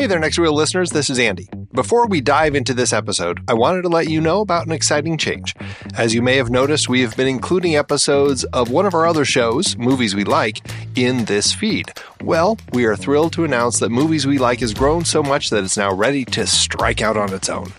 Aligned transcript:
Hey 0.00 0.06
there, 0.06 0.18
Next 0.18 0.38
Reel 0.38 0.54
listeners. 0.54 0.92
This 0.92 1.10
is 1.10 1.18
Andy. 1.18 1.46
Before 1.74 2.06
we 2.06 2.22
dive 2.22 2.54
into 2.54 2.72
this 2.72 2.90
episode, 2.90 3.42
I 3.48 3.52
wanted 3.52 3.82
to 3.82 3.90
let 3.90 4.08
you 4.08 4.18
know 4.18 4.40
about 4.40 4.64
an 4.64 4.72
exciting 4.72 5.18
change. 5.18 5.54
As 5.92 6.14
you 6.14 6.22
may 6.22 6.36
have 6.36 6.48
noticed, 6.48 6.88
we 6.88 7.02
have 7.02 7.14
been 7.18 7.28
including 7.28 7.76
episodes 7.76 8.44
of 8.44 8.70
one 8.70 8.86
of 8.86 8.94
our 8.94 9.06
other 9.06 9.26
shows, 9.26 9.76
Movies 9.76 10.14
We 10.14 10.24
Like, 10.24 10.62
in 10.96 11.26
this 11.26 11.52
feed. 11.52 11.92
Well, 12.22 12.56
we 12.72 12.86
are 12.86 12.96
thrilled 12.96 13.34
to 13.34 13.44
announce 13.44 13.78
that 13.80 13.90
Movies 13.90 14.26
We 14.26 14.38
Like 14.38 14.60
has 14.60 14.72
grown 14.72 15.04
so 15.04 15.22
much 15.22 15.50
that 15.50 15.64
it's 15.64 15.76
now 15.76 15.92
ready 15.92 16.24
to 16.24 16.46
strike 16.46 17.02
out 17.02 17.18
on 17.18 17.34
its 17.34 17.50
own. 17.50 17.70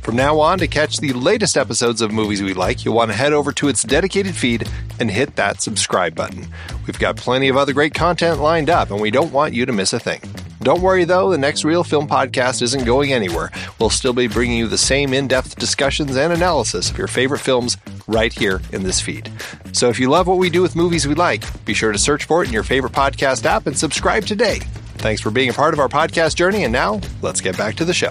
From 0.00 0.16
now 0.16 0.40
on, 0.40 0.58
to 0.60 0.68
catch 0.68 0.96
the 0.96 1.12
latest 1.12 1.58
episodes 1.58 2.00
of 2.00 2.10
Movies 2.10 2.42
We 2.42 2.54
Like, 2.54 2.86
you'll 2.86 2.94
want 2.94 3.10
to 3.10 3.16
head 3.18 3.34
over 3.34 3.52
to 3.52 3.68
its 3.68 3.82
dedicated 3.82 4.34
feed 4.34 4.66
and 4.98 5.10
hit 5.10 5.36
that 5.36 5.60
subscribe 5.60 6.14
button. 6.14 6.46
We've 6.86 6.98
got 6.98 7.18
plenty 7.18 7.48
of 7.48 7.58
other 7.58 7.74
great 7.74 7.92
content 7.92 8.40
lined 8.40 8.70
up, 8.70 8.90
and 8.90 8.98
we 8.98 9.10
don't 9.10 9.30
want 9.30 9.52
you 9.52 9.66
to 9.66 9.72
miss 9.74 9.92
a 9.92 10.00
thing. 10.00 10.22
Don't 10.66 10.82
worry 10.82 11.04
though, 11.04 11.30
the 11.30 11.38
next 11.38 11.64
Reel 11.64 11.84
Film 11.84 12.08
podcast 12.08 12.60
isn't 12.60 12.84
going 12.84 13.12
anywhere. 13.12 13.52
We'll 13.78 13.88
still 13.88 14.12
be 14.12 14.26
bringing 14.26 14.58
you 14.58 14.66
the 14.66 14.76
same 14.76 15.14
in 15.14 15.28
depth 15.28 15.54
discussions 15.54 16.16
and 16.16 16.32
analysis 16.32 16.90
of 16.90 16.98
your 16.98 17.06
favorite 17.06 17.38
films 17.38 17.76
right 18.08 18.32
here 18.32 18.60
in 18.72 18.82
this 18.82 19.00
feed. 19.00 19.30
So 19.70 19.90
if 19.90 20.00
you 20.00 20.10
love 20.10 20.26
what 20.26 20.38
we 20.38 20.50
do 20.50 20.62
with 20.62 20.74
movies 20.74 21.06
we 21.06 21.14
like, 21.14 21.44
be 21.64 21.72
sure 21.72 21.92
to 21.92 21.98
search 21.98 22.24
for 22.24 22.42
it 22.42 22.48
in 22.48 22.52
your 22.52 22.64
favorite 22.64 22.94
podcast 22.94 23.44
app 23.44 23.68
and 23.68 23.78
subscribe 23.78 24.26
today. 24.26 24.58
Thanks 24.98 25.20
for 25.20 25.30
being 25.30 25.50
a 25.50 25.52
part 25.52 25.72
of 25.72 25.78
our 25.78 25.88
podcast 25.88 26.34
journey, 26.34 26.64
and 26.64 26.72
now 26.72 27.00
let's 27.22 27.40
get 27.40 27.56
back 27.56 27.76
to 27.76 27.84
the 27.84 27.94
show. 27.94 28.10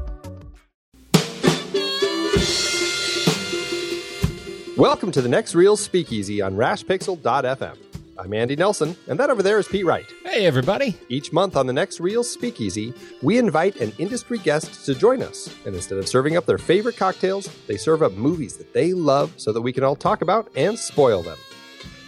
Welcome 4.77 5.11
to 5.11 5.21
the 5.21 5.29
Next 5.29 5.53
Reel 5.53 5.77
Speakeasy 5.77 6.41
on 6.41 6.55
rashpixel.fm. 6.55 7.77
I'm 8.17 8.33
Andy 8.33 8.55
Nelson, 8.55 8.95
and 9.07 9.19
that 9.19 9.29
over 9.29 9.43
there 9.43 9.59
is 9.59 9.67
Pete 9.67 9.85
Wright. 9.85 10.05
Hey, 10.23 10.45
everybody. 10.45 10.95
Each 11.09 11.33
month 11.33 11.55
on 11.55 11.67
the 11.67 11.73
Next 11.73 11.99
Reel 11.99 12.23
Speakeasy, 12.23 12.93
we 13.21 13.37
invite 13.37 13.81
an 13.81 13.91
industry 13.97 14.37
guest 14.37 14.85
to 14.85 14.95
join 14.95 15.21
us. 15.21 15.53
And 15.65 15.75
instead 15.75 15.97
of 15.97 16.07
serving 16.07 16.37
up 16.37 16.45
their 16.45 16.57
favorite 16.57 16.97
cocktails, 16.97 17.49
they 17.67 17.77
serve 17.77 18.01
up 18.01 18.13
movies 18.13 18.57
that 18.57 18.73
they 18.73 18.93
love 18.93 19.33
so 19.37 19.51
that 19.51 19.61
we 19.61 19.73
can 19.73 19.83
all 19.83 19.95
talk 19.95 20.21
about 20.21 20.49
and 20.55 20.77
spoil 20.77 21.21
them. 21.21 21.37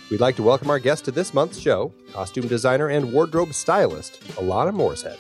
We'd 0.10 0.22
like 0.22 0.36
to 0.38 0.44
welcome 0.44 0.70
our 0.70 0.80
guest 0.80 1.06
to 1.06 1.12
this 1.12 1.34
month's 1.34 1.60
show, 1.60 1.92
costume 2.12 2.48
designer 2.48 2.88
and 2.90 3.12
wardrobe 3.12 3.54
stylist, 3.54 4.22
Alana 4.36 4.74
Morshead. 4.74 5.20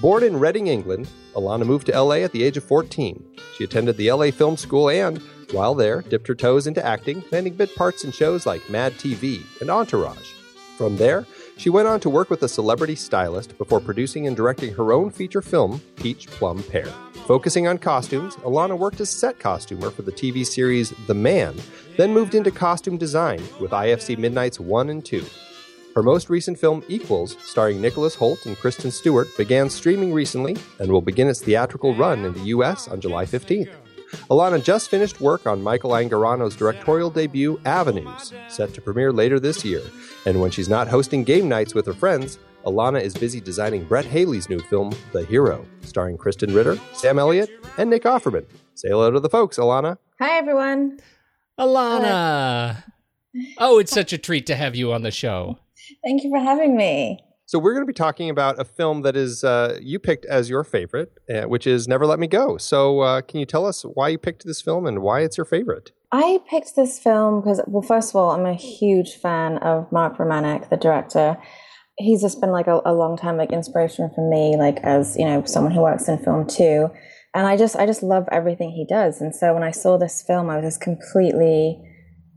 Born 0.00 0.22
in 0.22 0.38
Reading, 0.38 0.68
England, 0.68 1.08
Alana 1.34 1.66
moved 1.66 1.86
to 1.86 2.00
LA 2.00 2.16
at 2.16 2.30
the 2.30 2.44
age 2.44 2.56
of 2.56 2.62
14. 2.62 3.20
She 3.56 3.64
attended 3.64 3.96
the 3.96 4.12
LA 4.12 4.30
Film 4.30 4.56
School 4.56 4.90
and, 4.90 5.18
while 5.50 5.74
there, 5.74 6.02
dipped 6.02 6.28
her 6.28 6.36
toes 6.36 6.68
into 6.68 6.84
acting, 6.86 7.24
landing 7.32 7.54
bit 7.54 7.74
parts 7.74 8.04
in 8.04 8.12
shows 8.12 8.46
like 8.46 8.70
Mad 8.70 8.92
TV 8.92 9.42
and 9.60 9.68
Entourage. 9.70 10.34
From 10.76 10.98
there, 10.98 11.26
she 11.56 11.68
went 11.68 11.88
on 11.88 11.98
to 12.00 12.10
work 12.10 12.30
with 12.30 12.44
a 12.44 12.48
celebrity 12.48 12.94
stylist 12.94 13.58
before 13.58 13.80
producing 13.80 14.28
and 14.28 14.36
directing 14.36 14.72
her 14.74 14.92
own 14.92 15.10
feature 15.10 15.42
film, 15.42 15.80
Peach 15.96 16.28
Plum 16.28 16.62
Pear. 16.62 16.86
Focusing 17.26 17.66
on 17.66 17.78
costumes, 17.78 18.36
Alana 18.36 18.78
worked 18.78 19.00
as 19.00 19.10
set 19.10 19.40
costumer 19.40 19.90
for 19.90 20.02
the 20.02 20.12
TV 20.12 20.46
series 20.46 20.90
The 21.08 21.14
Man, 21.14 21.56
then 21.96 22.14
moved 22.14 22.36
into 22.36 22.52
costume 22.52 22.98
design 22.98 23.42
with 23.60 23.72
IFC 23.72 24.16
Midnights 24.16 24.60
1 24.60 24.90
and 24.90 25.04
2. 25.04 25.24
Her 25.98 26.02
most 26.04 26.30
recent 26.30 26.56
film, 26.56 26.84
Equals, 26.86 27.36
starring 27.42 27.80
Nicholas 27.80 28.14
Hoult 28.14 28.46
and 28.46 28.56
Kristen 28.56 28.92
Stewart, 28.92 29.36
began 29.36 29.68
streaming 29.68 30.12
recently 30.12 30.56
and 30.78 30.92
will 30.92 31.00
begin 31.00 31.26
its 31.26 31.42
theatrical 31.42 31.92
run 31.96 32.24
in 32.24 32.34
the 32.34 32.44
U.S. 32.54 32.86
on 32.86 33.00
July 33.00 33.24
15th. 33.24 33.72
Alana 34.30 34.62
just 34.62 34.90
finished 34.90 35.20
work 35.20 35.44
on 35.44 35.60
Michael 35.60 35.90
Angarano's 35.90 36.54
directorial 36.54 37.10
debut, 37.10 37.60
Avenues, 37.64 38.32
set 38.46 38.72
to 38.74 38.80
premiere 38.80 39.12
later 39.12 39.40
this 39.40 39.64
year. 39.64 39.82
And 40.24 40.40
when 40.40 40.52
she's 40.52 40.68
not 40.68 40.86
hosting 40.86 41.24
game 41.24 41.48
nights 41.48 41.74
with 41.74 41.86
her 41.86 41.92
friends, 41.92 42.38
Alana 42.64 43.02
is 43.02 43.14
busy 43.14 43.40
designing 43.40 43.82
Brett 43.82 44.04
Haley's 44.04 44.48
new 44.48 44.60
film, 44.60 44.94
The 45.10 45.24
Hero, 45.24 45.66
starring 45.82 46.16
Krysten 46.16 46.54
Ritter, 46.54 46.78
Sam 46.92 47.18
Elliott, 47.18 47.50
and 47.76 47.90
Nick 47.90 48.04
Offerman. 48.04 48.46
Say 48.76 48.90
hello 48.90 49.10
to 49.10 49.18
the 49.18 49.28
folks, 49.28 49.58
Alana. 49.58 49.98
Hi, 50.20 50.38
everyone. 50.38 51.00
Alana. 51.58 52.84
Oh, 53.58 53.80
it's 53.80 53.92
such 53.92 54.12
a 54.12 54.18
treat 54.18 54.46
to 54.46 54.54
have 54.54 54.76
you 54.76 54.92
on 54.92 55.02
the 55.02 55.10
show. 55.10 55.58
Thank 56.04 56.24
you 56.24 56.30
for 56.30 56.38
having 56.38 56.76
me. 56.76 57.20
So 57.48 57.58
we're 57.58 57.72
going 57.72 57.86
to 57.86 57.90
be 57.90 57.94
talking 57.94 58.28
about 58.28 58.60
a 58.60 58.64
film 58.64 59.00
that 59.02 59.16
is 59.16 59.42
uh, 59.42 59.78
you 59.80 59.98
picked 59.98 60.26
as 60.26 60.50
your 60.50 60.64
favorite, 60.64 61.12
uh, 61.34 61.48
which 61.48 61.66
is 61.66 61.88
Never 61.88 62.04
Let 62.04 62.18
Me 62.18 62.26
Go. 62.26 62.58
So 62.58 63.00
uh, 63.00 63.22
can 63.22 63.40
you 63.40 63.46
tell 63.46 63.64
us 63.64 63.84
why 63.94 64.08
you 64.08 64.18
picked 64.18 64.44
this 64.44 64.60
film 64.60 64.86
and 64.86 65.00
why 65.00 65.20
it's 65.20 65.38
your 65.38 65.46
favorite? 65.46 65.92
I 66.12 66.40
picked 66.50 66.76
this 66.76 66.98
film 66.98 67.40
because, 67.40 67.62
well, 67.66 67.80
first 67.80 68.10
of 68.10 68.16
all, 68.16 68.32
I'm 68.32 68.44
a 68.44 68.52
huge 68.52 69.14
fan 69.14 69.56
of 69.58 69.90
Mark 69.90 70.18
Romanek, 70.18 70.68
the 70.68 70.76
director. 70.76 71.38
He's 71.96 72.20
just 72.20 72.38
been 72.38 72.52
like 72.52 72.66
a, 72.66 72.82
a 72.84 72.92
long 72.92 73.16
time 73.16 73.38
like 73.38 73.50
inspiration 73.50 74.10
for 74.14 74.28
me, 74.28 74.58
like 74.58 74.78
as 74.82 75.16
you 75.16 75.24
know, 75.24 75.42
someone 75.46 75.72
who 75.72 75.80
works 75.80 76.06
in 76.06 76.18
film 76.18 76.46
too. 76.46 76.90
And 77.34 77.46
I 77.46 77.56
just, 77.56 77.76
I 77.76 77.86
just 77.86 78.02
love 78.02 78.28
everything 78.30 78.72
he 78.72 78.84
does. 78.86 79.22
And 79.22 79.34
so 79.34 79.54
when 79.54 79.62
I 79.62 79.70
saw 79.70 79.96
this 79.96 80.22
film, 80.22 80.50
I 80.50 80.56
was 80.56 80.66
just 80.66 80.82
completely 80.82 81.80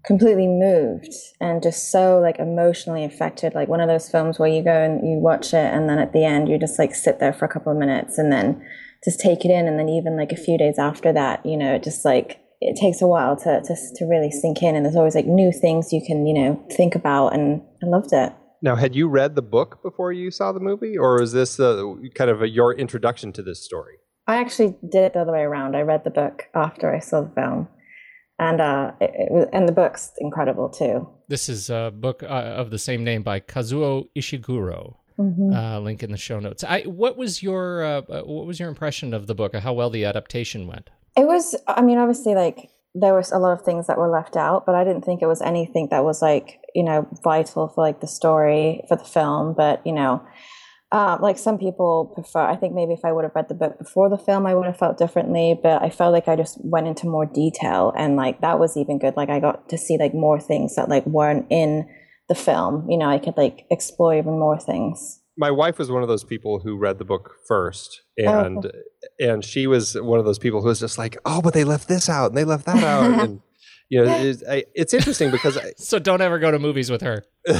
completely 0.03 0.48
moved 0.48 1.13
and 1.39 1.62
just 1.62 1.92
so 1.92 2.19
like 2.19 2.39
emotionally 2.39 3.03
affected 3.03 3.53
like 3.53 3.68
one 3.68 3.80
of 3.80 3.88
those 3.88 4.09
films 4.09 4.39
where 4.39 4.50
you 4.50 4.63
go 4.63 4.83
and 4.83 5.07
you 5.07 5.18
watch 5.18 5.53
it 5.53 5.74
and 5.74 5.88
then 5.88 6.00
at 6.00 6.12
the 6.12 6.25
end 6.25 6.50
you 6.50 6.57
just 6.57 6.80
like 6.80 6.95
sit 6.95 7.19
there 7.19 7.33
for 7.33 7.45
a 7.45 7.50
couple 7.50 7.71
of 7.71 7.77
minutes 7.77 8.18
and 8.18 8.31
then 8.31 8.65
just 9.03 9.19
take 9.19 9.45
it 9.45 9.51
in 9.51 9.68
and 9.68 9.77
then 9.77 9.89
even 9.89 10.18
like 10.18 10.31
a 10.31 10.38
few 10.38 10.57
days 10.57 10.80
after 10.80 11.13
that 11.13 11.45
you 11.45 11.56
know 11.56 11.75
it 11.75 11.83
just 11.83 12.03
like 12.03 12.39
it 12.62 12.80
takes 12.80 13.01
a 13.01 13.07
while 13.07 13.36
to 13.36 13.62
to, 13.63 13.75
to 13.95 14.06
really 14.06 14.31
sink 14.31 14.63
in 14.63 14.75
and 14.75 14.86
there's 14.86 14.95
always 14.95 15.15
like 15.15 15.27
new 15.27 15.51
things 15.51 15.94
you 15.94 16.01
can 16.06 16.25
you 16.25 16.33
know 16.33 16.65
think 16.71 16.95
about 16.95 17.30
and 17.30 17.62
i 17.83 17.88
loved 17.88 18.12
it. 18.12 18.33
Now 18.63 18.75
had 18.75 18.95
you 18.95 19.07
read 19.07 19.36
the 19.36 19.42
book 19.44 19.83
before 19.83 20.12
you 20.12 20.31
saw 20.31 20.51
the 20.51 20.59
movie 20.59 20.97
or 20.97 21.21
is 21.21 21.31
this 21.31 21.59
uh, 21.59 21.94
kind 22.15 22.30
of 22.30 22.42
a, 22.42 22.50
your 22.50 22.74
introduction 22.74 23.31
to 23.33 23.44
this 23.44 23.63
story? 23.63 23.95
I 24.27 24.38
actually 24.38 24.75
did 24.88 25.04
it 25.04 25.13
the 25.13 25.21
other 25.21 25.31
way 25.31 25.42
around. 25.42 25.75
I 25.75 25.81
read 25.81 26.04
the 26.04 26.12
book 26.12 26.45
after 26.56 26.94
i 26.94 27.00
saw 27.00 27.21
the 27.21 27.31
film 27.36 27.68
and 28.42 28.60
uh, 28.60 28.92
it, 29.00 29.12
it 29.14 29.32
was, 29.32 29.48
and 29.54 29.70
the 29.70 29.72
book's 29.72 30.12
incredible 30.18 30.68
too. 30.68 31.08
This 31.30 31.48
is 31.48 31.70
a 31.70 31.94
book 31.96 32.24
uh, 32.24 32.28
of 32.62 32.72
the 32.72 32.80
same 32.80 33.06
name 33.06 33.24
by 33.24 33.40
Kazuo 33.40 34.10
Ishiguro. 34.16 34.96
Mm-hmm. 35.20 35.54
Uh, 35.54 35.80
link 35.80 36.02
in 36.02 36.12
the 36.12 36.18
show 36.18 36.40
notes. 36.40 36.64
I, 36.64 36.82
what 36.82 37.16
was 37.16 37.44
your 37.44 37.84
uh, 37.84 38.02
what 38.24 38.48
was 38.48 38.60
your 38.60 38.70
impression 38.70 39.14
of 39.14 39.28
the 39.28 39.36
book? 39.36 39.56
How 39.56 39.74
well 39.74 39.92
the 39.92 40.04
adaptation 40.04 40.68
went? 40.68 40.90
It 41.16 41.28
was. 41.28 41.56
I 41.68 41.82
mean, 41.82 42.00
obviously, 42.00 42.34
like 42.34 42.72
there 42.96 43.14
was 43.14 43.32
a 43.32 43.38
lot 43.38 43.54
of 43.54 43.62
things 43.64 43.88
that 43.88 43.98
were 43.98 44.10
left 44.10 44.36
out, 44.36 44.66
but 44.66 44.76
I 44.76 44.84
didn't 44.84 45.04
think 45.04 45.22
it 45.22 45.28
was 45.28 45.42
anything 45.42 45.90
that 45.92 46.04
was 46.04 46.22
like, 46.22 46.60
you 46.76 46.84
know, 46.84 47.08
vital 47.24 47.68
for 47.68 47.82
like 47.84 48.02
the 48.02 48.08
story 48.08 48.84
for 48.88 48.98
the 48.98 49.04
film. 49.04 49.54
But, 49.54 49.86
you 49.86 49.94
know, 49.94 50.22
uh, 50.92 51.18
like 51.22 51.38
some 51.38 51.58
people 51.58 52.12
prefer, 52.14 52.42
I 52.42 52.56
think 52.56 52.74
maybe 52.74 52.94
if 52.94 53.06
I 53.06 53.12
would 53.12 53.24
have 53.24 53.36
read 53.36 53.48
the 53.48 53.56
book 53.56 53.78
before 53.78 54.10
the 54.10 54.18
film, 54.18 54.46
I 54.46 54.54
would 54.54 54.66
have 54.66 54.78
felt 54.78 54.98
differently. 54.98 55.60
But 55.62 55.82
I 55.82 55.90
felt 55.90 56.14
like 56.14 56.28
I 56.28 56.36
just 56.36 56.58
went 56.64 56.88
into 56.88 57.08
more 57.08 57.26
detail 57.26 57.94
and 57.98 58.16
like 58.16 58.42
that 58.42 58.60
was 58.60 58.76
even 58.76 59.00
good. 59.00 59.16
Like 59.16 59.30
I 59.30 59.40
got 59.40 59.70
to 59.70 59.78
see 59.78 59.98
like 59.98 60.14
more 60.14 60.40
things 60.40 60.76
that 60.76 60.90
like 60.90 61.06
weren't 61.06 61.48
in 61.50 61.88
the 62.28 62.36
film. 62.36 62.90
You 62.90 62.98
know, 62.98 63.10
I 63.10 63.20
could 63.20 63.38
like 63.38 63.66
explore 63.70 64.16
even 64.16 64.38
more 64.38 64.60
things 64.60 65.22
my 65.38 65.50
wife 65.50 65.80
was 65.80 65.90
one 65.90 66.02
of 66.04 66.08
those 66.08 66.24
people 66.24 66.60
who 66.60 66.78
read 66.78 66.98
the 66.98 67.06
book 67.06 67.36
first 67.48 68.02
and 68.18 68.66
oh. 68.66 68.72
and 69.20 69.44
she 69.44 69.66
was 69.66 70.00
one 70.00 70.20
of 70.20 70.26
those 70.26 70.38
people 70.38 70.62
who 70.62 70.68
was 70.68 70.80
just 70.80 70.98
like 70.98 71.18
oh 71.26 71.42
but 71.42 71.54
they 71.54 71.64
left 71.64 71.88
this 71.88 72.10
out 72.10 72.28
and 72.28 72.38
they 72.38 72.44
left 72.44 72.66
that 72.66 72.84
out 72.84 73.20
and 73.20 73.42
you 73.92 74.06
know 74.06 74.16
it's, 74.16 74.42
it's 74.74 74.94
interesting 74.94 75.32
because 75.32 75.58
I, 75.58 75.74
so 75.78 76.00
don't 76.00 76.22
ever 76.22 76.40
go 76.40 76.50
to 76.50 76.60
movies 76.60 76.90
with 76.90 77.02
her. 77.02 77.24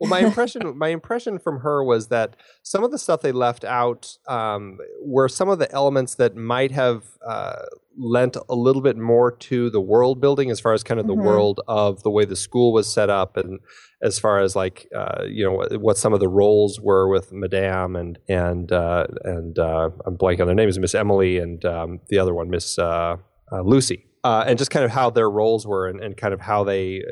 Well 0.00 0.08
my 0.08 0.20
impression 0.20 0.78
my 0.78 0.88
impression 0.88 1.38
from 1.38 1.60
her 1.60 1.84
was 1.84 2.08
that 2.08 2.36
some 2.62 2.82
of 2.82 2.90
the 2.90 2.98
stuff 2.98 3.20
they 3.20 3.32
left 3.32 3.64
out 3.64 4.16
um, 4.26 4.78
were 5.02 5.28
some 5.28 5.50
of 5.50 5.58
the 5.58 5.70
elements 5.72 6.14
that 6.14 6.34
might 6.36 6.70
have 6.70 7.04
uh, 7.26 7.66
lent 7.98 8.36
a 8.48 8.54
little 8.54 8.80
bit 8.80 8.96
more 8.96 9.30
to 9.30 9.68
the 9.68 9.80
world 9.80 10.20
building 10.20 10.50
as 10.50 10.58
far 10.58 10.72
as 10.72 10.82
kind 10.82 10.98
of 10.98 11.06
the 11.06 11.12
mm-hmm. 11.12 11.26
world 11.26 11.60
of 11.68 12.02
the 12.02 12.10
way 12.10 12.24
the 12.24 12.36
school 12.36 12.72
was 12.72 12.90
set 12.90 13.10
up 13.10 13.36
and 13.36 13.60
as 14.02 14.18
far 14.18 14.38
as 14.38 14.56
like 14.56 14.88
uh, 14.96 15.24
you 15.26 15.44
know 15.44 15.52
what, 15.52 15.76
what, 15.80 15.98
some 15.98 16.14
of 16.14 16.20
the 16.20 16.28
roles 16.28 16.80
were 16.80 17.08
with 17.08 17.32
Madame 17.32 17.96
and 17.96 18.18
and 18.28 18.72
uh, 18.72 19.06
and 19.24 19.58
uh, 19.58 19.90
I'm 20.06 20.16
blanking 20.16 20.40
on 20.40 20.46
their 20.46 20.56
names, 20.56 20.78
Miss 20.78 20.94
Emily 20.94 21.36
and 21.36 21.62
um, 21.64 22.00
the 22.08 22.18
other 22.18 22.32
one, 22.32 22.48
Miss 22.48 22.78
uh, 22.78 23.16
uh, 23.52 23.60
Lucy, 23.62 24.06
uh, 24.24 24.44
and 24.46 24.58
just 24.58 24.70
kind 24.70 24.84
of 24.84 24.90
how 24.90 25.10
their 25.10 25.30
roles 25.30 25.66
were 25.66 25.88
and, 25.88 26.00
and 26.00 26.16
kind 26.16 26.34
of 26.34 26.40
how 26.40 26.64
they 26.64 27.02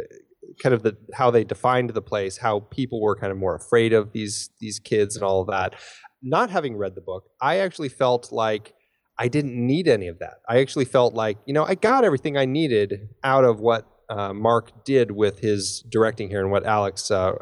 kind 0.62 0.74
of 0.74 0.82
the 0.82 0.96
how 1.14 1.30
they 1.30 1.44
defined 1.44 1.90
the 1.90 2.02
place, 2.02 2.38
how 2.38 2.60
people 2.60 3.00
were 3.00 3.16
kind 3.16 3.32
of 3.32 3.38
more 3.38 3.54
afraid 3.54 3.92
of 3.92 4.12
these 4.12 4.50
these 4.60 4.78
kids 4.78 5.16
and 5.16 5.24
all 5.24 5.40
of 5.40 5.48
that. 5.48 5.74
Not 6.22 6.50
having 6.50 6.76
read 6.76 6.94
the 6.94 7.00
book, 7.00 7.24
I 7.40 7.58
actually 7.58 7.88
felt 7.88 8.32
like 8.32 8.74
I 9.18 9.28
didn't 9.28 9.54
need 9.54 9.88
any 9.88 10.08
of 10.08 10.18
that. 10.20 10.38
I 10.48 10.58
actually 10.58 10.84
felt 10.84 11.14
like, 11.14 11.38
you 11.44 11.52
know, 11.52 11.64
I 11.64 11.74
got 11.74 12.04
everything 12.04 12.36
I 12.36 12.44
needed 12.44 13.08
out 13.24 13.44
of 13.44 13.60
what 13.60 13.86
uh, 14.08 14.32
Mark 14.32 14.84
did 14.84 15.10
with 15.10 15.40
his 15.40 15.84
directing 15.88 16.28
here 16.28 16.40
and 16.40 16.50
what 16.50 16.64
Alex 16.64 17.10
uh, 17.10 17.32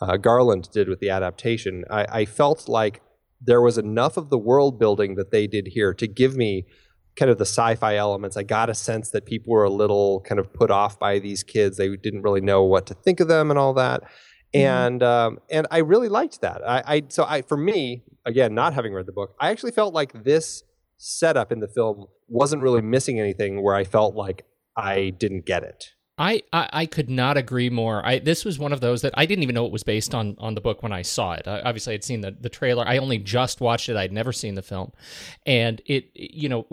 uh, 0.00 0.16
Garland 0.16 0.70
did 0.72 0.88
with 0.88 1.00
the 1.00 1.10
adaptation, 1.10 1.84
I, 1.90 2.06
I, 2.20 2.24
felt 2.24 2.68
like 2.68 3.02
there 3.40 3.60
was 3.60 3.78
enough 3.78 4.16
of 4.16 4.30
the 4.30 4.38
world 4.38 4.78
building 4.78 5.16
that 5.16 5.30
they 5.30 5.46
did 5.46 5.68
here 5.68 5.94
to 5.94 6.06
give 6.06 6.36
me 6.36 6.66
kind 7.16 7.30
of 7.30 7.38
the 7.38 7.46
sci-fi 7.46 7.96
elements. 7.96 8.36
I 8.36 8.42
got 8.42 8.70
a 8.70 8.74
sense 8.74 9.10
that 9.10 9.24
people 9.24 9.52
were 9.52 9.64
a 9.64 9.70
little 9.70 10.20
kind 10.20 10.38
of 10.38 10.52
put 10.52 10.70
off 10.70 10.98
by 10.98 11.18
these 11.18 11.42
kids. 11.42 11.76
They 11.76 11.96
didn't 11.96 12.22
really 12.22 12.40
know 12.40 12.62
what 12.62 12.86
to 12.86 12.94
think 12.94 13.20
of 13.20 13.28
them 13.28 13.50
and 13.50 13.58
all 13.58 13.74
that. 13.74 14.02
Mm-hmm. 14.02 14.58
And 14.58 15.02
um, 15.02 15.38
and 15.50 15.66
I 15.70 15.78
really 15.78 16.08
liked 16.08 16.40
that. 16.42 16.62
I, 16.66 16.82
I 16.86 17.02
so 17.08 17.24
I 17.24 17.42
for 17.42 17.56
me 17.56 18.04
again, 18.24 18.54
not 18.54 18.74
having 18.74 18.92
read 18.92 19.06
the 19.06 19.12
book, 19.12 19.34
I 19.40 19.50
actually 19.50 19.72
felt 19.72 19.94
like 19.94 20.24
this 20.24 20.62
setup 20.98 21.52
in 21.52 21.60
the 21.60 21.68
film 21.68 22.06
wasn't 22.28 22.62
really 22.62 22.82
missing 22.82 23.18
anything. 23.18 23.62
Where 23.62 23.74
I 23.74 23.84
felt 23.84 24.14
like 24.14 24.44
I 24.76 25.10
didn't 25.10 25.46
get 25.46 25.62
it. 25.62 25.92
I, 26.18 26.42
I, 26.50 26.68
I 26.72 26.86
could 26.86 27.10
not 27.10 27.36
agree 27.36 27.68
more. 27.68 28.04
I 28.04 28.18
this 28.20 28.42
was 28.42 28.58
one 28.58 28.72
of 28.72 28.80
those 28.80 29.02
that 29.02 29.12
I 29.18 29.26
didn't 29.26 29.42
even 29.42 29.54
know 29.54 29.66
it 29.66 29.72
was 29.72 29.82
based 29.82 30.14
on 30.14 30.34
on 30.38 30.54
the 30.54 30.62
book 30.62 30.82
when 30.82 30.92
I 30.92 31.02
saw 31.02 31.32
it. 31.32 31.46
I, 31.46 31.60
obviously, 31.60 31.92
I'd 31.92 32.04
seen 32.04 32.22
the, 32.22 32.30
the 32.30 32.48
trailer. 32.48 32.84
I 32.86 32.96
only 32.96 33.18
just 33.18 33.60
watched 33.60 33.90
it. 33.90 33.96
I'd 33.96 34.12
never 34.12 34.32
seen 34.32 34.54
the 34.54 34.62
film, 34.62 34.92
and 35.44 35.82
it 35.84 36.10
you 36.14 36.48
know 36.48 36.66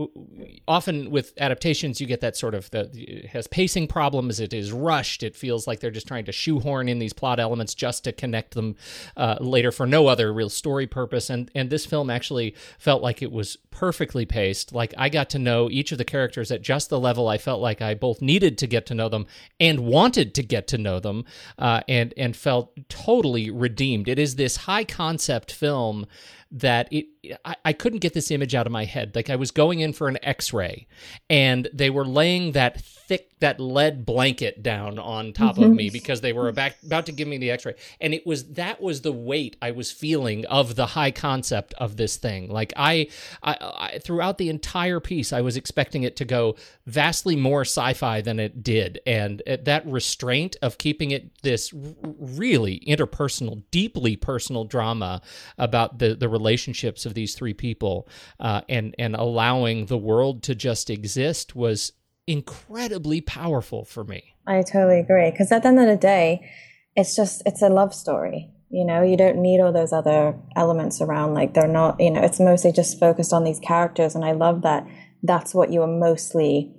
often 0.65 1.11
with 1.11 1.33
adaptations 1.37 1.99
you 1.99 2.07
get 2.07 2.21
that 2.21 2.37
sort 2.37 2.55
of 2.55 2.71
the 2.71 2.89
it 2.93 3.25
has 3.27 3.47
pacing 3.47 3.87
problems. 3.87 4.39
It 4.39 4.53
is 4.53 4.71
rushed. 4.71 5.23
It 5.23 5.35
feels 5.35 5.67
like 5.67 5.81
they're 5.81 5.91
just 5.91 6.07
trying 6.07 6.25
to 6.25 6.31
shoehorn 6.31 6.87
in 6.87 6.99
these 6.99 7.13
plot 7.13 7.41
elements 7.41 7.75
just 7.75 8.05
to 8.05 8.13
connect 8.13 8.53
them 8.53 8.77
uh, 9.17 9.35
later 9.41 9.73
for 9.73 9.85
no 9.85 10.07
other 10.07 10.31
real 10.31 10.49
story 10.49 10.87
purpose. 10.87 11.29
And 11.29 11.51
and 11.53 11.69
this 11.69 11.85
film 11.85 12.09
actually 12.09 12.55
felt 12.79 13.01
like 13.01 13.21
it 13.21 13.31
was 13.31 13.57
perfectly 13.71 14.25
paced. 14.25 14.71
Like 14.71 14.93
I 14.97 15.09
got 15.09 15.29
to 15.31 15.39
know 15.39 15.69
each 15.69 15.91
of 15.91 15.97
the 15.97 16.05
characters 16.05 16.49
at 16.49 16.61
just 16.61 16.89
the 16.89 16.99
level 16.99 17.27
I 17.27 17.37
felt 17.37 17.59
like 17.59 17.81
I 17.81 17.93
both 17.93 18.21
needed 18.21 18.57
to 18.59 18.67
get 18.67 18.85
to 18.85 18.95
know 18.95 19.09
them 19.09 19.27
and 19.59 19.81
wanted 19.81 20.33
to 20.35 20.43
get 20.43 20.67
to 20.67 20.77
know 20.77 20.99
them 20.99 21.25
uh, 21.57 21.81
and 21.87 22.13
and 22.17 22.35
felt 22.35 22.71
totally 22.89 23.49
redeemed. 23.49 24.07
It 24.07 24.19
is 24.19 24.35
this 24.35 24.57
high 24.57 24.83
concept 24.83 25.51
film 25.51 26.05
that 26.53 26.87
it 26.91 27.07
I, 27.43 27.55
I 27.65 27.73
couldn't 27.73 27.99
get 27.99 28.13
this 28.13 28.31
image 28.31 28.53
out 28.53 28.67
of 28.67 28.71
my 28.71 28.85
head. 28.85 29.15
Like 29.15 29.29
I 29.29 29.35
was 29.35 29.51
going 29.51 29.79
in 29.79 29.93
for 29.93 30.07
an 30.07 30.17
X-ray, 30.21 30.87
and 31.29 31.67
they 31.73 31.89
were 31.89 32.05
laying 32.05 32.51
that 32.51 32.81
thick 32.81 33.31
that 33.39 33.59
lead 33.59 34.05
blanket 34.05 34.63
down 34.63 34.97
on 34.97 35.33
top 35.33 35.55
mm-hmm. 35.55 35.63
of 35.63 35.71
me 35.71 35.89
because 35.89 36.21
they 36.21 36.31
were 36.31 36.47
about, 36.47 36.71
about 36.85 37.05
to 37.07 37.11
give 37.11 37.27
me 37.27 37.37
the 37.37 37.51
X-ray, 37.51 37.75
and 37.99 38.13
it 38.13 38.25
was 38.25 38.53
that 38.53 38.81
was 38.81 39.01
the 39.01 39.11
weight 39.11 39.55
I 39.61 39.71
was 39.71 39.91
feeling 39.91 40.45
of 40.45 40.75
the 40.75 40.87
high 40.87 41.11
concept 41.11 41.73
of 41.75 41.97
this 41.97 42.17
thing. 42.17 42.49
Like 42.49 42.73
I, 42.75 43.07
I, 43.41 43.57
I 43.59 43.99
throughout 43.99 44.37
the 44.37 44.49
entire 44.49 44.99
piece, 44.99 45.33
I 45.33 45.41
was 45.41 45.57
expecting 45.57 46.03
it 46.03 46.15
to 46.17 46.25
go 46.25 46.55
vastly 46.85 47.35
more 47.35 47.61
sci-fi 47.61 48.21
than 48.21 48.39
it 48.39 48.63
did, 48.63 48.99
and 49.07 49.41
that 49.45 49.85
restraint 49.85 50.55
of 50.61 50.77
keeping 50.77 51.11
it 51.11 51.41
this 51.41 51.73
really 51.73 52.83
interpersonal, 52.85 53.63
deeply 53.71 54.15
personal 54.15 54.65
drama 54.65 55.21
about 55.57 55.99
the 55.99 56.15
the 56.15 56.29
relationships 56.43 57.05
of 57.05 57.13
these 57.13 57.35
three 57.35 57.53
people 57.53 58.07
uh, 58.39 58.61
and 58.67 58.95
and 58.99 59.15
allowing 59.15 59.85
the 59.85 59.97
world 59.97 60.43
to 60.43 60.53
just 60.53 60.89
exist 60.89 61.55
was 61.55 61.93
incredibly 62.27 63.21
powerful 63.21 63.85
for 63.85 64.03
me. 64.03 64.35
I 64.45 64.61
totally 64.61 64.99
agree 64.99 65.31
because 65.31 65.51
at 65.51 65.63
the 65.63 65.69
end 65.69 65.79
of 65.79 65.87
the 65.87 65.95
day, 65.95 66.49
it's 66.95 67.15
just 67.15 67.41
it's 67.45 67.61
a 67.61 67.69
love 67.69 67.93
story. 67.93 68.49
You 68.69 68.85
know, 68.85 69.03
you 69.03 69.17
don't 69.17 69.37
need 69.37 69.61
all 69.61 69.71
those 69.71 69.93
other 69.93 70.35
elements 70.55 70.99
around. 70.99 71.33
Like 71.33 71.53
they're 71.53 71.67
not. 71.67 71.99
You 71.99 72.11
know, 72.11 72.21
it's 72.21 72.39
mostly 72.39 72.71
just 72.71 72.99
focused 72.99 73.33
on 73.33 73.43
these 73.43 73.59
characters, 73.59 74.15
and 74.15 74.25
I 74.25 74.33
love 74.33 74.61
that. 74.63 74.85
That's 75.21 75.53
what 75.53 75.71
you 75.71 75.79
were 75.79 75.87
mostly 75.87 76.75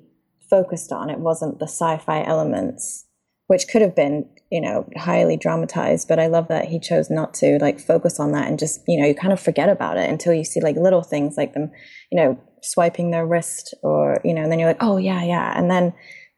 focused 0.51 0.93
on. 0.93 1.09
It 1.09 1.19
wasn't 1.19 1.59
the 1.59 1.67
sci-fi 1.67 2.23
elements, 2.25 3.04
which 3.47 3.69
could 3.69 3.83
have 3.83 3.95
been 3.95 4.29
you 4.55 4.61
know, 4.61 4.89
highly 4.97 5.37
dramatized, 5.37 6.07
but 6.07 6.21
I 6.21 6.29
love 6.29 6.47
that 6.47 6.67
he 6.67 6.79
chose 6.79 7.11
not 7.11 7.35
to 7.35 7.59
like 7.61 7.81
focus 7.81 8.21
on 8.21 8.31
that 8.31 8.47
and 8.47 8.57
just, 8.57 8.83
you 8.87 9.01
know, 9.01 9.05
you 9.05 9.13
kind 9.13 9.33
of 9.33 9.41
forget 9.41 9.69
about 9.69 9.97
it 9.97 10.09
until 10.09 10.33
you 10.33 10.45
see 10.45 10.61
like 10.61 10.77
little 10.77 11.03
things 11.03 11.37
like 11.37 11.55
them, 11.55 11.73
you 12.13 12.17
know, 12.17 12.41
swiping 12.63 13.11
their 13.11 13.27
wrist 13.27 13.75
or, 13.83 14.21
you 14.25 14.33
know, 14.33 14.43
and 14.43 14.53
then 14.53 14.61
you're 14.61 14.69
like, 14.69 14.77
oh 14.83 14.97
yeah, 14.97 15.25
yeah. 15.25 15.59
And 15.59 15.69
then, 15.69 15.93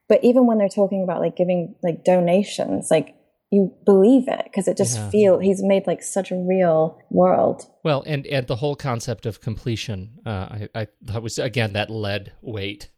but 0.08 0.25
even 0.25 0.46
when 0.46 0.56
they're 0.56 0.70
talking 0.70 1.02
about 1.04 1.20
like 1.20 1.36
giving 1.36 1.75
like 1.82 2.04
donations, 2.04 2.90
like 2.90 3.14
you 3.50 3.70
believe 3.84 4.28
it 4.28 4.44
because 4.44 4.66
it 4.66 4.78
just 4.78 4.96
yeah. 4.96 5.10
feel 5.10 5.38
he's 5.38 5.62
made 5.62 5.86
like 5.86 6.02
such 6.02 6.30
a 6.30 6.36
real 6.36 6.98
world. 7.10 7.64
Well, 7.84 8.02
and 8.06 8.26
and 8.28 8.46
the 8.46 8.56
whole 8.56 8.76
concept 8.76 9.26
of 9.26 9.42
completion, 9.42 10.20
uh, 10.25 10.30
I 10.30 10.68
I 10.75 10.86
that 11.02 11.22
was 11.22 11.38
again 11.38 11.75
that 11.75 11.90
lead 11.90 12.32
weight 12.40 12.88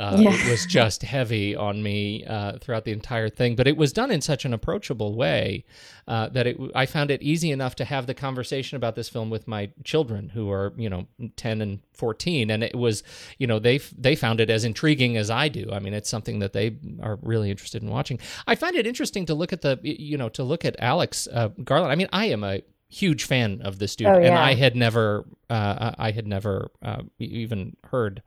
uh, 0.00 0.16
yeah. 0.18 0.32
It 0.32 0.50
was 0.50 0.64
just 0.64 1.02
heavy 1.02 1.54
on 1.54 1.82
me 1.82 2.24
uh, 2.24 2.56
throughout 2.58 2.86
the 2.86 2.92
entire 2.92 3.28
thing, 3.28 3.54
but 3.54 3.68
it 3.68 3.76
was 3.76 3.92
done 3.92 4.10
in 4.10 4.22
such 4.22 4.46
an 4.46 4.54
approachable 4.54 5.14
way 5.14 5.66
uh, 6.08 6.30
that 6.30 6.46
it, 6.46 6.56
I 6.74 6.86
found 6.86 7.10
it 7.10 7.20
easy 7.20 7.50
enough 7.50 7.76
to 7.76 7.84
have 7.84 8.06
the 8.06 8.14
conversation 8.14 8.76
about 8.76 8.94
this 8.94 9.10
film 9.10 9.28
with 9.28 9.46
my 9.46 9.70
children, 9.84 10.30
who 10.30 10.50
are 10.50 10.72
you 10.78 10.88
know 10.88 11.06
ten 11.36 11.60
and 11.60 11.80
fourteen, 11.92 12.50
and 12.50 12.64
it 12.64 12.74
was 12.74 13.02
you 13.36 13.46
know 13.46 13.58
they 13.58 13.76
they 13.76 14.16
found 14.16 14.40
it 14.40 14.48
as 14.48 14.64
intriguing 14.64 15.18
as 15.18 15.28
I 15.28 15.48
do. 15.48 15.68
I 15.70 15.80
mean, 15.80 15.92
it's 15.92 16.08
something 16.08 16.38
that 16.38 16.54
they 16.54 16.78
are 17.02 17.18
really 17.20 17.50
interested 17.50 17.82
in 17.82 17.90
watching. 17.90 18.18
I 18.46 18.54
find 18.54 18.76
it 18.76 18.86
interesting 18.86 19.26
to 19.26 19.34
look 19.34 19.52
at 19.52 19.60
the 19.60 19.78
you 19.82 20.16
know 20.16 20.30
to 20.30 20.42
look 20.42 20.64
at 20.64 20.76
Alex 20.78 21.28
uh, 21.30 21.48
Garland. 21.62 21.92
I 21.92 21.96
mean, 21.96 22.08
I 22.10 22.24
am 22.26 22.42
a 22.42 22.62
huge 22.88 23.24
fan 23.24 23.60
of 23.62 23.78
this 23.78 23.96
dude, 23.96 24.08
oh, 24.08 24.18
yeah. 24.18 24.28
and 24.28 24.34
I 24.34 24.54
had 24.54 24.76
never 24.76 25.26
uh, 25.50 25.92
I 25.98 26.12
had 26.12 26.26
never 26.26 26.70
uh, 26.80 27.02
even 27.18 27.76
heard 27.84 28.22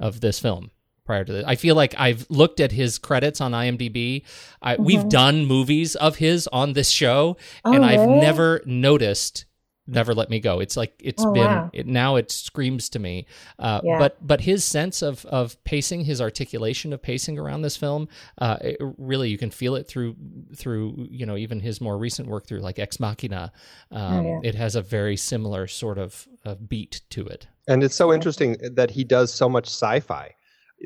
of 0.00 0.22
this 0.22 0.40
film 0.40 0.70
prior 1.04 1.24
to 1.24 1.32
this. 1.32 1.44
I 1.46 1.56
feel 1.56 1.74
like 1.74 1.94
I've 1.98 2.26
looked 2.28 2.60
at 2.60 2.72
his 2.72 2.98
credits 2.98 3.40
on 3.40 3.52
IMDb. 3.52 4.24
I, 4.60 4.74
mm-hmm. 4.74 4.84
We've 4.84 5.08
done 5.08 5.44
movies 5.44 5.96
of 5.96 6.16
his 6.16 6.48
on 6.48 6.72
this 6.72 6.90
show, 6.90 7.36
oh, 7.64 7.72
and 7.72 7.84
I've 7.84 8.08
never 8.08 8.62
noticed 8.64 9.46
never 9.86 10.14
let 10.14 10.30
me 10.30 10.38
go 10.38 10.60
it's 10.60 10.76
like 10.76 10.94
it's 11.02 11.24
oh, 11.24 11.32
been 11.32 11.44
wow. 11.44 11.70
it, 11.72 11.86
now 11.86 12.14
it 12.14 12.30
screams 12.30 12.88
to 12.88 13.00
me 13.00 13.26
uh, 13.58 13.80
yeah. 13.82 13.98
but 13.98 14.16
but 14.24 14.40
his 14.40 14.64
sense 14.64 15.02
of 15.02 15.24
of 15.26 15.62
pacing 15.64 16.04
his 16.04 16.20
articulation 16.20 16.92
of 16.92 17.02
pacing 17.02 17.38
around 17.38 17.62
this 17.62 17.76
film 17.76 18.08
uh, 18.38 18.56
really 18.96 19.28
you 19.28 19.36
can 19.36 19.50
feel 19.50 19.74
it 19.74 19.88
through 19.88 20.14
through 20.54 21.08
you 21.10 21.26
know 21.26 21.36
even 21.36 21.58
his 21.58 21.80
more 21.80 21.98
recent 21.98 22.28
work 22.28 22.46
through 22.46 22.60
like 22.60 22.78
ex 22.78 23.00
machina 23.00 23.52
oh, 23.90 23.96
um, 23.96 24.26
oh, 24.26 24.40
yeah. 24.42 24.48
it 24.48 24.54
has 24.54 24.76
a 24.76 24.82
very 24.82 25.16
similar 25.16 25.66
sort 25.66 25.98
of, 25.98 26.28
of 26.44 26.68
beat 26.68 27.00
to 27.10 27.26
it 27.26 27.48
and 27.66 27.82
it's 27.82 27.96
so 27.96 28.12
interesting 28.12 28.56
that 28.62 28.90
he 28.90 29.02
does 29.02 29.32
so 29.32 29.48
much 29.48 29.66
sci-fi 29.66 30.32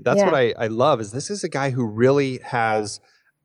that's 0.05 0.19
yeah. 0.19 0.27
what 0.27 0.35
I, 0.35 0.55
I 0.59 0.67
love 0.69 1.01
is 1.01 1.13
this 1.13 1.31
is 1.31 1.45
a 1.45 1.49
guy 1.49 1.71
who 1.71 1.85
really 1.87 2.39
has 2.45 3.01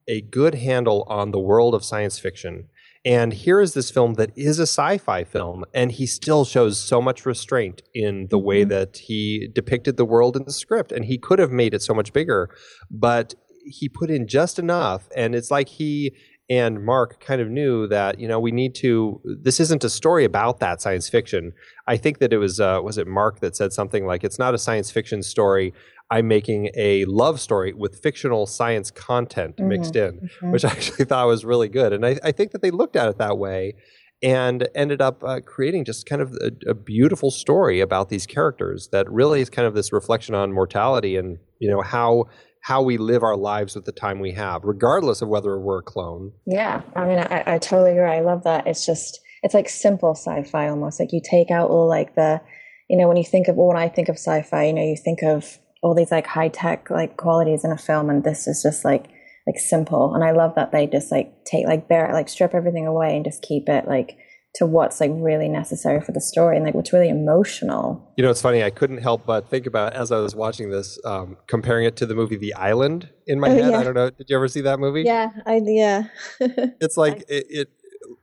a 0.07 0.21
good 0.21 0.55
handle 0.55 1.05
on 1.07 1.31
the 1.31 1.39
world 1.39 1.73
of 1.75 1.83
science 1.83 2.19
fiction 2.19 2.67
And 3.03 3.33
here 3.33 3.59
is 3.59 3.73
this 3.73 3.89
film 3.89 4.13
that 4.15 4.31
is 4.35 4.59
a 4.59 4.67
sci 4.67 4.97
fi 4.99 5.23
film, 5.23 5.65
and 5.73 5.91
he 5.91 6.05
still 6.05 6.45
shows 6.45 6.77
so 6.79 7.01
much 7.01 7.25
restraint 7.25 7.81
in 7.95 8.27
the 8.29 8.37
way 8.37 8.63
Mhm. 8.63 8.69
that 8.69 8.97
he 8.97 9.49
depicted 9.53 9.97
the 9.97 10.05
world 10.05 10.35
in 10.37 10.43
the 10.43 10.53
script. 10.53 10.91
And 10.91 11.05
he 11.05 11.17
could 11.17 11.39
have 11.39 11.51
made 11.51 11.73
it 11.73 11.81
so 11.81 11.93
much 11.93 12.13
bigger, 12.13 12.49
but 12.91 13.33
he 13.65 13.89
put 13.89 14.09
in 14.09 14.27
just 14.27 14.59
enough. 14.59 15.07
And 15.15 15.33
it's 15.33 15.51
like 15.51 15.69
he 15.69 16.13
and 16.49 16.83
Mark 16.83 17.23
kind 17.23 17.39
of 17.41 17.47
knew 17.49 17.87
that, 17.87 18.19
you 18.19 18.27
know, 18.27 18.39
we 18.39 18.51
need 18.51 18.75
to, 18.75 19.21
this 19.41 19.59
isn't 19.59 19.85
a 19.85 19.89
story 19.89 20.25
about 20.25 20.59
that 20.59 20.81
science 20.81 21.07
fiction. 21.07 21.53
I 21.87 21.95
think 21.97 22.19
that 22.19 22.33
it 22.33 22.39
was, 22.39 22.59
uh, 22.59 22.81
was 22.83 22.97
it 22.97 23.07
Mark 23.07 23.39
that 23.39 23.55
said 23.55 23.71
something 23.71 24.05
like, 24.05 24.23
it's 24.23 24.37
not 24.37 24.53
a 24.53 24.57
science 24.57 24.91
fiction 24.91 25.23
story. 25.23 25.73
I'm 26.11 26.27
making 26.27 26.69
a 26.75 27.05
love 27.05 27.39
story 27.39 27.73
with 27.73 28.01
fictional 28.03 28.45
science 28.45 28.91
content 28.91 29.57
mixed 29.59 29.95
in 29.95 30.29
Mhm. 30.41 30.51
which 30.51 30.65
I 30.65 30.69
actually 30.69 31.05
thought 31.09 31.25
was 31.25 31.45
really 31.45 31.69
good. 31.69 31.93
And 31.93 32.05
I, 32.05 32.19
I 32.23 32.31
think 32.33 32.51
that 32.51 32.61
they 32.61 32.69
looked 32.71 32.95
at 32.97 33.07
it 33.07 33.17
that 33.17 33.37
way 33.37 33.73
and 34.21 34.67
ended 34.75 35.01
up 35.01 35.23
uh, 35.23 35.39
creating 35.39 35.85
just 35.85 36.05
kind 36.05 36.21
of 36.21 36.33
a, 36.33 36.51
a 36.69 36.73
beautiful 36.75 37.31
story 37.31 37.79
about 37.79 38.09
these 38.09 38.27
characters 38.27 38.89
that 38.91 39.09
really 39.11 39.41
is 39.41 39.49
kind 39.49 39.67
of 39.67 39.73
this 39.73 39.91
reflection 39.91 40.35
on 40.35 40.51
mortality 40.51 41.15
and 41.15 41.39
you 41.59 41.69
know 41.71 41.81
how 41.81 42.25
how 42.63 42.79
we 42.83 42.97
live 42.97 43.23
our 43.23 43.35
lives 43.37 43.73
with 43.73 43.85
the 43.85 43.91
time 43.91 44.19
we 44.19 44.33
have, 44.33 44.63
regardless 44.63 45.23
of 45.23 45.27
whether 45.29 45.57
we're 45.59 45.79
a 45.79 45.81
clone. 45.81 46.31
Yeah, 46.45 46.83
I 46.95 47.05
mean, 47.05 47.17
I, 47.17 47.43
I 47.55 47.57
totally 47.57 47.91
agree. 47.93 48.03
I 48.03 48.19
love 48.19 48.43
that. 48.43 48.67
It's 48.67 48.85
just, 48.85 49.19
it's 49.41 49.55
like 49.55 49.67
simple 49.67 50.13
sci-fi 50.13 50.69
almost. 50.69 50.99
Like 50.99 51.11
you 51.11 51.21
take 51.27 51.49
out 51.49 51.71
all 51.71 51.87
like 51.87 52.13
the, 52.13 52.39
you 52.87 52.97
know, 52.99 53.07
when 53.07 53.17
you 53.17 53.23
think 53.23 53.47
of, 53.47 53.55
well, 53.55 53.69
when 53.69 53.77
I 53.77 53.89
think 53.89 54.09
of 54.09 54.15
sci-fi, 54.17 54.65
you 54.65 54.73
know, 54.73 54.83
you 54.83 54.95
think 54.95 55.23
of 55.23 55.57
all 55.81 55.95
these 55.95 56.11
like 56.11 56.27
high 56.27 56.49
tech 56.49 56.89
like 56.89 57.17
qualities 57.17 57.63
in 57.63 57.71
a 57.71 57.77
film, 57.77 58.09
and 58.09 58.23
this 58.23 58.47
is 58.47 58.61
just 58.63 58.85
like 58.85 59.07
like 59.47 59.57
simple. 59.57 60.13
And 60.13 60.23
I 60.23 60.31
love 60.31 60.53
that 60.55 60.71
they 60.71 60.87
just 60.87 61.11
like 61.11 61.33
take 61.45 61.65
like 61.65 61.87
bear 61.87 62.11
like 62.13 62.29
strip 62.29 62.53
everything 62.53 62.85
away 62.87 63.15
and 63.15 63.25
just 63.25 63.41
keep 63.41 63.67
it 63.69 63.87
like 63.87 64.17
to 64.55 64.65
what's 64.65 64.99
like 64.99 65.11
really 65.13 65.47
necessary 65.47 66.01
for 66.01 66.11
the 66.11 66.19
story 66.19 66.57
and 66.57 66.65
like 66.65 66.73
what's 66.73 66.91
really 66.91 67.07
emotional. 67.09 68.13
You 68.17 68.23
know, 68.25 68.29
it's 68.29 68.41
funny. 68.41 68.63
I 68.63 68.69
couldn't 68.69 68.97
help 68.97 69.25
but 69.25 69.49
think 69.49 69.65
about 69.65 69.93
as 69.93 70.11
I 70.11 70.17
was 70.19 70.35
watching 70.35 70.69
this, 70.69 70.99
um, 71.05 71.37
comparing 71.47 71.85
it 71.85 71.95
to 71.97 72.05
the 72.05 72.15
movie 72.15 72.35
The 72.35 72.53
Island 72.55 73.09
in 73.27 73.39
my 73.39 73.47
Oh, 73.49 73.53
head. 73.55 73.71
yeah. 73.71 73.79
I 73.79 73.83
don't 73.83 73.93
know. 73.93 74.09
Did 74.09 74.29
you 74.29 74.35
ever 74.35 74.49
see 74.49 74.61
that 74.61 74.79
movie? 74.79 75.03
Yeah, 75.03 75.29
I 75.45 75.61
yeah. 75.63 76.03
it's 76.39 76.97
like 76.97 77.23
it, 77.29 77.45
it 77.49 77.69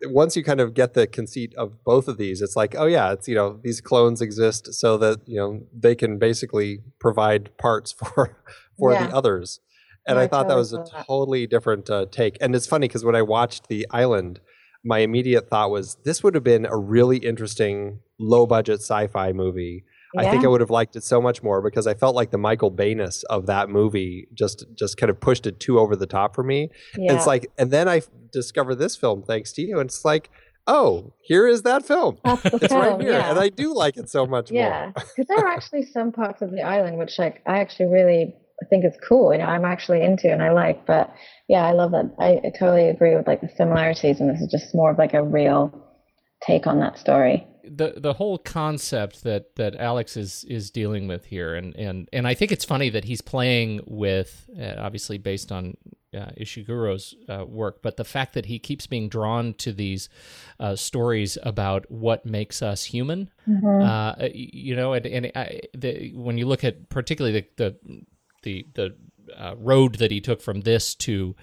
once 0.04 0.36
you 0.36 0.44
kind 0.44 0.60
of 0.60 0.74
get 0.74 0.94
the 0.94 1.06
conceit 1.06 1.54
of 1.56 1.82
both 1.84 2.08
of 2.08 2.16
these 2.18 2.40
it's 2.42 2.56
like 2.56 2.74
oh 2.78 2.86
yeah 2.86 3.12
it's 3.12 3.28
you 3.28 3.34
know 3.34 3.58
these 3.62 3.80
clones 3.80 4.20
exist 4.20 4.72
so 4.74 4.96
that 4.98 5.20
you 5.26 5.36
know 5.36 5.60
they 5.76 5.94
can 5.94 6.18
basically 6.18 6.80
provide 6.98 7.56
parts 7.58 7.92
for 7.98 8.36
for 8.78 8.92
Yeah. 8.92 9.06
the 9.06 9.14
others 9.14 9.60
and 10.06 10.16
No, 10.16 10.20
i 10.22 10.24
I 10.24 10.28
thought 10.28 10.48
that 10.48 10.56
was 10.56 10.72
a 10.72 10.78
that. 10.78 11.04
totally 11.06 11.46
different 11.46 11.88
uh, 11.90 12.06
take 12.10 12.36
and 12.40 12.54
it's 12.54 12.66
funny 12.66 12.86
because 12.88 13.04
when 13.04 13.16
i 13.16 13.22
watched 13.22 13.68
the 13.68 13.86
island 13.90 14.40
my 14.84 14.98
immediate 14.98 15.48
thought 15.50 15.70
was 15.70 15.96
this 16.04 16.22
would 16.22 16.34
have 16.34 16.44
been 16.44 16.64
a 16.66 16.76
really 16.76 17.18
interesting 17.18 18.00
low 18.18 18.46
budget 18.46 18.80
sci-fi 18.80 19.32
movie 19.32 19.84
I 20.16 20.30
think 20.30 20.44
I 20.44 20.48
would 20.48 20.60
have 20.60 20.70
liked 20.70 20.96
it 20.96 21.02
so 21.04 21.20
much 21.20 21.42
more 21.42 21.60
because 21.60 21.86
I 21.86 21.94
felt 21.94 22.14
like 22.14 22.30
the 22.30 22.38
Michael 22.38 22.70
Bayness 22.72 23.24
of 23.28 23.46
that 23.46 23.68
movie 23.68 24.28
just 24.32 24.64
just 24.74 24.96
kind 24.96 25.10
of 25.10 25.20
pushed 25.20 25.46
it 25.46 25.60
too 25.60 25.78
over 25.78 25.94
the 25.96 26.06
top 26.06 26.34
for 26.34 26.42
me. 26.42 26.70
yeah. 26.96 27.12
It's 27.14 27.26
like, 27.26 27.50
and 27.58 27.70
then 27.70 27.88
I 27.88 28.02
discovered 28.32 28.76
this 28.76 28.96
film 28.96 29.22
thanks 29.22 29.52
to 29.52 29.62
you, 29.62 29.78
and 29.80 29.88
it's 29.88 30.04
like, 30.04 30.30
oh, 30.66 31.12
here 31.22 31.46
is 31.46 31.62
that 31.62 31.84
film. 31.84 32.18
That's 32.24 32.42
the 32.42 32.58
It's 32.62 32.72
right 32.74 33.00
here, 33.00 33.12
yeah. 33.12 33.30
and 33.30 33.38
I 33.38 33.48
do 33.48 33.74
like 33.74 33.96
it 33.96 34.08
so 34.08 34.26
much 34.26 34.50
Yeah, 34.50 34.84
more. 34.84 34.92
because 34.94 35.26
there 35.28 35.38
are 35.38 35.48
actually 35.56 35.84
some 35.86 36.12
parts 36.12 36.40
of 36.42 36.50
the 36.52 36.62
island 36.62 36.98
which 36.98 37.18
like 37.18 37.42
I 37.46 37.58
actually 37.58 37.86
really 37.86 38.34
think 38.70 38.84
is 38.84 38.96
cool. 39.06 39.32
You 39.32 39.38
know, 39.38 39.46
I'm 39.46 39.64
actually 39.64 40.02
into 40.02 40.30
and 40.32 40.42
I 40.42 40.50
like. 40.52 40.84
But 40.86 41.12
yeah, 41.48 41.64
I 41.64 41.72
love 41.72 41.92
that. 41.92 42.12
I, 42.18 42.40
I 42.46 42.50
totally 42.58 42.88
agree 42.88 43.14
with 43.14 43.26
like 43.26 43.40
the 43.40 43.48
similarities, 43.56 44.20
and 44.20 44.28
this 44.28 44.40
is 44.40 44.50
just 44.50 44.74
more 44.74 44.90
of 44.90 44.98
like 44.98 45.14
a 45.14 45.22
real 45.22 45.72
take 46.40 46.66
on 46.66 46.78
that 46.80 46.98
story. 46.98 47.46
the 47.64 47.94
the 47.96 48.14
whole 48.14 48.38
concept 48.38 49.24
that 49.24 49.56
that 49.56 49.76
Alex 49.76 50.16
is 50.16 50.44
is 50.44 50.70
dealing 50.70 51.06
with 51.08 51.26
here, 51.26 51.54
and 51.54 51.74
and 51.76 52.08
and 52.12 52.26
I 52.26 52.34
think 52.34 52.52
it's 52.52 52.64
funny 52.64 52.90
that 52.90 53.04
he's 53.04 53.20
playing 53.20 53.80
with, 53.86 54.48
uh, 54.58 54.74
obviously 54.78 55.18
based 55.18 55.52
on 55.52 55.76
uh, 56.14 56.30
Ishiguro's 56.40 57.14
uh, 57.28 57.44
work, 57.46 57.82
but 57.82 57.96
the 57.96 58.04
fact 58.04 58.34
that 58.34 58.46
he 58.46 58.58
keeps 58.58 58.86
being 58.86 59.08
drawn 59.08 59.54
to 59.54 59.72
these 59.72 60.08
uh, 60.58 60.76
stories 60.76 61.36
about 61.42 61.90
what 61.90 62.24
makes 62.24 62.62
us 62.62 62.84
human, 62.84 63.30
uh, 63.46 64.14
you 64.32 64.74
know, 64.74 64.94
and 64.94 65.06
and 65.06 65.32
I, 65.34 65.60
the, 65.74 66.12
when 66.14 66.38
you 66.38 66.46
look 66.46 66.64
at 66.64 66.88
particularly 66.88 67.46
the 67.56 67.76
the 67.84 68.04
the, 68.42 68.66
the 68.74 68.96
uh, 69.36 69.54
road 69.58 69.96
that 69.96 70.10
he 70.10 70.20
took 70.20 70.40
from 70.40 70.62
this 70.62 70.94
to 70.94 71.34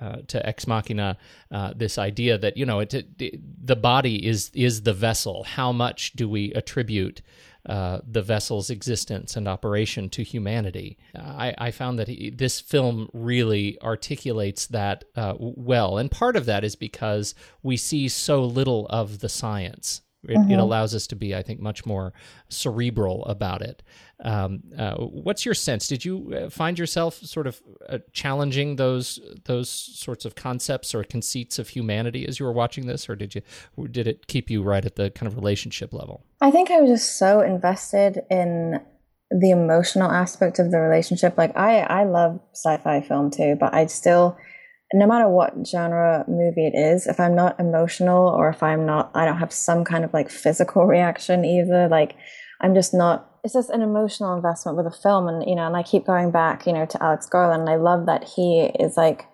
uh, 0.00 0.16
to 0.28 0.46
Ex 0.46 0.66
Machina, 0.66 1.16
uh, 1.50 1.72
this 1.76 1.98
idea 1.98 2.38
that 2.38 2.56
you 2.56 2.66
know 2.66 2.80
it, 2.80 2.94
it, 2.94 3.66
the 3.66 3.76
body 3.76 4.26
is 4.26 4.50
is 4.54 4.82
the 4.82 4.94
vessel. 4.94 5.44
How 5.44 5.72
much 5.72 6.12
do 6.12 6.28
we 6.28 6.52
attribute 6.54 7.22
uh, 7.66 8.00
the 8.08 8.22
vessel's 8.22 8.70
existence 8.70 9.36
and 9.36 9.46
operation 9.46 10.08
to 10.10 10.22
humanity? 10.22 10.98
I, 11.14 11.54
I 11.58 11.70
found 11.70 11.98
that 11.98 12.08
he, 12.08 12.30
this 12.30 12.60
film 12.60 13.08
really 13.12 13.78
articulates 13.82 14.66
that 14.68 15.04
uh, 15.16 15.34
well, 15.38 15.98
and 15.98 16.10
part 16.10 16.36
of 16.36 16.46
that 16.46 16.64
is 16.64 16.76
because 16.76 17.34
we 17.62 17.76
see 17.76 18.08
so 18.08 18.44
little 18.44 18.86
of 18.88 19.20
the 19.20 19.28
science. 19.28 20.02
It, 20.24 20.50
it 20.50 20.58
allows 20.58 20.94
us 20.94 21.06
to 21.08 21.16
be, 21.16 21.34
I 21.34 21.42
think, 21.42 21.60
much 21.60 21.86
more 21.86 22.12
cerebral 22.48 23.24
about 23.24 23.62
it. 23.62 23.82
Um, 24.22 24.62
uh, 24.78 24.96
what's 24.96 25.46
your 25.46 25.54
sense? 25.54 25.88
Did 25.88 26.04
you 26.04 26.34
uh, 26.34 26.50
find 26.50 26.78
yourself 26.78 27.14
sort 27.14 27.46
of 27.46 27.62
uh, 27.88 27.98
challenging 28.12 28.76
those 28.76 29.18
those 29.44 29.70
sorts 29.70 30.26
of 30.26 30.34
concepts 30.34 30.94
or 30.94 31.04
conceits 31.04 31.58
of 31.58 31.68
humanity 31.68 32.28
as 32.28 32.38
you 32.38 32.44
were 32.44 32.52
watching 32.52 32.86
this, 32.86 33.08
or 33.08 33.16
did 33.16 33.34
you 33.34 33.42
or 33.76 33.88
did 33.88 34.06
it 34.06 34.26
keep 34.26 34.50
you 34.50 34.62
right 34.62 34.84
at 34.84 34.96
the 34.96 35.10
kind 35.10 35.26
of 35.26 35.36
relationship 35.36 35.94
level? 35.94 36.22
I 36.40 36.50
think 36.50 36.70
I 36.70 36.80
was 36.80 36.90
just 36.90 37.18
so 37.18 37.40
invested 37.40 38.20
in 38.30 38.80
the 39.30 39.50
emotional 39.50 40.10
aspect 40.10 40.58
of 40.58 40.70
the 40.70 40.80
relationship. 40.80 41.38
Like 41.38 41.56
I, 41.56 41.80
I 41.80 42.04
love 42.04 42.40
sci-fi 42.52 43.00
film 43.00 43.30
too, 43.30 43.56
but 43.58 43.72
I 43.72 43.86
still, 43.86 44.36
no 44.92 45.06
matter 45.06 45.28
what 45.28 45.54
genre 45.66 46.24
movie 46.26 46.66
it 46.66 46.76
is, 46.76 47.06
if 47.06 47.20
I'm 47.20 47.34
not 47.34 47.58
emotional 47.60 48.28
or 48.28 48.48
if 48.48 48.62
I'm 48.62 48.86
not, 48.86 49.10
I 49.14 49.24
don't 49.24 49.38
have 49.38 49.52
some 49.52 49.84
kind 49.84 50.04
of 50.04 50.12
like 50.12 50.30
physical 50.30 50.86
reaction 50.86 51.44
either. 51.44 51.88
Like 51.88 52.16
I'm 52.60 52.74
just 52.74 52.94
not. 52.94 53.26
It's 53.42 53.54
just 53.54 53.70
an 53.70 53.80
emotional 53.80 54.36
investment 54.36 54.76
with 54.76 54.86
a 54.86 54.90
film, 54.90 55.26
and 55.26 55.48
you 55.48 55.56
know, 55.56 55.66
and 55.66 55.76
I 55.76 55.82
keep 55.82 56.04
going 56.04 56.30
back, 56.30 56.66
you 56.66 56.74
know, 56.74 56.84
to 56.84 57.02
Alex 57.02 57.26
Garland. 57.26 57.62
And 57.62 57.70
I 57.70 57.76
love 57.76 58.06
that 58.06 58.24
he 58.24 58.70
is 58.78 58.96
like 58.96 59.26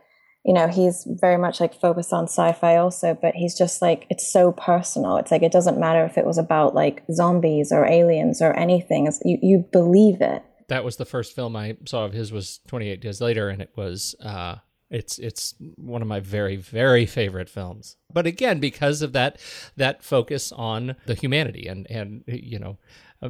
you 0.44 0.54
know 0.54 0.68
he's 0.68 1.04
very 1.20 1.36
much 1.36 1.58
like 1.58 1.74
focused 1.74 2.12
on 2.12 2.28
sci-fi 2.28 2.76
also 2.76 3.18
but 3.20 3.34
he's 3.34 3.58
just 3.58 3.82
like 3.82 4.06
it's 4.10 4.32
so 4.32 4.52
personal 4.52 5.16
it's 5.16 5.32
like 5.32 5.42
it 5.42 5.50
doesn't 5.50 5.80
matter 5.80 6.04
if 6.04 6.16
it 6.16 6.24
was 6.24 6.38
about 6.38 6.72
like 6.72 7.02
zombies 7.12 7.72
or 7.72 7.84
aliens 7.84 8.40
or 8.40 8.56
anything 8.56 9.08
it's, 9.08 9.20
you, 9.24 9.38
you 9.42 9.64
believe 9.72 10.20
it 10.20 10.44
That 10.68 10.84
was 10.84 10.96
the 10.96 11.04
first 11.04 11.34
film 11.34 11.54
I 11.54 11.76
saw 11.84 12.04
of 12.04 12.12
his 12.12 12.32
was 12.32 12.58
28 12.66 13.00
Days 13.00 13.20
Later, 13.20 13.48
and 13.48 13.62
it 13.62 13.70
was 13.76 14.16
uh, 14.20 14.56
it's 14.90 15.18
it's 15.18 15.54
one 15.76 16.02
of 16.02 16.08
my 16.08 16.20
very 16.20 16.56
very 16.56 17.06
favorite 17.06 17.48
films. 17.48 17.96
But 18.12 18.26
again, 18.26 18.60
because 18.60 19.02
of 19.02 19.12
that 19.12 19.38
that 19.76 20.02
focus 20.02 20.52
on 20.52 20.96
the 21.06 21.14
humanity 21.14 21.66
and 21.66 21.86
and 21.90 22.24
you 22.26 22.58
know 22.58 22.78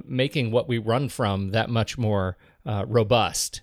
making 0.04 0.50
what 0.50 0.68
we 0.68 0.78
run 0.78 1.08
from 1.08 1.50
that 1.50 1.70
much 1.70 1.96
more 1.96 2.36
uh, 2.66 2.84
robust 2.88 3.62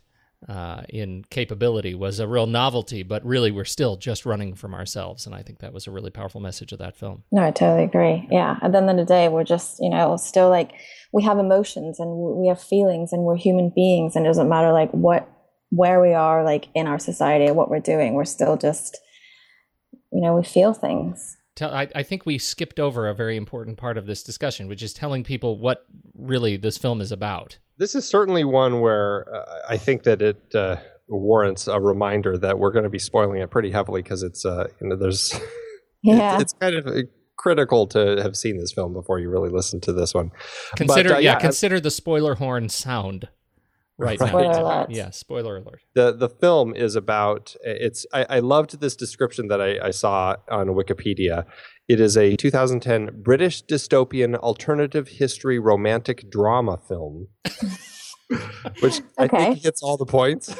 uh, 0.50 0.82
in 0.90 1.24
capability 1.30 1.94
was 1.94 2.20
a 2.20 2.28
real 2.28 2.48
novelty. 2.48 3.04
But 3.04 3.26
really, 3.26 3.52
we're 3.52 3.64
still 3.66 3.96
just 3.96 4.26
running 4.26 4.56
from 4.56 4.74
ourselves, 4.74 5.26
and 5.26 5.36
I 5.36 5.42
think 5.42 5.60
that 5.60 5.74
was 5.74 5.88
a 5.88 5.92
really 5.92 6.10
powerful 6.10 6.42
message 6.42 6.72
of 6.72 6.80
that 6.80 6.96
film. 6.96 7.24
no 7.32 7.44
i 7.44 7.52
totally 7.52 7.84
agree 7.84 8.28
yeah 8.32 8.58
at 8.62 8.72
the 8.72 8.78
end 8.78 8.90
of 8.90 8.98
the 8.98 9.06
day 9.06 9.30
we're 9.30 9.44
just 9.44 9.78
you 9.80 9.90
know 9.90 10.18
still 10.18 10.50
like 10.50 10.72
we 11.12 11.24
have 11.24 11.38
emotions 11.38 12.00
and 12.00 12.10
we 12.12 12.48
have 12.48 12.62
feelings 12.62 13.14
and 13.14 13.24
we're 13.24 13.38
human 13.38 13.72
beings 13.74 14.16
and 14.16 14.26
it 14.26 14.30
doesn't 14.30 14.50
matter 14.50 14.72
like 14.72 14.90
what 14.92 15.30
where 15.76 16.02
we 16.02 16.14
are 16.14 16.44
like 16.44 16.68
in 16.76 16.88
our 16.88 17.00
society 17.00 17.50
or 17.50 17.54
what 17.54 17.70
we're 17.70 17.80
doing 17.80 18.14
we're 18.14 18.26
still 18.26 18.58
just 18.58 19.00
you 20.12 20.22
know 20.22 20.36
we 20.36 20.44
feel 20.44 20.74
things 20.74 21.38
I, 21.62 21.88
I 21.94 22.02
think 22.02 22.26
we 22.26 22.40
skipped 22.40 22.80
over 22.80 23.08
a 23.08 23.14
very 23.14 23.38
important 23.38 23.78
part 23.78 23.98
of 24.00 24.08
this 24.08 24.24
discussion, 24.24 24.68
which 24.68 24.82
is 24.82 24.92
telling 24.92 25.24
people 25.24 25.60
what 25.60 25.86
really 26.16 26.58
this 26.58 26.80
film 26.80 27.00
is 27.00 27.12
about. 27.12 27.60
This 27.78 27.94
is 27.94 28.08
certainly 28.08 28.44
one 28.44 28.82
where 28.82 29.28
uh, 29.34 29.60
I 29.70 29.78
think 29.78 30.04
that 30.04 30.22
it 30.22 30.56
uh, 30.56 30.78
warrants 31.08 31.68
a 31.68 31.80
reminder 31.80 32.38
that 32.38 32.58
we're 32.58 32.72
going 32.72 32.86
to 32.86 32.90
be 32.90 33.00
spoiling 33.00 33.42
it 33.42 33.52
pretty 33.52 33.72
heavily 33.72 34.02
because 34.02 34.24
it's 34.24 34.46
uh, 34.46 34.68
you 34.82 34.88
know 34.88 34.96
there's 34.96 35.40
yeah 36.02 36.36
it's, 36.36 36.44
it's 36.44 36.54
kind 36.54 36.76
of 36.76 36.88
uh, 36.88 37.02
critical 37.38 37.88
to 37.88 38.22
have 38.22 38.36
seen 38.36 38.58
this 38.58 38.72
film 38.72 38.94
before 38.94 39.20
you 39.20 39.30
really 39.30 39.50
listen 39.50 39.80
to 39.82 39.94
this 39.94 40.14
one. 40.14 40.32
Consider 40.76 41.10
But, 41.10 41.16
uh, 41.16 41.20
yeah, 41.20 41.34
yeah, 41.34 41.40
consider 41.40 41.80
the 41.80 41.92
spoiler 41.92 42.36
horn 42.36 42.70
sound 42.70 43.28
right, 44.04 44.20
Right. 44.20 44.30
Spoiler 44.30 44.60
alert. 44.60 44.92
Yeah, 44.92 45.10
spoiler 45.12 45.58
alert. 45.58 45.82
the 45.96 46.12
the 46.14 46.30
film 46.30 46.76
is 46.76 46.96
about 46.96 47.56
it's 47.64 48.06
I, 48.14 48.26
I 48.30 48.40
loved 48.40 48.80
this 48.80 48.96
description 48.96 49.48
that 49.48 49.62
I, 49.62 49.80
I 49.88 49.92
saw 49.92 50.36
on 50.50 50.68
Wikipedia. 50.68 51.46
It 51.88 52.00
is 52.00 52.16
a 52.18 52.36
2010 52.36 53.22
British 53.24 53.64
dystopian 53.66 54.36
alternative 54.38 55.08
history 55.10 55.60
romantic 55.60 56.30
drama 56.30 56.80
film, 56.88 57.28
which 58.80 59.02
I 59.18 59.28
think 59.28 59.64
hits 59.64 59.84
all 59.84 59.98
the 59.98 60.06
points. 60.06 60.56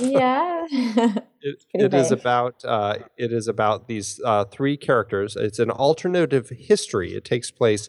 yeah. 0.00 0.66
it, 0.70 1.64
it 1.74 1.94
is 1.94 2.10
about 2.10 2.64
uh, 2.64 2.96
it 3.16 3.32
is 3.32 3.48
about 3.48 3.86
these 3.86 4.20
uh, 4.24 4.44
three 4.44 4.76
characters. 4.76 5.36
It's 5.36 5.58
an 5.58 5.70
alternative 5.70 6.50
history. 6.50 7.14
It 7.14 7.24
takes 7.24 7.50
place 7.50 7.88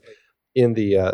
in 0.54 0.74
the 0.74 0.98
uh, 0.98 1.12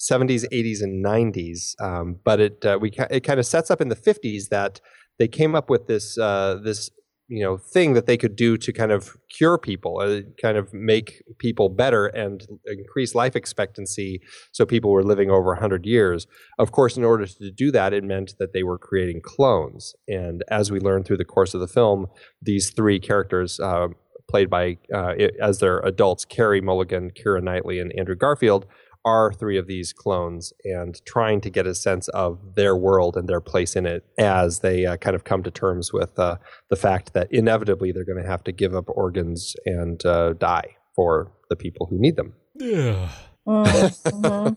70s, 0.00 0.44
80s, 0.52 0.82
and 0.82 1.04
90s, 1.04 1.80
um, 1.80 2.16
but 2.24 2.40
it 2.40 2.64
uh, 2.64 2.78
we 2.80 2.90
it 3.10 3.20
kind 3.20 3.40
of 3.40 3.46
sets 3.46 3.70
up 3.70 3.80
in 3.80 3.88
the 3.88 3.96
50s 3.96 4.48
that 4.50 4.80
they 5.18 5.28
came 5.28 5.54
up 5.54 5.70
with 5.70 5.86
this 5.86 6.18
uh, 6.18 6.58
this 6.62 6.90
you 7.28 7.42
know 7.42 7.56
thing 7.56 7.94
that 7.94 8.06
they 8.06 8.16
could 8.16 8.36
do 8.36 8.56
to 8.56 8.72
kind 8.72 8.92
of 8.92 9.16
cure 9.28 9.58
people 9.58 9.98
uh, 10.00 10.20
kind 10.40 10.56
of 10.56 10.72
make 10.72 11.22
people 11.38 11.68
better 11.68 12.06
and 12.06 12.46
increase 12.66 13.14
life 13.14 13.34
expectancy 13.34 14.20
so 14.52 14.64
people 14.64 14.92
were 14.92 15.02
living 15.02 15.30
over 15.30 15.48
100 15.48 15.86
years. 15.86 16.26
Of 16.58 16.72
course 16.72 16.96
in 16.96 17.04
order 17.04 17.26
to 17.26 17.50
do 17.50 17.70
that 17.72 17.92
it 17.92 18.04
meant 18.04 18.34
that 18.38 18.52
they 18.52 18.62
were 18.62 18.78
creating 18.78 19.22
clones. 19.22 19.94
And 20.08 20.44
as 20.50 20.70
we 20.70 20.78
learn 20.78 21.02
through 21.02 21.16
the 21.16 21.24
course 21.24 21.54
of 21.54 21.60
the 21.60 21.68
film 21.68 22.06
these 22.40 22.70
three 22.70 23.00
characters 23.00 23.58
uh, 23.58 23.88
played 24.28 24.50
by 24.50 24.78
uh, 24.94 25.14
as 25.40 25.58
their 25.58 25.80
adults 25.80 26.24
carey 26.24 26.60
mulligan 26.60 27.10
keira 27.10 27.42
knightley 27.42 27.80
and 27.80 27.92
andrew 27.96 28.16
garfield 28.16 28.66
are 29.06 29.32
three 29.32 29.56
of 29.56 29.68
these 29.68 29.92
clones 29.92 30.52
and 30.64 31.00
trying 31.06 31.40
to 31.40 31.48
get 31.48 31.66
a 31.66 31.74
sense 31.74 32.08
of 32.08 32.56
their 32.56 32.76
world 32.76 33.16
and 33.16 33.28
their 33.28 33.40
place 33.40 33.76
in 33.76 33.86
it 33.86 34.04
as 34.18 34.58
they 34.58 34.84
uh, 34.84 34.96
kind 34.96 35.14
of 35.14 35.22
come 35.22 35.44
to 35.44 35.50
terms 35.50 35.92
with 35.92 36.18
uh, 36.18 36.36
the 36.70 36.76
fact 36.76 37.14
that 37.14 37.32
inevitably 37.32 37.92
they're 37.92 38.04
going 38.04 38.20
to 38.20 38.28
have 38.28 38.42
to 38.42 38.52
give 38.52 38.74
up 38.74 38.84
organs 38.88 39.54
and 39.64 40.04
uh, 40.04 40.32
die 40.32 40.76
for 40.96 41.32
the 41.48 41.54
people 41.56 41.86
who 41.86 41.98
need 42.00 42.16
them. 42.16 42.34
Yeah. 42.56 43.08
mm-hmm. 43.46 44.54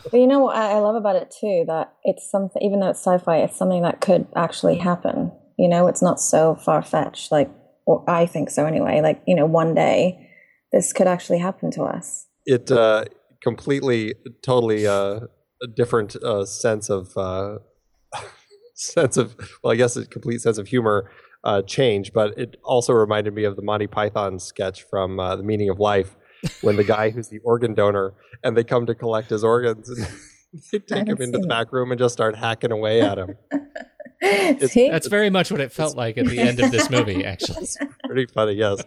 but 0.10 0.18
you 0.18 0.26
know 0.26 0.40
what 0.40 0.56
I 0.56 0.80
love 0.80 0.96
about 0.96 1.14
it 1.14 1.32
too 1.40 1.64
that 1.68 1.94
it's 2.02 2.28
something 2.28 2.60
even 2.60 2.80
though 2.80 2.90
it's 2.90 2.98
sci-fi 2.98 3.36
it's 3.36 3.56
something 3.56 3.82
that 3.82 4.00
could 4.00 4.26
actually 4.34 4.78
happen 4.78 5.30
you 5.56 5.68
know 5.68 5.86
it's 5.86 6.02
not 6.02 6.18
so 6.18 6.56
far-fetched 6.56 7.30
like 7.30 7.48
or 7.86 8.04
i 8.10 8.26
think 8.26 8.50
so 8.50 8.66
anyway 8.66 9.00
like 9.00 9.22
you 9.28 9.36
know 9.36 9.46
one 9.46 9.74
day 9.74 10.28
this 10.72 10.92
could 10.92 11.06
actually 11.06 11.38
happen 11.38 11.70
to 11.70 11.82
us 11.82 12.26
it 12.46 12.70
uh 12.72 13.04
completely, 13.42 14.14
totally 14.42 14.86
uh, 14.86 15.20
a 15.62 15.66
different 15.66 16.16
uh, 16.16 16.44
sense 16.44 16.90
of 16.90 17.16
uh, 17.16 17.58
sense 18.74 19.16
of 19.16 19.36
well, 19.62 19.72
I 19.72 19.76
guess 19.76 19.96
a 19.96 20.06
complete 20.06 20.40
sense 20.40 20.58
of 20.58 20.68
humor 20.68 21.10
uh, 21.44 21.62
change. 21.62 22.12
But 22.12 22.38
it 22.38 22.56
also 22.64 22.92
reminded 22.92 23.34
me 23.34 23.44
of 23.44 23.56
the 23.56 23.62
Monty 23.62 23.86
Python 23.86 24.38
sketch 24.38 24.84
from 24.84 25.18
uh, 25.18 25.36
The 25.36 25.42
Meaning 25.42 25.68
of 25.68 25.78
Life, 25.78 26.16
when 26.60 26.76
the 26.76 26.84
guy 26.84 27.10
who's 27.10 27.28
the 27.28 27.38
organ 27.40 27.74
donor 27.74 28.14
and 28.42 28.56
they 28.56 28.64
come 28.64 28.86
to 28.86 28.94
collect 28.94 29.30
his 29.30 29.44
organs 29.44 29.88
and 29.88 30.06
they 30.72 30.78
take 30.78 31.06
him 31.06 31.20
into 31.20 31.38
the 31.38 31.46
back 31.46 31.72
room 31.72 31.92
and 31.92 31.98
just 31.98 32.12
start 32.12 32.36
hacking 32.36 32.72
away 32.72 33.00
at 33.00 33.18
him. 33.18 33.36
See? 34.68 34.88
That's 34.88 35.08
very 35.08 35.30
much 35.30 35.50
what 35.50 35.60
it 35.60 35.72
felt 35.72 35.96
like 35.96 36.16
at 36.16 36.26
the 36.26 36.38
end 36.38 36.60
of 36.60 36.70
this 36.70 36.88
movie, 36.88 37.24
actually. 37.24 37.66
pretty 38.06 38.26
funny, 38.26 38.52
yes. 38.52 38.80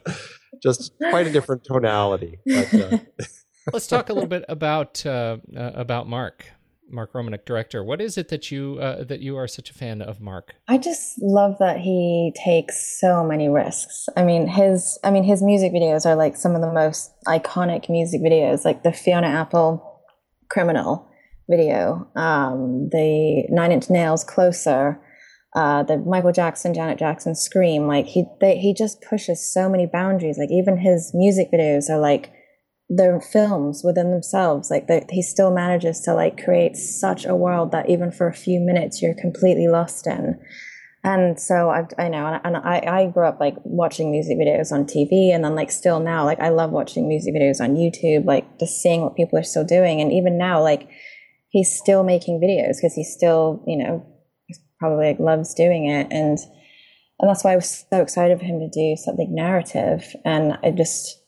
Just 0.63 0.93
quite 1.09 1.27
a 1.27 1.31
different 1.31 1.65
tonality. 1.65 2.39
But, 2.45 2.73
uh, 2.73 2.97
Let's 3.73 3.87
talk 3.87 4.09
a 4.09 4.13
little 4.13 4.29
bit 4.29 4.45
about 4.47 5.05
uh, 5.05 5.37
uh, 5.55 5.71
about 5.73 6.07
Mark. 6.07 6.45
Mark 6.87 7.13
Romanek, 7.13 7.45
director. 7.45 7.83
What 7.83 7.99
is 7.99 8.15
it 8.15 8.29
that 8.29 8.51
you 8.51 8.77
uh, 8.79 9.03
that 9.05 9.19
you 9.19 9.37
are 9.37 9.47
such 9.47 9.71
a 9.71 9.73
fan 9.73 10.01
of 10.01 10.21
Mark? 10.21 10.53
I 10.67 10.77
just 10.77 11.19
love 11.19 11.57
that 11.59 11.79
he 11.79 12.31
takes 12.43 12.99
so 12.99 13.23
many 13.23 13.49
risks. 13.49 14.07
I 14.15 14.23
mean, 14.23 14.47
his 14.47 14.99
I 15.03 15.09
mean 15.09 15.23
his 15.23 15.41
music 15.41 15.73
videos 15.73 16.05
are 16.05 16.15
like 16.15 16.35
some 16.37 16.53
of 16.55 16.61
the 16.61 16.71
most 16.71 17.11
iconic 17.27 17.89
music 17.89 18.21
videos, 18.21 18.65
like 18.65 18.83
the 18.83 18.93
Fiona 18.93 19.27
Apple 19.27 20.03
"Criminal" 20.49 21.09
video, 21.49 22.07
um, 22.15 22.89
the 22.91 23.45
Nine 23.49 23.71
Inch 23.71 23.89
Nails 23.89 24.23
"Closer," 24.23 25.01
uh, 25.55 25.81
the 25.83 25.97
Michael 25.97 26.31
Jackson, 26.31 26.73
Janet 26.75 26.99
Jackson 26.99 27.33
"Scream." 27.33 27.87
Like 27.87 28.05
he 28.05 28.25
they, 28.41 28.59
he 28.59 28.75
just 28.75 29.01
pushes 29.01 29.51
so 29.51 29.67
many 29.67 29.87
boundaries. 29.87 30.37
Like 30.37 30.51
even 30.51 30.77
his 30.77 31.11
music 31.15 31.47
videos 31.51 31.89
are 31.89 31.99
like 31.99 32.31
their 32.89 33.19
films 33.19 33.81
within 33.83 34.11
themselves 34.11 34.69
like 34.69 34.87
he 35.09 35.21
still 35.21 35.51
manages 35.51 36.01
to 36.01 36.13
like 36.13 36.43
create 36.43 36.77
such 36.77 37.25
a 37.25 37.35
world 37.35 37.71
that 37.71 37.89
even 37.89 38.11
for 38.11 38.27
a 38.27 38.33
few 38.33 38.59
minutes 38.59 39.01
you're 39.01 39.15
completely 39.15 39.67
lost 39.67 40.05
in. 40.05 40.39
And 41.03 41.39
so 41.39 41.69
I, 41.69 41.85
I 41.99 42.09
know 42.09 42.39
and, 42.43 42.57
I, 42.57 42.79
I 42.79 43.07
grew 43.07 43.27
up 43.27 43.39
like 43.39 43.55
watching 43.63 44.11
music 44.11 44.37
videos 44.37 44.71
on 44.71 44.85
tv 44.85 45.33
and 45.33 45.43
then 45.43 45.55
like 45.55 45.71
still 45.71 45.99
now 45.99 46.25
like 46.25 46.39
i 46.39 46.49
love 46.49 46.71
watching 46.71 47.07
music 47.07 47.33
videos 47.35 47.59
on 47.59 47.75
youtube 47.75 48.25
like 48.25 48.59
just 48.59 48.81
seeing 48.81 49.01
what 49.01 49.15
people 49.15 49.39
are 49.39 49.43
still 49.43 49.65
doing. 49.65 49.99
And 49.99 50.11
even 50.11 50.37
now 50.37 50.61
like 50.61 50.87
he's 51.49 51.75
still 51.75 52.03
making 52.03 52.39
videos 52.39 52.77
because 52.77 52.93
he's 52.93 53.11
still 53.11 53.63
you 53.65 53.77
know 53.77 54.05
probably 54.79 55.07
like 55.07 55.19
loves 55.19 55.55
doing 55.55 55.87
it. 55.87 56.07
And 56.11 56.37
and 57.17 57.29
that's 57.29 57.43
why 57.43 57.53
i 57.53 57.55
was 57.55 57.85
so 57.89 58.01
excited 58.01 58.37
for 58.37 58.45
him 58.45 58.59
to 58.59 58.69
do 58.69 58.95
something 58.95 59.33
narrative. 59.33 60.15
And 60.23 60.53
i 60.63 60.69
just 60.69 61.24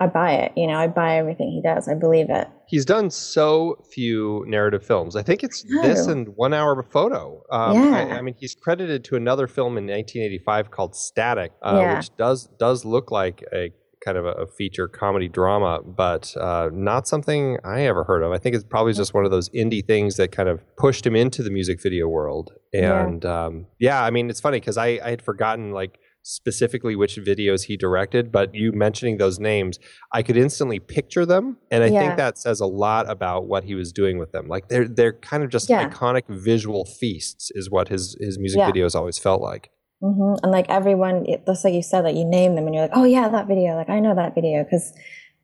I 0.00 0.06
buy 0.06 0.32
it. 0.32 0.52
You 0.56 0.66
know, 0.66 0.78
I 0.78 0.86
buy 0.86 1.18
everything 1.18 1.50
he 1.50 1.60
does. 1.60 1.88
I 1.88 1.94
believe 1.94 2.30
it. 2.30 2.48
He's 2.66 2.86
done 2.86 3.10
so 3.10 3.82
few 3.92 4.44
narrative 4.48 4.84
films. 4.84 5.14
I 5.14 5.22
think 5.22 5.42
it's 5.42 5.62
this 5.82 6.06
and 6.06 6.28
One 6.36 6.54
Hour 6.54 6.80
of 6.80 6.90
Photo. 6.90 7.42
Um, 7.50 7.74
yeah. 7.74 7.96
I, 7.96 8.18
I, 8.18 8.22
mean, 8.22 8.34
he's 8.38 8.54
credited 8.54 9.04
to 9.04 9.16
another 9.16 9.46
film 9.46 9.76
in 9.76 9.84
1985 9.84 10.70
called 10.70 10.96
Static, 10.96 11.52
uh, 11.62 11.78
yeah. 11.78 11.96
which 11.98 12.16
does 12.16 12.48
does 12.58 12.84
look 12.86 13.10
like 13.10 13.44
a 13.52 13.72
kind 14.04 14.18
of 14.18 14.26
a, 14.26 14.32
a 14.32 14.46
feature 14.46 14.88
comedy 14.88 15.28
drama, 15.28 15.80
but 15.84 16.34
uh, 16.36 16.68
not 16.72 17.08
something 17.08 17.58
I 17.64 17.82
ever 17.82 18.04
heard 18.04 18.22
of. 18.22 18.32
I 18.32 18.38
think 18.38 18.54
it's 18.54 18.64
probably 18.64 18.92
just 18.92 19.14
one 19.14 19.24
of 19.24 19.30
those 19.30 19.48
indie 19.50 19.84
things 19.84 20.16
that 20.16 20.30
kind 20.32 20.48
of 20.48 20.60
pushed 20.76 21.06
him 21.06 21.16
into 21.16 21.42
the 21.42 21.50
music 21.50 21.82
video 21.82 22.08
world. 22.08 22.52
And 22.72 23.24
yeah, 23.24 23.44
um, 23.44 23.66
yeah 23.78 24.02
I 24.02 24.10
mean, 24.10 24.28
it's 24.30 24.40
funny 24.40 24.60
because 24.60 24.76
I, 24.76 24.98
I 25.02 25.10
had 25.10 25.22
forgotten 25.22 25.72
like 25.72 25.98
specifically 26.24 26.96
which 26.96 27.16
videos 27.16 27.64
he 27.64 27.76
directed, 27.76 28.32
but 28.32 28.54
you 28.54 28.72
mentioning 28.72 29.18
those 29.18 29.38
names, 29.38 29.78
I 30.12 30.22
could 30.22 30.36
instantly 30.36 30.80
picture 30.80 31.24
them, 31.24 31.58
and 31.70 31.84
I 31.84 31.88
yeah. 31.88 32.00
think 32.00 32.16
that 32.16 32.38
says 32.38 32.60
a 32.60 32.66
lot 32.66 33.08
about 33.08 33.46
what 33.46 33.64
he 33.64 33.74
was 33.74 33.92
doing 33.92 34.18
with 34.18 34.32
them. 34.32 34.48
Like 34.48 34.68
they're 34.68 34.88
they're 34.88 35.12
kind 35.12 35.44
of 35.44 35.50
just 35.50 35.70
yeah. 35.70 35.88
iconic 35.88 36.24
visual 36.28 36.84
feasts, 36.84 37.52
is 37.54 37.70
what 37.70 37.88
his 37.88 38.16
his 38.18 38.38
music 38.38 38.58
yeah. 38.58 38.70
videos 38.70 38.94
always 38.94 39.18
felt 39.18 39.40
like. 39.40 39.70
Mm-hmm. 40.02 40.42
And 40.42 40.52
like 40.52 40.66
everyone, 40.68 41.26
that's 41.46 41.64
like 41.64 41.74
you 41.74 41.82
said, 41.82 42.00
that 42.00 42.08
like 42.08 42.16
you 42.16 42.24
name 42.24 42.56
them, 42.56 42.66
and 42.66 42.74
you're 42.74 42.84
like, 42.84 42.96
oh 42.96 43.04
yeah, 43.04 43.28
that 43.28 43.46
video. 43.46 43.76
Like 43.76 43.90
I 43.90 44.00
know 44.00 44.14
that 44.14 44.34
video 44.34 44.64
because 44.64 44.92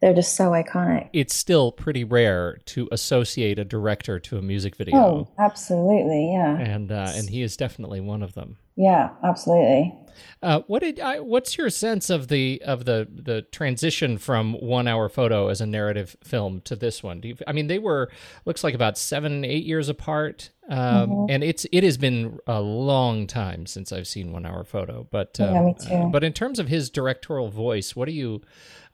they're 0.00 0.14
just 0.14 0.34
so 0.34 0.50
iconic. 0.50 1.10
It's 1.12 1.34
still 1.34 1.72
pretty 1.72 2.04
rare 2.04 2.58
to 2.66 2.88
associate 2.90 3.58
a 3.58 3.64
director 3.64 4.18
to 4.18 4.38
a 4.38 4.42
music 4.42 4.76
video. 4.76 4.96
Oh, 4.96 5.28
absolutely, 5.38 6.32
yeah. 6.32 6.58
And 6.58 6.90
uh, 6.90 7.12
and 7.14 7.28
he 7.28 7.42
is 7.42 7.56
definitely 7.56 8.00
one 8.00 8.22
of 8.22 8.32
them. 8.32 8.56
Yeah, 8.76 9.10
absolutely. 9.22 9.94
Uh, 10.42 10.60
what 10.66 10.80
did 10.80 11.00
I, 11.00 11.20
what's 11.20 11.56
your 11.56 11.70
sense 11.70 12.10
of 12.10 12.28
the 12.28 12.62
of 12.64 12.84
the 12.84 13.08
the 13.10 13.42
transition 13.42 14.18
from 14.18 14.54
one 14.54 14.88
hour 14.88 15.08
photo 15.08 15.48
as 15.48 15.60
a 15.60 15.66
narrative 15.66 16.16
film 16.22 16.60
to 16.62 16.76
this 16.76 17.02
one? 17.02 17.20
You, 17.22 17.36
I 17.46 17.52
mean, 17.52 17.66
they 17.66 17.78
were 17.78 18.10
looks 18.44 18.64
like 18.64 18.74
about 18.74 18.98
seven 18.98 19.44
eight 19.44 19.64
years 19.64 19.88
apart, 19.88 20.50
um, 20.68 20.78
mm-hmm. 20.78 21.26
and 21.30 21.44
it's 21.44 21.66
it 21.72 21.84
has 21.84 21.96
been 21.96 22.38
a 22.46 22.60
long 22.60 23.26
time 23.26 23.66
since 23.66 23.92
I've 23.92 24.08
seen 24.08 24.32
one 24.32 24.46
hour 24.46 24.64
photo. 24.64 25.06
But 25.10 25.38
um, 25.40 25.54
yeah, 25.54 25.72
too. 25.72 25.94
Uh, 25.94 26.06
but 26.06 26.24
in 26.24 26.32
terms 26.32 26.58
of 26.58 26.68
his 26.68 26.90
directorial 26.90 27.48
voice, 27.48 27.94
what 27.94 28.06
do 28.06 28.12
you 28.12 28.42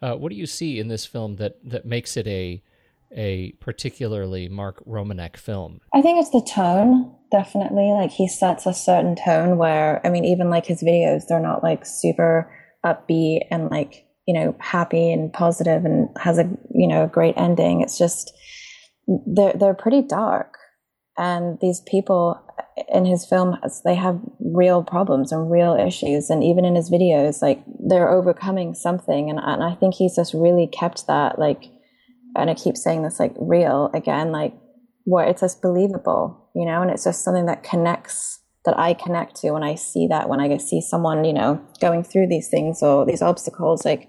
uh, 0.02 0.14
what 0.14 0.30
do 0.30 0.36
you 0.36 0.46
see 0.46 0.78
in 0.78 0.88
this 0.88 1.06
film 1.06 1.36
that 1.36 1.56
that 1.64 1.84
makes 1.84 2.16
it 2.16 2.26
a 2.26 2.62
a 3.14 3.52
particularly 3.60 4.48
Mark 4.48 4.84
Romanek 4.86 5.36
film? 5.36 5.80
I 5.94 6.02
think 6.02 6.20
it's 6.20 6.30
the 6.30 6.46
tone, 6.48 7.14
definitely. 7.30 7.90
Like 7.92 8.10
he 8.10 8.28
sets 8.28 8.66
a 8.66 8.74
certain 8.74 9.16
tone 9.16 9.58
where, 9.58 10.04
I 10.04 10.10
mean, 10.10 10.24
even 10.24 10.50
like 10.50 10.66
his 10.66 10.82
videos, 10.82 11.22
they're 11.28 11.40
not 11.40 11.62
like 11.62 11.86
super 11.86 12.52
upbeat 12.84 13.40
and 13.50 13.70
like, 13.70 14.06
you 14.26 14.34
know, 14.34 14.56
happy 14.58 15.12
and 15.12 15.32
positive 15.32 15.84
and 15.84 16.08
has 16.18 16.38
a, 16.38 16.44
you 16.74 16.88
know, 16.88 17.04
a 17.04 17.08
great 17.08 17.34
ending. 17.36 17.80
It's 17.80 17.98
just, 17.98 18.32
they're, 19.26 19.54
they're 19.54 19.74
pretty 19.74 20.02
dark. 20.02 20.54
And 21.18 21.58
these 21.60 21.80
people 21.86 22.42
in 22.92 23.06
his 23.06 23.24
film, 23.24 23.56
they 23.84 23.94
have 23.94 24.20
real 24.40 24.82
problems 24.82 25.32
and 25.32 25.50
real 25.50 25.74
issues. 25.74 26.28
And 26.28 26.44
even 26.44 26.64
in 26.64 26.74
his 26.74 26.90
videos, 26.90 27.40
like 27.40 27.62
they're 27.88 28.10
overcoming 28.10 28.74
something. 28.74 29.30
And, 29.30 29.38
and 29.42 29.62
I 29.62 29.74
think 29.74 29.94
he's 29.94 30.16
just 30.16 30.34
really 30.34 30.66
kept 30.66 31.06
that 31.06 31.38
like, 31.38 31.64
and 32.38 32.50
I 32.50 32.54
keep 32.54 32.76
saying 32.76 33.02
this 33.02 33.18
like 33.18 33.34
real 33.38 33.90
again, 33.94 34.32
like 34.32 34.54
where 35.04 35.26
it's 35.26 35.40
just 35.40 35.62
believable, 35.62 36.50
you 36.54 36.66
know, 36.66 36.82
and 36.82 36.90
it's 36.90 37.04
just 37.04 37.24
something 37.24 37.46
that 37.46 37.62
connects 37.62 38.40
that 38.64 38.78
I 38.78 38.94
connect 38.94 39.36
to 39.36 39.52
when 39.52 39.62
I 39.62 39.76
see 39.76 40.08
that 40.08 40.28
when 40.28 40.40
I 40.40 40.56
see 40.58 40.80
someone, 40.80 41.24
you 41.24 41.32
know, 41.32 41.64
going 41.80 42.02
through 42.02 42.26
these 42.28 42.48
things 42.48 42.82
or 42.82 43.06
these 43.06 43.22
obstacles, 43.22 43.84
like 43.84 44.08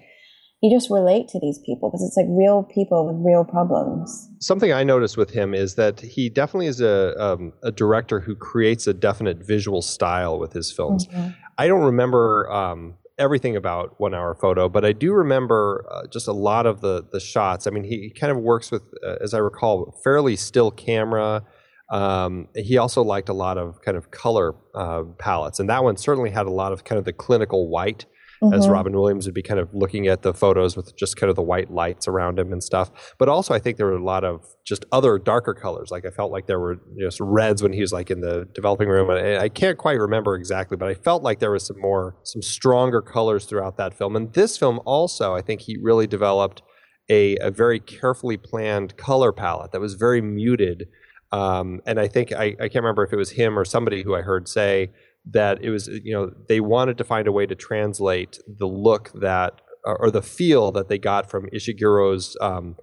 you 0.61 0.75
just 0.75 0.89
relate 0.89 1.27
to 1.29 1.39
these 1.39 1.59
people 1.65 1.89
because 1.89 2.03
it's 2.03 2.17
like 2.17 2.25
real 2.29 2.63
people 2.63 3.05
with 3.05 3.23
real 3.23 3.45
problems. 3.45 4.27
Something 4.39 4.73
I 4.73 4.83
noticed 4.83 5.15
with 5.15 5.29
him 5.29 5.53
is 5.53 5.75
that 5.75 5.99
he 5.99 6.29
definitely 6.29 6.65
is 6.65 6.81
a 6.81 7.15
um, 7.23 7.53
a 7.63 7.71
director 7.71 8.19
who 8.19 8.35
creates 8.35 8.87
a 8.87 8.93
definite 8.93 9.45
visual 9.45 9.83
style 9.83 10.39
with 10.39 10.53
his 10.53 10.71
films. 10.71 11.07
Mm-hmm. 11.07 11.29
I 11.59 11.67
don't 11.67 11.83
remember 11.83 12.51
um, 12.51 12.95
everything 13.17 13.56
about 13.56 13.99
one 13.99 14.13
hour 14.13 14.36
photo, 14.36 14.69
but 14.69 14.86
I 14.86 14.91
do 14.91 15.13
remember 15.13 15.86
uh, 15.89 16.08
just 16.08 16.27
a 16.27 16.34
lot 16.34 16.65
of 16.65 16.82
the 16.82 17.06
the 17.12 17.19
shots. 17.19 17.67
I 17.67 17.71
mean, 17.71 17.84
he, 17.84 18.10
kind 18.10 18.32
of 18.32 18.38
works 18.38 18.71
with, 18.71 18.84
uh, 19.06 19.15
as 19.21 19.34
I 19.34 19.39
recall, 19.39 19.99
fairly 20.03 20.36
still 20.36 20.71
camera. 20.71 21.43
Um, 21.89 22.49
he 22.53 22.77
also 22.77 23.01
liked 23.01 23.30
a 23.30 23.34
lot 23.34 23.58
of 23.58 23.82
kind 23.82 23.97
of 23.97 24.12
color 24.12 24.56
uh, 24.75 25.03
palettes, 25.17 25.60
and 25.60 25.69
that 25.69 25.84
one 25.84 25.97
certainly 25.97 26.30
had 26.30 26.45
a 26.45 26.51
lot 26.51 26.73
of 26.73 26.84
kind 26.84 26.99
of 26.99 27.06
the 27.06 27.13
clinical 27.13 27.69
white 27.69 28.06
mm-hmm. 28.41 28.54
as 28.54 28.67
Robin 28.67 28.93
Williams 28.93 29.26
would 29.26 29.34
be 29.34 29.41
kind 29.41 29.60
of 29.60 29.73
looking 29.73 30.08
at 30.08 30.21
the 30.21 30.34
photos 30.34 30.76
with 30.76 30.95
just 30.95 31.15
kind 31.17 31.30
of 31.30 31.36
the 31.36 31.41
white 31.41 31.71
lights 31.71 32.08
around 32.08 32.39
him 32.39 32.52
and 32.52 32.63
stuff. 32.63 33.15
But 33.17 33.30
also, 33.30 33.54
I 33.54 33.60
think 33.60 33.78
there 33.78 33.86
were 33.86 33.97
a 33.97 34.04
lot 34.04 34.23
of 34.23 34.45
just 34.65 34.86
other 34.91 35.17
darker 35.17 35.54
colors. 35.54 35.91
Like 35.91 36.06
I 36.06 36.10
felt 36.10 36.32
like 36.32 36.47
there 36.47 36.60
were 36.60 36.80
just 37.00 37.19
reds 37.19 37.63
when 37.63 37.73
he 37.73 37.82
was 37.82 37.93
like 37.93 38.12
in 38.12 38.21
the 38.21 38.47
developing 38.54 38.89
room. 38.89 39.10
And 39.10 39.38
I 39.39 39.50
can't 39.50 39.78
quite 39.78 40.00
remember 40.00 40.36
exactly, 40.36 40.78
but 40.78 40.88
I 40.88 40.93
felt 40.93 41.23
like 41.23 41.39
there 41.39 41.52
was 41.52 41.65
some 41.65 41.80
more, 41.80 42.15
some 42.23 42.41
stronger 42.41 43.02
colors 43.02 43.45
throughout 43.45 43.78
that 43.78 43.93
film. 43.93 44.15
And 44.15 44.34
this 44.34 44.58
film 44.58 44.80
also, 44.86 45.36
I 45.36 45.41
think 45.41 45.62
he 45.62 45.78
really 45.78 46.08
developed 46.08 46.62
a, 47.10 47.38
a 47.38 47.52
very 47.52 47.80
carefully 47.80 48.38
planned 48.38 48.97
color 48.97 49.32
palette 49.32 49.71
that 49.71 49.82
was 49.82 49.93
very 49.93 50.21
muted. 50.21 50.88
Um, 51.32 51.82
and 51.86 52.00
I 52.00 52.08
think 52.08 52.32
I, 52.32 52.56
I 52.60 52.69
can't 52.69 52.76
remember 52.76 53.04
if 53.04 53.13
it 53.13 53.17
was 53.17 53.32
him 53.32 53.58
or 53.58 53.65
somebody 53.65 54.04
who 54.04 54.15
I 54.15 54.21
heard 54.21 54.47
say 54.47 54.91
that 55.31 55.61
it 55.61 55.69
was 55.69 55.87
you 55.87 56.13
know 56.13 56.31
they 56.47 56.59
wanted 56.59 56.97
to 56.97 57.03
find 57.03 57.27
a 57.27 57.31
way 57.31 57.45
to 57.45 57.55
translate 57.55 58.39
the 58.47 58.67
look 58.67 59.11
that 59.13 59.61
or 59.83 60.11
the 60.11 60.21
feel 60.21 60.71
that 60.73 60.89
they 60.89 60.97
got 60.97 61.29
from 61.29 61.47
Ishiguro's 61.53 62.35
um, 62.41 62.75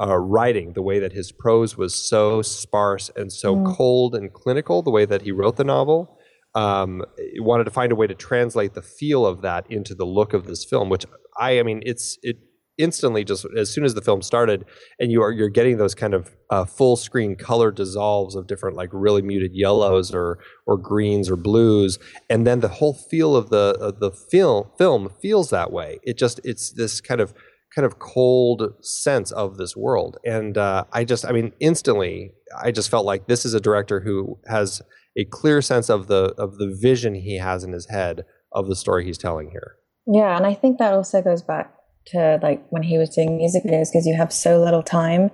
uh, 0.00 0.16
writing, 0.16 0.72
the 0.72 0.82
way 0.82 0.98
that 0.98 1.12
his 1.12 1.32
prose 1.32 1.76
was 1.76 1.94
so 1.94 2.42
sparse 2.42 3.10
and 3.16 3.32
so 3.32 3.56
mm. 3.56 3.76
cold 3.76 4.14
and 4.14 4.32
clinical, 4.32 4.82
the 4.82 4.90
way 4.90 5.04
that 5.04 5.22
he 5.22 5.32
wrote 5.32 5.56
the 5.56 5.64
novel. 5.64 6.18
Um, 6.54 7.02
wanted 7.38 7.64
to 7.64 7.70
find 7.70 7.92
a 7.92 7.96
way 7.96 8.06
to 8.06 8.14
translate 8.14 8.74
the 8.74 8.82
feel 8.82 9.24
of 9.24 9.40
that 9.40 9.66
into 9.70 9.94
the 9.94 10.04
look 10.04 10.34
of 10.34 10.46
this 10.46 10.64
film, 10.64 10.90
which 10.90 11.06
I, 11.38 11.58
I 11.58 11.62
mean, 11.62 11.82
it's 11.84 12.18
it 12.22 12.36
instantly 12.82 13.24
just 13.24 13.46
as 13.56 13.70
soon 13.70 13.84
as 13.84 13.94
the 13.94 14.02
film 14.02 14.20
started 14.20 14.64
and 14.98 15.12
you 15.12 15.22
are 15.22 15.30
you're 15.30 15.48
getting 15.48 15.76
those 15.78 15.94
kind 15.94 16.14
of 16.14 16.34
uh, 16.50 16.64
full 16.64 16.96
screen 16.96 17.36
color 17.36 17.70
dissolves 17.70 18.34
of 18.34 18.46
different 18.46 18.76
like 18.76 18.90
really 18.92 19.22
muted 19.22 19.52
yellows 19.54 20.12
or 20.12 20.38
or 20.66 20.76
greens 20.76 21.30
or 21.30 21.36
blues 21.36 21.98
and 22.28 22.46
then 22.46 22.60
the 22.60 22.68
whole 22.68 22.94
feel 22.94 23.36
of 23.36 23.50
the 23.50 23.76
of 23.80 24.00
the 24.00 24.10
film 24.10 24.70
film 24.78 25.08
feels 25.20 25.50
that 25.50 25.72
way. 25.72 25.98
It 26.02 26.18
just 26.18 26.40
it's 26.44 26.72
this 26.72 27.00
kind 27.00 27.20
of 27.20 27.34
kind 27.74 27.86
of 27.86 27.98
cold 27.98 28.74
sense 28.80 29.30
of 29.32 29.56
this 29.56 29.76
world. 29.76 30.18
And 30.24 30.58
uh, 30.58 30.84
i 30.92 31.04
just 31.04 31.24
i 31.24 31.32
mean 31.32 31.52
instantly 31.60 32.32
i 32.62 32.70
just 32.70 32.90
felt 32.90 33.06
like 33.06 33.26
this 33.26 33.44
is 33.44 33.54
a 33.54 33.60
director 33.60 34.00
who 34.00 34.38
has 34.46 34.82
a 35.16 35.24
clear 35.26 35.62
sense 35.62 35.88
of 35.88 36.06
the 36.06 36.34
of 36.38 36.56
the 36.58 36.76
vision 36.80 37.14
he 37.14 37.36
has 37.38 37.64
in 37.64 37.72
his 37.72 37.88
head 37.88 38.24
of 38.52 38.68
the 38.68 38.76
story 38.76 39.04
he's 39.04 39.18
telling 39.18 39.50
here. 39.50 39.76
Yeah 40.06 40.36
and 40.36 40.46
i 40.46 40.54
think 40.54 40.78
that 40.78 40.92
also 40.92 41.22
goes 41.22 41.42
back 41.42 41.72
to 42.06 42.38
like 42.42 42.64
when 42.70 42.82
he 42.82 42.98
was 42.98 43.10
doing 43.10 43.36
music 43.36 43.64
videos 43.64 43.88
because 43.92 44.06
you 44.06 44.16
have 44.16 44.32
so 44.32 44.62
little 44.62 44.82
time 44.82 45.30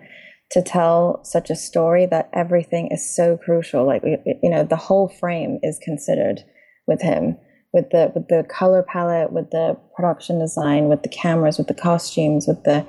to 0.50 0.62
tell 0.62 1.20
such 1.24 1.50
a 1.50 1.56
story 1.56 2.06
that 2.06 2.30
everything 2.32 2.88
is 2.90 3.14
so 3.14 3.36
crucial. 3.36 3.86
Like 3.86 4.02
you 4.04 4.50
know 4.50 4.64
the 4.64 4.76
whole 4.76 5.08
frame 5.08 5.58
is 5.62 5.78
considered 5.82 6.42
with 6.86 7.02
him 7.02 7.36
with 7.72 7.90
the 7.90 8.12
with 8.14 8.28
the 8.28 8.46
color 8.48 8.82
palette 8.82 9.32
with 9.32 9.50
the 9.50 9.76
production 9.94 10.38
design 10.38 10.88
with 10.88 11.02
the 11.02 11.08
cameras 11.08 11.58
with 11.58 11.68
the 11.68 11.74
costumes 11.74 12.46
with 12.46 12.62
the 12.64 12.86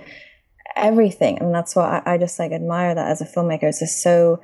everything. 0.76 1.38
And 1.40 1.54
that's 1.54 1.76
why 1.76 2.02
I, 2.06 2.14
I 2.14 2.18
just 2.18 2.40
like 2.40 2.52
admire 2.52 2.96
that 2.96 3.12
as 3.12 3.22
a 3.22 3.26
filmmaker. 3.26 3.64
It's 3.64 3.80
just 3.80 4.02
so 4.02 4.42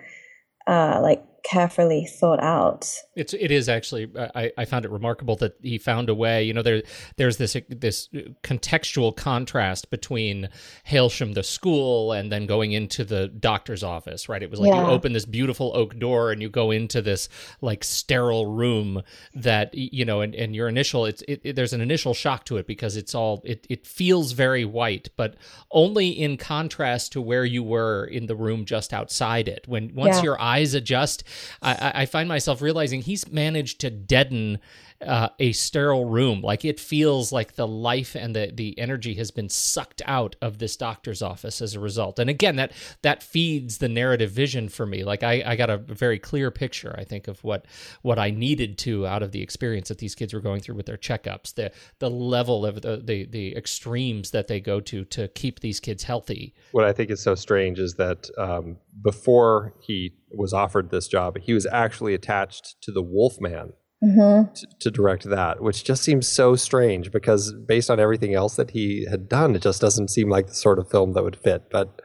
uh 0.67 0.99
like 1.01 1.23
carefully 1.49 2.05
thought 2.05 2.41
out. 2.41 2.91
It's 3.15 3.33
it 3.33 3.51
is 3.51 3.69
actually 3.69 4.11
I, 4.35 4.51
I 4.57 4.65
found 4.65 4.85
it 4.85 4.91
remarkable 4.91 5.35
that 5.37 5.55
he 5.61 5.77
found 5.77 6.09
a 6.09 6.15
way. 6.15 6.43
You 6.43 6.53
know, 6.53 6.61
there 6.61 6.81
there's 7.17 7.37
this 7.37 7.55
this 7.69 8.09
contextual 8.43 9.15
contrast 9.15 9.89
between 9.89 10.49
Hailsham 10.89 11.33
the 11.33 11.43
school 11.43 12.11
and 12.11 12.31
then 12.31 12.45
going 12.45 12.71
into 12.71 13.03
the 13.03 13.27
doctor's 13.27 13.83
office. 13.83 14.27
Right? 14.27 14.41
It 14.41 14.49
was 14.49 14.59
like 14.59 14.71
yeah. 14.71 14.81
you 14.81 14.87
open 14.87 15.13
this 15.13 15.25
beautiful 15.25 15.71
oak 15.75 15.99
door 15.99 16.31
and 16.31 16.41
you 16.41 16.49
go 16.49 16.71
into 16.71 17.01
this 17.01 17.29
like 17.61 17.83
sterile 17.83 18.47
room 18.47 19.03
that 19.35 19.73
you 19.73 20.05
know, 20.05 20.21
and, 20.21 20.33
and 20.33 20.55
your 20.55 20.67
initial 20.67 21.05
it's 21.05 21.21
it, 21.27 21.41
it, 21.43 21.55
there's 21.55 21.73
an 21.73 21.81
initial 21.81 22.13
shock 22.13 22.45
to 22.45 22.57
it 22.57 22.65
because 22.65 22.97
it's 22.97 23.13
all 23.13 23.41
it 23.45 23.67
it 23.69 23.85
feels 23.85 24.31
very 24.31 24.65
white, 24.65 25.09
but 25.15 25.35
only 25.71 26.09
in 26.09 26.37
contrast 26.37 27.11
to 27.11 27.21
where 27.21 27.45
you 27.45 27.63
were 27.63 28.05
in 28.05 28.25
the 28.25 28.35
room 28.35 28.65
just 28.65 28.93
outside 28.93 29.47
it. 29.47 29.67
When 29.67 29.93
once 29.93 30.17
yeah. 30.17 30.23
your 30.23 30.41
eyes 30.41 30.73
adjust 30.73 31.23
I, 31.61 31.91
I 31.95 32.05
find 32.05 32.27
myself 32.27 32.61
realizing 32.61 33.01
he's 33.01 33.31
managed 33.31 33.79
to 33.81 33.89
deaden 33.89 34.59
uh, 35.05 35.29
a 35.39 35.51
sterile 35.51 36.05
room. 36.05 36.41
Like 36.41 36.65
it 36.65 36.79
feels 36.79 37.31
like 37.31 37.55
the 37.55 37.67
life 37.67 38.15
and 38.15 38.35
the 38.35 38.51
the 38.53 38.77
energy 38.79 39.15
has 39.15 39.31
been 39.31 39.49
sucked 39.49 40.01
out 40.05 40.35
of 40.41 40.57
this 40.57 40.75
doctor's 40.75 41.21
office 41.21 41.61
as 41.61 41.75
a 41.75 41.79
result. 41.79 42.19
And 42.19 42.29
again, 42.29 42.55
that 42.57 42.71
that 43.01 43.23
feeds 43.23 43.77
the 43.77 43.89
narrative 43.89 44.31
vision 44.31 44.69
for 44.69 44.85
me. 44.85 45.03
Like 45.03 45.23
I, 45.23 45.43
I 45.45 45.55
got 45.55 45.69
a 45.69 45.77
very 45.77 46.19
clear 46.19 46.51
picture, 46.51 46.95
I 46.97 47.03
think, 47.03 47.27
of 47.27 47.43
what 47.43 47.65
what 48.01 48.19
I 48.19 48.31
needed 48.31 48.77
to 48.79 49.07
out 49.07 49.23
of 49.23 49.31
the 49.31 49.41
experience 49.41 49.89
that 49.89 49.99
these 49.99 50.15
kids 50.15 50.33
were 50.33 50.41
going 50.41 50.61
through 50.61 50.75
with 50.75 50.85
their 50.85 50.97
checkups, 50.97 51.55
the 51.55 51.71
the 51.99 52.09
level 52.09 52.65
of 52.65 52.81
the 52.81 52.97
the, 52.97 53.25
the 53.25 53.55
extremes 53.55 54.31
that 54.31 54.47
they 54.47 54.59
go 54.59 54.79
to 54.81 55.05
to 55.05 55.27
keep 55.29 55.59
these 55.59 55.79
kids 55.79 56.03
healthy. 56.03 56.53
What 56.71 56.85
I 56.85 56.93
think 56.93 57.11
is 57.11 57.21
so 57.21 57.35
strange 57.35 57.79
is 57.79 57.95
that 57.95 58.29
um, 58.37 58.77
before 59.03 59.73
he 59.81 60.13
was 60.31 60.53
offered 60.53 60.89
this 60.89 61.07
job, 61.07 61.37
he 61.39 61.53
was 61.53 61.65
actually 61.65 62.13
attached 62.13 62.75
to 62.81 62.91
the 62.91 63.01
Wolfman 63.01 63.73
mm-hmm. 64.03 64.53
to, 64.53 64.67
to, 64.79 64.91
direct 64.91 65.23
that, 65.25 65.61
which 65.61 65.83
just 65.83 66.03
seems 66.03 66.27
so 66.27 66.55
strange 66.55 67.11
because 67.11 67.53
based 67.53 67.89
on 67.89 67.99
everything 67.99 68.33
else 68.33 68.55
that 68.55 68.71
he 68.71 69.05
had 69.09 69.27
done, 69.29 69.55
it 69.55 69.61
just 69.61 69.81
doesn't 69.81 70.09
seem 70.09 70.29
like 70.29 70.47
the 70.47 70.55
sort 70.55 70.79
of 70.79 70.89
film 70.89 71.13
that 71.13 71.23
would 71.23 71.37
fit. 71.37 71.69
But 71.69 72.01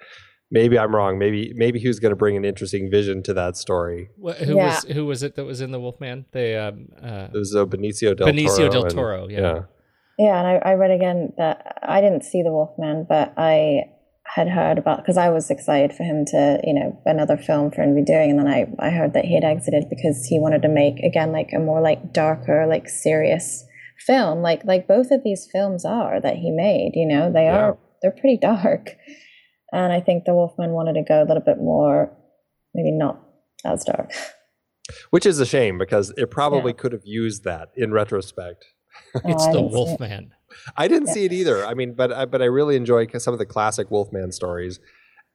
maybe 0.51 0.79
I'm 0.79 0.95
wrong. 0.95 1.19
Maybe 1.19 1.53
maybe 1.55 1.79
he 1.79 1.89
was 1.89 2.01
going 2.01 2.11
to 2.11 2.17
bring 2.17 2.37
an 2.37 2.45
interesting 2.45 2.91
vision 2.91 3.23
to 3.25 3.35
that 3.35 3.57
story. 3.57 4.11
who 4.17 4.57
yeah. 4.57 4.67
was 4.67 4.85
who 4.85 5.07
was 5.07 5.23
it 5.23 5.37
that 5.37 5.45
was 5.45 5.61
in 5.61 5.71
the 5.71 5.81
Wolfman? 5.81 6.27
They 6.33 6.57
um, 6.57 6.89
uh, 7.03 7.29
it 7.33 7.39
was 7.39 7.55
uh, 7.55 7.65
Benicio 7.67 8.17
del 8.17 8.29
Benicio 8.29 8.57
Toro 8.57 8.71
del 8.71 8.91
Toro. 8.91 9.23
And, 9.25 9.33
yeah. 9.33 9.41
yeah. 9.41 9.63
Yeah, 10.19 10.39
and 10.39 10.47
I, 10.47 10.73
I 10.73 10.75
read 10.75 10.91
again 10.91 11.33
that 11.39 11.79
I 11.83 12.03
didn't 12.03 12.25
see 12.25 12.43
the 12.43 12.53
Wolfman, 12.53 13.07
but 13.09 13.33
I 13.39 13.85
had 14.35 14.49
heard 14.49 14.79
about 14.79 14.99
because 14.99 15.17
I 15.17 15.29
was 15.29 15.51
excited 15.51 15.93
for 15.93 16.05
him 16.05 16.25
to, 16.27 16.61
you 16.63 16.73
know, 16.73 17.01
another 17.05 17.37
film 17.37 17.71
for 17.71 17.83
him 17.83 17.91
to 17.91 18.01
be 18.01 18.05
doing, 18.05 18.31
and 18.31 18.39
then 18.39 18.47
I 18.47 18.67
I 18.79 18.91
heard 18.91 19.13
that 19.15 19.25
he 19.25 19.35
had 19.35 19.45
exited 19.45 19.85
because 19.91 20.25
he 20.25 20.39
wanted 20.39 20.63
to 20.63 20.69
make 20.69 21.01
again 21.01 21.33
like 21.33 21.51
a 21.55 21.59
more 21.59 21.81
like 21.81 22.13
darker, 22.13 22.67
like 22.69 22.89
serious 22.89 23.65
film, 24.07 24.41
like 24.41 24.65
like 24.65 24.87
both 24.87 25.11
of 25.11 25.25
these 25.25 25.49
films 25.51 25.85
are 25.85 26.21
that 26.21 26.37
he 26.37 26.51
made. 26.51 26.93
You 26.95 27.07
know, 27.09 27.33
they 27.33 27.45
yeah. 27.45 27.57
are 27.57 27.79
they're 28.03 28.13
pretty 28.13 28.39
dark, 28.41 28.91
and 29.73 29.93
I 29.93 30.01
think 30.01 30.25
the 30.25 30.35
Wolfman 30.35 30.71
wanted 30.71 30.95
to 30.95 31.05
go 31.07 31.23
a 31.23 31.27
little 31.27 31.43
bit 31.45 31.59
more, 31.59 32.17
maybe 32.75 32.93
not 32.93 33.21
as 33.65 33.85
dark. 33.85 34.13
Which 35.11 35.27
is 35.27 35.41
a 35.41 35.47
shame 35.47 35.79
because 35.79 36.13
it 36.17 36.31
probably 36.31 36.73
yeah. 36.73 36.79
could 36.79 36.93
have 36.93 37.05
used 37.05 37.45
that 37.45 37.71
in 37.77 37.93
retrospect. 37.93 38.65
it's 39.15 39.47
oh, 39.47 39.53
the 39.53 39.63
Wolfman. 39.63 40.33
I 40.77 40.89
didn't 40.89 41.09
yeah. 41.09 41.15
see 41.15 41.25
it 41.25 41.33
either. 41.33 41.65
I 41.65 41.75
mean, 41.75 41.95
but 41.95 42.13
I, 42.13 42.25
but 42.27 42.43
I 42.43 42.47
really 42.47 42.77
enjoy 42.77 43.07
some 43.19 43.33
of 43.33 43.39
the 43.39 43.47
classic 43.47 43.91
Wolfman 43.91 44.33
stories, 44.33 44.81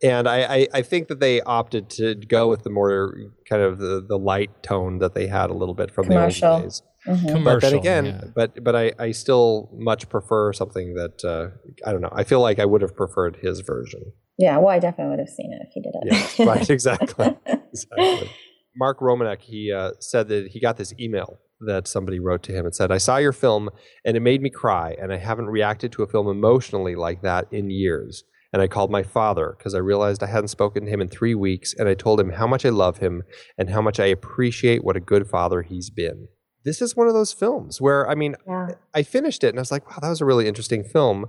and 0.03 0.27
I, 0.27 0.55
I, 0.55 0.67
I 0.73 0.81
think 0.81 1.07
that 1.07 1.19
they 1.19 1.41
opted 1.41 1.89
to 1.91 2.15
go 2.15 2.47
with 2.47 2.63
the 2.63 2.69
more 2.69 3.15
kind 3.49 3.61
of 3.61 3.79
the, 3.79 4.05
the 4.07 4.17
light 4.17 4.63
tone 4.63 4.99
that 4.99 5.13
they 5.13 5.27
had 5.27 5.49
a 5.49 5.53
little 5.53 5.75
bit 5.75 5.91
from 5.91 6.07
Commercial. 6.07 6.47
the 6.47 6.53
old 6.53 6.63
days. 6.63 6.81
Mm-hmm. 7.07 7.43
But 7.43 7.61
then 7.61 7.73
again, 7.75 8.05
yeah. 8.05 8.21
but 8.35 8.63
but 8.63 8.75
I, 8.75 8.91
I 8.97 9.11
still 9.11 9.69
much 9.73 10.09
prefer 10.09 10.53
something 10.53 10.95
that 10.95 11.23
uh, 11.23 11.55
I 11.87 11.91
don't 11.91 12.01
know. 12.01 12.09
I 12.11 12.23
feel 12.23 12.41
like 12.41 12.59
I 12.59 12.65
would 12.65 12.81
have 12.81 12.95
preferred 12.95 13.37
his 13.41 13.59
version. 13.61 14.01
Yeah, 14.37 14.57
well, 14.57 14.69
I 14.69 14.79
definitely 14.79 15.11
would 15.11 15.19
have 15.19 15.29
seen 15.29 15.53
it 15.53 15.65
if 15.65 15.71
he 15.73 15.81
did 15.81 15.93
it. 15.93 16.39
Yeah, 16.39 16.45
right, 16.45 16.69
exactly, 16.69 17.37
exactly. 17.45 18.31
Mark 18.75 18.99
Romanek, 18.99 19.41
he 19.41 19.71
uh, 19.71 19.91
said 19.99 20.27
that 20.27 20.47
he 20.47 20.59
got 20.59 20.77
this 20.77 20.93
email 20.99 21.39
that 21.65 21.87
somebody 21.87 22.19
wrote 22.19 22.43
to 22.43 22.51
him 22.51 22.65
and 22.65 22.75
said, 22.75 22.91
I 22.91 22.97
saw 22.97 23.17
your 23.17 23.31
film 23.31 23.69
and 24.03 24.15
it 24.15 24.21
made 24.21 24.41
me 24.41 24.49
cry, 24.49 24.95
and 24.99 25.11
I 25.11 25.17
haven't 25.17 25.47
reacted 25.47 25.91
to 25.93 26.03
a 26.03 26.07
film 26.07 26.27
emotionally 26.27 26.95
like 26.95 27.21
that 27.21 27.47
in 27.51 27.69
years. 27.69 28.23
And 28.53 28.61
I 28.61 28.67
called 28.67 28.89
my 28.89 29.03
father 29.03 29.55
because 29.57 29.75
I 29.75 29.79
realized 29.79 30.23
I 30.23 30.27
hadn't 30.27 30.47
spoken 30.47 30.85
to 30.85 30.89
him 30.89 31.01
in 31.01 31.09
three 31.09 31.35
weeks, 31.35 31.73
and 31.77 31.89
I 31.89 31.93
told 31.93 32.19
him 32.19 32.31
how 32.31 32.47
much 32.47 32.65
I 32.65 32.69
love 32.69 32.99
him 32.99 33.23
and 33.57 33.69
how 33.69 33.81
much 33.81 33.99
I 33.99 34.05
appreciate 34.05 34.83
what 34.83 34.95
a 34.95 35.01
good 35.01 35.27
father 35.27 35.61
he's 35.61 35.89
been. 35.89 36.27
This 36.63 36.81
is 36.81 36.95
one 36.95 37.07
of 37.07 37.13
those 37.13 37.33
films 37.33 37.81
where, 37.81 38.09
I 38.09 38.15
mean, 38.15 38.35
yeah. 38.47 38.69
I 38.93 39.03
finished 39.03 39.43
it 39.43 39.49
and 39.49 39.59
I 39.59 39.61
was 39.61 39.71
like, 39.71 39.89
wow, 39.89 39.97
that 40.01 40.09
was 40.09 40.21
a 40.21 40.25
really 40.25 40.47
interesting 40.47 40.83
film. 40.83 41.25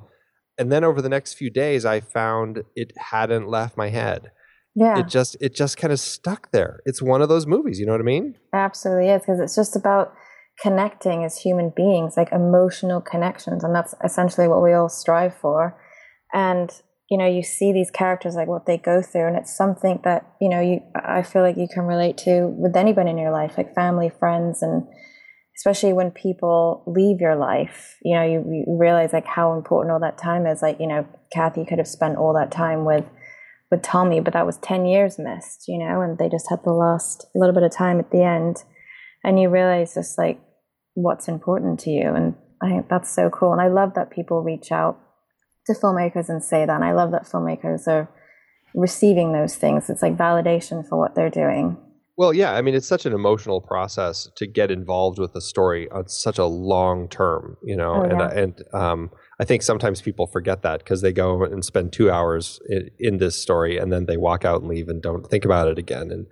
And 0.56 0.72
then 0.72 0.84
over 0.84 1.02
the 1.02 1.08
next 1.08 1.34
few 1.34 1.50
days, 1.50 1.84
I 1.84 2.00
found 2.00 2.62
it 2.74 2.92
hadn't 2.96 3.48
left 3.48 3.76
my 3.76 3.90
head 3.90 4.30
yeah 4.76 4.98
it 4.98 5.08
just 5.08 5.36
it 5.40 5.54
just 5.54 5.76
kind 5.76 5.92
of 5.92 5.98
stuck 5.98 6.52
there 6.52 6.80
it's 6.84 7.02
one 7.02 7.22
of 7.22 7.28
those 7.28 7.46
movies 7.46 7.80
you 7.80 7.86
know 7.86 7.92
what 7.92 8.00
i 8.00 8.04
mean 8.04 8.36
absolutely 8.52 9.08
is 9.08 9.22
because 9.22 9.40
it's 9.40 9.56
just 9.56 9.74
about 9.74 10.14
connecting 10.60 11.24
as 11.24 11.38
human 11.38 11.72
beings 11.74 12.16
like 12.16 12.32
emotional 12.32 13.00
connections 13.00 13.62
and 13.62 13.74
that's 13.74 13.94
essentially 14.02 14.48
what 14.48 14.62
we 14.62 14.72
all 14.72 14.88
strive 14.88 15.36
for 15.36 15.78
and 16.32 16.82
you 17.10 17.18
know 17.18 17.26
you 17.26 17.42
see 17.42 17.72
these 17.72 17.90
characters 17.90 18.34
like 18.34 18.48
what 18.48 18.66
they 18.66 18.78
go 18.78 19.02
through 19.02 19.26
and 19.26 19.36
it's 19.36 19.54
something 19.54 20.00
that 20.02 20.26
you 20.40 20.48
know 20.48 20.60
you 20.60 20.80
i 20.94 21.22
feel 21.22 21.42
like 21.42 21.56
you 21.56 21.68
can 21.72 21.84
relate 21.84 22.16
to 22.16 22.46
with 22.56 22.74
anybody 22.74 23.10
in 23.10 23.18
your 23.18 23.32
life 23.32 23.54
like 23.58 23.74
family 23.74 24.10
friends 24.18 24.62
and 24.62 24.84
especially 25.58 25.92
when 25.92 26.10
people 26.10 26.82
leave 26.86 27.20
your 27.20 27.36
life 27.36 27.96
you 28.02 28.16
know 28.16 28.24
you, 28.24 28.42
you 28.50 28.64
realize 28.78 29.12
like 29.12 29.26
how 29.26 29.52
important 29.52 29.92
all 29.92 30.00
that 30.00 30.18
time 30.18 30.46
is 30.46 30.62
like 30.62 30.80
you 30.80 30.86
know 30.86 31.06
kathy 31.32 31.66
could 31.66 31.78
have 31.78 31.88
spent 31.88 32.16
all 32.16 32.32
that 32.32 32.50
time 32.50 32.84
with 32.84 33.04
with 33.70 33.82
Tommy, 33.82 34.20
but 34.20 34.32
that 34.32 34.46
was 34.46 34.58
10 34.58 34.86
years 34.86 35.18
missed, 35.18 35.64
you 35.66 35.78
know, 35.78 36.00
and 36.00 36.18
they 36.18 36.28
just 36.28 36.48
had 36.48 36.60
the 36.64 36.72
last 36.72 37.26
little 37.34 37.54
bit 37.54 37.64
of 37.64 37.72
time 37.72 37.98
at 37.98 38.10
the 38.10 38.22
end. 38.22 38.62
And 39.24 39.40
you 39.40 39.48
realize 39.48 39.94
just 39.94 40.16
like 40.18 40.40
what's 40.96 41.28
important 41.28 41.78
to 41.80 41.90
you. 41.90 42.12
And 42.14 42.34
I 42.60 42.68
think 42.68 42.88
that's 42.88 43.14
so 43.14 43.30
cool. 43.30 43.52
And 43.52 43.60
I 43.60 43.68
love 43.68 43.94
that 43.94 44.10
people 44.10 44.42
reach 44.42 44.72
out 44.72 44.98
to 45.66 45.74
filmmakers 45.74 46.28
and 46.28 46.42
say 46.42 46.66
that. 46.66 46.74
And 46.74 46.84
I 46.84 46.92
love 46.92 47.12
that 47.12 47.26
filmmakers 47.26 47.86
are 47.86 48.08
receiving 48.74 49.32
those 49.32 49.54
things. 49.56 49.88
It's 49.88 50.02
like 50.02 50.16
validation 50.16 50.86
for 50.88 50.98
what 50.98 51.14
they're 51.14 51.30
doing. 51.30 51.76
Well, 52.18 52.32
yeah, 52.32 52.54
I 52.54 52.62
mean, 52.62 52.74
it's 52.74 52.86
such 52.88 53.04
an 53.04 53.12
emotional 53.12 53.60
process 53.60 54.26
to 54.36 54.46
get 54.46 54.70
involved 54.70 55.18
with 55.18 55.34
a 55.34 55.40
story 55.42 55.86
on 55.90 56.08
such 56.08 56.38
a 56.38 56.46
long 56.46 57.10
term, 57.10 57.58
you 57.62 57.76
know, 57.76 57.96
Oh, 57.96 58.02
and 58.02 58.18
yeah. 58.20 58.30
and 58.30 58.62
um, 58.72 59.10
I 59.38 59.44
think 59.44 59.62
sometimes 59.62 60.00
people 60.00 60.26
forget 60.26 60.62
that 60.62 60.78
because 60.78 61.02
they 61.02 61.12
go 61.12 61.44
and 61.44 61.62
spend 61.62 61.92
two 61.92 62.10
hours 62.10 62.58
in, 62.70 62.88
in 62.98 63.18
this 63.18 63.38
story 63.40 63.76
and 63.76 63.92
then 63.92 64.06
they 64.06 64.16
walk 64.16 64.46
out 64.46 64.62
and 64.62 64.70
leave 64.70 64.88
and 64.88 65.02
don't 65.02 65.28
think 65.28 65.44
about 65.44 65.68
it 65.68 65.78
again, 65.78 66.10
and 66.10 66.26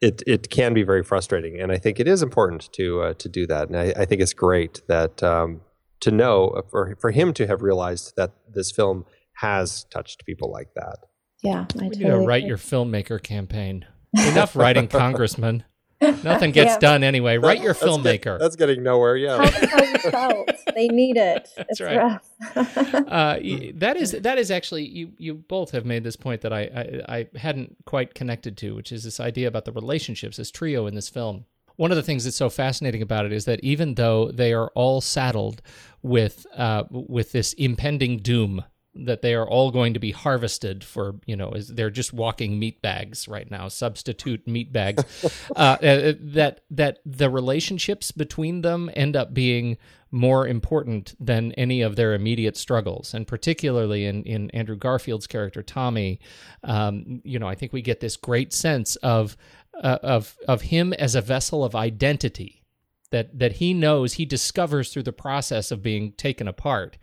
it 0.00 0.22
it 0.26 0.50
can 0.50 0.74
be 0.74 0.82
very 0.82 1.02
frustrating. 1.02 1.60
And 1.60 1.70
I 1.72 1.78
think 1.78 2.00
it 2.00 2.08
is 2.08 2.22
important 2.22 2.72
to 2.72 3.02
uh, 3.02 3.14
to 3.14 3.28
do 3.28 3.46
that, 3.46 3.68
and 3.68 3.76
I, 3.76 3.92
I 3.96 4.04
think 4.04 4.20
it's 4.20 4.32
great 4.32 4.82
that 4.88 5.22
um, 5.22 5.60
to 6.00 6.10
know 6.10 6.48
uh, 6.48 6.62
for 6.70 6.96
for 7.00 7.10
him 7.10 7.32
to 7.34 7.46
have 7.46 7.62
realized 7.62 8.14
that 8.16 8.32
this 8.52 8.70
film 8.70 9.04
has 9.34 9.84
touched 9.84 10.24
people 10.26 10.50
like 10.50 10.74
that. 10.74 10.98
Yeah, 11.42 11.66
I 11.78 11.82
We 11.84 11.88
need 11.90 12.06
to 12.06 12.18
write 12.18 12.38
agree. 12.42 12.48
your 12.48 12.58
filmmaker 12.58 13.22
campaign. 13.22 13.86
Enough 14.14 14.56
writing 14.56 14.88
congressman. 15.02 15.64
Nothing 16.00 16.50
gets 16.52 16.72
Yeah. 16.72 16.78
done 16.78 17.04
anyway. 17.04 17.36
Write 17.38 17.60
your 17.60 17.74
That's 17.74 17.84
get- 17.84 17.88
filmmaker. 18.22 18.38
that's 18.38 18.56
getting 18.56 18.82
nowhere. 18.82 19.16
Yeah. 19.16 19.44
How 19.50 19.82
you 19.84 19.98
felt. 20.10 20.50
They 20.74 20.88
need 20.88 21.16
it. 21.16 21.48
it's 21.56 21.80
right. 21.80 21.96
rough. 21.96 22.30
uh, 22.56 23.38
that 23.74 23.96
is 23.98 24.12
that 24.12 24.38
is 24.38 24.50
actually 24.50 24.86
you 24.88 25.12
you 25.18 25.34
both 25.34 25.70
have 25.72 25.84
made 25.84 26.04
this 26.04 26.16
point 26.16 26.40
that 26.42 26.52
I, 26.52 26.62
I 27.08 27.16
I 27.34 27.38
hadn't 27.38 27.76
quite 27.86 28.14
connected 28.14 28.56
to, 28.58 28.74
which 28.74 28.92
is 28.92 29.04
this 29.04 29.20
idea 29.20 29.48
about 29.48 29.64
the 29.64 29.72
relationships, 29.72 30.36
this 30.36 30.50
trio 30.50 30.86
in 30.86 30.94
this 30.94 31.08
film. 31.08 31.44
One 31.76 31.90
of 31.90 31.96
the 31.96 32.02
things 32.02 32.24
that's 32.24 32.36
so 32.36 32.50
fascinating 32.50 33.00
about 33.00 33.24
it 33.24 33.32
is 33.32 33.46
that 33.46 33.60
even 33.64 33.94
though 33.94 34.30
they 34.30 34.52
are 34.52 34.68
all 34.74 35.00
saddled 35.00 35.62
with 36.02 36.46
uh, 36.56 36.84
with 36.90 37.32
this 37.32 37.52
impending 37.54 38.18
doom 38.18 38.64
that 38.94 39.22
they 39.22 39.34
are 39.34 39.48
all 39.48 39.70
going 39.70 39.94
to 39.94 40.00
be 40.00 40.10
harvested 40.10 40.82
for 40.82 41.14
you 41.24 41.36
know 41.36 41.52
is 41.52 41.68
they're 41.68 41.90
just 41.90 42.12
walking 42.12 42.58
meat 42.58 42.82
bags 42.82 43.28
right 43.28 43.50
now 43.50 43.68
substitute 43.68 44.46
meat 44.46 44.72
bags. 44.72 45.04
Uh, 45.56 45.76
uh, 45.82 46.12
that 46.20 46.60
that 46.70 46.98
the 47.04 47.28
relationships 47.28 48.12
between 48.12 48.62
them 48.62 48.90
end 48.94 49.16
up 49.16 49.34
being 49.34 49.76
more 50.10 50.46
important 50.46 51.14
than 51.18 51.52
any 51.52 51.82
of 51.82 51.96
their 51.96 52.14
immediate 52.14 52.56
struggles. 52.56 53.12
And 53.14 53.26
particularly 53.26 54.06
in 54.06 54.22
in 54.24 54.50
Andrew 54.50 54.76
Garfield's 54.76 55.26
character 55.26 55.62
Tommy 55.62 56.20
um, 56.62 57.20
you 57.24 57.38
know 57.38 57.48
I 57.48 57.54
think 57.54 57.72
we 57.72 57.82
get 57.82 58.00
this 58.00 58.16
great 58.16 58.52
sense 58.52 58.96
of 58.96 59.36
uh, 59.82 59.98
of 60.02 60.36
of 60.46 60.62
him 60.62 60.92
as 60.94 61.14
a 61.14 61.20
vessel 61.20 61.64
of 61.64 61.74
identity 61.74 62.64
that 63.10 63.38
that 63.38 63.52
he 63.52 63.74
knows 63.74 64.14
he 64.14 64.24
discovers 64.24 64.92
through 64.92 65.02
the 65.02 65.12
process 65.12 65.70
of 65.70 65.82
being 65.82 66.12
taken 66.12 66.48
apart 66.48 66.96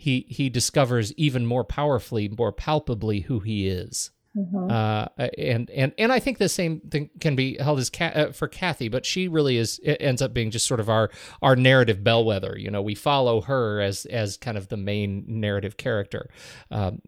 he 0.00 0.24
he 0.30 0.48
discovers 0.48 1.12
even 1.18 1.44
more 1.44 1.62
powerfully 1.62 2.26
more 2.26 2.52
palpably 2.52 3.20
who 3.20 3.40
he 3.40 3.68
is 3.68 4.10
Mhm. 4.36 4.70
uh, 4.70 5.08
and 5.36 5.68
and 5.70 5.92
and 5.98 6.12
I 6.12 6.20
think 6.20 6.38
the 6.38 6.48
same 6.48 6.78
thing 6.88 7.10
can 7.18 7.34
be 7.34 7.56
held 7.58 7.80
as 7.80 7.90
Ca- 7.90 8.12
uh, 8.14 8.32
for 8.32 8.46
Kathy, 8.46 8.88
but 8.88 9.04
she 9.04 9.26
really 9.26 9.56
is 9.56 9.80
it 9.82 9.96
ends 10.00 10.22
up 10.22 10.32
being 10.32 10.52
just 10.52 10.68
sort 10.68 10.78
of 10.78 10.88
our 10.88 11.10
our 11.42 11.56
narrative 11.56 12.04
bellwether. 12.04 12.56
You 12.56 12.70
know, 12.70 12.80
we 12.80 12.94
follow 12.94 13.40
her 13.40 13.80
as 13.80 14.06
as 14.06 14.36
kind 14.36 14.56
of 14.56 14.68
the 14.68 14.76
main 14.76 15.24
narrative 15.26 15.76
character. 15.76 16.30
Um, 16.70 17.02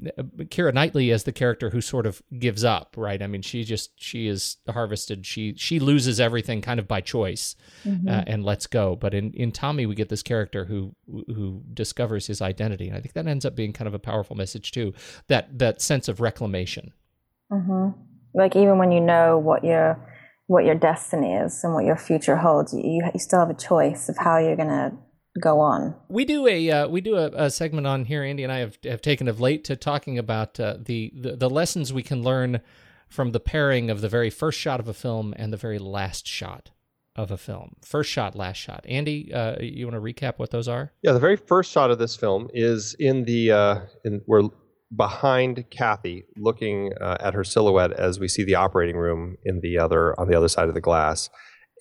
Keira 0.46 0.74
Knightley 0.74 1.12
as 1.12 1.22
the 1.22 1.30
character 1.32 1.70
who 1.70 1.80
sort 1.80 2.06
of 2.06 2.22
gives 2.40 2.64
up, 2.64 2.96
right? 2.98 3.22
I 3.22 3.28
mean, 3.28 3.42
she 3.42 3.62
just 3.62 3.92
she 4.02 4.26
is 4.26 4.56
harvested. 4.68 5.24
She 5.24 5.54
she 5.56 5.78
loses 5.78 6.18
everything 6.18 6.60
kind 6.60 6.80
of 6.80 6.88
by 6.88 7.00
choice 7.00 7.54
Mm-hmm. 7.86 8.08
uh, 8.08 8.24
and 8.26 8.44
lets 8.44 8.66
go. 8.66 8.96
But 8.96 9.14
in 9.14 9.32
in 9.34 9.52
Tommy, 9.52 9.86
we 9.86 9.94
get 9.94 10.08
this 10.08 10.24
character 10.24 10.64
who 10.64 10.96
who 11.28 11.62
discovers 11.72 12.26
his 12.26 12.42
identity, 12.42 12.88
and 12.88 12.96
I 12.96 13.00
think 13.00 13.14
that 13.14 13.28
ends 13.28 13.44
up 13.44 13.54
being 13.54 13.72
kind 13.72 13.86
of 13.86 13.94
a 13.94 13.98
powerful 14.00 14.34
message 14.34 14.72
too. 14.72 14.92
That 15.28 15.58
that 15.60 15.80
sense 15.80 16.08
of 16.08 16.20
reclamation. 16.20 16.92
Hmm 17.52 17.88
Like 18.34 18.56
even 18.56 18.78
when 18.78 18.92
you 18.92 19.00
know 19.00 19.38
what 19.38 19.62
your 19.62 20.08
what 20.46 20.64
your 20.64 20.74
destiny 20.74 21.34
is 21.34 21.62
and 21.62 21.74
what 21.74 21.84
your 21.84 21.96
future 21.96 22.36
holds, 22.36 22.72
you 22.72 22.80
you, 22.82 23.10
you 23.12 23.20
still 23.20 23.40
have 23.40 23.50
a 23.50 23.54
choice 23.54 24.08
of 24.08 24.16
how 24.18 24.38
you're 24.38 24.56
gonna 24.56 24.92
go 25.40 25.60
on. 25.60 25.94
We 26.08 26.24
do 26.24 26.46
a 26.46 26.70
uh, 26.70 26.88
we 26.88 27.00
do 27.00 27.16
a, 27.16 27.26
a 27.28 27.50
segment 27.50 27.86
on 27.86 28.04
here. 28.06 28.22
Andy 28.22 28.42
and 28.42 28.52
I 28.52 28.58
have 28.58 28.78
have 28.84 29.02
taken 29.02 29.28
of 29.28 29.40
late 29.40 29.64
to 29.64 29.76
talking 29.76 30.18
about 30.18 30.58
uh, 30.58 30.76
the, 30.78 31.12
the 31.14 31.36
the 31.36 31.50
lessons 31.50 31.92
we 31.92 32.02
can 32.02 32.22
learn 32.22 32.60
from 33.08 33.32
the 33.32 33.40
pairing 33.40 33.90
of 33.90 34.00
the 34.00 34.08
very 34.08 34.30
first 34.30 34.58
shot 34.58 34.80
of 34.80 34.88
a 34.88 34.94
film 34.94 35.34
and 35.36 35.52
the 35.52 35.58
very 35.58 35.78
last 35.78 36.26
shot 36.26 36.70
of 37.14 37.30
a 37.30 37.36
film. 37.36 37.76
First 37.84 38.10
shot, 38.10 38.34
last 38.34 38.56
shot. 38.56 38.86
Andy, 38.88 39.32
uh, 39.34 39.60
you 39.60 39.86
want 39.86 39.96
to 39.96 40.00
recap 40.00 40.38
what 40.38 40.50
those 40.50 40.66
are? 40.66 40.92
Yeah, 41.02 41.12
the 41.12 41.20
very 41.20 41.36
first 41.36 41.70
shot 41.70 41.90
of 41.90 41.98
this 41.98 42.16
film 42.16 42.48
is 42.54 42.94
in 42.98 43.24
the 43.24 43.52
uh, 43.52 43.80
in 44.04 44.22
we're 44.26 44.48
behind 44.94 45.64
Kathy, 45.70 46.24
looking 46.36 46.92
uh, 47.00 47.16
at 47.20 47.34
her 47.34 47.44
silhouette 47.44 47.92
as 47.92 48.20
we 48.20 48.28
see 48.28 48.44
the 48.44 48.54
operating 48.54 48.96
room 48.96 49.36
in 49.44 49.60
the 49.60 49.78
other 49.78 50.18
on 50.20 50.28
the 50.28 50.36
other 50.36 50.48
side 50.48 50.68
of 50.68 50.74
the 50.74 50.80
glass, 50.80 51.30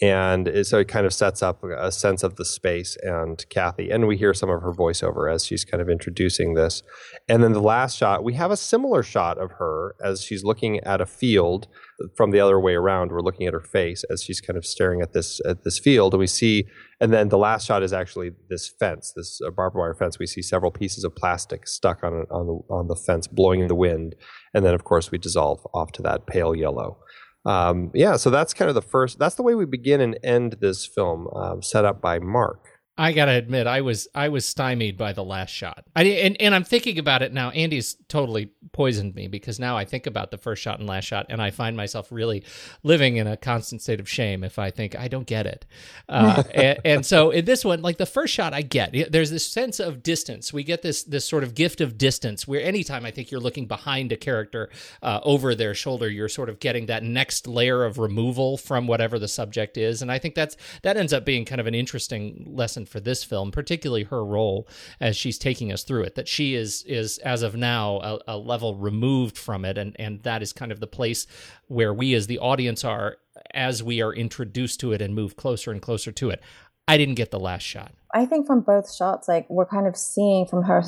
and 0.01 0.49
so 0.63 0.79
it 0.79 0.87
kind 0.87 1.05
of 1.05 1.13
sets 1.13 1.43
up 1.43 1.63
a 1.63 1.91
sense 1.91 2.23
of 2.23 2.35
the 2.35 2.45
space 2.45 2.97
and 3.03 3.45
Kathy, 3.49 3.91
and 3.91 4.07
we 4.07 4.17
hear 4.17 4.33
some 4.33 4.49
of 4.49 4.61
her 4.61 4.73
voiceover 4.73 5.31
as 5.31 5.45
she's 5.45 5.63
kind 5.63 5.81
of 5.81 5.89
introducing 5.89 6.55
this, 6.55 6.83
and 7.29 7.43
then 7.43 7.53
the 7.53 7.61
last 7.61 7.97
shot 7.97 8.23
we 8.23 8.33
have 8.33 8.51
a 8.51 8.57
similar 8.57 9.03
shot 9.03 9.37
of 9.37 9.51
her 9.51 9.95
as 10.03 10.23
she's 10.23 10.43
looking 10.43 10.79
at 10.79 11.01
a 11.01 11.05
field 11.05 11.67
from 12.15 12.31
the 12.31 12.39
other 12.39 12.59
way 12.59 12.73
around. 12.73 13.11
We're 13.11 13.21
looking 13.21 13.45
at 13.47 13.53
her 13.53 13.61
face 13.61 14.03
as 14.09 14.23
she's 14.23 14.41
kind 14.41 14.57
of 14.57 14.65
staring 14.65 15.01
at 15.01 15.13
this 15.13 15.39
at 15.45 15.63
this 15.63 15.77
field, 15.79 16.13
and 16.13 16.19
we 16.19 16.27
see 16.27 16.65
and 17.01 17.11
then 17.11 17.29
the 17.29 17.37
last 17.37 17.65
shot 17.65 17.81
is 17.81 17.93
actually 17.93 18.31
this 18.49 18.67
fence, 18.67 19.11
this 19.15 19.41
barbed 19.55 19.75
wire 19.75 19.95
fence. 19.95 20.19
We 20.19 20.27
see 20.27 20.43
several 20.43 20.71
pieces 20.71 21.03
of 21.03 21.15
plastic 21.15 21.67
stuck 21.67 22.03
on 22.03 22.25
on 22.29 22.47
the 22.47 22.73
on 22.73 22.87
the 22.87 22.95
fence, 22.95 23.27
blowing 23.27 23.59
in 23.59 23.67
the 23.67 23.75
wind, 23.75 24.15
and 24.53 24.63
then 24.63 24.73
of 24.73 24.83
course 24.83 25.11
we 25.11 25.17
dissolve 25.17 25.65
off 25.73 25.91
to 25.93 26.01
that 26.03 26.27
pale 26.27 26.55
yellow. 26.55 26.97
Um, 27.45 27.91
yeah, 27.93 28.17
so 28.17 28.29
that's 28.29 28.53
kind 28.53 28.69
of 28.69 28.75
the 28.75 28.81
first. 28.81 29.19
That's 29.19 29.35
the 29.35 29.43
way 29.43 29.55
we 29.55 29.65
begin 29.65 30.01
and 30.01 30.17
end 30.23 30.57
this 30.59 30.85
film, 30.85 31.27
um, 31.33 31.61
set 31.61 31.85
up 31.85 32.01
by 32.01 32.19
Mark. 32.19 32.70
I 33.01 33.13
gotta 33.13 33.31
admit, 33.31 33.65
I 33.65 33.81
was 33.81 34.07
I 34.13 34.29
was 34.29 34.45
stymied 34.45 34.95
by 34.95 35.11
the 35.11 35.23
last 35.23 35.49
shot. 35.49 35.85
I 35.95 36.03
and 36.03 36.39
and 36.39 36.53
I'm 36.53 36.63
thinking 36.63 36.99
about 36.99 37.23
it 37.23 37.33
now. 37.33 37.49
Andy's 37.49 37.95
totally 38.07 38.51
poisoned 38.73 39.15
me 39.15 39.27
because 39.27 39.59
now 39.59 39.75
I 39.75 39.85
think 39.85 40.05
about 40.05 40.29
the 40.29 40.37
first 40.37 40.61
shot 40.61 40.77
and 40.77 40.87
last 40.87 41.05
shot, 41.05 41.25
and 41.29 41.41
I 41.41 41.49
find 41.49 41.75
myself 41.75 42.11
really 42.11 42.43
living 42.83 43.15
in 43.15 43.25
a 43.25 43.37
constant 43.37 43.81
state 43.81 43.99
of 43.99 44.07
shame 44.07 44.43
if 44.43 44.59
I 44.59 44.69
think 44.69 44.95
I 44.95 45.07
don't 45.07 45.25
get 45.25 45.47
it. 45.47 45.65
Uh, 46.07 46.43
and, 46.53 46.79
and 46.85 47.05
so 47.05 47.31
in 47.31 47.45
this 47.45 47.65
one, 47.65 47.81
like 47.81 47.97
the 47.97 48.05
first 48.05 48.35
shot, 48.35 48.53
I 48.53 48.61
get 48.61 49.11
there's 49.11 49.31
this 49.31 49.47
sense 49.47 49.79
of 49.79 50.03
distance. 50.03 50.53
We 50.53 50.63
get 50.63 50.83
this 50.83 51.01
this 51.01 51.25
sort 51.27 51.43
of 51.43 51.55
gift 51.55 51.81
of 51.81 51.97
distance 51.97 52.47
where 52.47 52.61
anytime 52.61 53.03
I 53.03 53.09
think 53.09 53.31
you're 53.31 53.41
looking 53.41 53.65
behind 53.65 54.11
a 54.11 54.17
character 54.17 54.69
uh, 55.01 55.21
over 55.23 55.55
their 55.55 55.73
shoulder, 55.73 56.07
you're 56.07 56.29
sort 56.29 56.49
of 56.49 56.59
getting 56.59 56.85
that 56.85 57.01
next 57.01 57.47
layer 57.47 57.83
of 57.83 57.97
removal 57.97 58.57
from 58.57 58.85
whatever 58.85 59.17
the 59.17 59.27
subject 59.27 59.75
is, 59.75 60.03
and 60.03 60.11
I 60.11 60.19
think 60.19 60.35
that's 60.35 60.55
that 60.83 60.97
ends 60.97 61.13
up 61.13 61.25
being 61.25 61.45
kind 61.45 61.59
of 61.59 61.65
an 61.65 61.73
interesting 61.73 62.45
lesson 62.47 62.85
for 62.91 62.99
this 62.99 63.23
film, 63.23 63.51
particularly 63.51 64.03
her 64.03 64.23
role 64.23 64.67
as 64.99 65.15
she's 65.15 65.37
taking 65.37 65.71
us 65.71 65.83
through 65.83 66.03
it. 66.03 66.15
That 66.15 66.27
she 66.27 66.55
is 66.55 66.83
is 66.83 67.17
as 67.19 67.41
of 67.41 67.55
now 67.55 67.99
a, 68.01 68.19
a 68.27 68.37
level 68.37 68.75
removed 68.75 69.37
from 69.37 69.65
it, 69.65 69.77
and 69.77 69.95
and 69.99 70.21
that 70.23 70.41
is 70.41 70.53
kind 70.53 70.71
of 70.71 70.79
the 70.79 70.87
place 70.87 71.25
where 71.67 71.93
we 71.93 72.13
as 72.13 72.27
the 72.27 72.39
audience 72.39 72.83
are 72.83 73.17
as 73.53 73.81
we 73.81 74.01
are 74.01 74.13
introduced 74.13 74.79
to 74.81 74.91
it 74.91 75.01
and 75.01 75.15
move 75.15 75.35
closer 75.35 75.71
and 75.71 75.81
closer 75.81 76.11
to 76.11 76.29
it. 76.29 76.41
I 76.87 76.97
didn't 76.97 77.15
get 77.15 77.31
the 77.31 77.39
last 77.39 77.63
shot. 77.63 77.93
I 78.13 78.25
think 78.25 78.45
from 78.45 78.61
both 78.61 78.93
shots, 78.93 79.27
like 79.27 79.49
we're 79.49 79.65
kind 79.65 79.87
of 79.87 79.95
seeing 79.95 80.45
from 80.45 80.63
her 80.63 80.83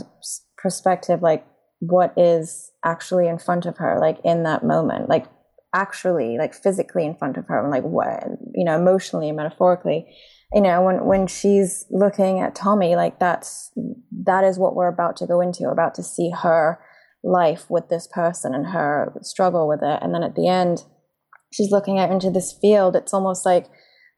perspective, 0.58 1.22
like 1.22 1.46
what 1.80 2.14
is 2.18 2.72
actually 2.84 3.28
in 3.28 3.40
front 3.40 3.66
of 3.66 3.78
her, 3.78 3.98
like 4.00 4.20
in 4.24 4.44
that 4.44 4.64
moment, 4.64 5.08
like 5.08 5.26
actually, 5.74 6.38
like 6.38 6.54
physically 6.54 7.06
in 7.06 7.16
front 7.16 7.38
of 7.38 7.48
her, 7.48 7.62
and 7.62 7.72
like 7.72 7.84
what, 7.84 8.24
you 8.54 8.66
know, 8.66 8.76
emotionally 8.78 9.30
and 9.30 9.38
metaphorically. 9.38 10.14
You 10.54 10.62
know, 10.62 10.84
when 10.84 11.06
when 11.06 11.28
she's 11.28 11.86
looking 11.90 12.40
at 12.40 12.56
Tommy, 12.56 12.96
like 12.96 13.20
that's 13.20 13.72
that 14.26 14.44
is 14.44 14.60
what 14.60 14.76
we're 14.76 14.88
about 14.88 15.18
to 15.18 15.28
go 15.28 15.42
into. 15.42 15.64
We're 15.64 15.72
about 15.72 15.96
to 15.96 16.04
see 16.04 16.32
her 16.42 16.80
life 17.24 17.66
with 17.70 17.90
this 17.90 18.08
person 18.08 18.54
and 18.54 18.68
her 18.68 19.14
struggle 19.22 19.68
with 19.68 19.82
it, 19.82 20.00
and 20.02 20.14
then 20.14 20.24
at 20.24 20.36
the 20.36 20.48
end, 20.48 20.84
she's 21.52 21.72
looking 21.72 21.98
out 21.98 22.12
into 22.12 22.30
this 22.30 22.56
field. 22.62 22.96
It's 22.96 23.14
almost 23.14 23.46
like 23.46 23.68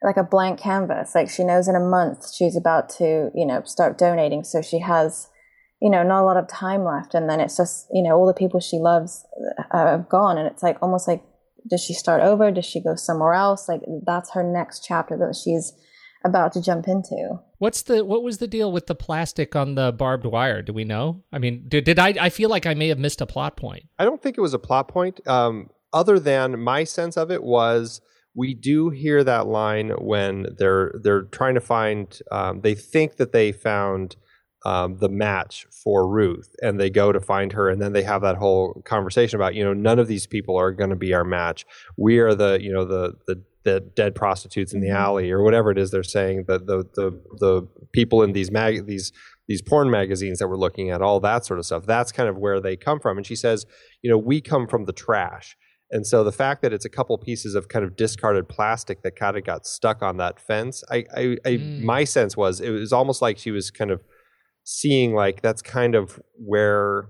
like 0.04 0.18
a 0.18 0.24
blank 0.24 0.60
canvas. 0.60 1.16
Like 1.16 1.30
she 1.30 1.44
knows 1.44 1.68
in 1.68 1.76
a 1.76 1.80
month 1.80 2.34
she's 2.34 2.56
about 2.56 2.90
to, 2.98 3.32
you 3.34 3.46
know, 3.46 3.64
start 3.66 3.98
donating. 3.98 4.44
So 4.44 4.62
she 4.62 4.80
has, 4.80 5.30
you 5.82 5.90
know, 5.90 6.04
not 6.04 6.22
a 6.22 6.26
lot 6.26 6.38
of 6.38 6.48
time 6.48 6.84
left. 6.84 7.14
And 7.14 7.30
then 7.30 7.40
it's 7.40 7.58
just, 7.58 7.88
you 7.92 8.04
know, 8.04 8.16
all 8.16 8.28
the 8.28 8.34
people 8.34 8.60
she 8.60 8.78
loves 8.78 9.26
uh, 9.72 9.86
have 9.86 10.10
gone. 10.10 10.38
And 10.38 10.48
it's 10.48 10.64
like 10.64 10.78
almost 10.82 11.08
like, 11.08 11.24
does 11.70 11.84
she 11.84 11.94
start 11.94 12.22
over? 12.22 12.52
Does 12.52 12.66
she 12.66 12.84
go 12.84 12.96
somewhere 12.96 13.34
else? 13.34 13.68
Like 13.68 13.82
that's 14.06 14.32
her 14.34 14.44
next 14.44 14.86
chapter 14.86 15.18
that 15.18 15.36
she's 15.36 15.74
about 16.26 16.52
to 16.54 16.62
jump 16.62 16.88
into. 16.88 17.40
What's 17.60 17.84
the 17.84 18.04
what 18.04 18.24
was 18.24 18.40
the 18.40 18.48
deal 18.48 18.72
with 18.72 18.88
the 18.88 18.96
plastic 18.96 19.56
on 19.56 19.76
the 19.76 19.92
barbed 19.92 20.26
wire? 20.26 20.62
Do 20.62 20.74
we 20.74 20.84
know? 20.84 21.24
I 21.32 21.38
mean, 21.38 21.66
did, 21.68 21.86
did 21.86 22.00
I? 22.00 22.14
I 22.20 22.30
feel 22.30 22.50
like 22.50 22.66
I 22.66 22.74
may 22.74 22.90
have 22.90 23.00
missed 23.00 23.22
a 23.22 23.26
plot 23.26 23.56
point. 23.56 23.86
I 23.98 24.06
don't 24.06 24.22
think 24.22 24.38
it 24.38 24.42
was 24.42 24.54
a 24.54 24.60
plot 24.60 24.88
point. 24.88 25.26
Um, 25.28 25.70
other 25.94 26.20
than 26.20 26.60
my 26.60 26.84
sense 26.84 27.16
of 27.16 27.32
it 27.32 27.44
was 27.44 28.02
we 28.36 28.54
do 28.54 28.90
hear 28.90 29.24
that 29.24 29.48
line 29.48 29.92
when 29.92 30.48
they're 30.58 30.94
they're 31.02 31.24
trying 31.24 31.56
to 31.56 31.62
find. 31.62 32.20
Um, 32.32 32.62
they 32.62 32.76
think 32.76 33.16
that 33.18 33.32
they 33.32 33.52
found 33.52 34.18
um, 34.66 34.98
the 34.98 35.10
match 35.10 35.68
for 35.72 36.08
Ruth, 36.08 36.54
and 36.62 36.80
they 36.80 36.90
go 36.90 37.12
to 37.12 37.22
find 37.22 37.54
her, 37.54 37.70
and 37.70 37.82
then 37.82 37.94
they 37.94 38.04
have 38.04 38.24
that 38.24 38.36
whole 38.36 38.82
conversation 38.84 39.38
about 39.38 39.56
you 39.56 39.64
know 39.64 39.74
none 39.74 40.00
of 40.00 40.08
these 40.08 40.28
people 40.28 40.58
are 40.58 40.72
going 40.72 40.90
to 40.90 40.96
be 40.96 41.14
our 41.14 41.24
match. 41.24 41.66
We 41.98 42.20
are 42.20 42.36
the 42.36 42.60
you 42.62 42.74
know 42.74 42.84
the 42.84 43.14
the 43.28 43.44
the 43.66 43.82
dead 43.96 44.16
prostitutes 44.16 44.74
in 44.74 44.80
the 44.80 44.88
Mhm. 44.88 44.96
alley 44.96 45.32
or 45.32 45.44
whatever 45.44 45.70
it 45.72 45.78
is 45.78 45.92
they're 45.92 46.04
saying 46.04 46.46
that 46.48 46.66
the 46.68 46.78
the 46.96 47.12
the 47.40 47.68
people 47.92 48.24
in 48.24 48.32
these 48.32 48.50
mag 48.52 48.86
these 48.86 49.12
these 49.48 49.62
porn 49.62 49.92
magazines 49.92 50.40
that 50.40 50.48
we're 50.48 50.56
looking 50.66 50.90
at 50.92 51.02
all 51.02 51.20
that 51.20 51.46
sort 51.46 51.60
of 51.60 51.66
stuff 51.66 51.86
that's 51.86 52.12
kind 52.14 52.30
of 52.30 52.38
where 52.38 52.60
they 52.62 52.76
come 52.78 53.00
from 53.00 53.18
and 53.18 53.26
she 53.28 53.36
says 53.36 53.66
you 54.02 54.10
know 54.10 54.18
we 54.18 54.40
come 54.40 54.68
from 54.68 54.86
the 54.86 54.94
trash 54.94 55.58
and 55.92 56.08
so 56.08 56.24
the 56.24 56.32
fact 56.32 56.62
that 56.64 56.74
it's 56.74 56.86
a 56.86 56.90
couple 56.90 57.16
pieces 57.18 57.54
of 57.56 57.68
kind 57.68 57.86
of 57.86 57.96
discarded 57.96 58.48
plastic 58.50 59.04
that 59.04 59.16
kind 59.16 59.38
of 59.38 59.44
got 59.44 59.66
stuck 59.66 60.02
on 60.02 60.18
that 60.18 60.40
fence 60.40 60.84
i 60.92 60.98
i, 61.16 61.38
I 61.46 61.52
Mm. 61.58 61.82
my 61.82 62.04
sense 62.06 62.38
was 62.38 62.62
it 62.62 62.70
was 62.72 62.94
almost 62.94 63.22
like 63.22 63.38
she 63.38 63.52
was 63.52 63.70
kind 63.72 63.92
of 63.92 64.02
seeing 64.64 65.14
like 65.14 65.42
that's 65.42 65.62
kind 65.62 65.94
of 65.96 66.20
where 66.38 67.10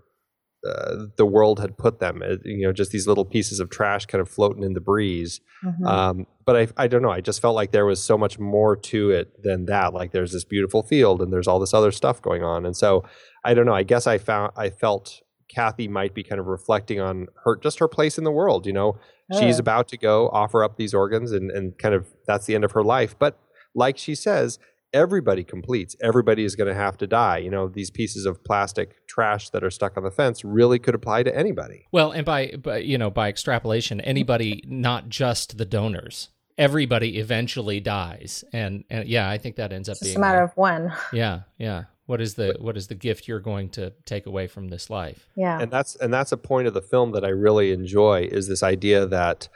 uh, 0.65 1.05
the 1.17 1.25
world 1.25 1.59
had 1.59 1.77
put 1.77 1.99
them 1.99 2.21
uh, 2.25 2.35
you 2.43 2.65
know 2.65 2.71
just 2.73 2.91
these 2.91 3.07
little 3.07 3.25
pieces 3.25 3.59
of 3.59 3.69
trash 3.69 4.05
kind 4.05 4.21
of 4.21 4.27
floating 4.29 4.63
in 4.63 4.73
the 4.73 4.81
breeze 4.81 5.41
Mhm. 5.63 5.85
um, 5.87 6.27
but 6.45 6.55
I, 6.55 6.67
I 6.77 6.87
don't 6.87 7.01
know. 7.01 7.09
I 7.09 7.21
just 7.21 7.41
felt 7.41 7.55
like 7.55 7.71
there 7.71 7.85
was 7.87 8.03
so 8.03 8.17
much 8.19 8.37
more 8.37 8.75
to 8.75 9.09
it 9.09 9.41
than 9.41 9.65
that. 9.65 9.95
Like 9.95 10.11
there's 10.11 10.31
this 10.31 10.43
beautiful 10.43 10.83
field 10.83 11.21
and 11.23 11.33
there's 11.33 11.47
all 11.47 11.59
this 11.59 11.73
other 11.73 11.91
stuff 11.91 12.21
going 12.21 12.43
on. 12.43 12.67
And 12.67 12.77
so 12.77 13.03
I 13.43 13.55
don't 13.55 13.65
know. 13.65 13.73
I 13.73 13.81
guess 13.81 14.05
I 14.05 14.19
found 14.19 14.51
I 14.55 14.69
felt 14.69 15.21
Kathy 15.49 15.87
might 15.87 16.13
be 16.13 16.21
kind 16.21 16.39
of 16.39 16.45
reflecting 16.45 16.99
on 16.99 17.27
her 17.45 17.55
just 17.55 17.79
her 17.79 17.87
place 17.87 18.19
in 18.19 18.25
the 18.25 18.31
world. 18.31 18.67
You 18.67 18.73
know, 18.73 18.97
she's 19.39 19.57
Oh. 19.57 19.61
about 19.61 19.87
to 19.87 19.97
go 19.97 20.29
offer 20.29 20.63
up 20.63 20.77
these 20.77 20.93
organs 20.93 21.31
and 21.31 21.49
and 21.49 21.75
kind 21.79 21.95
of 21.95 22.07
that's 22.27 22.45
the 22.45 22.53
end 22.53 22.63
of 22.63 22.73
her 22.73 22.83
life. 22.83 23.15
But 23.17 23.39
like 23.73 23.97
she 23.97 24.13
says, 24.13 24.59
everybody 24.95 25.43
completes. 25.43 25.95
Everybody 26.01 26.45
is 26.45 26.55
going 26.55 26.69
to 26.69 26.73
have 26.73 26.97
to 26.97 27.05
die. 27.05 27.37
You 27.37 27.51
know, 27.51 27.67
these 27.67 27.91
pieces 27.91 28.25
of 28.25 28.43
plastic 28.43 29.05
trash 29.07 29.49
that 29.49 29.63
are 29.63 29.69
stuck 29.69 29.97
on 29.97 30.03
the 30.03 30.09
fence 30.09 30.43
really 30.43 30.79
could 30.79 30.95
apply 30.95 31.23
to 31.23 31.35
anybody. 31.37 31.87
Well, 31.91 32.11
and 32.11 32.25
by, 32.25 32.53
by 32.57 32.77
you 32.77 32.97
know 32.97 33.11
by 33.11 33.29
extrapolation, 33.29 34.01
anybody, 34.01 34.63
not 34.67 35.09
just 35.09 35.57
the 35.57 35.65
donors, 35.65 36.29
everybody 36.57 37.19
eventually 37.19 37.79
dies, 37.79 38.43
and 38.53 38.85
and 38.89 39.07
yeah, 39.07 39.29
I 39.29 39.37
think 39.37 39.57
that 39.57 39.71
ends 39.73 39.89
up 39.89 39.93
It's 39.93 39.99
just 39.99 40.15
being 40.15 40.17
a 40.17 40.21
matter 40.21 40.41
of 40.41 40.51
when. 40.55 40.93
yeah, 41.13 41.41
yeah. 41.59 41.83
What 42.07 42.21
is 42.21 42.35
the 42.35 42.55
what 42.59 42.77
is 42.77 42.87
the 42.87 42.95
gift 42.95 43.27
you're 43.27 43.39
going 43.39 43.69
to 43.71 43.91
take 44.05 44.27
away 44.27 44.47
from 44.47 44.69
this 44.69 44.89
life? 44.89 45.27
Yeah. 45.35 45.59
and 45.59 45.71
that's 45.71 45.95
and 45.95 46.13
that's 46.13 46.31
a 46.31 46.37
point 46.37 46.67
of 46.67 46.75
the 46.75 46.81
film 46.81 47.11
that 47.13 47.25
I 47.25 47.29
really 47.29 47.71
enjoy 47.71 48.29
is 48.31 48.47
this 48.47 48.61
idea 48.61 49.07
that 49.07 49.49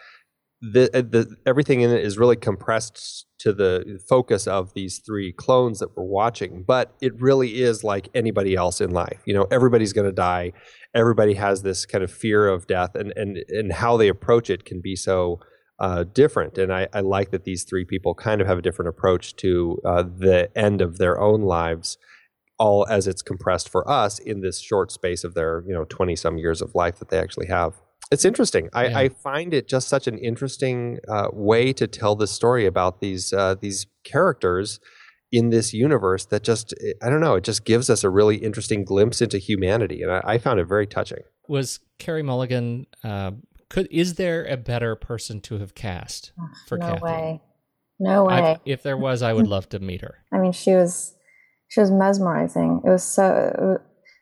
the, 0.61 0.89
uh, 0.93 1.01
the 1.01 1.35
everything 1.45 1.81
in 1.81 1.89
it 1.89 2.03
is 2.03 2.17
really 2.17 2.35
compressed 2.35 3.25
to 3.39 3.53
the 3.53 3.99
focus 4.09 4.45
of 4.45 4.73
these 4.73 4.99
three 4.99 5.31
clones 5.31 5.79
that 5.79 5.95
we're 5.95 6.03
watching 6.03 6.63
but 6.67 6.95
it 7.01 7.13
really 7.21 7.61
is 7.61 7.83
like 7.83 8.09
anybody 8.13 8.55
else 8.55 8.81
in 8.81 8.91
life. 8.91 9.21
You 9.25 9.33
know 9.33 9.47
everybody's 9.51 9.93
going 9.93 10.07
to 10.07 10.13
die. 10.13 10.51
Everybody 10.93 11.35
has 11.35 11.61
this 11.61 11.85
kind 11.85 12.03
of 12.03 12.11
fear 12.11 12.47
of 12.47 12.67
death 12.67 12.95
and 12.95 13.13
and 13.15 13.37
and 13.49 13.73
how 13.73 13.95
they 13.95 14.09
approach 14.09 14.49
it 14.49 14.65
can 14.65 14.81
be 14.81 14.95
so 14.95 15.39
uh, 15.79 16.03
different 16.03 16.57
and 16.57 16.73
I, 16.73 16.89
I 16.93 16.99
like 16.99 17.31
that 17.31 17.45
these 17.45 17.63
three 17.63 17.85
people 17.85 18.13
kind 18.13 18.41
of 18.41 18.47
have 18.47 18.57
a 18.57 18.61
different 18.61 18.89
approach 18.89 19.37
to 19.37 19.79
uh, 19.85 20.03
the 20.03 20.49
end 20.53 20.81
of 20.81 20.97
their 20.97 21.21
own 21.21 21.41
lives 21.41 21.97
all 22.57 22.85
as 22.89 23.07
it's 23.07 23.21
compressed 23.21 23.69
for 23.69 23.89
us 23.89 24.19
in 24.19 24.41
this 24.41 24.59
short 24.59 24.91
space 24.91 25.23
of 25.23 25.35
their 25.35 25.63
you 25.65 25.73
know 25.73 25.85
20 25.85 26.17
some 26.17 26.37
years 26.37 26.61
of 26.61 26.75
life 26.75 26.99
that 26.99 27.07
they 27.07 27.17
actually 27.17 27.47
have 27.47 27.75
it's 28.11 28.25
interesting 28.25 28.69
i, 28.73 28.87
Yeah. 28.87 28.97
I 28.99 29.09
find 29.09 29.53
it 29.53 29.67
just 29.67 29.87
such 29.87 30.07
an 30.07 30.17
interesting 30.17 30.99
uh, 31.07 31.27
way 31.31 31.73
to 31.73 31.87
tell 31.87 32.15
the 32.15 32.27
story 32.27 32.65
about 32.65 32.99
these 33.01 33.33
uh, 33.33 33.55
these 33.59 33.87
characters 34.03 34.79
in 35.31 35.49
this 35.51 35.73
universe 35.73 36.25
that 36.25 36.43
just 36.43 36.73
i 37.03 37.09
don't 37.09 37.21
know 37.21 37.35
it 37.35 37.43
just 37.43 37.63
gives 37.65 37.89
us 37.89 38.03
a 38.03 38.09
really 38.09 38.37
interesting 38.37 38.83
glimpse 38.83 39.21
into 39.21 39.37
humanity 39.37 40.01
and 40.01 40.11
i, 40.11 40.21
I 40.23 40.37
found 40.39 40.59
it 40.59 40.65
very 40.65 40.87
touching 40.87 41.23
Was 41.47 41.79
Carey 41.97 42.23
Mulligan? 42.23 42.85
Uh, 43.03 43.31
could 43.69 43.87
is 43.91 44.15
there 44.15 44.45
a 44.45 44.55
better 44.57 44.95
person 44.95 45.41
to 45.41 45.59
have 45.59 45.73
cast 45.75 46.31
for 46.67 46.77
no 46.77 46.87
Kathy? 46.87 47.03
way. 47.03 47.41
No 47.99 48.25
way. 48.25 48.33
I, 48.33 48.59
if 48.65 48.81
there 48.83 48.95
was, 48.97 49.21
I 49.21 49.33
would 49.33 49.47
love 49.47 49.67
to 49.69 49.79
meet 49.79 50.01
her. 50.01 50.15
I 50.33 50.37
mean, 50.37 50.53
she 50.53 50.73
was 50.75 51.15
she 51.67 51.79
was 51.81 51.91
mesmerizing. 51.91 52.81
It 52.85 52.89
was 52.89 53.03
so 53.03 53.79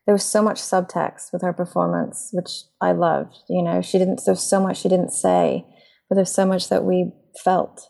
there 0.08 0.14
was 0.16 0.26
so 0.26 0.42
much 0.42 0.60
subtext 0.60 1.32
with 1.32 1.44
her 1.44 1.54
performance, 1.54 2.30
which 2.32 2.50
I 2.82 2.94
loved. 2.94 3.36
You 3.48 3.62
know, 3.62 3.82
she 3.84 4.00
didn't. 4.00 4.22
There's 4.26 4.42
so 4.42 4.60
much 4.60 4.80
she 4.82 4.90
didn't 4.90 5.12
say, 5.12 5.64
but 6.10 6.16
there's 6.16 6.34
so 6.34 6.46
much 6.48 6.70
that 6.70 6.84
we 6.84 7.12
felt, 7.44 7.82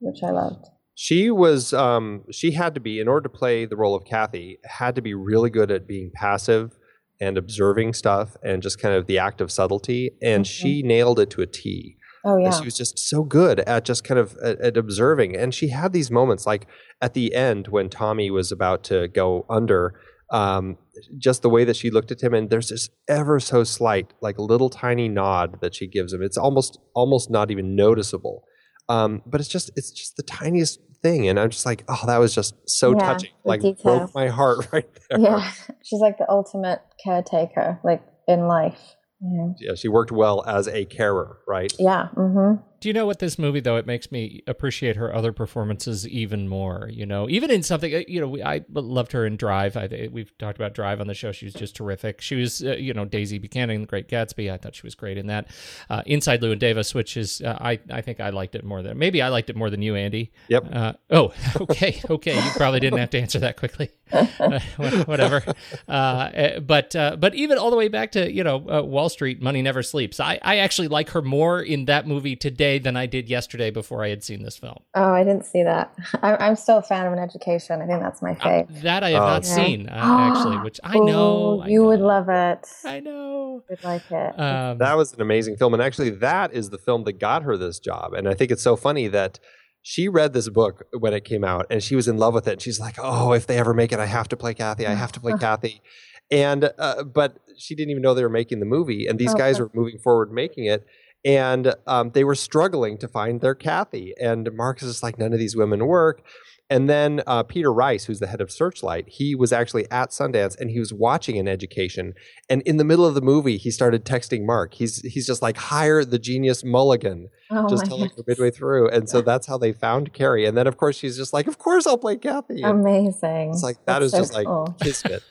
which 0.00 0.22
I 0.22 0.30
loved. 0.30 0.66
she 0.94 1.28
was 1.30 1.72
um, 1.72 2.22
she 2.30 2.52
had 2.52 2.74
to 2.74 2.80
be 2.80 3.00
in 3.00 3.08
order 3.08 3.22
to 3.28 3.34
play 3.36 3.64
the 3.66 3.74
role 3.76 3.96
of 3.96 4.04
kathy 4.04 4.58
had 4.64 4.94
to 4.94 5.02
be 5.02 5.12
really 5.14 5.50
good 5.50 5.70
at 5.72 5.88
being 5.88 6.12
passive 6.14 6.76
and 7.20 7.36
observing 7.36 7.92
stuff 7.94 8.36
and 8.44 8.62
just 8.62 8.78
kind 8.78 8.94
of 8.94 9.06
the 9.06 9.18
act 9.18 9.40
of 9.40 9.50
subtlety 9.50 10.10
and 10.22 10.44
Mhm. 10.44 10.48
she 10.48 10.82
nailed 10.82 11.18
it 11.18 11.30
to 11.30 11.40
a 11.42 11.46
t 11.46 11.96
Oh 12.26 12.36
And 12.36 12.44
yeah, 12.44 12.50
she 12.58 12.64
was 12.64 12.76
just 12.76 12.98
so 12.98 13.22
good 13.24 13.60
at 13.60 13.84
just 13.84 14.02
kind 14.04 14.18
of 14.20 14.36
at, 14.42 14.60
at 14.60 14.76
observing 14.76 15.36
and 15.36 15.52
she 15.52 15.68
had 15.68 15.92
these 15.92 16.10
moments 16.12 16.46
like 16.46 16.66
at 17.02 17.14
the 17.14 17.34
end 17.34 17.68
when 17.68 17.88
tommy 17.88 18.30
was 18.30 18.52
about 18.52 18.84
to 18.84 19.08
go 19.08 19.44
under 19.50 19.94
um, 20.30 20.76
just 21.18 21.42
the 21.42 21.50
way 21.50 21.64
that 21.64 21.76
she 21.76 21.90
looked 21.90 22.10
at 22.10 22.22
him 22.22 22.34
and 22.34 22.50
there's 22.50 22.68
this 22.70 22.88
ever 23.08 23.38
so 23.40 23.62
slight 23.64 24.12
like 24.20 24.38
little 24.38 24.70
tiny 24.70 25.08
nod 25.08 25.60
that 25.60 25.74
she 25.74 25.86
gives 25.86 26.12
him 26.12 26.22
it's 26.22 26.36
almost 26.38 26.78
almost 26.94 27.30
not 27.30 27.50
even 27.50 27.76
noticeable 27.76 28.44
um, 28.88 29.22
but 29.26 29.40
it's 29.40 29.48
just 29.50 29.70
it's 29.76 29.90
just 29.90 30.16
the 30.16 30.22
tiniest 30.22 30.80
thing 31.02 31.28
and 31.28 31.38
i'm 31.38 31.50
just 31.50 31.66
like 31.66 31.84
oh 31.88 32.00
that 32.06 32.16
was 32.18 32.34
just 32.34 32.54
so 32.66 32.92
Yeah, 32.92 32.98
touching 33.06 33.30
like 33.44 33.60
details. 33.60 33.82
broke 33.82 34.14
my 34.14 34.28
heart 34.28 34.66
right 34.72 34.88
there 35.10 35.20
yeah. 35.20 35.50
She's 35.82 36.00
like 36.00 36.16
the 36.18 36.28
ultimate 36.30 36.80
caretaker, 37.04 37.78
like 37.84 38.02
in 38.26 38.46
life. 38.48 38.96
Know? 39.20 39.54
yeah 39.58 39.74
she 39.74 39.88
worked 39.88 40.12
well 40.12 40.42
as 40.46 40.66
a 40.68 40.84
carer 40.86 41.38
right 41.48 41.72
Yeah. 41.78 42.08
Mm-hmm. 42.16 42.62
Do 42.84 42.90
you 42.90 42.92
know 42.92 43.06
what 43.06 43.18
this 43.18 43.38
movie 43.38 43.60
though? 43.60 43.76
It 43.76 43.86
makes 43.86 44.12
me 44.12 44.42
appreciate 44.46 44.96
her 44.96 45.14
other 45.14 45.32
performances 45.32 46.06
even 46.06 46.48
more. 46.48 46.86
You 46.92 47.06
know, 47.06 47.30
even 47.30 47.50
in 47.50 47.62
something 47.62 47.94
uh, 47.94 48.02
you 48.06 48.20
know, 48.20 48.44
I 48.44 48.62
loved 48.74 49.12
her 49.12 49.24
in 49.24 49.38
Drive. 49.38 49.74
I 49.74 50.10
we've 50.12 50.36
talked 50.36 50.58
about 50.58 50.74
Drive 50.74 51.00
on 51.00 51.06
the 51.06 51.14
show. 51.14 51.32
She 51.32 51.46
was 51.46 51.54
just 51.54 51.74
terrific. 51.74 52.20
She 52.20 52.34
was 52.34 52.62
uh, 52.62 52.72
you 52.72 52.92
know 52.92 53.06
Daisy 53.06 53.38
Buchanan, 53.38 53.80
The 53.80 53.86
Great 53.86 54.06
Gatsby. 54.06 54.52
I 54.52 54.58
thought 54.58 54.74
she 54.74 54.82
was 54.82 54.94
great 54.94 55.16
in 55.16 55.28
that. 55.28 55.46
Uh, 55.88 56.02
Inside 56.04 56.42
Llewyn 56.42 56.58
Davis, 56.58 56.92
which 56.92 57.16
is 57.16 57.40
uh, 57.40 57.56
I 57.58 57.80
I 57.90 58.02
think 58.02 58.20
I 58.20 58.28
liked 58.28 58.54
it 58.54 58.64
more 58.64 58.82
than 58.82 58.98
maybe 58.98 59.22
I 59.22 59.28
liked 59.28 59.48
it 59.48 59.56
more 59.56 59.70
than 59.70 59.80
you, 59.80 59.94
Andy. 59.94 60.30
Yep. 60.48 60.68
Uh, 60.70 60.92
oh, 61.10 61.32
okay, 61.62 62.02
okay. 62.10 62.36
You 62.36 62.50
probably 62.54 62.80
didn't 62.80 62.98
have 62.98 63.08
to 63.08 63.18
answer 63.18 63.38
that 63.38 63.56
quickly. 63.56 63.92
Uh, 64.44 64.60
whatever. 65.04 65.42
Uh, 65.88 65.90
uh, 65.90 66.60
but 66.60 66.94
uh, 66.94 67.16
but 67.16 67.34
even 67.34 67.56
all 67.56 67.70
the 67.70 67.76
way 67.76 67.88
back 67.88 68.12
to 68.12 68.30
you 68.30 68.44
know 68.44 68.56
uh, 68.68 68.82
Wall 68.82 69.08
Street, 69.08 69.40
Money 69.40 69.62
Never 69.62 69.82
Sleeps. 69.82 70.20
I 70.20 70.38
I 70.42 70.58
actually 70.58 70.88
like 70.88 71.10
her 71.10 71.22
more 71.22 71.60
in 71.60 71.86
that 71.86 72.06
movie 72.06 72.36
today 72.36 72.73
than 72.78 72.96
I 72.96 73.06
did 73.06 73.28
yesterday 73.28 73.70
before 73.70 74.04
I 74.04 74.08
had 74.08 74.22
seen 74.24 74.42
this 74.42 74.56
film. 74.56 74.78
Oh, 74.94 75.12
I 75.12 75.24
didn't 75.24 75.44
see 75.46 75.62
that. 75.62 75.94
I, 76.22 76.36
I'm 76.36 76.56
still 76.56 76.78
a 76.78 76.82
fan 76.82 77.06
of 77.06 77.12
an 77.12 77.18
education. 77.18 77.80
I 77.82 77.86
think 77.86 78.00
that's 78.00 78.20
my 78.22 78.32
Uh, 78.42 78.64
that 78.82 79.02
I 79.02 79.10
have 79.10 79.22
Oh. 79.22 79.26
not 79.26 79.44
Yeah. 79.44 79.54
seen 79.54 79.88
uh, 79.88 79.92
actually, 80.20 80.58
which 80.58 80.80
I 80.82 80.98
know 80.98 81.58
Oh, 81.58 81.60
I 81.62 81.68
you 81.68 81.84
would 81.84 82.00
love 82.00 82.28
it. 82.28 82.66
I 82.84 83.00
know. 83.00 83.62
You 83.62 83.62
would 83.70 83.82
like 83.84 84.02
it. 84.10 84.40
Um, 84.40 84.78
That 84.78 84.96
was 84.96 85.12
an 85.14 85.20
amazing 85.20 85.56
film. 85.56 85.74
And 85.74 85.82
actually, 85.82 86.10
that 86.10 86.52
is 86.52 86.70
the 86.70 86.78
film 86.78 87.04
that 87.04 87.18
got 87.18 87.42
her 87.42 87.56
this 87.56 87.78
job. 87.78 88.12
And 88.14 88.28
I 88.28 88.34
think 88.34 88.50
it's 88.50 88.62
so 88.62 88.76
funny 88.76 89.08
that 89.08 89.38
she 89.82 90.08
read 90.08 90.32
this 90.32 90.48
book 90.48 90.84
when 90.98 91.12
it 91.12 91.24
came 91.24 91.44
out 91.44 91.66
and 91.70 91.82
she 91.82 91.94
was 91.94 92.08
in 92.08 92.16
love 92.16 92.32
with 92.34 92.48
it. 92.48 92.52
And 92.52 92.62
she's 92.62 92.80
like, 92.80 92.96
oh, 92.98 93.32
if 93.32 93.46
they 93.46 93.58
ever 93.58 93.74
make 93.74 93.92
it, 93.92 93.98
I 93.98 94.06
have 94.06 94.28
to 94.28 94.36
play 94.36 94.54
Kathy. 94.54 94.86
I 94.86 94.94
have 94.94 95.12
to 95.12 95.20
play 95.20 95.34
Kathy. 95.38 95.82
And, 96.30 96.70
uh, 96.78 97.04
but 97.04 97.36
she 97.58 97.74
didn't 97.74 97.90
even 97.90 98.02
know 98.02 98.14
they 98.14 98.22
were 98.22 98.28
making 98.30 98.60
the 98.60 98.66
movie. 98.66 99.06
And 99.06 99.18
these 99.18 99.34
Oh, 99.34 99.38
guys 99.38 99.60
were 99.60 99.70
moving 99.74 99.98
forward 99.98 100.32
making 100.32 100.64
it. 100.64 100.86
And 101.24 101.74
um, 101.86 102.10
they 102.10 102.24
were 102.24 102.34
struggling 102.34 102.98
to 102.98 103.08
find 103.08 103.40
their 103.40 103.54
Kathy. 103.54 104.12
And 104.20 104.50
Marcus 104.52 104.88
is 104.88 105.02
like, 105.02 105.18
none 105.18 105.32
of 105.32 105.38
these 105.38 105.56
women 105.56 105.86
work. 105.86 106.22
And 106.70 106.88
then 106.88 107.22
uh, 107.26 107.42
Peter 107.42 107.72
Rice, 107.72 108.04
who's 108.04 108.20
the 108.20 108.26
head 108.26 108.40
of 108.40 108.50
Searchlight, 108.50 109.04
he 109.08 109.34
was 109.34 109.52
actually 109.52 109.88
at 109.90 110.10
Sundance 110.10 110.58
and 110.58 110.70
he 110.70 110.78
was 110.78 110.94
watching 110.94 111.38
an 111.38 111.46
education. 111.46 112.14
And 112.48 112.62
in 112.62 112.78
the 112.78 112.84
middle 112.84 113.04
of 113.04 113.14
the 113.14 113.20
movie, 113.20 113.58
he 113.58 113.70
started 113.70 114.04
texting 114.04 114.46
Mark. 114.46 114.72
He's 114.74 115.00
he's 115.02 115.26
just 115.26 115.42
like, 115.42 115.58
hire 115.58 116.04
the 116.06 116.18
genius 116.18 116.64
Mulligan, 116.64 117.28
oh 117.50 117.68
just 117.68 117.84
telling 117.84 118.08
her 118.08 118.22
midway 118.26 118.50
through. 118.50 118.88
And 118.88 119.10
so 119.10 119.20
that's 119.20 119.46
how 119.46 119.58
they 119.58 119.72
found 119.72 120.14
Carey. 120.14 120.46
And 120.46 120.56
then 120.56 120.66
of 120.66 120.78
course 120.78 120.96
she's 120.96 121.18
just 121.18 121.34
like, 121.34 121.46
of 121.46 121.58
course 121.58 121.86
I'll 121.86 121.98
play 121.98 122.16
Kathy. 122.16 122.62
And 122.62 122.80
Amazing. 122.80 123.50
it's 123.50 123.62
like 123.62 123.76
that 123.84 123.98
That's 123.98 124.06
is 124.06 124.10
so 124.12 124.18
just 124.18 124.32
like 124.34 124.46
cool. 124.46 124.74
kismet. 124.80 125.22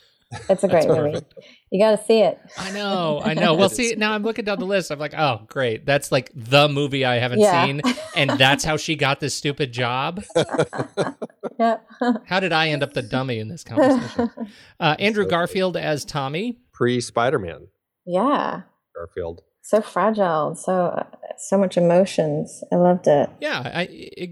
It's 0.49 0.63
a 0.63 0.67
great 0.69 0.87
movie. 0.87 1.19
You 1.71 1.79
got 1.83 1.97
to 1.97 2.03
see 2.05 2.19
it. 2.21 2.39
I 2.57 2.71
know, 2.71 3.21
I 3.23 3.33
know. 3.33 3.53
Well, 3.55 3.69
see, 3.69 3.95
now 3.95 4.13
I'm 4.13 4.23
looking 4.23 4.45
down 4.45 4.59
the 4.59 4.65
list. 4.65 4.91
I'm 4.91 4.99
like, 4.99 5.13
oh, 5.15 5.41
great. 5.47 5.85
That's 5.85 6.11
like 6.11 6.31
the 6.35 6.67
movie 6.69 7.05
I 7.05 7.15
haven't 7.19 7.39
Yeah. 7.39 7.65
seen, 7.65 7.81
and 8.15 8.29
that's 8.31 8.63
how 8.63 8.77
she 8.77 8.95
got 8.95 9.19
this 9.19 9.33
stupid 9.35 9.71
job. 9.71 10.23
Yeah. 11.59 11.77
How 12.25 12.39
did 12.39 12.51
I 12.51 12.69
end 12.69 12.81
up 12.81 12.93
the 12.93 13.03
dummy 13.03 13.37
in 13.37 13.47
this 13.47 13.63
conversation? 13.63 14.29
Uh, 14.79 14.95
Andrew 14.97 15.25
Garfield 15.27 15.77
as 15.77 16.03
Tommy. 16.03 16.57
Pre 16.73 16.99
Spider 16.99 17.37
Man 17.37 17.67
yeah. 18.07 18.61
Garfield. 18.95 19.41
So 19.61 19.79
fragile. 19.81 20.55
So 20.55 21.05
so 21.37 21.57
much 21.57 21.77
emotions. 21.77 22.63
I 22.71 22.75
loved 22.75 23.07
it. 23.07 23.29
Yeah, 23.39 23.59
I, 23.73 23.81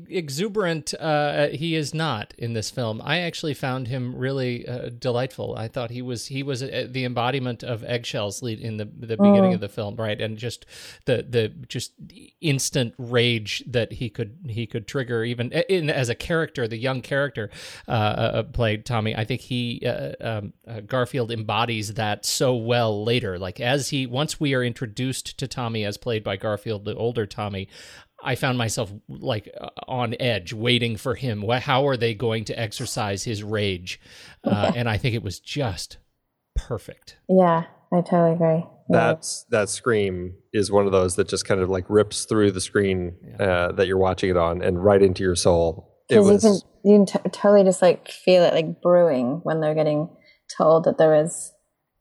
exuberant. 0.09 0.93
Uh, 0.99 1.47
he 1.49 1.75
is 1.75 1.93
not 1.93 2.33
in 2.37 2.53
this 2.53 2.69
film. 2.69 3.01
I 3.03 3.19
actually 3.19 3.53
found 3.53 3.87
him 3.87 4.15
really 4.15 4.67
uh, 4.67 4.89
delightful. 4.89 5.55
I 5.57 5.67
thought 5.67 5.91
he 5.91 6.01
was 6.01 6.27
he 6.27 6.43
was 6.43 6.61
uh, 6.63 6.87
the 6.89 7.05
embodiment 7.05 7.63
of 7.63 7.83
eggshells 7.83 8.41
lead 8.41 8.59
in 8.59 8.77
the 8.77 8.85
the 8.85 9.17
beginning 9.17 9.51
Mm. 9.51 9.55
of 9.55 9.61
the 9.61 9.69
film, 9.69 9.95
right? 9.95 10.19
And 10.19 10.37
just 10.37 10.65
the 11.05 11.25
the 11.27 11.49
just 11.67 11.93
instant 12.41 12.93
rage 12.97 13.63
that 13.67 13.93
he 13.93 14.09
could 14.09 14.37
he 14.47 14.65
could 14.65 14.87
trigger, 14.87 15.23
even 15.23 15.53
uh, 15.53 15.61
in 15.69 15.89
as 15.89 16.09
a 16.09 16.15
character, 16.15 16.67
the 16.67 16.77
young 16.77 17.01
character 17.01 17.49
uh, 17.87 17.91
uh, 17.91 18.43
played 18.43 18.85
Tommy. 18.85 19.15
I 19.15 19.25
think 19.25 19.41
he 19.41 19.81
uh, 19.85 20.13
um, 20.21 20.53
uh, 20.67 20.81
Garfield 20.81 21.31
embodies 21.31 21.93
that 21.95 22.25
so 22.25 22.55
well 22.55 23.03
later. 23.03 23.37
Like 23.39 23.59
as 23.59 23.89
he 23.89 24.05
once 24.05 24.39
we 24.39 24.53
are 24.53 24.63
introduced 24.63 25.37
to 25.39 25.47
Tommy 25.47 25.83
as 25.85 25.97
played 25.97 26.23
by 26.23 26.35
Garfield, 26.37 26.87
the 26.91 26.99
older 26.99 27.25
Tommy. 27.25 27.67
I 28.23 28.35
found 28.35 28.57
myself 28.57 28.91
like 29.07 29.49
uh, 29.59 29.69
on 29.87 30.15
edge, 30.19 30.53
waiting 30.53 30.97
for 30.97 31.15
him. 31.15 31.43
How 31.49 31.87
are 31.87 31.97
they 31.97 32.13
going 32.13 32.45
to 32.45 32.59
exercise 32.59 33.23
his 33.23 33.43
rage? 33.43 33.99
Uh, 34.43 34.71
and 34.75 34.87
I 34.89 34.97
think 34.97 35.15
it 35.15 35.23
was 35.23 35.39
just 35.39 35.97
perfect. 36.55 37.17
Yeah, 37.27 37.65
I 37.91 38.01
totally 38.01 38.33
agree. 38.33 38.65
Yeah. 38.89 39.13
That's 39.13 39.45
that 39.49 39.69
scream 39.69 40.35
is 40.53 40.71
one 40.71 40.85
of 40.85 40.91
those 40.91 41.15
that 41.15 41.27
just 41.29 41.47
kind 41.47 41.61
of 41.61 41.69
like 41.69 41.85
rips 41.87 42.25
through 42.25 42.51
the 42.51 42.61
screen 42.61 43.15
uh, 43.39 43.71
that 43.71 43.87
you're 43.87 43.97
watching 43.97 44.29
it 44.29 44.37
on 44.37 44.61
and 44.61 44.83
right 44.83 45.01
into 45.01 45.23
your 45.23 45.35
soul. 45.35 45.87
It 46.09 46.19
was 46.19 46.43
you 46.43 46.49
can 46.49 46.59
you 46.83 46.97
can 46.97 47.05
t- 47.05 47.29
totally 47.29 47.63
just 47.63 47.81
like 47.81 48.09
feel 48.09 48.43
it 48.43 48.53
like 48.53 48.81
brewing 48.81 49.39
when 49.43 49.61
they're 49.61 49.75
getting 49.75 50.09
told 50.57 50.83
that 50.83 50.97
there 50.97 51.15
is 51.15 51.53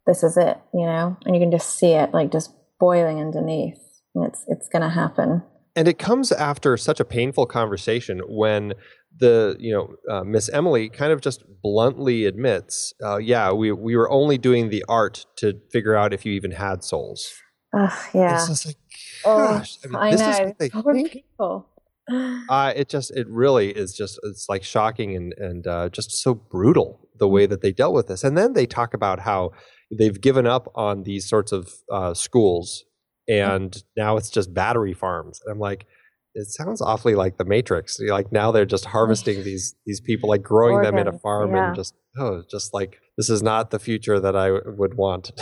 this 0.06 0.24
is 0.24 0.36
it, 0.36 0.58
you 0.74 0.84
know, 0.84 1.16
and 1.24 1.34
you 1.34 1.40
can 1.40 1.52
just 1.52 1.78
see 1.78 1.92
it 1.92 2.12
like 2.12 2.32
just 2.32 2.52
boiling 2.80 3.20
underneath, 3.20 3.78
it's 4.14 4.44
it's 4.48 4.68
gonna 4.68 4.90
happen. 4.90 5.42
and 5.76 5.86
it 5.88 5.98
comes 5.98 6.32
after 6.32 6.76
such 6.76 7.00
a 7.00 7.04
painful 7.04 7.46
conversation 7.46 8.20
when 8.28 8.74
the 9.18 9.56
you 9.58 9.72
know 9.72 9.94
uh, 10.12 10.24
Miss 10.24 10.48
Emily 10.48 10.88
kind 10.88 11.12
of 11.12 11.20
just 11.20 11.44
bluntly 11.62 12.24
admits, 12.26 12.94
uh, 13.04 13.16
yeah, 13.18 13.52
we 13.52 13.72
we 13.72 13.96
were 13.96 14.10
only 14.10 14.38
doing 14.38 14.70
the 14.70 14.84
art 14.88 15.26
to 15.36 15.60
figure 15.72 15.94
out 15.96 16.12
if 16.12 16.24
you 16.24 16.32
even 16.32 16.52
had 16.52 16.82
souls. 16.84 17.32
Ugh, 17.76 17.92
yeah. 18.14 18.34
It's 18.36 18.48
just 18.48 18.66
like, 18.66 18.76
Oh, 19.24 19.58
gosh, 19.58 19.78
I 19.84 19.86
mean, 19.88 19.96
I 19.96 20.10
this 20.12 20.20
know. 20.20 20.30
is 20.30 20.40
what 20.40 20.58
they 20.58 20.70
Poor 20.70 20.94
think. 20.94 21.12
people. 21.12 21.68
Uh, 22.48 22.72
it 22.76 22.88
just 22.88 23.10
it 23.12 23.28
really 23.28 23.70
is 23.70 23.94
just 23.94 24.18
it's 24.24 24.46
like 24.48 24.62
shocking 24.64 25.14
and 25.16 25.34
and 25.38 25.66
uh, 25.66 25.88
just 25.90 26.10
so 26.12 26.34
brutal 26.34 27.08
the 27.18 27.28
way 27.28 27.46
that 27.46 27.60
they 27.62 27.70
dealt 27.72 27.94
with 27.94 28.06
this. 28.08 28.24
And 28.24 28.36
then 28.38 28.54
they 28.54 28.66
talk 28.66 28.94
about 28.94 29.20
how 29.20 29.50
they've 29.96 30.20
given 30.20 30.46
up 30.46 30.70
on 30.74 31.02
these 31.02 31.28
sorts 31.28 31.52
of 31.52 31.68
uh, 31.92 32.14
schools 32.14 32.84
Mm-hmm. 33.30 33.54
and 33.54 33.84
now 33.96 34.16
it's 34.16 34.30
just 34.30 34.52
battery 34.52 34.92
farms. 34.92 35.40
And 35.44 35.52
I'm 35.52 35.58
like, 35.58 35.86
it 36.34 36.46
sounds 36.46 36.80
awfully 36.80 37.14
like 37.14 37.38
the 37.38 37.44
Matrix. 37.44 38.00
Like 38.00 38.32
now 38.32 38.50
they're 38.52 38.66
just 38.66 38.84
harvesting 38.96 39.44
these 39.44 39.74
these 39.86 40.00
people, 40.00 40.28
like 40.28 40.42
growing 40.42 40.82
them 40.82 40.98
in 40.98 41.08
a 41.08 41.18
farm 41.18 41.54
yeah. 41.54 41.68
and 41.68 41.76
just 41.76 41.94
oh, 42.18 42.42
just 42.50 42.74
like 42.74 43.00
this 43.16 43.30
is 43.30 43.42
not 43.42 43.70
the 43.70 43.78
future 43.78 44.20
that 44.20 44.36
I 44.36 44.52
would 44.52 44.94
want. 44.94 45.32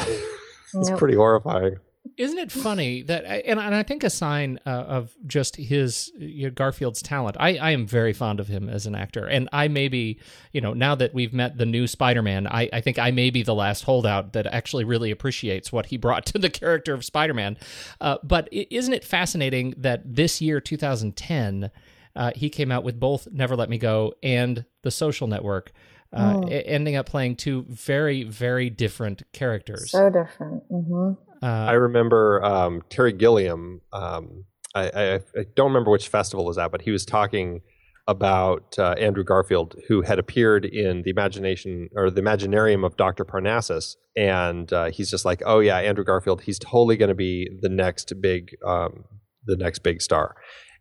it's 0.74 0.90
Nope. 0.90 0.98
pretty 0.98 1.16
horrifying. 1.16 1.76
Isn't 2.18 2.38
it 2.38 2.50
funny 2.50 3.02
that, 3.02 3.24
and, 3.24 3.60
and 3.60 3.74
I 3.74 3.84
think 3.84 4.02
a 4.02 4.10
sign 4.10 4.58
uh, 4.66 4.70
of 4.70 5.14
just 5.26 5.54
his 5.54 6.10
you 6.18 6.48
know, 6.48 6.50
Garfield's 6.50 7.00
talent. 7.00 7.36
I, 7.38 7.56
I 7.58 7.70
am 7.70 7.86
very 7.86 8.12
fond 8.12 8.40
of 8.40 8.48
him 8.48 8.68
as 8.68 8.86
an 8.86 8.96
actor, 8.96 9.24
and 9.24 9.48
I 9.52 9.68
may 9.68 9.86
be, 9.86 10.18
you 10.52 10.60
know, 10.60 10.72
now 10.74 10.96
that 10.96 11.14
we've 11.14 11.32
met 11.32 11.58
the 11.58 11.64
new 11.64 11.86
Spider-Man, 11.86 12.48
I, 12.48 12.68
I 12.72 12.80
think 12.80 12.98
I 12.98 13.12
may 13.12 13.30
be 13.30 13.44
the 13.44 13.54
last 13.54 13.84
holdout 13.84 14.32
that 14.32 14.46
actually 14.48 14.82
really 14.82 15.12
appreciates 15.12 15.70
what 15.72 15.86
he 15.86 15.96
brought 15.96 16.26
to 16.26 16.38
the 16.38 16.50
character 16.50 16.92
of 16.92 17.04
Spider-Man. 17.04 17.56
Uh, 18.00 18.18
but 18.24 18.48
isn't 18.52 18.92
it 18.94 19.04
fascinating 19.04 19.74
that 19.76 20.02
this 20.04 20.40
year, 20.40 20.60
2010, 20.60 21.70
uh, 22.16 22.32
he 22.34 22.50
came 22.50 22.72
out 22.72 22.82
with 22.82 22.98
both 22.98 23.28
Never 23.30 23.54
Let 23.54 23.70
Me 23.70 23.78
Go 23.78 24.12
and 24.24 24.64
The 24.82 24.90
Social 24.90 25.28
Network, 25.28 25.70
uh, 26.12 26.40
Oh. 26.42 26.48
ending 26.48 26.96
up 26.96 27.06
playing 27.06 27.36
two 27.36 27.64
very, 27.68 28.24
very 28.24 28.70
different 28.70 29.22
characters. 29.32 29.92
So 29.92 30.10
different. 30.10 30.64
hmm 30.68 31.12
uh, 31.42 31.46
I 31.46 31.72
remember 31.72 32.44
um, 32.44 32.82
Terry 32.88 33.12
Gilliam. 33.12 33.80
Um, 33.92 34.44
I, 34.74 34.88
I, 34.88 35.14
I 35.14 35.44
don't 35.54 35.68
remember 35.68 35.90
which 35.90 36.08
festival 36.08 36.44
was 36.44 36.58
at, 36.58 36.70
but 36.70 36.82
he 36.82 36.90
was 36.90 37.04
talking 37.04 37.62
about 38.08 38.78
uh, 38.78 38.94
Andrew 38.98 39.22
Garfield, 39.22 39.76
who 39.86 40.00
had 40.00 40.18
appeared 40.18 40.64
in 40.64 41.02
the 41.02 41.10
imagination 41.10 41.90
or 41.94 42.10
the 42.10 42.22
Imaginarium 42.22 42.84
of 42.84 42.96
Dr. 42.96 43.24
Parnassus, 43.24 43.96
and 44.16 44.72
uh, 44.72 44.86
he's 44.90 45.10
just 45.10 45.24
like, 45.24 45.42
"Oh 45.44 45.60
yeah, 45.60 45.78
Andrew 45.78 46.04
Garfield. 46.04 46.40
He's 46.40 46.58
totally 46.58 46.96
going 46.96 47.10
to 47.10 47.14
be 47.14 47.48
the 47.60 47.68
next 47.68 48.12
big, 48.20 48.56
um, 48.66 49.04
the 49.44 49.56
next 49.56 49.80
big 49.80 50.00
star." 50.00 50.36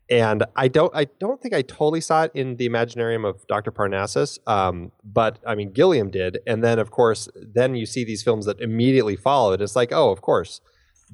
And 0.09 0.45
I 0.55 0.69
don't, 0.69 0.95
I 0.95 1.05
don't 1.19 1.41
think 1.41 1.53
I 1.53 1.61
totally 1.61 1.99
saw 1.99 2.23
it 2.23 2.31
in 2.33 2.55
the 2.55 2.69
Imaginarium 2.69 3.27
of 3.27 3.45
Dr. 3.47 3.71
Parnassus, 3.71 4.39
um, 4.47 4.91
but 5.03 5.39
I 5.45 5.55
mean 5.55 5.73
Gilliam 5.73 6.09
did, 6.09 6.39
and 6.47 6.63
then 6.63 6.79
of 6.79 6.91
course, 6.91 7.27
then 7.35 7.75
you 7.75 7.85
see 7.85 8.05
these 8.05 8.23
films 8.23 8.45
that 8.45 8.61
immediately 8.61 9.17
follow 9.17 9.51
it. 9.51 9.61
It's 9.61 9.75
like, 9.75 9.91
oh, 9.91 10.11
of 10.11 10.21
course, 10.21 10.61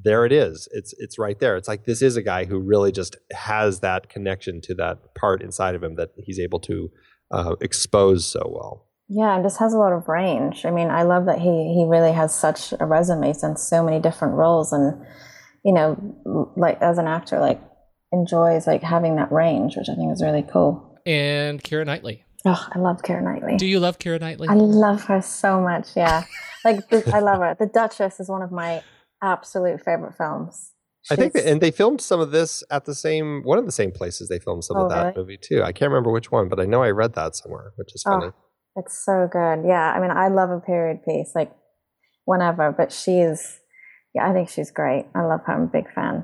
there 0.02 0.26
it 0.26 0.32
is. 0.32 0.68
It's 0.72 0.94
it's 0.98 1.18
right 1.18 1.40
there. 1.40 1.56
It's 1.58 1.68
like 1.68 1.86
this 1.86 2.02
is 2.02 2.16
a 2.16 2.22
guy 2.22 2.46
who 2.46 2.60
really 2.60 2.92
just 2.92 3.16
has 3.32 3.80
that 3.80 4.10
connection 4.10 4.62
to 4.62 4.76
that 4.76 5.16
part 5.16 5.42
inside 5.42 5.76
of 5.76 5.84
him 5.84 5.96
that 5.96 6.10
he's 6.18 6.40
able 6.40 6.60
to 6.62 6.92
uh, 7.32 7.56
expose 7.62 8.26
so 8.26 8.42
well. 8.46 8.88
Yeah, 9.10 9.36
and 9.36 9.44
just 9.44 9.60
has 9.60 9.74
a 9.74 9.78
lot 9.78 9.94
of 9.94 10.08
range. 10.08 10.66
I 10.66 10.72
mean, 10.72 10.90
I 10.90 11.04
love 11.04 11.26
that 11.26 11.40
he 11.40 11.74
he 11.74 11.86
really 11.88 12.12
has 12.12 12.34
such 12.34 12.74
a 12.80 12.86
resume, 12.86 13.34
since 13.34 13.62
so 13.62 13.84
many 13.84 14.00
different 14.00 14.36
roles, 14.36 14.72
and 14.72 15.06
you 15.64 15.74
know, 15.74 16.52
like 16.56 16.82
as 16.82 16.98
an 16.98 17.08
actor, 17.08 17.40
like 17.40 17.62
enjoys 18.14 18.68
like 18.68 18.84
having 18.84 19.16
that 19.18 19.32
range, 19.32 19.76
which 19.76 19.90
I 19.90 19.96
think 19.96 20.12
is 20.14 20.22
really 20.24 20.44
cool. 20.44 21.00
and 21.06 21.62
Keira 21.62 21.86
Knightley. 21.86 22.24
Oh, 22.46 22.68
I 22.74 22.80
love 22.80 23.02
Keira 23.02 23.24
Knightley. 23.24 23.58
Do 23.58 23.66
you 23.66 23.80
love 23.80 24.00
Keira 24.00 24.20
Knightley? 24.22 24.48
I 24.50 24.54
love 24.56 25.04
her 25.06 25.22
so 25.22 25.60
much. 25.60 25.90
Yeah, 25.96 26.24
like 26.66 26.88
the, 26.90 27.04
I 27.14 27.20
love 27.20 27.40
her. 27.40 27.56
The 27.60 27.66
Duchess 27.68 28.20
is 28.20 28.30
one 28.30 28.42
of 28.42 28.52
my 28.52 28.84
absolute 29.22 29.82
favorite 29.84 30.16
films. 30.18 30.72
I 31.12 31.18
think, 31.18 31.34
that, 31.34 31.46
and 31.46 31.60
they 31.60 31.72
filmed 31.72 32.00
some 32.00 32.22
of 32.22 32.32
this 32.32 32.64
at 32.72 32.86
the 32.86 32.96
same 32.96 33.42
one 33.44 33.58
of 33.58 33.66
the 33.66 33.74
same 33.74 33.92
places 33.92 34.30
they 34.30 34.40
filmed 34.40 34.64
some 34.64 34.78
Oh, 34.78 34.84
of 34.86 34.90
that 34.92 35.04
really? 35.04 35.18
movie 35.18 35.38
too. 35.42 35.62
I 35.64 35.74
can't 35.74 35.92
remember 35.92 36.12
which 36.12 36.32
one, 36.32 36.48
but 36.48 36.62
I 36.62 36.66
know 36.66 36.82
I 36.84 36.92
read 36.92 37.14
that 37.16 37.36
somewhere, 37.36 37.74
which 37.76 37.94
is 37.94 38.04
Oh. 38.08 38.12
funny. 38.20 38.32
It's 38.78 39.04
so 39.06 39.28
good. 39.32 39.64
Yeah. 39.68 39.94
I 39.96 40.00
mean, 40.00 40.12
I 40.12 40.30
love 40.30 40.50
a 40.50 40.60
period 40.60 41.04
piece, 41.06 41.32
like 41.36 41.52
whenever, 42.26 42.72
but 42.72 42.92
she's, 42.92 43.60
yeah, 44.16 44.30
I 44.30 44.34
think 44.34 44.48
she's 44.50 44.72
great. 44.72 45.06
I 45.14 45.24
love 45.26 45.42
her. 45.46 45.54
I'm 45.54 45.64
a 45.64 45.68
big 45.68 45.92
fan. 45.94 46.24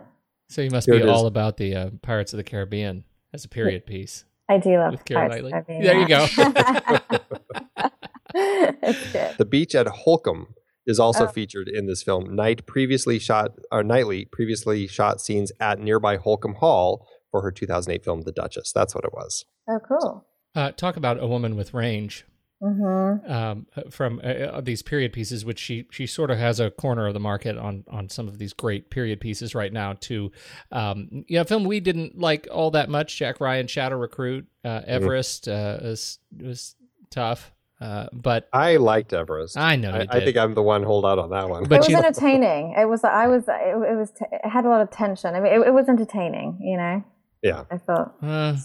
So 0.50 0.62
you 0.62 0.70
must 0.72 0.88
Here 0.88 1.00
be 1.00 1.08
all 1.08 1.28
about 1.28 1.58
the 1.58 1.76
uh, 1.76 1.89
Pirates 2.02 2.34
of 2.34 2.38
the 2.38 2.43
Caribbean 2.43 3.04
as 3.34 3.45
a 3.45 3.50
period 3.50 3.86
piece. 3.86 4.26
I 4.50 4.58
do 4.58 4.72
love 4.78 4.91
With 4.91 5.06
Keira 5.06 5.30
Pirates 5.30 5.36
of 5.38 5.52
Knightley? 5.52 5.78
the 5.80 5.84
There 5.84 6.00
you 6.00 6.08
go. 6.08 6.28
Caribbean. 6.28 7.91
it's 8.82 9.12
good. 9.14 9.38
The 9.38 9.45
beach 9.45 9.76
at 9.76 9.88
Holkham 9.88 10.47
is 10.88 11.00
also 11.00 11.26
Oh. 11.26 11.32
featured 11.32 11.68
in 11.68 11.86
this 11.86 12.02
film. 12.02 12.36
Knight 12.36 12.66
previously 12.66 13.20
shot, 13.20 13.52
or 13.72 13.84
Knightley 13.84 14.26
previously 14.26 14.88
shot 14.88 15.22
scenes 15.22 15.52
at 15.60 15.80
nearby 15.80 16.18
Holkham 16.18 16.56
Hall 16.58 17.06
for 17.30 17.41
her 17.43 17.52
2008 17.52 18.04
film 18.04 18.22
The 18.22 18.32
Duchess. 18.32 18.72
That's 18.74 18.95
what 18.95 19.04
it 19.06 19.14
was. 19.14 19.45
Oh, 19.70 19.80
cool. 19.88 20.26
Uh, 20.56 20.72
talk 20.72 20.97
about 20.97 21.22
a 21.22 21.28
woman 21.28 21.56
with 21.56 21.76
range 21.76 22.26
Mm-hmm. 22.62 23.32
um, 23.32 23.68
from 23.89 24.20
uh, 24.22 24.28
uh, 24.28 24.62
these 24.62 24.82
period 24.82 25.14
pieces, 25.14 25.45
which 25.45 25.60
she 25.60 25.88
she 25.91 26.05
sort 26.05 26.30
of 26.30 26.38
has 26.38 26.60
a 26.60 26.70
corner 26.70 27.07
of 27.07 27.14
the 27.14 27.20
market 27.20 27.57
on 27.57 27.86
on 27.89 28.10
some 28.10 28.28
of 28.28 28.38
these 28.38 28.51
great 28.51 28.89
period 28.89 29.22
pieces 29.22 29.55
right 29.55 29.72
now. 29.72 29.93
To 29.93 30.32
um, 30.72 31.24
yeah, 31.30 31.41
a 31.41 31.45
film 31.45 31.64
we 31.64 31.80
didn't 31.80 32.20
like 32.20 32.49
all 32.51 32.72
that 32.72 32.89
much. 32.89 33.16
Jack 33.16 33.39
Ryan, 33.39 33.68
Shadow 33.68 33.95
Recruit, 33.95 34.45
uh, 34.66 34.82
Everest 34.86 35.47
uh, 35.47 35.78
was 35.82 36.20
was 36.38 36.76
tough, 37.10 37.53
uh, 37.80 38.07
but 38.12 38.49
I 38.51 38.76
liked 38.76 39.14
Everest. 39.14 39.55
I 39.55 39.78
know 39.78 39.91
I. 39.91 40.05
I 40.10 40.20
think 40.26 40.36
I'm 40.36 40.53
the 40.53 40.62
one 40.62 40.84
holdout 40.84 41.18
on 41.18 41.30
that 41.30 41.47
one. 41.49 41.64
But 41.64 41.76
it 41.76 41.80
was 41.80 41.89
you- 41.89 41.97
entertaining. 41.97 42.76
It 42.78 42.89
was, 42.89 43.03
I 43.05 43.28
was, 43.28 43.45
it, 43.47 43.91
it 43.91 43.95
was, 43.95 44.12
it 44.20 44.49
had 44.49 44.66
a 44.66 44.70
lot 44.70 44.82
of 44.82 44.91
tension. 44.91 45.34
I 45.34 45.39
mean, 45.39 45.53
it, 45.53 45.68
it 45.68 45.74
was 45.74 45.88
entertaining, 45.88 46.60
you 46.62 46.76
know? 46.78 47.03
yeah. 47.41 47.64
I 47.72 47.78
thought, 47.78 48.16
Uh, 48.22 48.57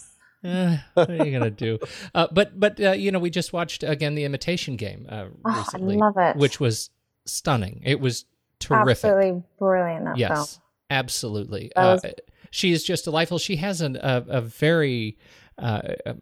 eh, 0.45 0.79
what 0.95 1.11
are 1.11 1.25
you 1.25 1.33
gonna 1.33 1.51
do? 1.51 1.79
Uh, 2.15 2.29
but 2.31 2.59
but 2.59 2.81
uh, 2.81 2.93
you 2.93 3.11
know, 3.11 3.19
we 3.19 3.31
just 3.31 3.53
watched 3.53 3.83
again 3.83 4.15
the 4.15 4.25
Imitation 4.25 4.77
Game 4.77 5.07
uh, 5.09 5.25
oh, 5.45 5.51
I 5.51 5.59
recently, 5.59 5.97
love 5.97 6.17
it. 6.17 6.37
which 6.37 6.61
was 6.61 6.91
stunning. 7.25 7.81
It 7.85 7.99
was 8.01 8.25
terrific. 8.61 9.05
Absolutely 9.05 9.43
brilliant, 9.59 10.05
that 10.05 10.17
yes, 10.17 10.57
film. 10.57 10.63
absolutely. 10.91 11.75
Uh, 11.75 11.99
was- 12.03 12.13
she 12.51 12.71
is 12.73 12.85
just 12.85 13.05
delightful. 13.05 13.39
She 13.39 13.57
has 13.57 13.81
an, 13.81 13.97
a 13.97 14.25
a 14.29 14.41
very 14.41 15.19
uh, 15.59 15.81
um, 16.07 16.21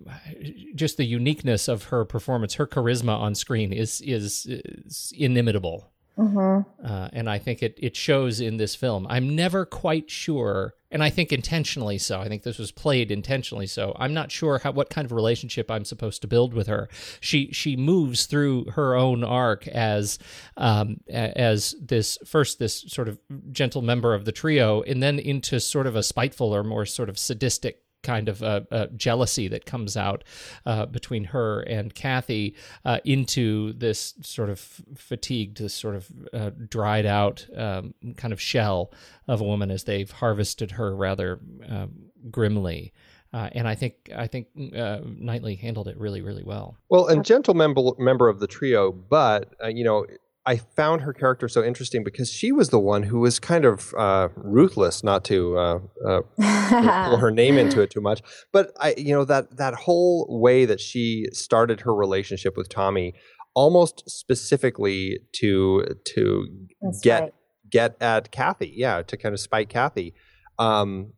just 0.75 0.97
the 0.97 1.05
uniqueness 1.05 1.69
of 1.69 1.85
her 1.85 2.05
performance, 2.05 2.55
her 2.55 2.67
charisma 2.67 3.19
on 3.19 3.35
screen 3.35 3.73
is 3.73 4.01
is, 4.01 4.47
is 4.47 5.13
inimitable. 5.17 5.91
Mm-hmm. 6.19 6.87
Uh, 6.87 7.09
and 7.13 7.29
I 7.31 7.39
think 7.39 7.63
it, 7.63 7.79
it 7.81 7.97
shows 7.97 8.41
in 8.41 8.59
this 8.59 8.75
film. 8.75 9.07
I'm 9.09 9.35
never 9.35 9.65
quite 9.65 10.11
sure, 10.11 10.75
and 10.93 11.03
I 11.03 11.11
think 11.11 11.33
intentionally 11.33 11.99
so. 11.99 12.21
I 12.21 12.29
think 12.29 12.43
this 12.43 12.59
was 12.59 12.71
played 12.71 13.11
intentionally 13.11 13.67
so. 13.67 13.97
I'm 13.99 14.15
not 14.15 14.31
sure 14.31 14.59
how 14.59 14.73
what 14.73 14.91
kind 14.91 15.05
of 15.05 15.13
relationship 15.13 15.71
I'm 15.71 15.85
supposed 15.85 16.21
to 16.23 16.29
build 16.29 16.55
with 16.55 16.67
her. 16.69 16.89
She 17.21 17.51
she 17.53 17.77
moves 17.77 18.27
through 18.27 18.67
her 18.73 18.95
own 18.95 19.25
arc 19.25 19.67
as 19.67 20.19
um, 20.57 21.01
as 21.09 21.75
this 21.81 22.19
first 22.27 22.59
this 22.59 22.85
sort 22.89 23.09
of 23.09 23.19
gentle 23.51 23.83
member 23.83 24.15
of 24.15 24.27
the 24.27 24.33
trio, 24.33 24.83
and 24.83 25.03
then 25.03 25.19
into 25.19 25.59
sort 25.59 25.87
of 25.87 25.97
a 25.97 26.03
spiteful 26.03 26.55
or 26.55 26.63
more 26.63 26.87
sort 26.87 27.09
of 27.09 27.19
sadistic 27.19 27.83
kind 28.03 28.29
of 28.29 28.43
uh, 28.43 28.61
uh, 28.71 28.87
jealousy 28.97 29.49
that 29.49 29.67
comes 29.67 29.97
out 29.97 30.25
uh, 30.67 30.87
between 30.87 31.25
her 31.25 31.61
and 31.61 31.95
Kathy 31.95 32.55
uh, 32.85 32.99
into 33.05 33.73
this 33.75 34.15
sort 34.23 34.51
of 34.51 34.61
fatigued, 34.97 35.59
this 35.59 35.75
sort 35.75 35.97
of 35.97 36.11
uh, 36.33 36.51
dried 36.69 37.07
out 37.07 37.47
um, 37.57 37.95
kind 38.17 38.33
of 38.33 38.41
shell 38.41 38.93
of 39.29 39.41
a 39.41 39.45
woman 39.45 39.71
as 39.71 39.85
they've 39.85 40.11
harvested 40.11 40.73
her 40.73 40.95
rather 40.95 41.41
um, 41.69 42.11
grimly. 42.31 42.93
Uh, 43.33 43.49
and 43.53 43.67
I 43.67 43.75
think 43.75 44.11
I 44.15 44.27
think 44.27 44.49
Knightley 44.55 45.55
handled 45.55 45.89
it 45.89 45.97
really 45.97 46.21
really 46.21 46.43
well. 46.43 46.77
Well, 46.91 47.07
and 47.07 47.25
gentle 47.25 47.55
member 47.55 47.81
member 47.99 48.29
of 48.29 48.41
the 48.41 48.47
trio, 48.47 48.93
but 48.93 49.55
you 49.75 49.85
know 49.85 50.05
I 50.45 50.57
found 50.57 51.03
her 51.03 51.13
character 51.13 51.49
so 51.49 51.63
interesting 51.63 52.03
because 52.03 52.31
she 52.31 52.51
was 52.51 52.71
the 52.71 52.79
one 52.79 53.05
who 53.05 53.21
was 53.21 53.39
kind 53.39 53.65
of 53.65 53.95
uh, 53.97 54.29
ruthless, 54.35 55.05
not 55.05 55.25
to 55.27 55.57
uh, 55.57 55.79
uh, 56.05 56.21
pull 57.09 57.19
her 57.19 57.31
name 57.31 57.59
into 57.59 57.81
it 57.81 57.91
too 57.91 58.01
much. 58.01 58.23
But 58.53 58.73
I, 58.81 58.95
you 58.97 59.13
know, 59.13 59.25
that 59.25 59.57
that 59.57 59.75
whole 59.75 60.27
way 60.29 60.65
that 60.65 60.81
she 60.81 61.27
started 61.33 61.83
her 61.83 61.95
relationship 61.95 62.57
with 62.57 62.69
Tommy, 62.69 63.15
almost 63.55 64.03
specifically 64.11 65.21
to 65.37 65.85
to 66.15 66.47
That's 66.81 67.01
get 67.01 67.21
right. 67.21 67.35
get 67.71 67.97
at 68.01 68.33
Kathy, 68.33 68.73
yeah, 68.75 69.03
to 69.03 69.17
kind 69.17 69.35
of 69.35 69.41
spite 69.41 69.69
Kathy. 69.69 70.13
Um, 70.59 71.13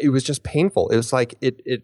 it 0.00 0.10
was 0.10 0.22
just 0.22 0.44
painful. 0.44 0.90
It 0.90 0.96
was 0.96 1.12
like 1.12 1.34
it 1.40 1.60
it 1.64 1.82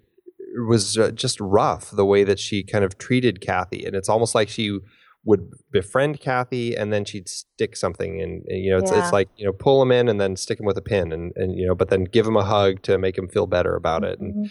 was 0.69 0.97
uh, 0.97 1.11
just 1.11 1.41
rough 1.41 1.91
the 1.91 2.07
way 2.07 2.23
that 2.23 2.39
she 2.39 2.63
kind 2.63 2.85
of 2.85 2.97
treated 2.97 3.41
Kathy, 3.41 3.85
and 3.85 3.97
it's 3.97 4.09
almost 4.09 4.37
like 4.37 4.49
she 4.49 4.79
would 5.27 5.51
befriend 5.73 6.21
Kathy 6.21 6.77
and 6.77 6.93
then 6.93 7.05
she'd 7.05 7.29
stick 7.29 7.77
something 7.77 8.21
in 8.21 8.45
you 8.49 8.71
know 8.71 8.79
it's, 8.79 8.93
yeah. 8.93 9.03
it's 9.03 9.13
like 9.13 9.29
you 9.37 9.45
know 9.45 9.53
pull 9.53 9.83
him 9.83 9.91
in 9.91 10.09
and 10.09 10.21
then 10.21 10.37
stick 10.37 10.61
him 10.61 10.67
with 10.67 10.79
a 10.79 10.83
pin 10.83 11.13
and 11.13 11.33
and 11.37 11.59
you 11.59 11.67
know 11.67 11.75
but 11.75 11.91
then 11.91 12.05
give 12.05 12.27
him 12.27 12.37
a 12.37 12.45
hug 12.45 12.81
to 12.83 12.97
make 12.97 13.19
him 13.19 13.29
feel 13.29 13.47
better 13.47 13.75
about 13.75 14.05
it 14.05 14.21
and 14.21 14.35
mm-hmm. 14.35 14.45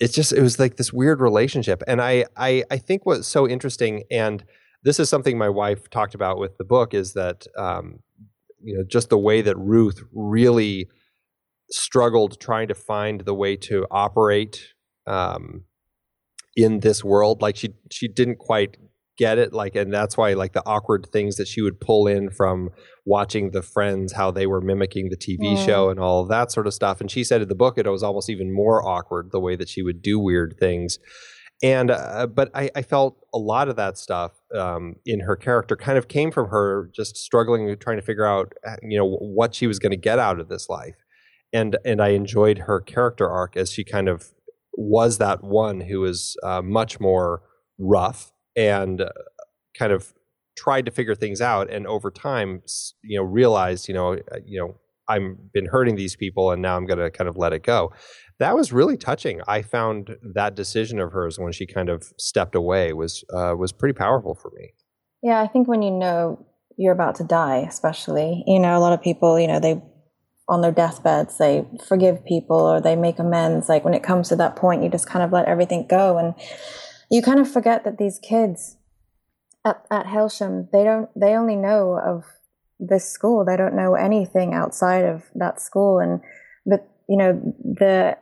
it's 0.00 0.14
just 0.14 0.32
it 0.32 0.40
was 0.40 0.58
like 0.58 0.76
this 0.76 0.92
weird 0.92 1.20
relationship 1.20 1.82
and 1.86 2.00
I 2.00 2.24
I 2.36 2.64
I 2.70 2.78
think 2.78 3.04
what's 3.04 3.28
so 3.28 3.46
interesting 3.46 4.04
and 4.10 4.42
this 4.82 4.98
is 4.98 5.08
something 5.08 5.38
my 5.38 5.50
wife 5.50 5.90
talked 5.90 6.14
about 6.14 6.38
with 6.38 6.56
the 6.56 6.64
book 6.64 6.94
is 6.94 7.12
that 7.12 7.46
um, 7.58 8.00
you 8.62 8.76
know 8.76 8.84
just 8.84 9.10
the 9.10 9.18
way 9.18 9.42
that 9.42 9.56
Ruth 9.58 10.02
really 10.12 10.88
struggled 11.70 12.40
trying 12.40 12.68
to 12.68 12.74
find 12.74 13.20
the 13.20 13.34
way 13.34 13.54
to 13.56 13.86
operate 13.90 14.72
um, 15.06 15.64
in 16.56 16.80
this 16.80 17.04
world 17.04 17.42
like 17.42 17.56
she 17.56 17.74
she 17.90 18.08
didn't 18.08 18.38
quite 18.38 18.78
get 19.18 19.38
it 19.38 19.52
like 19.52 19.74
and 19.74 19.92
that's 19.92 20.16
why 20.16 20.32
like 20.32 20.52
the 20.52 20.62
awkward 20.66 21.06
things 21.12 21.36
that 21.36 21.46
she 21.46 21.60
would 21.60 21.80
pull 21.80 22.06
in 22.06 22.30
from 22.30 22.70
watching 23.04 23.50
the 23.50 23.62
friends 23.62 24.12
how 24.14 24.30
they 24.30 24.46
were 24.46 24.60
mimicking 24.60 25.10
the 25.10 25.16
tv 25.16 25.62
show 25.66 25.90
and 25.90 26.00
all 26.00 26.24
that 26.24 26.50
sort 26.50 26.66
of 26.66 26.72
stuff 26.72 27.00
and 27.00 27.10
she 27.10 27.22
said 27.22 27.42
in 27.42 27.48
the 27.48 27.54
book 27.54 27.76
it 27.76 27.86
was 27.86 28.02
almost 28.02 28.30
even 28.30 28.52
more 28.52 28.86
awkward 28.86 29.30
the 29.30 29.40
way 29.40 29.54
that 29.54 29.68
she 29.68 29.82
would 29.82 30.00
do 30.00 30.18
weird 30.18 30.56
things 30.58 30.98
and 31.62 31.90
uh, 31.90 32.26
but 32.26 32.50
I, 32.54 32.70
I, 32.74 32.82
felt 32.82 33.18
a 33.32 33.38
lot 33.38 33.68
of 33.68 33.76
that 33.76 33.96
stuff 33.96 34.32
um, 34.52 34.96
in 35.06 35.20
her 35.20 35.36
character 35.36 35.76
kind 35.76 35.96
of 35.96 36.08
came 36.08 36.32
from 36.32 36.48
her 36.48 36.90
just 36.92 37.16
struggling 37.16 37.76
trying 37.78 37.98
to 37.98 38.02
figure 38.02 38.26
out 38.26 38.52
uh, 38.66 38.76
you 38.82 38.98
know 38.98 39.06
what 39.06 39.54
she 39.54 39.66
was 39.66 39.78
going 39.78 39.92
to 39.92 39.96
get 39.96 40.18
out 40.18 40.40
of 40.40 40.48
this 40.48 40.68
life 40.68 40.96
and 41.52 41.76
and 41.84 42.02
i 42.02 42.08
enjoyed 42.08 42.58
her 42.58 42.80
character 42.80 43.30
arc 43.30 43.56
as 43.56 43.70
she 43.70 43.84
kind 43.84 44.08
of 44.08 44.32
was 44.74 45.18
that 45.18 45.44
one 45.44 45.82
who 45.82 46.00
was 46.00 46.36
uh, 46.42 46.62
much 46.62 46.98
more 46.98 47.42
rough 47.78 48.31
and 48.56 49.00
uh, 49.00 49.08
kind 49.76 49.92
of 49.92 50.12
tried 50.56 50.84
to 50.84 50.90
figure 50.90 51.14
things 51.14 51.40
out 51.40 51.70
and 51.70 51.86
over 51.86 52.10
time 52.10 52.60
you 53.02 53.18
know 53.18 53.24
realized 53.24 53.88
you 53.88 53.94
know 53.94 54.14
uh, 54.14 54.38
you 54.44 54.60
know 54.60 54.76
I've 55.08 55.52
been 55.52 55.66
hurting 55.66 55.96
these 55.96 56.16
people 56.16 56.50
and 56.50 56.62
now 56.62 56.76
I'm 56.76 56.86
going 56.86 56.98
to 56.98 57.10
kind 57.10 57.28
of 57.28 57.36
let 57.36 57.52
it 57.52 57.64
go. 57.64 57.92
That 58.38 58.54
was 58.54 58.72
really 58.72 58.96
touching. 58.96 59.40
I 59.48 59.62
found 59.62 60.16
that 60.34 60.54
decision 60.54 61.00
of 61.00 61.12
hers 61.12 61.38
when 61.38 61.52
she 61.52 61.66
kind 61.66 61.88
of 61.88 62.12
stepped 62.18 62.54
away 62.54 62.92
was 62.92 63.24
uh, 63.34 63.54
was 63.58 63.72
pretty 63.72 63.94
powerful 63.94 64.34
for 64.34 64.52
me. 64.56 64.72
Yeah, 65.22 65.40
I 65.40 65.48
think 65.48 65.68
when 65.68 65.82
you 65.82 65.90
know 65.90 66.46
you're 66.76 66.92
about 66.92 67.16
to 67.16 67.24
die, 67.24 67.58
especially, 67.68 68.42
you 68.46 68.58
know, 68.58 68.76
a 68.76 68.80
lot 68.80 68.92
of 68.92 69.02
people, 69.02 69.38
you 69.38 69.46
know, 69.46 69.60
they 69.60 69.80
on 70.48 70.60
their 70.60 70.72
deathbeds, 70.72 71.38
they 71.38 71.64
forgive 71.86 72.24
people 72.24 72.56
or 72.56 72.80
they 72.80 72.96
make 72.96 73.18
amends. 73.18 73.68
Like 73.68 73.84
when 73.84 73.94
it 73.94 74.02
comes 74.02 74.28
to 74.28 74.36
that 74.36 74.56
point, 74.56 74.82
you 74.82 74.88
just 74.88 75.08
kind 75.08 75.24
of 75.24 75.32
let 75.32 75.46
everything 75.46 75.86
go 75.88 76.18
and 76.18 76.34
you 77.12 77.20
kind 77.20 77.38
of 77.38 77.52
forget 77.52 77.84
that 77.84 77.98
these 77.98 78.18
kids 78.18 78.78
at, 79.66 79.84
at 79.90 80.06
Hailsham, 80.06 80.70
they 80.72 80.82
don't, 80.82 81.10
they 81.14 81.36
only 81.36 81.56
know 81.56 82.00
of 82.02 82.24
this 82.80 83.06
school. 83.06 83.44
They 83.44 83.56
don't 83.56 83.76
know 83.76 83.94
anything 83.94 84.54
outside 84.54 85.04
of 85.04 85.24
that 85.34 85.60
school. 85.60 85.98
And, 85.98 86.22
but, 86.64 86.88
you 87.10 87.18
know, 87.18 87.54
the, 87.62 88.16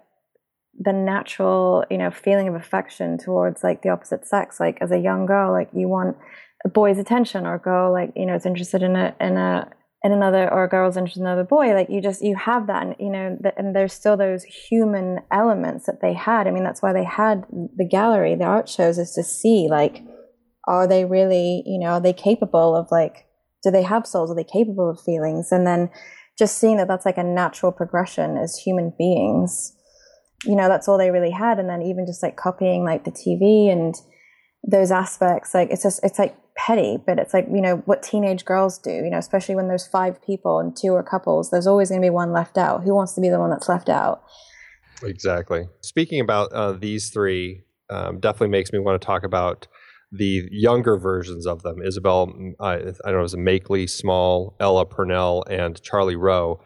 the 0.77 0.93
natural, 0.93 1.85
you 1.89 1.99
know, 1.99 2.11
feeling 2.11 2.49
of 2.49 2.57
affection 2.57 3.17
towards 3.17 3.63
like 3.63 3.83
the 3.83 3.91
opposite 3.91 4.27
sex, 4.27 4.59
like 4.59 4.79
as 4.81 4.91
a 4.91 4.99
young 4.99 5.25
girl, 5.25 5.53
like 5.53 5.71
you 5.73 5.89
want 5.89 6.17
a 6.65 6.69
boy's 6.69 6.99
attention 6.99 7.47
or 7.47 7.55
a 7.55 7.61
girl, 7.61 7.93
like, 7.93 8.13
you 8.17 8.27
know, 8.27 8.35
is 8.35 8.45
interested 8.45 8.83
in 8.83 8.97
a, 8.97 9.15
in 9.21 9.37
a, 9.37 9.71
in 10.03 10.13
another 10.13 10.51
or 10.53 10.65
a 10.65 10.69
girl's 10.69 10.97
interested 10.97 11.21
in 11.21 11.27
another 11.27 11.45
boy 11.45 11.75
like 11.75 11.91
you 11.91 12.01
just 12.01 12.23
you 12.23 12.35
have 12.35 12.67
that 12.67 12.83
and 12.83 12.97
you 12.99 13.11
know 13.11 13.37
and 13.57 13.77
there's 13.77 13.93
still 13.93 14.17
those 14.17 14.45
human 14.45 15.19
elements 15.31 15.87
that 15.87 16.01
they 16.01 16.15
had. 16.15 16.47
I 16.47 16.51
mean 16.51 16.65
that's 16.65 16.83
why 16.83 16.93
they 16.93 17.05
had 17.05 17.45
the 17.77 17.87
gallery 17.89 18.35
the 18.35 18.45
art 18.45 18.69
shows 18.69 18.99
is 18.99 19.13
to 19.13 19.23
see 19.23 19.69
like 19.71 20.03
are 20.67 20.87
they 20.87 21.05
really 21.05 21.63
you 21.67 21.79
know 21.79 21.93
are 21.93 22.01
they 22.01 22.13
capable 22.13 22.75
of 22.75 22.89
like 22.91 23.27
do 23.63 23.71
they 23.71 23.83
have 23.83 24.07
souls? 24.07 24.31
Are 24.31 24.35
they 24.35 24.45
capable 24.45 24.89
of 24.89 25.01
feelings? 25.01 25.53
And 25.53 25.67
then 25.67 25.91
just 26.39 26.57
seeing 26.57 26.79
that 26.79 26.89
that's 26.89 27.05
like 27.05 27.19
a 27.19 27.23
natural 27.23 27.73
progression 27.73 28.39
as 28.39 28.57
human 28.57 28.95
beings 28.97 29.77
you 30.45 30.57
know 30.57 30.69
that's 30.69 30.89
all 30.89 30.99
they 30.99 31.11
really 31.11 31.31
had. 31.31 31.59
And 31.59 31.69
then 31.69 31.83
even 31.83 32.07
just 32.07 32.23
like 32.23 32.37
copying 32.37 32.85
like 32.85 33.05
the 33.05 33.11
tv 33.11 33.71
and 33.71 33.95
those 34.67 34.91
aspects 34.91 35.55
like 35.55 35.71
it's 35.71 35.83
just 35.83 36.01
it's 36.03 36.19
like 36.19 36.37
petty, 36.67 36.99
but 37.07 37.19
it's 37.19 37.33
like, 37.33 37.47
you 37.51 37.61
know, 37.61 37.77
what 37.87 38.03
teenage 38.03 38.45
girls 38.45 38.79
do, 38.79 38.91
you 38.91 39.11
know, 39.11 39.19
especially 39.19 39.55
when 39.55 39.69
there's 39.69 39.87
five 39.87 40.23
people 40.23 40.59
and 40.59 40.77
two 40.77 40.95
are 40.95 41.03
couples, 41.03 41.51
there's 41.51 41.67
always 41.67 41.89
going 41.89 42.01
to 42.01 42.05
be 42.05 42.11
one 42.11 42.33
left 42.33 42.59
out. 42.59 42.83
Who 42.85 42.95
wants 42.95 43.15
to 43.15 43.21
be 43.21 43.29
the 43.29 43.39
one 43.39 43.51
that's 43.51 43.69
left 43.69 43.89
out? 43.89 44.23
Exactly. 45.03 45.69
Speaking 45.81 46.21
about 46.21 46.53
uh, 46.53 46.73
these 46.73 47.11
three, 47.11 47.63
um, 47.89 48.21
definitely 48.21 48.49
makes 48.49 48.73
me 48.73 48.79
want 48.79 49.01
to 49.01 49.05
talk 49.05 49.23
about 49.23 49.67
the 50.13 50.49
younger 50.51 50.99
versions 50.99 51.47
of 51.47 51.63
them 51.63 51.81
Isabel, 51.83 52.33
uh, 52.59 52.65
I 52.65 52.77
don't 52.79 52.99
know, 53.07 53.19
it 53.21 53.23
was 53.23 53.37
Meikle-Small, 53.37 54.57
Ella 54.61 54.85
Purnell, 54.85 55.45
and 55.49 55.81
Charlie 55.83 56.17
Rowe. 56.17 56.61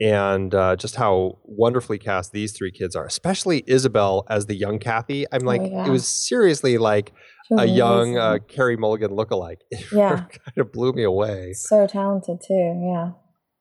And 0.00 0.54
uh, 0.54 0.76
just 0.76 0.96
how 0.96 1.38
wonderfully 1.44 1.98
cast 1.98 2.32
these 2.32 2.52
three 2.52 2.70
kids 2.70 2.96
are, 2.96 3.04
especially 3.04 3.64
Isabel 3.66 4.24
as 4.30 4.46
the 4.46 4.54
young 4.54 4.78
Kathy. 4.78 5.26
I'm 5.30 5.42
like, 5.42 5.60
oh, 5.60 5.70
yeah. 5.70 5.86
it 5.86 5.90
was 5.90 6.08
seriously 6.08 6.78
like 6.78 7.12
a 7.58 7.66
young 7.66 8.16
uh, 8.16 8.38
Carey 8.48 8.76
Mulligan 8.76 9.10
lookalike. 9.10 9.60
Yeah, 9.92 10.16
kind 10.16 10.58
of 10.58 10.72
blew 10.72 10.92
me 10.92 11.02
away. 11.02 11.52
So 11.52 11.86
talented 11.86 12.40
too. 12.46 12.80
Yeah. 12.82 13.12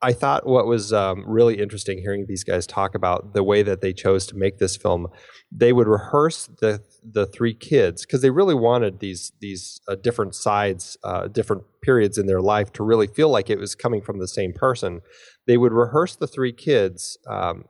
I 0.02 0.14
thought 0.14 0.48
what 0.48 0.66
was 0.66 0.94
um, 0.94 1.26
really 1.28 1.60
interesting 1.60 1.98
hearing 1.98 2.26
these 2.28 2.46
guys 2.46 2.66
talk 2.66 2.96
about 2.96 3.34
the 3.34 3.44
way 3.44 3.64
that 3.64 3.82
they 3.82 3.92
chose 3.92 4.26
to 4.28 4.36
make 4.36 4.58
this 4.58 4.78
film. 4.78 5.08
They 5.52 5.74
would 5.74 5.88
rehearse 5.88 6.48
the 6.62 6.82
the 7.04 7.26
three 7.26 7.54
kids 7.54 8.06
because 8.06 8.22
they 8.22 8.30
really 8.30 8.56
wanted 8.56 9.00
these 9.00 9.34
these 9.42 9.82
uh, 9.90 9.96
different 9.96 10.36
sides, 10.36 10.98
uh, 11.04 11.28
different 11.28 11.64
periods 11.82 12.18
in 12.18 12.28
their 12.28 12.42
life 12.42 12.72
to 12.74 12.84
really 12.84 13.08
feel 13.08 13.30
like 13.30 13.50
it 13.50 13.60
was 13.60 13.76
coming 13.76 14.02
from 14.02 14.20
the 14.20 14.28
same 14.28 14.54
person. 14.54 15.02
They 15.50 15.58
would 15.58 15.74
rehearse 15.74 16.16
the 16.16 16.28
three 16.28 16.54
kids 16.54 17.18
um, 17.28 17.66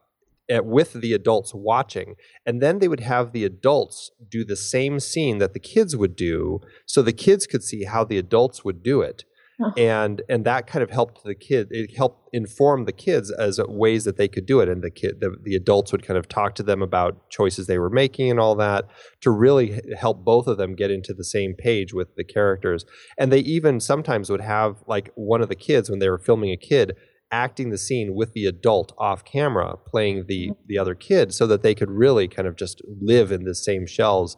at, 0.49 0.65
with 0.65 0.91
the 0.91 1.13
adults 1.13 1.53
watching. 1.55 2.15
And 2.45 2.61
then 2.61 2.79
they 2.79 2.89
would 2.89 2.99
have 2.99 3.31
the 3.31 3.45
adults 3.45 4.11
do 4.29 4.43
the 4.43 4.57
same 4.57 4.99
scene 4.99 5.37
that 5.37 5.53
the 5.53 5.61
kids 5.61 5.95
would 5.95 6.17
do 6.17 6.59
so 6.85 7.01
the 7.01 7.13
kids 7.13 7.47
could 7.47 7.63
see 7.63 7.85
how 7.85 8.03
the 8.03 8.17
adults 8.17 8.65
would 8.65 8.83
do 8.83 8.99
it. 8.99 9.23
Oh. 9.61 9.71
And 9.77 10.21
and 10.27 10.43
that 10.45 10.67
kind 10.67 10.83
of 10.83 10.89
helped 10.89 11.23
the 11.23 11.35
kid. 11.35 11.67
It 11.69 11.95
helped 11.95 12.29
inform 12.33 12.83
the 12.83 12.93
kids 12.93 13.31
as 13.31 13.61
ways 13.65 14.03
that 14.03 14.17
they 14.17 14.29
could 14.29 14.45
do 14.45 14.61
it, 14.61 14.69
and 14.69 14.81
the 14.81 14.89
kid, 14.89 15.19
the, 15.19 15.35
the 15.41 15.55
adults 15.55 15.91
would 15.91 16.05
kind 16.05 16.17
of 16.17 16.29
talk 16.29 16.55
to 16.55 16.63
them 16.63 16.81
about 16.81 17.29
choices 17.29 17.67
they 17.67 17.77
were 17.77 17.89
making 17.89 18.31
and 18.31 18.39
all 18.39 18.55
that 18.55 18.85
to 19.19 19.31
really 19.31 19.81
help 19.97 20.23
both 20.23 20.47
of 20.47 20.57
them 20.57 20.75
get 20.75 20.91
into 20.91 21.13
the 21.13 21.25
same 21.25 21.55
page 21.55 21.93
with 21.93 22.15
the 22.15 22.23
characters. 22.23 22.85
And 23.17 23.33
they 23.33 23.39
even 23.39 23.81
sometimes 23.81 24.29
would 24.29 24.41
have 24.41 24.77
like 24.87 25.11
one 25.15 25.41
of 25.41 25.49
the 25.49 25.55
kids 25.55 25.89
when 25.89 25.99
they 25.99 26.09
were 26.09 26.17
filming 26.17 26.51
a 26.51 26.57
kid 26.57 26.95
acting 27.31 27.69
the 27.69 27.77
scene 27.77 28.15
with 28.15 28.33
the 28.33 28.45
adult 28.45 28.93
off 28.97 29.23
camera 29.23 29.75
playing 29.85 30.25
the 30.27 30.51
the 30.67 30.77
other 30.77 30.95
kid 30.95 31.33
so 31.33 31.45
that 31.47 31.61
they 31.63 31.75
could 31.75 31.89
really 31.91 32.27
kind 32.27 32.47
of 32.47 32.55
just 32.55 32.81
live 33.01 33.31
in 33.31 33.43
the 33.43 33.53
same 33.53 33.85
shells 33.85 34.35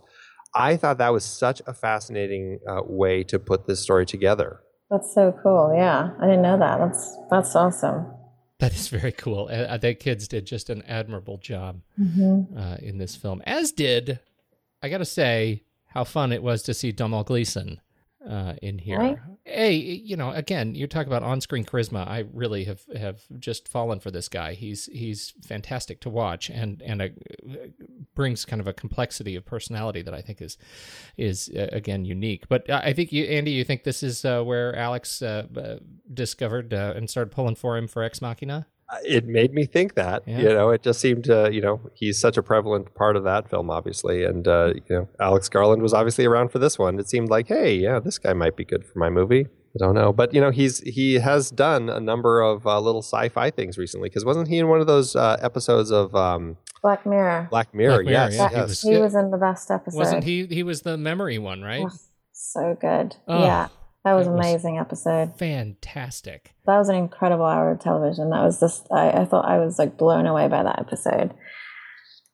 i 0.53 0.75
thought 0.75 0.97
that 0.97 1.13
was 1.13 1.23
such 1.23 1.61
a 1.65 1.73
fascinating 1.73 2.59
uh, 2.69 2.81
way 2.85 3.23
to 3.23 3.39
put 3.39 3.65
this 3.67 3.81
story 3.81 4.05
together 4.05 4.59
That's 4.89 5.13
so 5.15 5.31
cool. 5.41 5.71
Yeah, 5.73 6.11
I 6.19 6.25
didn't 6.27 6.41
know 6.41 6.59
that. 6.59 6.77
That's 6.79 7.03
that's 7.29 7.55
awesome. 7.55 8.07
That 8.59 8.73
is 8.73 8.89
very 8.89 9.13
cool. 9.13 9.47
Uh, 9.49 9.77
the 9.77 9.93
kids 9.95 10.27
did 10.27 10.45
just 10.45 10.69
an 10.69 10.81
admirable 10.83 11.37
job 11.37 11.79
Mm-hmm. 11.97 12.57
uh, 12.57 12.75
in 12.81 12.97
this 12.97 13.15
film, 13.15 13.41
as 13.45 13.71
did, 13.71 14.19
I 14.83 14.89
got 14.89 14.97
to 14.97 15.05
say, 15.05 15.63
how 15.95 16.03
fun 16.03 16.33
it 16.33 16.43
was 16.43 16.61
to 16.63 16.73
see 16.73 16.91
Domhnall 16.91 17.23
Gleeson 17.23 17.79
uh, 18.27 18.53
in 18.61 18.77
here. 18.77 18.99
Right. 18.99 19.17
Hey, 19.45 19.73
you 19.73 20.15
know, 20.15 20.31
again, 20.31 20.75
you 20.75 20.87
talk 20.87 21.07
about 21.07 21.23
on-screen 21.23 21.65
charisma. 21.65 22.07
I 22.07 22.25
really 22.31 22.65
have 22.65 22.83
have 22.95 23.21
just 23.39 23.67
fallen 23.67 23.99
for 23.99 24.11
this 24.11 24.29
guy. 24.29 24.53
He's 24.53 24.85
he's 24.85 25.33
fantastic 25.43 25.99
to 26.01 26.09
watch, 26.09 26.49
and 26.49 26.81
and 26.81 27.01
a, 27.01 27.11
brings 28.13 28.45
kind 28.45 28.59
of 28.59 28.67
a 28.67 28.73
complexity 28.73 29.35
of 29.35 29.45
personality 29.45 30.01
that 30.03 30.13
I 30.13 30.21
think 30.21 30.41
is 30.41 30.57
is 31.17 31.49
uh, 31.55 31.67
again 31.71 32.05
unique. 32.05 32.47
But 32.47 32.69
I 32.69 32.91
I 32.91 32.93
think 32.93 33.11
you, 33.11 33.23
Andy, 33.25 33.51
you 33.51 33.63
think 33.63 33.83
this 33.83 34.03
is 34.03 34.25
uh, 34.25 34.43
where 34.43 34.75
Alex 34.75 35.21
uh, 35.21 35.47
uh, 35.57 35.75
discovered 36.13 36.73
uh, 36.73 36.93
and 36.95 37.09
started 37.09 37.31
pulling 37.31 37.55
for 37.55 37.77
him 37.77 37.87
for 37.87 38.03
Ex 38.03 38.21
Machina. 38.21 38.67
It 39.05 39.25
made 39.25 39.53
me 39.53 39.65
think 39.65 39.95
that 39.95 40.23
Yeah. 40.27 40.39
you 40.39 40.49
know 40.49 40.69
it 40.69 40.81
just 40.83 40.99
seemed 40.99 41.23
to 41.25 41.49
you 41.51 41.61
know 41.61 41.79
he's 41.93 42.19
such 42.19 42.37
a 42.37 42.43
prevalent 42.43 42.93
part 42.95 43.15
of 43.15 43.23
that 43.23 43.49
film 43.49 43.69
obviously 43.69 44.23
and 44.25 44.47
uh, 44.47 44.73
you 44.75 44.95
know 44.95 45.07
alex 45.19 45.47
garland 45.49 45.81
was 45.81 45.93
obviously 45.93 46.25
around 46.25 46.51
for 46.51 46.59
this 46.59 46.77
one 46.77 46.99
it 46.99 47.07
seemed 47.09 47.29
like 47.29 47.47
hey 47.47 47.73
yeah 47.75 47.99
this 47.99 48.17
guy 48.19 48.33
might 48.33 48.55
be 48.57 48.65
good 48.65 48.85
for 48.85 48.99
my 48.99 49.09
movie 49.09 49.45
i 49.75 49.77
don't 49.77 49.95
know 49.95 50.11
but 50.11 50.33
you 50.33 50.41
know 50.41 50.51
he's 50.51 50.79
he 50.81 51.15
has 51.15 51.49
done 51.51 51.89
a 51.89 51.99
number 52.01 52.41
of 52.41 52.67
uh, 52.67 52.79
little 52.81 53.01
sci-fi 53.01 53.49
things 53.49 53.77
recently 53.77 54.09
because 54.09 54.25
wasn't 54.25 54.47
he 54.49 54.57
in 54.57 54.67
one 54.67 54.81
of 54.81 54.87
those 54.87 55.15
uh, 55.15 55.37
episodes 55.41 55.89
of 55.91 56.13
um, 56.15 56.57
Black 56.81 57.05
Mirror. 57.05 57.47
black 57.49 57.73
mirror 57.73 58.03
Black 58.03 58.05
Mirror, 58.05 58.29
yes, 58.31 58.35
yeah, 58.35 58.49
he 58.49 58.61
was- 58.61 58.81
He 58.81 58.97
was 58.97 59.15
in 59.15 59.31
the 59.31 59.37
best 59.37 59.71
episode. 59.71 59.97
Wasn't 59.97 60.23
he? 60.25 60.47
He 60.47 60.63
was 60.63 60.81
the 60.81 60.97
memory 60.97 61.37
one, 61.37 61.61
right? 61.61 61.85
Oh, 61.85 61.95
so 62.33 62.75
good. 62.79 63.15
Oh, 63.27 63.43
yeah, 63.43 63.67
that 64.03 64.13
was 64.13 64.25
that 64.27 64.33
was- 64.33 64.39
amazing 64.45 64.77
episode. 64.77 65.37
Fantastic. 65.37 66.53
That 66.65 66.77
was 66.77 66.89
an 66.89 66.95
incredible 66.95 67.45
hour 67.45 67.71
of 67.71 67.79
television. 67.79 68.29
That 68.29 68.43
was 68.43 68.59
just 68.59 68.87
I, 68.91 69.11
I 69.11 69.25
thought 69.25 69.45
I 69.45 69.57
was 69.59 69.77
like 69.79 69.97
blown 69.97 70.25
away 70.25 70.47
by 70.47 70.63
that 70.63 70.79
episode. 70.79 71.33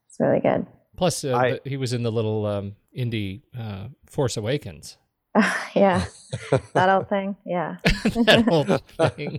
It's 0.08 0.20
really 0.20 0.40
good. 0.40 0.66
Plus, 0.96 1.24
uh, 1.24 1.36
I- 1.36 1.52
the- 1.64 1.70
he 1.70 1.78
was 1.78 1.94
in 1.94 2.04
the 2.04 2.12
little 2.12 2.46
um, 2.46 2.76
indie 2.98 3.42
uh, 3.58 3.88
Force 4.06 4.38
Awakens. 4.38 4.98
yeah, 5.76 6.06
that 6.74 6.90
old 6.90 7.10
thing. 7.10 7.36
Yeah, 7.46 7.78
that 7.84 8.46
whole 8.48 8.64
thing. 9.10 9.38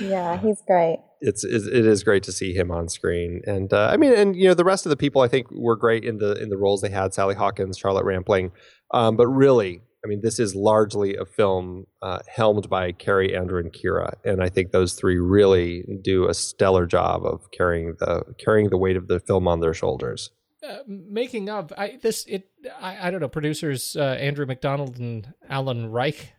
yeah, 0.00 0.38
he's 0.40 0.60
great. 0.66 0.98
it's 1.20 1.44
it 1.44 1.62
it 1.72 1.86
is 1.86 2.02
great 2.02 2.24
to 2.24 2.32
see 2.32 2.52
him 2.52 2.72
on 2.72 2.88
screen 2.88 3.40
and 3.46 3.72
uh, 3.72 3.88
i 3.92 3.96
mean 3.96 4.12
and 4.12 4.34
you 4.34 4.48
know 4.48 4.54
the 4.54 4.64
rest 4.64 4.84
of 4.84 4.90
the 4.90 4.96
people 4.96 5.22
i 5.22 5.28
think 5.28 5.46
were 5.52 5.76
great 5.76 6.04
in 6.04 6.18
the 6.18 6.32
in 6.42 6.48
the 6.48 6.56
roles 6.56 6.80
they 6.80 6.88
had 6.90 7.14
sally 7.14 7.36
hawkins 7.36 7.78
charlotte 7.78 8.04
rampling 8.04 8.50
um, 8.92 9.16
but 9.16 9.28
really 9.28 9.80
i 10.04 10.08
mean 10.08 10.20
this 10.22 10.38
is 10.38 10.54
largely 10.54 11.16
a 11.16 11.24
film 11.24 11.86
uh, 12.02 12.18
helmed 12.28 12.68
by 12.68 12.92
carey 12.92 13.34
andrew 13.36 13.58
and 13.60 13.72
keira 13.72 14.12
and 14.24 14.42
i 14.42 14.48
think 14.48 14.70
those 14.72 14.94
three 14.94 15.18
really 15.18 15.84
do 16.02 16.28
a 16.28 16.34
stellar 16.34 16.86
job 16.86 17.24
of 17.24 17.50
carrying 17.50 17.94
the 17.98 18.22
carrying 18.38 18.70
the 18.70 18.76
weight 18.78 18.96
of 18.96 19.08
the 19.08 19.20
film 19.20 19.46
on 19.48 19.60
their 19.60 19.74
shoulders 19.74 20.30
Uh, 20.62 20.78
making 20.86 21.50
of 21.50 21.72
I, 21.76 21.98
this, 22.00 22.24
it 22.28 22.48
I, 22.80 23.08
I 23.08 23.10
don't 23.10 23.20
know. 23.20 23.28
Producers 23.28 23.96
uh, 23.96 24.16
Andrew 24.28 24.46
Macdonald 24.46 24.96
and 25.00 25.34
Allon 25.48 25.90
Reich. 25.90 26.34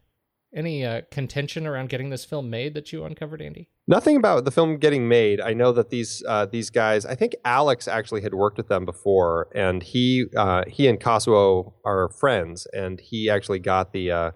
Any 0.56 0.86
uh, 0.86 1.02
contention 1.12 1.68
around 1.68 1.90
getting 1.90 2.10
this 2.10 2.24
film 2.24 2.50
made 2.50 2.74
that 2.76 2.94
you 2.94 3.04
uncovered, 3.04 3.42
Andy? 3.42 3.68
Nothing 3.86 4.16
about 4.16 4.46
the 4.46 4.52
film 4.52 4.78
getting 4.78 5.10
made. 5.10 5.42
I 5.42 5.54
know 5.54 5.74
that 5.74 5.90
these 5.90 6.24
uh, 6.26 6.46
these 6.46 6.70
guys. 6.70 7.06
I 7.06 7.16
think 7.16 7.36
Alex 7.44 7.86
actually 7.86 8.22
had 8.22 8.34
worked 8.34 8.58
with 8.58 8.70
them 8.70 8.86
before, 8.86 9.50
and 9.54 9.84
he 9.84 10.26
uh, 10.38 10.64
he 10.68 10.88
and 10.88 11.00
Kazuo 11.00 11.74
are 11.84 12.10
friends, 12.10 12.66
and 12.72 13.02
he 13.02 13.30
actually 13.30 13.60
got 13.60 13.92
the 13.92 14.10
uh, 14.10 14.32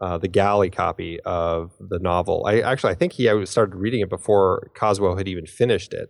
uh, 0.00 0.18
the 0.18 0.26
galley 0.26 0.68
copy 0.68 1.20
of 1.24 1.72
the 1.78 2.00
novel. 2.00 2.44
I 2.44 2.58
actually 2.60 2.90
I 2.90 2.96
think 2.96 3.12
he 3.12 3.46
started 3.46 3.76
reading 3.76 4.00
it 4.00 4.10
before 4.10 4.72
Kazuo 4.76 5.16
had 5.16 5.28
even 5.28 5.46
finished 5.46 5.94
it, 5.94 6.08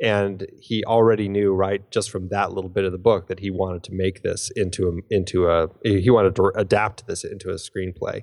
and 0.00 0.46
he 0.60 0.84
already 0.84 1.28
knew 1.28 1.52
right 1.52 1.90
just 1.90 2.08
from 2.08 2.28
that 2.28 2.52
little 2.52 2.70
bit 2.70 2.84
of 2.84 2.92
the 2.92 2.98
book 2.98 3.26
that 3.26 3.40
he 3.40 3.50
wanted 3.50 3.82
to 3.84 3.92
make 3.92 4.22
this 4.22 4.52
into 4.54 4.88
a 4.88 5.14
into 5.14 5.48
a 5.48 5.68
he 5.82 6.08
wanted 6.08 6.36
to 6.36 6.52
adapt 6.54 7.08
this 7.08 7.24
into 7.24 7.50
a 7.50 7.54
screenplay 7.54 8.22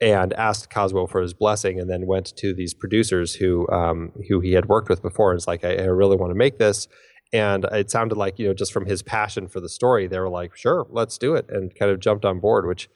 and 0.00 0.32
asked 0.34 0.70
Kazuo 0.70 1.08
for 1.08 1.20
his 1.20 1.34
blessing, 1.34 1.78
and 1.78 1.90
then 1.90 2.06
went 2.06 2.34
to 2.36 2.54
these 2.54 2.72
producers 2.74 3.34
who 3.34 3.68
um, 3.68 4.12
who 4.28 4.40
he 4.40 4.52
had 4.52 4.66
worked 4.68 4.88
with 4.88 5.02
before, 5.02 5.30
and 5.30 5.36
was 5.36 5.46
like, 5.46 5.64
I, 5.64 5.76
I 5.76 5.84
really 5.84 6.16
want 6.16 6.30
to 6.30 6.34
make 6.36 6.58
this. 6.58 6.88
And 7.32 7.64
it 7.70 7.90
sounded 7.90 8.16
like 8.16 8.38
you 8.38 8.48
know 8.48 8.54
just 8.54 8.72
from 8.72 8.86
his 8.86 9.02
passion 9.02 9.46
for 9.48 9.60
the 9.60 9.68
story, 9.68 10.06
they 10.08 10.18
were 10.18 10.28
like, 10.28 10.56
sure, 10.56 10.86
let's 10.90 11.16
do 11.18 11.34
it, 11.34 11.46
and 11.48 11.74
kind 11.74 11.90
of 11.92 12.00
jumped 12.00 12.24
on 12.24 12.40
board, 12.40 12.66
which 12.66 12.88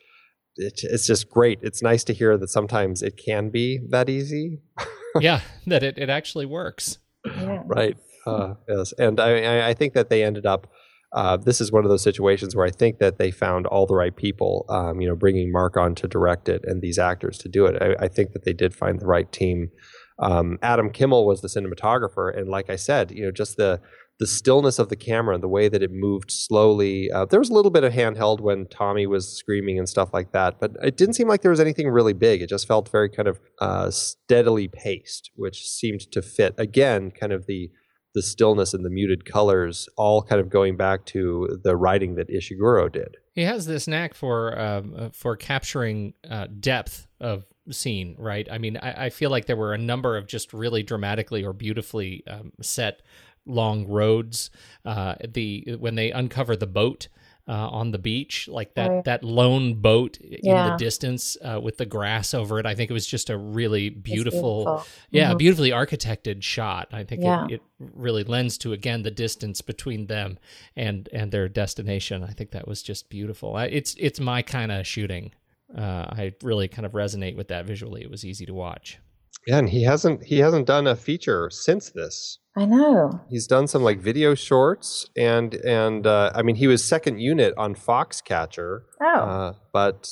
it, 0.56 0.80
it's 0.82 1.06
just 1.06 1.28
great. 1.30 1.58
It's 1.62 1.82
nice 1.82 2.04
to 2.04 2.12
hear 2.14 2.36
that 2.38 2.48
sometimes 2.48 3.02
it 3.02 3.16
can 3.16 3.50
be 3.50 3.78
that 3.90 4.08
easy, 4.08 4.60
yeah, 5.20 5.40
that 5.66 5.82
it, 5.82 5.98
it 5.98 6.10
actually 6.10 6.46
works. 6.46 6.98
Yeah. 7.26 7.62
right? 7.66 7.96
Uh, 8.26 8.54
yes, 8.68 8.92
and 8.98 9.20
I, 9.20 9.42
I- 9.42 9.68
I 9.68 9.74
think 9.74 9.92
that 9.94 10.08
they 10.10 10.24
ended 10.24 10.46
up. 10.46 10.66
Uh, 11.14 11.36
this 11.36 11.60
is 11.60 11.70
one 11.70 11.84
of 11.84 11.90
those 11.90 12.02
situations 12.02 12.56
where 12.56 12.66
I 12.66 12.70
think 12.70 12.98
that 12.98 13.18
they 13.18 13.30
found 13.30 13.66
all 13.66 13.86
the 13.86 13.94
right 13.94 14.14
people. 14.14 14.66
Um, 14.68 15.00
you 15.00 15.08
know, 15.08 15.14
bringing 15.14 15.52
Mark 15.52 15.76
on 15.76 15.94
to 15.96 16.08
direct 16.08 16.48
it 16.48 16.62
and 16.64 16.82
these 16.82 16.98
actors 16.98 17.38
to 17.38 17.48
do 17.48 17.66
it. 17.66 17.80
I, 17.80 18.04
I 18.04 18.08
think 18.08 18.32
that 18.32 18.44
they 18.44 18.52
did 18.52 18.74
find 18.74 19.00
the 19.00 19.06
right 19.06 19.30
team. 19.30 19.70
Um, 20.18 20.58
Adam 20.62 20.90
Kimmel 20.90 21.26
was 21.26 21.40
the 21.40 21.48
cinematographer, 21.48 22.36
and 22.36 22.48
like 22.48 22.70
I 22.70 22.76
said, 22.76 23.10
you 23.10 23.24
know, 23.24 23.30
just 23.30 23.56
the 23.56 23.80
the 24.20 24.26
stillness 24.26 24.78
of 24.78 24.90
the 24.90 24.96
camera 24.96 25.34
and 25.34 25.42
the 25.42 25.48
way 25.48 25.68
that 25.68 25.82
it 25.82 25.90
moved 25.90 26.30
slowly. 26.30 27.10
Uh, 27.10 27.24
there 27.24 27.40
was 27.40 27.50
a 27.50 27.52
little 27.52 27.70
bit 27.70 27.82
of 27.82 27.92
handheld 27.92 28.40
when 28.40 28.66
Tommy 28.68 29.06
was 29.08 29.36
screaming 29.36 29.76
and 29.76 29.88
stuff 29.88 30.10
like 30.12 30.30
that, 30.30 30.60
but 30.60 30.70
it 30.82 30.96
didn't 30.96 31.14
seem 31.14 31.26
like 31.26 31.42
there 31.42 31.50
was 31.50 31.58
anything 31.58 31.88
really 31.88 32.12
big. 32.12 32.40
It 32.40 32.48
just 32.48 32.68
felt 32.68 32.88
very 32.88 33.08
kind 33.08 33.26
of 33.26 33.40
uh, 33.60 33.90
steadily 33.90 34.68
paced, 34.68 35.32
which 35.34 35.68
seemed 35.68 36.00
to 36.12 36.22
fit 36.22 36.54
again, 36.58 37.10
kind 37.10 37.32
of 37.32 37.46
the 37.46 37.70
the 38.14 38.22
stillness 38.22 38.74
and 38.74 38.84
the 38.84 38.90
muted 38.90 39.24
colors, 39.24 39.88
all 39.96 40.22
kind 40.22 40.40
of 40.40 40.48
going 40.48 40.76
back 40.76 41.04
to 41.06 41.60
the 41.62 41.76
writing 41.76 42.14
that 42.14 42.28
Ishiguro 42.28 42.90
did. 42.90 43.16
He 43.34 43.42
has 43.42 43.66
this 43.66 43.88
knack 43.88 44.14
for 44.14 44.58
um, 44.58 44.94
uh, 44.96 45.08
for 45.12 45.36
capturing 45.36 46.14
uh, 46.28 46.46
depth 46.60 47.08
of 47.20 47.44
scene, 47.70 48.14
right? 48.18 48.46
I 48.50 48.58
mean, 48.58 48.76
I, 48.76 49.06
I 49.06 49.10
feel 49.10 49.30
like 49.30 49.46
there 49.46 49.56
were 49.56 49.74
a 49.74 49.78
number 49.78 50.16
of 50.16 50.28
just 50.28 50.52
really 50.52 50.84
dramatically 50.84 51.44
or 51.44 51.52
beautifully 51.52 52.22
um, 52.28 52.52
set 52.62 53.02
long 53.44 53.86
roads. 53.88 54.50
Uh, 54.84 55.16
the 55.28 55.76
when 55.78 55.96
they 55.96 56.12
uncover 56.12 56.56
the 56.56 56.66
boat. 56.66 57.08
Uh, 57.46 57.68
on 57.68 57.90
the 57.90 57.98
beach, 57.98 58.48
like 58.48 58.72
that, 58.72 58.90
Oh, 58.90 58.94
yeah. 58.94 59.02
that 59.02 59.22
lone 59.22 59.74
boat 59.74 60.16
in 60.16 60.54
the 60.70 60.76
distance 60.78 61.36
uh, 61.44 61.60
with 61.62 61.76
the 61.76 61.84
grass 61.84 62.32
over 62.32 62.58
it. 62.58 62.64
I 62.64 62.74
think 62.74 62.90
it 62.90 62.94
was 62.94 63.06
just 63.06 63.28
a 63.28 63.36
really 63.36 63.88
It's 63.88 64.00
beautiful, 64.00 64.82
yeah, 65.10 65.34
beautifully 65.34 65.68
architected 65.68 66.42
shot. 66.42 66.88
I 66.90 67.04
think 67.04 67.22
Yeah. 67.22 67.44
it, 67.44 67.52
it 67.56 67.62
really 67.78 68.24
lends 68.24 68.56
to 68.58 68.72
again 68.72 69.02
the 69.02 69.10
distance 69.10 69.60
between 69.60 70.06
them 70.06 70.38
and 70.74 71.06
and 71.12 71.32
their 71.32 71.46
destination. 71.50 72.24
I 72.24 72.32
think 72.32 72.50
that 72.52 72.66
was 72.66 72.82
just 72.82 73.10
beautiful. 73.10 73.56
I, 73.56 73.66
it's 73.66 73.94
it's 73.98 74.18
my 74.20 74.40
kind 74.40 74.72
of 74.72 74.86
shooting. 74.86 75.32
Uh, 75.76 76.06
I 76.08 76.32
really 76.42 76.66
kind 76.68 76.86
of 76.86 76.92
resonate 76.92 77.36
with 77.36 77.48
that 77.48 77.66
visually. 77.66 78.00
It 78.00 78.10
was 78.10 78.24
easy 78.24 78.46
to 78.46 78.54
watch. 78.54 78.98
Yeah, 79.46 79.58
and 79.58 79.68
he 79.70 79.82
hasn't 79.84 80.24
he 80.24 80.38
hasn't 80.38 80.66
done 80.66 80.86
a 80.86 80.96
feature 80.96 81.50
since 81.50 81.90
this. 81.90 82.38
I 82.56 82.64
know. 82.66 83.20
He's 83.28 83.46
done 83.46 83.66
some 83.66 83.82
like 83.82 83.98
video 84.00 84.34
shorts 84.34 85.08
and 85.16 85.54
and 85.54 86.06
uh, 86.06 86.30
I 86.34 86.42
mean 86.42 86.56
he 86.56 86.66
was 86.66 86.82
second 86.84 87.18
unit 87.18 87.52
on 87.56 87.74
Foxcatcher, 87.74 88.82
Oh, 89.02 89.06
uh, 89.20 89.52
but 89.72 90.08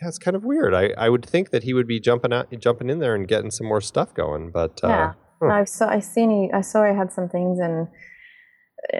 yeah, 0.00 0.08
it's 0.08 0.18
kind 0.18 0.34
of 0.36 0.44
weird. 0.44 0.72
I, 0.72 0.90
I 0.96 1.08
would 1.10 1.26
think 1.26 1.50
that 1.50 1.64
he 1.64 1.74
would 1.74 1.86
be 1.86 2.00
jumping 2.00 2.32
out 2.32 2.48
jumping 2.58 2.88
in 2.88 3.00
there 3.00 3.14
and 3.14 3.28
getting 3.28 3.50
some 3.50 3.66
more 3.66 3.80
stuff 3.82 4.14
going, 4.14 4.50
but 4.50 4.80
uh, 4.82 4.88
yeah. 4.88 5.12
huh. 5.42 5.48
I 5.48 5.64
saw. 5.64 5.88
I 5.88 6.00
seen. 6.00 6.30
He, 6.30 6.50
I 6.52 6.62
saw 6.62 6.84
he 6.88 6.94
had 6.96 7.12
some 7.12 7.28
things 7.28 7.58
and 7.58 7.88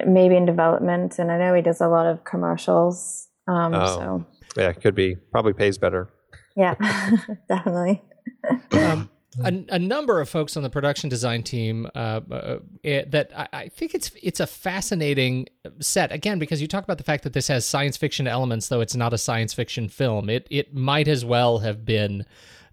maybe 0.07 0.37
in 0.37 0.45
development, 0.45 1.19
and 1.19 1.31
I 1.33 1.39
know 1.39 1.55
he 1.55 1.63
does 1.63 1.81
a 1.81 1.89
lot 1.89 2.07
of 2.07 2.25
commercials. 2.25 3.29
Um, 3.49 3.73
Oh. 3.75 3.87
So 3.87 4.27
yeah, 4.61 4.73
could 4.73 4.95
be 4.95 5.17
probably 5.33 5.53
pays 5.55 5.79
better. 5.79 6.11
yeah, 6.57 6.75
definitely. 7.49 8.03
Um, 8.73 9.09
a, 9.43 9.65
a 9.69 9.79
number 9.79 10.21
of 10.21 10.29
folks 10.29 10.57
on 10.57 10.63
the 10.63 10.71
production 10.71 11.09
design 11.09 11.43
team 11.43 11.87
uh, 11.95 12.21
uh, 12.31 12.59
that 12.83 13.31
I, 13.37 13.49
I 13.53 13.69
think 13.69 13.95
it's 13.95 14.11
it's 14.23 14.41
a 14.41 14.47
fascinating 14.47 15.47
set 15.81 16.11
again 16.13 16.39
because 16.39 16.61
you 16.61 16.67
talk 16.69 16.85
about 16.85 16.99
the 16.99 17.05
fact 17.05 17.25
that 17.25 17.33
this 17.33 17.49
has 17.49 17.65
science 17.67 17.97
fiction 17.97 18.27
elements, 18.27 18.69
though 18.69 18.81
it's 18.81 18.97
not 18.97 19.13
a 19.13 19.19
science 19.19 19.55
fiction 19.55 19.89
film. 19.89 20.29
It 20.29 20.47
it 20.51 20.75
might 20.75 21.07
as 21.09 21.25
well 21.25 21.59
have 21.59 21.85
been 21.85 22.25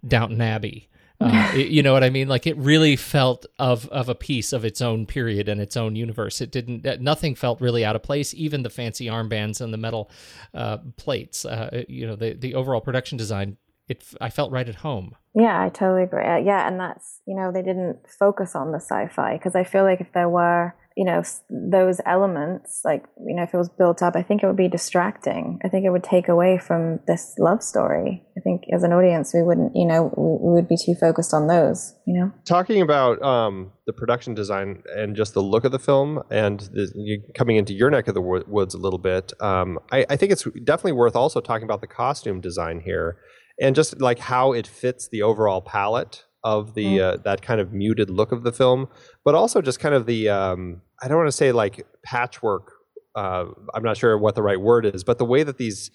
Downton 0.08 0.42
Abbey. 0.42 0.90
Uh, 1.20 1.52
it- 1.56 1.68
you 1.70 1.82
know 1.84 1.94
what 1.94 2.04
I 2.04 2.10
mean? 2.10 2.28
Like 2.28 2.48
it 2.48 2.58
really 2.58 2.96
felt 2.96 3.46
of 3.60 3.88
of 3.90 4.10
a 4.10 4.16
piece 4.16 4.52
of 4.54 4.66
its 4.66 4.82
own 4.82 5.06
period 5.06 5.48
and 5.50 5.60
its 5.62 5.78
own 5.78 5.96
universe. 5.96 6.42
It 6.42 6.52
didn't. 6.52 6.86
Nothing 7.02 7.36
felt 7.36 7.62
really 7.62 7.84
out 7.86 7.96
of 7.96 8.04
place. 8.04 8.34
Even 8.34 8.64
the 8.64 8.70
fancy 8.70 9.06
armbands 9.06 9.62
and 9.62 9.74
the 9.74 9.78
metal 9.78 10.10
uh, 10.54 10.78
plates. 10.96 11.46
Uh, 11.46 11.84
you 11.88 12.08
know, 12.08 12.16
the 12.16 12.34
the 12.34 12.56
overall 12.56 12.82
production 12.82 13.18
design 13.18 13.58
it 13.88 14.04
I 14.20 14.30
felt 14.30 14.52
right 14.52 14.68
at 14.68 14.76
home. 14.76 15.16
Yeah, 15.36 15.62
I 15.62 15.70
totally 15.70 16.04
agree. 16.04 16.24
Uh, 16.26 16.38
yeah, 16.38 16.68
and 16.68 16.80
that's 16.80 17.22
you 17.28 17.36
know 17.36 17.52
they 17.52 17.62
didn't 17.62 18.00
focus 18.20 18.56
on 18.56 18.72
the 18.72 18.80
sci-fi 18.80 19.38
because 19.38 19.56
I 19.56 19.64
feel 19.64 19.84
like 19.84 20.02
if 20.02 20.12
there 20.14 20.30
were 20.30 20.76
you 20.98 21.06
know 21.06 21.22
those 21.50 22.02
elements 22.08 22.82
like 22.84 23.06
you 23.24 23.36
know 23.36 23.44
if 23.44 23.54
it 23.54 23.58
was 23.58 23.70
built 23.70 24.02
up 24.02 24.16
i 24.16 24.24
think 24.24 24.42
it 24.42 24.48
would 24.48 24.58
be 24.58 24.68
distracting 24.68 25.60
i 25.64 25.70
think 25.70 25.86
it 25.86 25.92
would 25.92 26.04
take 26.04 26.28
away 26.28 26.58
from 26.58 27.00
this 27.06 27.36
love 27.38 27.62
story 27.62 28.24
i 28.36 28.40
think 28.42 28.64
as 28.74 28.82
an 28.82 28.92
audience 28.92 29.32
we 29.32 29.44
wouldn't 29.44 29.72
you 29.76 29.86
know 29.86 30.12
we, 30.18 30.56
would 30.56 30.68
be 30.68 30.76
too 30.76 30.96
focused 31.00 31.36
on 31.36 31.46
those 31.46 31.94
you 32.08 32.20
know 32.20 32.32
talking 32.46 32.82
about 32.82 33.22
um, 33.22 33.72
the 33.86 33.94
production 33.94 34.34
design 34.34 34.82
and 34.96 35.16
just 35.16 35.36
the 35.36 35.44
look 35.44 35.66
of 35.66 35.72
the 35.72 35.78
film 35.78 36.24
and 36.32 36.62
the, 36.74 37.20
coming 37.36 37.58
into 37.58 37.74
your 37.74 37.92
neck 37.92 38.08
of 38.08 38.16
the 38.16 38.22
woods 38.22 38.74
a 38.74 38.80
little 38.80 38.98
bit 38.98 39.34
um, 39.40 39.78
I, 39.92 40.04
I 40.10 40.16
think 40.16 40.32
it's 40.32 40.46
definitely 40.64 40.94
worth 40.94 41.16
also 41.16 41.40
talking 41.40 41.66
about 41.66 41.82
the 41.82 41.88
costume 41.88 42.42
design 42.42 42.80
here 42.80 43.18
and 43.60 43.76
just 43.76 44.00
like 44.00 44.20
how 44.20 44.54
it 44.54 44.68
fits 44.68 45.08
the 45.08 45.22
overall 45.22 45.62
palette 45.62 46.26
of 46.44 46.76
the 46.76 46.98
mm. 46.98 47.02
uh, 47.02 47.18
that 47.24 47.42
kind 47.42 47.60
of 47.60 47.74
muted 47.74 48.10
look 48.10 48.32
of 48.32 48.44
the 48.44 48.52
film, 48.52 48.88
but 49.26 49.36
also 49.36 49.62
just 49.62 49.80
kind 49.80 49.96
of 49.96 50.06
the 50.06 50.30
um, 50.30 50.82
I 51.02 51.08
don't 51.08 51.18
want 51.18 51.28
to 51.28 51.38
say 51.38 51.52
like 51.52 51.86
patchwork. 52.04 52.72
Uh, 53.16 53.46
I'm 53.74 53.84
not 53.84 53.98
sure 53.98 54.18
what 54.18 54.36
the 54.36 54.44
right 54.44 54.62
word 54.62 54.86
is, 54.86 55.04
but 55.04 55.18
the 55.18 55.26
way 55.26 55.44
that 55.44 55.58
these 55.58 55.92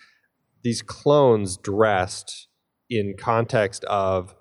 these 0.63 0.83
clones 0.83 1.57
dressed 1.57 2.49
in 2.91 3.15
context 3.17 3.85
of 3.85 4.35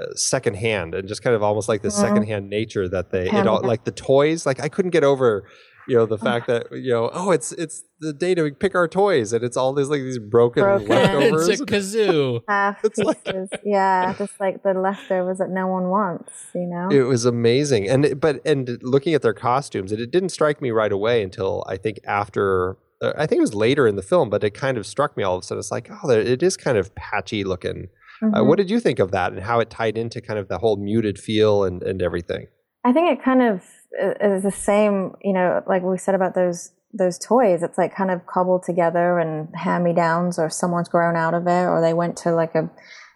uh, 0.00 0.14
secondhand 0.14 0.94
and 0.94 1.08
just 1.08 1.22
kind 1.22 1.34
of 1.34 1.42
almost 1.42 1.68
like 1.68 1.82
the 1.82 1.88
mm. 1.88 2.00
secondhand 2.00 2.48
nature 2.48 2.88
that 2.88 3.10
they 3.10 3.28
it 3.28 3.46
all 3.46 3.60
like 3.62 3.84
the 3.84 3.90
toys 3.90 4.46
like 4.46 4.60
I 4.60 4.68
couldn't 4.68 4.92
get 4.92 5.02
over 5.02 5.48
you 5.88 5.96
know 5.96 6.06
the 6.06 6.18
fact 6.18 6.46
that 6.46 6.70
you 6.70 6.90
know 6.90 7.10
oh 7.12 7.30
it's 7.30 7.52
it's 7.52 7.82
the 8.00 8.12
day 8.12 8.34
to 8.34 8.50
pick 8.52 8.74
our 8.74 8.86
toys 8.86 9.32
and 9.32 9.42
it's 9.42 9.56
all 9.56 9.72
these 9.72 9.88
like 9.88 10.02
these 10.02 10.18
broken, 10.18 10.62
broken. 10.62 10.86
leftovers 10.86 11.48
it's 11.48 11.60
a 11.60 11.66
kazoo. 11.66 12.42
Half 12.48 12.82
pieces. 12.82 13.04
Like, 13.04 13.62
yeah 13.64 14.14
just 14.16 14.38
like 14.38 14.62
the 14.62 14.74
leftovers 14.74 15.38
that 15.38 15.50
no 15.50 15.66
one 15.66 15.88
wants 15.88 16.32
you 16.54 16.66
know? 16.66 16.88
It 16.90 17.02
was 17.02 17.24
amazing. 17.24 17.88
And 17.88 18.20
but 18.20 18.40
and 18.46 18.78
looking 18.82 19.14
at 19.14 19.22
their 19.22 19.32
costumes 19.32 19.90
it, 19.90 20.00
it 20.00 20.10
didn't 20.10 20.28
strike 20.28 20.60
me 20.60 20.70
right 20.70 20.92
away 20.92 21.22
until 21.22 21.64
i 21.66 21.76
think 21.76 21.98
after 22.06 22.76
uh, 23.02 23.12
i 23.16 23.26
think 23.26 23.38
it 23.38 23.42
was 23.42 23.54
later 23.54 23.86
in 23.86 23.96
the 23.96 24.02
film 24.02 24.30
but 24.30 24.44
it 24.44 24.50
kind 24.50 24.76
of 24.76 24.86
struck 24.86 25.16
me 25.16 25.22
all 25.22 25.36
of 25.36 25.42
a 25.42 25.46
sudden. 25.46 25.60
It's 25.60 25.70
like 25.70 25.90
oh 25.90 26.10
it 26.10 26.42
is 26.42 26.56
kind 26.56 26.78
of 26.78 26.94
patchy 26.94 27.44
looking. 27.44 27.88
Uh, 28.20 28.26
mm-hmm. 28.26 28.34
uh, 28.34 28.44
what 28.44 28.56
did 28.58 28.68
you 28.70 28.80
think 28.80 28.98
of 28.98 29.10
that 29.12 29.32
and 29.32 29.42
how 29.42 29.60
it 29.60 29.70
tied 29.70 29.96
into 29.96 30.20
kind 30.20 30.38
of 30.38 30.48
the 30.48 30.58
whole 30.58 30.76
muted 30.76 31.18
feel 31.18 31.64
and 31.64 31.82
and 31.82 32.02
everything? 32.02 32.46
I 32.84 32.92
think 32.92 33.10
it 33.10 33.24
kind 33.24 33.42
of 33.42 33.62
is 33.92 34.42
the 34.42 34.50
same, 34.50 35.14
you 35.22 35.32
know, 35.32 35.62
like 35.66 35.82
we 35.82 35.98
said 35.98 36.14
about 36.14 36.34
those 36.34 36.72
those 36.92 37.18
toys. 37.18 37.62
It's 37.62 37.76
like 37.76 37.94
kind 37.94 38.10
of 38.10 38.26
cobbled 38.26 38.62
together 38.62 39.18
and 39.18 39.48
hand 39.54 39.84
me 39.84 39.92
downs, 39.92 40.38
or 40.38 40.48
someone's 40.48 40.88
grown 40.88 41.16
out 41.16 41.34
of 41.34 41.46
it, 41.46 41.66
or 41.66 41.80
they 41.80 41.94
went 41.94 42.16
to 42.18 42.32
like 42.32 42.54
a, 42.54 42.70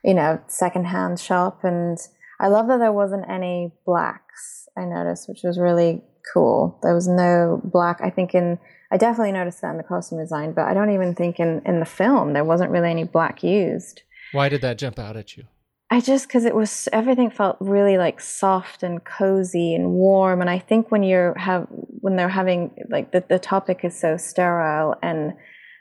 you 0.04 0.14
know, 0.14 0.40
secondhand 0.46 1.20
shop. 1.20 1.60
And 1.62 1.98
I 2.40 2.48
love 2.48 2.68
that 2.68 2.78
there 2.78 2.92
wasn't 2.92 3.30
any 3.30 3.72
blacks. 3.86 4.68
I 4.76 4.84
noticed, 4.84 5.28
which 5.28 5.40
was 5.44 5.58
really 5.58 6.02
cool. 6.32 6.78
There 6.82 6.94
was 6.94 7.08
no 7.08 7.60
black. 7.64 8.00
I 8.02 8.10
think 8.10 8.34
in 8.34 8.58
I 8.90 8.98
definitely 8.98 9.32
noticed 9.32 9.62
that 9.62 9.70
in 9.70 9.78
the 9.78 9.82
costume 9.82 10.18
design, 10.18 10.52
but 10.52 10.66
I 10.66 10.74
don't 10.74 10.90
even 10.90 11.14
think 11.14 11.40
in 11.40 11.62
in 11.64 11.80
the 11.80 11.86
film 11.86 12.32
there 12.32 12.44
wasn't 12.44 12.70
really 12.70 12.90
any 12.90 13.04
black 13.04 13.42
used. 13.42 14.02
Why 14.32 14.48
did 14.48 14.62
that 14.62 14.78
jump 14.78 14.98
out 14.98 15.16
at 15.16 15.36
you? 15.36 15.44
I 15.92 16.00
just 16.00 16.26
because 16.26 16.46
it 16.46 16.54
was 16.54 16.88
everything 16.90 17.28
felt 17.28 17.58
really 17.60 17.98
like 17.98 18.18
soft 18.18 18.82
and 18.82 19.04
cozy 19.04 19.74
and 19.74 19.90
warm, 19.90 20.40
and 20.40 20.48
I 20.48 20.58
think 20.58 20.90
when 20.90 21.02
you're 21.02 21.34
have 21.36 21.66
when 22.00 22.16
they're 22.16 22.30
having 22.30 22.70
like 22.88 23.12
the 23.12 23.22
the 23.28 23.38
topic 23.38 23.80
is 23.84 24.00
so 24.00 24.16
sterile 24.16 24.94
and 25.02 25.34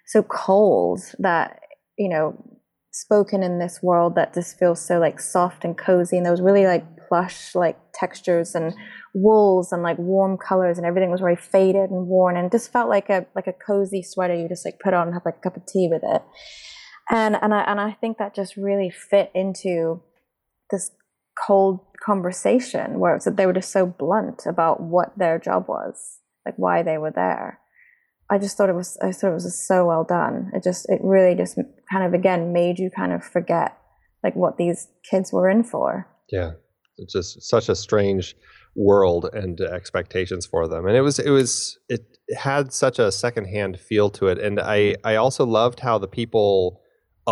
so 0.08 0.22
cold 0.24 1.00
that 1.20 1.62
you 1.98 2.10
know 2.10 2.36
spoken 2.92 3.42
in 3.42 3.60
this 3.60 3.80
world 3.82 4.16
that 4.16 4.34
just 4.34 4.60
feels 4.60 4.86
so 4.86 5.00
like 5.00 5.18
soft 5.18 5.64
and 5.64 5.78
cozy 5.78 6.18
and 6.18 6.26
those 6.26 6.42
really 6.42 6.66
like 6.66 6.84
plush 7.08 7.56
like 7.56 7.78
textures 7.94 8.54
and 8.54 8.74
wools 9.14 9.72
and 9.72 9.82
like 9.82 9.98
warm 9.98 10.38
colors 10.38 10.78
and 10.78 10.86
everything 10.86 11.10
was 11.10 11.22
very 11.22 11.38
faded 11.38 11.90
and 11.90 12.08
worn 12.08 12.36
and 12.36 12.52
just 12.52 12.70
felt 12.70 12.90
like 12.90 13.10
a 13.10 13.26
like 13.34 13.48
a 13.48 13.54
cozy 13.54 14.04
sweater 14.04 14.36
you 14.36 14.50
just 14.50 14.66
like 14.66 14.78
put 14.84 14.94
on 14.94 15.08
and 15.08 15.14
have 15.14 15.24
like 15.24 15.38
a 15.38 15.42
cup 15.50 15.56
of 15.56 15.66
tea 15.66 15.88
with 15.90 16.04
it 16.04 16.22
and 17.10 17.38
and 17.42 17.54
I 17.54 17.62
and 17.62 17.80
I 17.80 17.92
think 17.92 18.18
that 18.18 18.36
just 18.36 18.56
really 18.58 18.90
fit 18.90 19.32
into 19.34 20.02
this 20.70 20.92
cold 21.46 21.80
conversation 22.04 23.00
where 23.00 23.16
it's 23.16 23.26
that 23.26 23.38
they 23.38 23.46
were 23.46 23.54
just 23.54 23.72
so 23.72 23.86
blunt 23.86 24.44
about 24.46 24.82
what 24.82 25.18
their 25.18 25.40
job 25.40 25.66
was, 25.68 26.20
like 26.46 26.56
why 26.58 26.84
they 26.84 26.98
were 26.98 27.12
there. 27.12 27.60
I 28.30 28.38
just 28.38 28.58
thought 28.58 28.70
it 28.70 28.76
was 28.76 28.98
I 29.02 29.12
thought 29.12 29.32
it 29.32 29.34
was 29.34 29.68
so 29.68 29.86
well 29.86 30.04
done. 30.04 30.52
It 30.54 30.64
just 30.64 30.90
it 30.90 31.00
really 31.04 31.36
just 31.36 31.58
kind 31.92 32.06
of 32.06 32.14
again 32.14 32.54
made 32.54 32.80
you 32.80 32.90
kind 32.96 33.12
of 33.12 33.24
forget 33.24 33.78
like 34.24 34.36
what 34.36 34.58
these 34.58 34.88
kids 35.10 35.34
were 35.34 35.50
in 35.50 35.64
for. 35.64 36.08
Yeah, 36.32 36.52
it's 36.98 37.14
just 37.14 37.44
such 37.44 37.68
a 37.68 37.76
strange 37.76 38.36
world 38.76 39.30
and 39.34 39.60
expectations 39.60 40.46
for 40.46 40.68
them, 40.68 40.88
and 40.88 40.96
it 40.96 41.02
was 41.02 41.20
it 41.20 41.30
was 41.30 41.78
it 41.90 42.02
had 42.38 42.72
such 42.72 43.00
a 43.00 43.12
secondhand 43.12 43.80
feel 43.80 44.10
to 44.12 44.28
it, 44.28 44.40
and 44.40 44.60
I 44.60 44.96
I 45.04 45.16
also 45.16 45.46
loved 45.46 45.82
how 45.82 45.98
the 45.98 46.08
people 46.08 46.81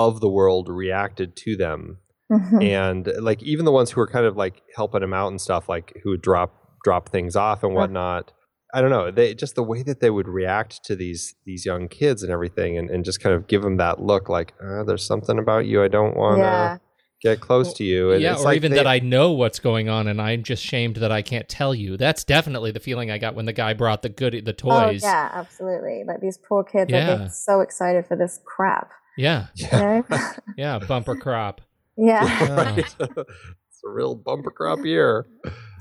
of 0.07 0.21
the 0.21 0.29
world 0.29 0.69
reacted 0.69 1.35
to 1.35 1.55
them. 1.55 1.97
Mm-hmm. 2.31 2.61
And 2.61 3.11
like 3.19 3.41
even 3.43 3.65
the 3.65 3.71
ones 3.71 3.91
who 3.91 3.99
were 3.99 4.07
kind 4.07 4.25
of 4.25 4.37
like 4.37 4.61
helping 4.75 5.03
him 5.03 5.13
out 5.13 5.29
and 5.29 5.41
stuff, 5.41 5.67
like 5.67 5.99
who 6.03 6.11
would 6.11 6.21
drop 6.21 6.55
drop 6.83 7.09
things 7.09 7.35
off 7.35 7.63
and 7.63 7.73
whatnot. 7.73 8.31
I 8.71 8.81
don't 8.81 8.91
know. 8.91 9.09
They 9.09 9.33
just 9.33 9.55
the 9.55 9.63
way 9.63 9.81
that 9.83 9.99
they 9.99 10.11
would 10.11 10.27
react 10.27 10.83
to 10.85 10.95
these 10.95 11.33
these 11.45 11.65
young 11.65 11.87
kids 11.87 12.21
and 12.21 12.31
everything, 12.31 12.77
and, 12.77 12.89
and 12.89 13.03
just 13.03 13.19
kind 13.19 13.33
of 13.33 13.47
give 13.47 13.63
them 13.63 13.77
that 13.77 13.99
look, 13.99 14.29
like 14.29 14.53
uh, 14.63 14.83
there's 14.83 15.05
something 15.05 15.39
about 15.39 15.65
you 15.65 15.83
I 15.83 15.87
don't 15.87 16.15
want 16.15 16.37
to 16.37 16.43
yeah. 16.43 16.77
get 17.23 17.41
close 17.41 17.73
to 17.73 17.83
you. 17.83 18.11
And 18.11 18.21
yeah, 18.21 18.35
or 18.35 18.43
like 18.43 18.57
even 18.57 18.71
they, 18.71 18.77
that 18.77 18.85
I 18.85 18.99
know 18.99 19.31
what's 19.31 19.57
going 19.57 19.89
on, 19.89 20.07
and 20.07 20.21
I'm 20.21 20.43
just 20.43 20.63
shamed 20.63 20.97
that 20.97 21.11
I 21.11 21.23
can't 21.23 21.49
tell 21.49 21.73
you. 21.73 21.97
That's 21.97 22.23
definitely 22.23 22.69
the 22.69 22.79
feeling 22.79 23.09
I 23.09 23.17
got 23.17 23.33
when 23.33 23.45
the 23.45 23.53
guy 23.53 23.73
brought 23.73 24.03
the 24.03 24.09
good 24.09 24.33
the 24.45 24.51
oh, 24.51 24.53
toys. 24.53 25.03
Oh, 25.03 25.07
yeah, 25.07 25.31
absolutely. 25.33 26.03
Like 26.05 26.21
these 26.21 26.37
poor 26.37 26.63
kids 26.63 26.91
yeah. 26.91 27.15
are 27.15 27.17
like, 27.23 27.33
so 27.33 27.61
excited 27.61 28.05
for 28.05 28.15
this 28.15 28.39
crap. 28.45 28.91
Yeah. 29.19 29.47
Yeah. 29.55 30.01
yeah. 30.57 30.79
Bumper 30.79 31.15
crop. 31.15 31.59
Yeah. 31.97 32.55
right. 32.55 32.77
it's 32.77 33.83
a 33.85 33.89
real 33.89 34.15
bumper 34.15 34.51
crop 34.51 34.85
year. 34.85 35.27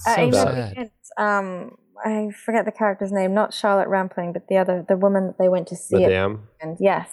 So 0.00 0.10
uh, 0.10 0.32
sad. 0.32 0.90
um, 1.18 1.76
I 2.04 2.30
forget 2.44 2.64
the 2.64 2.72
character's 2.72 3.12
name, 3.12 3.34
not 3.34 3.54
Charlotte 3.54 3.88
Rampling, 3.88 4.32
but 4.32 4.48
the 4.48 4.56
other, 4.56 4.84
the 4.88 4.96
woman 4.96 5.28
that 5.28 5.38
they 5.38 5.48
went 5.48 5.68
to 5.68 5.76
see. 5.76 6.00
Madame. 6.00 6.48
And 6.60 6.76
yes, 6.80 7.10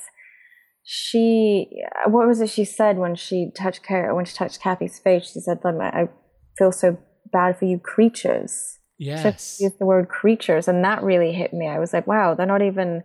she. 0.83 1.67
What 2.07 2.27
was 2.27 2.41
it 2.41 2.49
she 2.49 2.65
said 2.65 2.97
when 2.97 3.15
she 3.15 3.51
touched 3.55 3.81
when 3.87 4.25
she 4.25 4.35
touched 4.35 4.61
Kathy's 4.61 4.97
face? 4.97 5.31
She 5.31 5.39
said, 5.41 5.59
"I 5.63 6.09
feel 6.57 6.71
so 6.71 6.97
bad 7.31 7.59
for 7.59 7.65
you 7.65 7.77
creatures." 7.77 8.79
Yes. 8.97 9.57
She 9.57 9.65
used 9.65 9.77
the 9.79 9.85
word 9.85 10.07
creatures, 10.07 10.67
and 10.67 10.83
that 10.83 11.03
really 11.03 11.33
hit 11.33 11.53
me. 11.53 11.67
I 11.67 11.77
was 11.77 11.93
like, 11.93 12.07
"Wow, 12.07 12.33
they're 12.33 12.47
not 12.47 12.63
even 12.63 13.03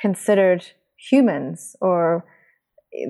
considered 0.00 0.64
humans 1.10 1.74
or." 1.80 2.24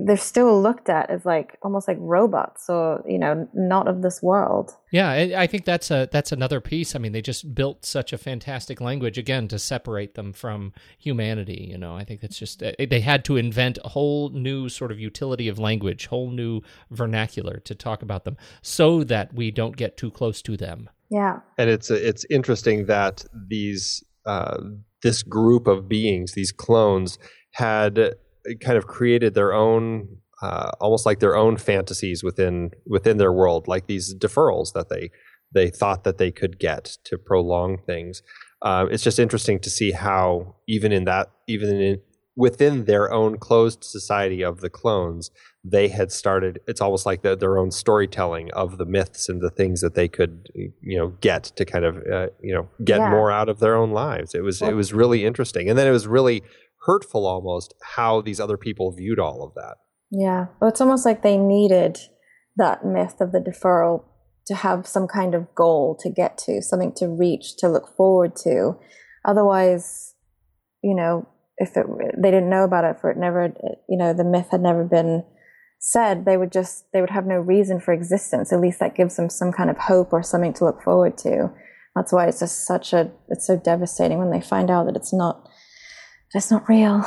They're 0.05 0.16
still 0.16 0.62
looked 0.62 0.89
at 0.89 1.11
as 1.11 1.26
like 1.26 1.59
almost 1.62 1.87
like 1.87 1.99
robots 2.01 2.70
or 2.70 3.05
you 3.07 3.18
know 3.18 3.49
not 3.53 3.87
of 3.87 4.03
this 4.03 4.22
world. 4.22 4.72
Yeah 4.91 5.11
i 5.37 5.47
think 5.47 5.64
that's 5.64 5.91
a 5.91 6.09
that's 6.11 6.32
another 6.32 6.61
piece. 6.61 6.95
I 6.95 6.99
mean 6.99 7.12
they 7.12 7.22
just 7.22 7.55
built 7.55 7.85
such 7.85 8.12
a 8.12 8.18
fantastic 8.18 8.80
language 8.80 9.18
again 9.18 9.49
to 9.49 9.59
separate 9.59 10.14
them 10.14 10.32
from 10.32 10.72
humanity 10.99 11.68
you 11.70 11.78
know? 11.78 11.97
I 11.97 12.05
think 12.05 12.20
that's 12.20 12.39
just 12.39 12.62
uh, 12.62 12.72
they 12.78 13.01
had 13.01 13.24
to 13.26 13.37
invent 13.37 13.78
a 13.85 13.91
whole 13.91 14.30
new 14.30 14.68
sort 14.68 14.91
of 14.91 14.99
utility 14.99 15.49
of 15.49 15.59
language 15.59 16.07
whole 16.07 16.30
new 16.30 16.62
vernacular 16.91 17.59
to 17.64 17.74
talk 17.74 18.03
about 18.03 18.24
them 18.24 18.37
so 18.62 19.05
that 19.05 19.35
we 19.35 19.51
don't 19.51 19.76
get 19.76 19.97
too 19.97 20.11
close 20.11 20.41
to 20.43 20.57
them. 20.57 20.89
Yeah. 21.11 21.41
And 21.59 21.68
it's 21.70 21.91
it's 21.91 22.24
interesting 22.30 22.87
that 22.87 23.24
these 23.49 24.03
uh, 24.26 24.59
this 25.03 25.22
group 25.22 25.66
of 25.66 25.89
beings 25.89 26.32
these 26.32 26.53
clones 26.53 27.18
had 27.53 28.14
kind 28.61 28.76
of 28.76 28.86
created 28.86 29.34
their 29.34 29.53
own 29.53 30.18
uh, 30.42 30.70
almost 30.80 31.07
like 31.07 31.20
their 31.20 31.36
own 31.36 31.57
fantasies 31.57 32.22
within 32.22 32.70
within 32.86 33.16
their 33.16 33.32
world, 33.32 33.66
like 33.68 33.86
these 33.86 34.14
deferrals 34.14 34.72
that 34.72 34.88
they 34.88 35.11
they 35.53 35.70
thought 35.70 36.05
that 36.05 36.18
they 36.18 36.30
could 36.30 36.59
get 36.59 36.99
to 37.05 37.16
prolong 37.16 37.78
things. 37.78 38.22
Uh, 38.61 38.86
it's 38.90 39.03
just 39.03 39.18
interesting 39.18 39.59
to 39.61 39.70
see 39.70 39.92
how 39.92 40.57
even 40.66 40.92
in 40.92 41.05
that 41.05 41.30
even 41.47 41.80
in 41.80 42.01
within 42.36 42.84
their 42.84 43.12
own 43.12 43.38
closed 43.38 43.84
society 43.84 44.42
of 44.42 44.61
the 44.61 44.70
clones, 44.70 45.30
they 45.64 45.88
had 45.88 46.12
started. 46.12 46.60
It's 46.66 46.80
almost 46.80 47.06
like 47.06 47.22
the, 47.22 47.34
their 47.34 47.58
own 47.58 47.70
storytelling 47.70 48.50
of 48.52 48.76
the 48.76 48.84
myths 48.84 49.28
and 49.28 49.40
the 49.40 49.50
things 49.50 49.80
that 49.80 49.94
they 49.94 50.08
could 50.08 50.48
you 50.54 50.98
know 50.98 51.08
get 51.20 51.44
to 51.56 51.64
kind 51.64 51.84
of 51.84 51.96
uh, 51.96 52.28
you 52.42 52.54
know 52.54 52.68
get 52.84 52.98
yeah. 52.98 53.10
more 53.10 53.30
out 53.30 53.48
of 53.48 53.60
their 53.60 53.76
own 53.76 53.90
lives. 53.90 54.34
It 54.34 54.42
was 54.42 54.60
well, 54.60 54.70
it 54.70 54.74
was 54.74 54.92
really 54.92 55.24
interesting, 55.24 55.68
and 55.68 55.78
then 55.78 55.86
it 55.86 55.92
was 55.92 56.06
really 56.06 56.42
hurtful 56.86 57.26
almost 57.26 57.74
how 57.82 58.20
these 58.20 58.38
other 58.38 58.56
people 58.56 58.92
viewed 58.92 59.18
all 59.18 59.42
of 59.42 59.54
that. 59.54 59.76
Yeah. 60.10 60.46
Well, 60.60 60.68
it's 60.68 60.80
almost 60.80 61.04
like 61.04 61.22
they 61.22 61.36
needed 61.36 61.98
that 62.56 62.84
myth 62.84 63.20
of 63.20 63.32
the 63.32 63.40
deferral 63.40 64.04
to 64.46 64.54
have 64.54 64.86
some 64.86 65.08
kind 65.08 65.34
of 65.34 65.54
goal 65.54 65.96
to 66.00 66.10
get 66.10 66.36
to, 66.38 66.60
something 66.60 66.92
to 66.96 67.08
reach, 67.08 67.56
to 67.58 67.68
look 67.68 67.96
forward 67.96 68.36
to. 68.36 68.76
Otherwise, 69.24 70.14
you 70.82 70.94
know, 70.94 71.26
if 71.56 71.76
it, 71.76 71.86
they 72.22 72.30
didn't 72.30 72.50
know 72.50 72.64
about 72.64 72.84
it 72.84 73.00
for 73.00 73.10
it 73.10 73.16
never, 73.16 73.54
you 73.88 73.96
know, 73.96 74.12
the 74.12 74.24
myth 74.24 74.48
had 74.50 74.60
never 74.60 74.84
been 74.84 75.24
said, 75.87 76.24
they 76.24 76.39
would 76.39 76.51
just 76.51 76.87
they 76.95 77.03
would 77.03 77.11
have 77.11 77.26
no 77.26 77.37
reason 77.37 77.78
for 77.78 77.93
existence. 77.93 78.53
At 78.53 78.61
least 78.61 78.80
that 78.80 78.95
gives 78.95 79.16
them 79.16 79.28
some 79.28 79.53
kind 79.53 79.68
of 79.68 79.76
hope 79.76 80.14
or 80.14 80.22
something 80.22 80.55
to 80.55 80.64
look 80.64 80.82
forward 80.82 81.18
to. 81.18 81.53
That's 81.95 82.11
why 82.11 82.26
it's 82.26 82.41
just 82.41 82.66
such 82.66 82.95
a 82.95 83.11
it's 83.28 83.47
so 83.47 83.59
devastating 83.59 84.18
when 84.18 84.30
they 84.30 84.41
find 84.41 84.70
out 84.70 84.87
that 84.87 84.97
it's 84.97 85.12
not 85.12 85.47
it's 86.35 86.51
not 86.51 86.68
real. 86.68 87.05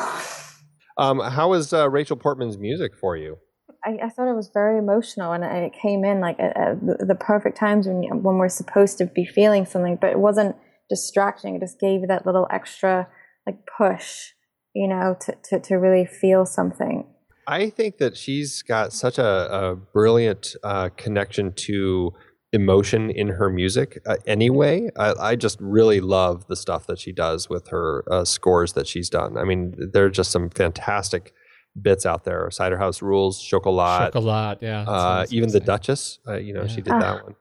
Um, 1.00 1.20
how 1.20 1.50
was 1.50 1.74
uh, 1.74 1.90
Rachel 1.90 2.18
Portman's 2.18 2.58
music 2.58 2.94
for 3.00 3.18
you? 3.18 3.38
I, 3.86 3.98
I, 4.06 4.10
thought 4.10 4.32
it 4.32 4.36
was 4.36 4.50
very 4.52 4.80
emotional, 4.80 5.32
and 5.32 5.44
it 5.44 5.74
came 5.80 6.04
in 6.04 6.20
like 6.20 6.40
at, 6.40 6.58
at 6.58 6.86
the, 6.86 7.06
the, 7.06 7.16
perfect 7.16 7.58
times 7.58 7.88
when 7.88 8.02
when 8.24 8.38
we're 8.38 8.50
supposed 8.50 8.98
to 8.98 9.06
be 9.06 9.26
feeling 9.26 9.66
something, 9.66 9.98
but 10.00 10.12
it 10.12 10.20
wasn't 10.20 10.56
distracting. 10.90 11.56
It 11.56 11.62
just 11.62 11.80
gave 11.80 12.02
you 12.02 12.08
that 12.08 12.26
little 12.26 12.48
extra 12.50 13.08
like 13.46 13.60
push, 13.78 14.32
you 14.74 14.88
know, 14.88 15.16
to 15.22 15.36
to, 15.50 15.60
to 15.60 15.76
really 15.76 16.06
feel 16.06 16.46
something. 16.46 17.06
I 17.48 17.70
think 17.70 17.98
that 17.98 18.18
she's 18.18 18.62
got 18.62 18.92
such 18.92 19.18
a, 19.18 19.54
a 19.54 19.76
brilliant 19.76 20.56
uh, 20.64 20.90
connection 20.98 21.54
to 21.54 22.12
emotion 22.52 23.10
in 23.10 23.30
her 23.30 23.50
music 23.50 24.00
uh, 24.06 24.18
anyway. 24.26 24.90
I, 24.98 25.14
I, 25.20 25.36
just 25.36 25.58
really 25.62 26.00
love 26.00 26.48
the 26.48 26.56
stuff 26.56 26.88
that 26.88 27.00
she 27.00 27.12
does 27.12 27.50
with 27.50 27.70
her 27.70 28.04
uh, 28.12 28.26
scores 28.26 28.74
that 28.74 28.88
she's 28.88 29.10
done. 29.10 29.38
I 29.38 29.44
mean, 29.44 29.76
there 29.94 30.06
are 30.06 30.10
just 30.10 30.32
some 30.32 30.50
fantastic 30.50 31.34
bits 31.82 32.06
out 32.06 32.24
there. 32.24 32.50
Cider 32.52 32.78
House 32.78 33.02
Rules, 33.02 33.42
Chocolat. 33.42 34.14
Chocolat, 34.14 34.60
yeah. 34.62 34.82
Uh, 34.84 35.26
even 35.30 35.52
The 35.52 35.60
Duchess, 35.60 36.20
uh, 36.28 36.38
you 36.38 36.54
know, 36.54 36.64
yeah. 36.64 36.68
she 36.68 36.82
did 36.82 36.94
that 36.94 37.24
one. 37.24 37.36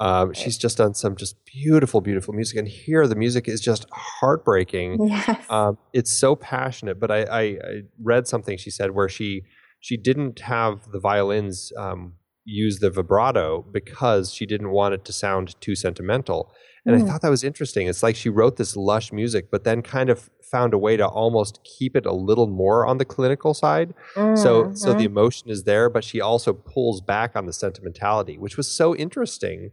Um, 0.00 0.32
she's 0.32 0.56
just 0.56 0.78
done 0.78 0.94
some 0.94 1.16
just 1.16 1.36
beautiful, 1.44 2.00
beautiful 2.00 2.32
music, 2.32 2.56
and 2.56 2.68
here 2.68 3.06
the 3.06 3.16
music 3.16 3.48
is 3.48 3.60
just 3.60 3.86
heartbreaking. 3.92 5.08
Yes. 5.08 5.44
Um, 5.50 5.78
it's 5.92 6.12
so 6.12 6.36
passionate. 6.36 7.00
But 7.00 7.10
I, 7.10 7.22
I, 7.22 7.40
I, 7.40 7.82
read 8.00 8.28
something 8.28 8.56
she 8.58 8.70
said 8.70 8.92
where 8.92 9.08
she 9.08 9.42
she 9.80 9.96
didn't 9.96 10.40
have 10.40 10.90
the 10.92 11.00
violins 11.00 11.72
um, 11.76 12.14
use 12.44 12.78
the 12.78 12.90
vibrato 12.90 13.64
because 13.72 14.32
she 14.32 14.46
didn't 14.46 14.70
want 14.70 14.94
it 14.94 15.04
to 15.06 15.12
sound 15.12 15.60
too 15.60 15.74
sentimental. 15.74 16.52
And 16.84 16.96
mm. 16.96 17.04
I 17.04 17.06
thought 17.06 17.22
that 17.22 17.30
was 17.30 17.44
interesting. 17.44 17.88
It's 17.88 18.02
like 18.02 18.16
she 18.16 18.28
wrote 18.28 18.56
this 18.56 18.76
lush 18.76 19.12
music, 19.12 19.50
but 19.50 19.64
then 19.64 19.82
kind 19.82 20.10
of 20.10 20.30
found 20.50 20.72
a 20.72 20.78
way 20.78 20.96
to 20.96 21.06
almost 21.06 21.60
keep 21.64 21.96
it 21.96 22.06
a 22.06 22.12
little 22.12 22.46
more 22.46 22.86
on 22.86 22.98
the 22.98 23.04
clinical 23.04 23.52
side. 23.52 23.94
Mm-hmm. 24.14 24.36
So 24.36 24.72
so 24.74 24.90
the 24.90 24.98
mm-hmm. 24.98 25.06
emotion 25.06 25.50
is 25.50 25.64
there, 25.64 25.90
but 25.90 26.04
she 26.04 26.20
also 26.20 26.52
pulls 26.52 27.00
back 27.00 27.34
on 27.34 27.46
the 27.46 27.52
sentimentality, 27.52 28.38
which 28.38 28.56
was 28.56 28.70
so 28.70 28.94
interesting 28.94 29.70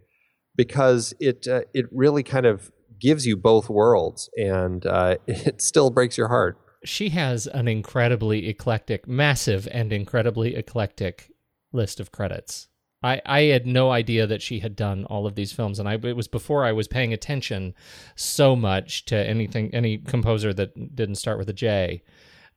because 0.56 1.14
it 1.20 1.48
uh, 1.48 1.62
it 1.74 1.86
really 1.92 2.24
kind 2.24 2.46
of 2.46 2.72
gives 3.00 3.28
you 3.28 3.38
both 3.38 3.70
worlds, 3.70 4.30
and 4.38 4.86
uh, 4.86 5.18
it 5.28 5.62
still 5.62 5.90
breaks 5.90 6.18
your 6.18 6.30
heart. 6.30 6.58
She 6.84 7.10
has 7.10 7.48
an 7.48 7.68
incredibly 7.68 8.48
eclectic, 8.48 9.08
massive 9.08 9.68
and 9.72 9.92
incredibly 9.92 10.56
eclectic 10.56 11.32
list 11.72 12.00
of 12.00 12.12
credits. 12.12 12.68
I, 13.04 13.22
I 13.26 13.42
had 13.44 13.68
no 13.68 13.92
idea 13.92 14.26
that 14.26 14.42
she 14.42 14.60
had 14.60 14.76
done 14.76 15.06
all 15.06 15.28
of 15.28 15.36
these 15.36 15.52
films, 15.52 15.80
and 15.80 15.88
I 15.88 15.94
it 15.94 16.16
was 16.16 16.28
before 16.28 16.66
I 16.66 16.72
was 16.72 16.88
paying 16.88 17.14
attention 17.14 17.76
so 18.16 18.56
much 18.56 19.06
to 19.06 19.16
anything 19.16 19.74
any 19.74 19.98
composer 20.00 20.54
that 20.54 20.96
didn't 20.96 21.16
start 21.16 21.38
with 21.38 21.50
a 21.50 21.54
J. 21.54 22.04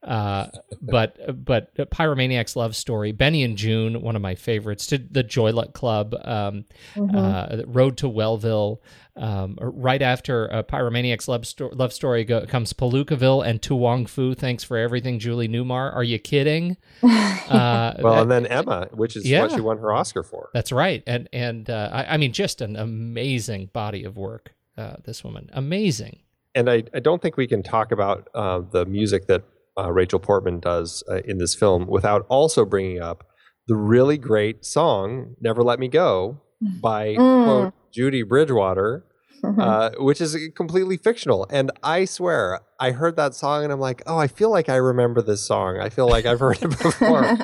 Uh, 0.03 0.47
but 0.81 1.45
but 1.45 1.75
Pyromaniac's 1.75 2.55
Love 2.55 2.77
Story, 2.77 3.11
Benny 3.11 3.43
and 3.43 3.57
Joon, 3.57 4.01
one 4.01 4.15
of 4.15 4.23
my 4.23 4.37
favorites. 4.37 4.87
To 4.89 4.99
the 4.99 5.25
Joy 5.25 5.53
Luck 5.53 5.73
Club, 5.73 6.15
um, 6.23 6.65
mm-hmm. 6.95 7.17
uh, 7.17 7.63
Road 7.67 7.97
to 7.99 8.09
Wellville. 8.09 8.81
Um, 9.17 9.59
right 9.61 10.01
after 10.01 10.53
uh, 10.53 10.63
Pyromaniac's 10.63 11.27
Love, 11.27 11.45
Sto- 11.45 11.71
Love 11.73 11.93
Story 11.93 12.23
go- 12.25 12.47
comes 12.47 12.73
Palookaville 12.73 13.45
and 13.45 13.61
To 13.63 13.75
Wong 13.75 14.07
Foo. 14.07 14.35
Thanks 14.35 14.63
for 14.63 14.77
everything, 14.77 15.19
Julie 15.19 15.49
Newmar. 15.49 15.93
Are 15.95 16.05
you 16.05 16.19
kidding? 16.19 16.77
Uh, 17.49 17.95
well, 18.01 18.13
that, 18.13 18.23
and 18.23 18.31
then 18.31 18.47
Emma, 18.47 18.89
which 18.93 19.17
is 19.17 19.27
yeah, 19.27 19.41
what 19.41 19.53
she 19.53 19.61
won 19.63 19.79
her 19.79 19.91
Oscar 19.91 20.23
for. 20.23 20.51
That's 20.53 20.71
right, 20.71 21.03
and 21.07 21.31
and 21.33 21.71
uh, 21.71 21.89
I, 21.91 22.05
I, 22.05 22.17
mean, 22.19 22.35
just 22.35 22.61
an 22.61 22.77
amazing 22.77 23.71
body 23.73 24.05
of 24.05 24.19
work. 24.19 24.53
Uh, 24.77 24.97
this 25.07 25.25
woman, 25.25 25.49
amazing. 25.55 26.19
And 26.55 26.69
I, 26.69 26.83
I 26.93 27.01
don't 27.01 27.23
think 27.23 27.39
we 27.39 27.47
can 27.47 27.63
talk 27.63 27.91
about 27.91 28.29
uh, 28.35 28.61
the 28.71 28.85
music 28.85 29.29
that 29.29 29.45
uh, 29.79 29.93
Rachel 29.93 30.19
Portman 30.19 30.61
does 30.61 31.03
uh, 31.09 31.21
in 31.25 31.39
this 31.39 31.55
film 31.55 31.87
without 31.87 32.27
also 32.29 32.65
bringing 32.65 33.01
up 33.01 33.25
the 33.67 33.77
really 33.77 34.19
great 34.19 34.65
song 34.65 35.37
"Never 35.41 35.63
Let 35.63 35.79
Me 35.79 35.89
Go" 35.89 36.41
by 36.83 37.15
mm. 37.15 37.45
quote 37.45 37.75
Judy 37.93 38.23
Bridgewater, 38.23 39.05
mm-hmm. 39.45 39.61
uh, 39.61 39.91
which 39.99 40.21
is 40.21 40.37
completely 40.55 40.97
fictional. 40.97 41.47
And 41.51 41.71
I 41.83 42.05
swear, 42.05 42.61
I 42.81 42.93
heard 42.93 43.17
that 43.17 43.35
song 43.35 43.65
and 43.65 43.73
I'm 43.73 43.81
like, 43.81 44.03
oh, 44.07 44.19
I 44.19 44.27
feel 44.27 44.51
like 44.51 44.69
I 44.69 44.77
remember 44.77 45.23
this 45.23 45.47
song. 45.47 45.79
I 45.81 45.89
feel 45.89 46.09
like 46.09 46.27
I've 46.27 46.41
heard 46.41 46.59
it 46.63 46.71
before. 46.83 47.39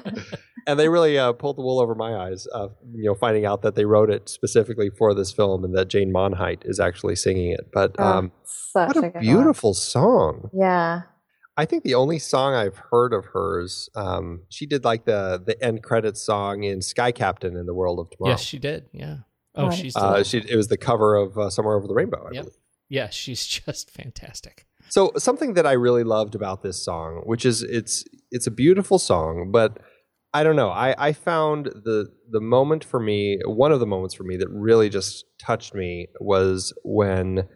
and 0.67 0.79
they 0.79 0.89
really 0.89 1.19
uh, 1.19 1.33
pulled 1.33 1.57
the 1.57 1.63
wool 1.63 1.81
over 1.81 1.95
my 1.95 2.15
eyes, 2.15 2.47
uh, 2.55 2.69
you 2.93 3.05
know, 3.05 3.15
finding 3.15 3.45
out 3.45 3.63
that 3.63 3.75
they 3.75 3.85
wrote 3.85 4.11
it 4.11 4.29
specifically 4.29 4.91
for 4.91 5.15
this 5.15 5.33
film 5.33 5.65
and 5.65 5.77
that 5.77 5.89
Jane 5.89 6.13
Monheit 6.13 6.63
is 6.65 6.81
actually 6.81 7.17
singing 7.17 7.51
it. 7.51 7.71
But 7.73 7.97
oh, 7.99 8.05
um, 8.05 8.33
oh, 8.75 8.87
what 8.87 8.97
a, 8.97 9.17
a 9.17 9.21
beautiful 9.21 9.71
one. 9.71 9.75
song! 9.75 10.51
Yeah, 10.53 11.03
I 11.57 11.65
think 11.67 11.85
the 11.85 11.95
only 11.95 12.19
song 12.19 12.55
I've 12.55 12.77
heard 12.77 13.13
of 13.13 13.27
hers, 13.27 13.89
um, 13.95 14.43
she 14.49 14.67
did 14.67 14.85
like 14.85 15.05
the 15.05 15.43
the 15.45 15.63
end 15.63 15.83
credits 15.83 16.23
song 16.23 16.65
in 16.65 16.83
Sky 16.83 17.13
Captain 17.13 17.57
in 17.57 17.67
the 17.67 17.75
World 17.75 18.01
of 18.01 18.11
Tomorrow. 18.11 18.33
Yes, 18.33 18.43
she 18.43 18.59
did. 18.59 18.87
Yeah. 18.93 19.19
Oh, 19.55 19.69
right. 19.69 19.79
she's. 19.79 19.95
Uh, 19.95 20.25
she, 20.25 20.39
it 20.39 20.57
was 20.57 20.69
the 20.69 20.77
cover 20.77 21.15
of 21.15 21.39
uh, 21.39 21.51
Somewhere 21.51 21.77
Over 21.77 21.87
the 21.87 21.95
Rainbow. 21.95 22.27
I 22.29 22.35
yep. 22.35 22.45
believe. 22.45 22.59
Yeah, 22.89 23.11
she's 23.11 23.47
just 23.67 23.91
fantastic. 23.91 24.67
So 24.89 25.13
something 25.17 25.55
that 25.55 25.67
I 25.67 25.73
really 25.73 26.05
loved 26.05 26.35
about 26.35 26.63
this 26.63 26.85
song, 26.85 27.23
which 27.25 27.45
is 27.45 27.63
it's 27.63 28.05
it's 28.31 28.47
a 28.47 28.51
beautiful 28.51 28.99
song, 28.99 29.51
but 29.53 29.79
I 30.33 30.43
don't 30.43 30.57
know. 30.57 30.71
I, 30.71 30.95
I 30.99 31.13
found 31.13 31.67
the 31.67 32.09
the 32.29 32.41
moment 32.41 32.85
for 32.85 32.99
me, 32.99 33.39
one 33.47 33.71
of 33.71 33.81
the 33.81 33.87
moments 33.87 34.15
for 34.15 34.25
me 34.25 34.37
that 34.37 34.49
really 34.51 34.89
just 34.89 35.25
touched 35.39 35.75
me 35.75 36.09
was 36.21 36.73
when 36.83 37.49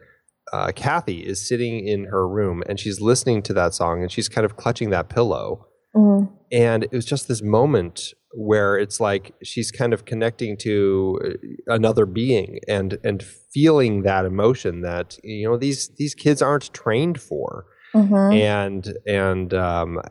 uh, 0.53 0.71
Kathy 0.75 1.19
is 1.19 1.45
sitting 1.47 1.87
in 1.87 2.05
her 2.05 2.27
room 2.27 2.63
and 2.67 2.79
she's 2.79 3.01
listening 3.01 3.41
to 3.43 3.53
that 3.53 3.73
song 3.73 4.01
and 4.01 4.11
she's 4.11 4.29
kind 4.29 4.45
of 4.45 4.57
clutching 4.57 4.89
that 4.91 5.09
pillow. 5.09 5.67
Mm-hmm. 5.95 6.33
And 6.51 6.83
it 6.83 6.91
was 6.91 7.05
just 7.05 7.27
this 7.27 7.41
moment 7.41 8.13
where 8.33 8.77
it's 8.77 8.99
like 8.99 9.33
she's 9.43 9.71
kind 9.71 9.93
of 9.93 10.05
connecting 10.05 10.55
to 10.57 11.19
uh, 11.23 11.73
another 11.73 12.05
being 12.05 12.59
and 12.67 12.97
and 13.03 13.23
feeling 13.23 14.03
that 14.03 14.25
emotion 14.25 14.81
that 14.81 15.17
you 15.23 15.47
know 15.47 15.57
these 15.57 15.89
these 15.97 16.13
kids 16.13 16.41
aren't 16.41 16.71
trained 16.73 17.19
for. 17.19 17.65
Mm-hmm. 17.95 18.33
And 18.33 18.97
and 19.07 19.53
um, 19.53 20.01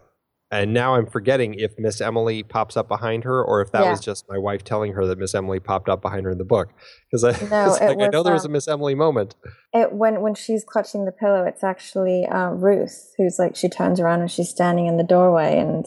and 0.51 0.73
now 0.73 0.95
I'm 0.95 1.07
forgetting 1.07 1.55
if 1.55 1.79
Miss 1.79 2.01
Emily 2.01 2.43
pops 2.43 2.77
up 2.77 2.89
behind 2.89 3.25
her 3.25 3.43
or 3.43 3.61
if 3.61 3.71
that 3.73 3.83
yeah. 3.83 3.91
was 3.91 4.01
just 4.01 4.27
my 4.31 4.39
wife 4.39 4.65
telling 4.65 4.95
her 4.95 5.07
that 5.07 5.19
Miss 5.19 5.35
Emily 5.35 5.61
popped 5.61 5.91
up 5.91 6.01
behind 6.01 6.25
her 6.25 6.31
in 6.31 6.39
the 6.39 6.45
book. 6.45 6.71
Because 7.11 7.23
I, 7.25 7.33
no, 7.51 7.71
like, 7.71 7.97
was, 7.97 8.07
I 8.07 8.09
know 8.09 8.23
there 8.23 8.33
was 8.33 8.45
a 8.45 8.49
um, 8.49 8.53
Miss 8.53 8.67
Emily 8.67 8.95
moment. 8.95 9.35
It 9.75 9.93
when 9.93 10.23
when 10.23 10.35
she's 10.35 10.65
clutching 10.65 11.05
the 11.05 11.13
pillow, 11.13 11.45
it's 11.45 11.63
actually 11.63 12.25
uh, 12.27 12.51
Ruth 12.51 13.13
who's 13.19 13.39
like 13.39 13.57
she 13.57 13.69
turns 13.69 14.01
around 14.01 14.21
and 14.21 14.31
she's 14.31 14.49
standing 14.49 14.87
in 14.87 14.97
the 14.97 15.05
doorway 15.05 15.59
and 15.59 15.85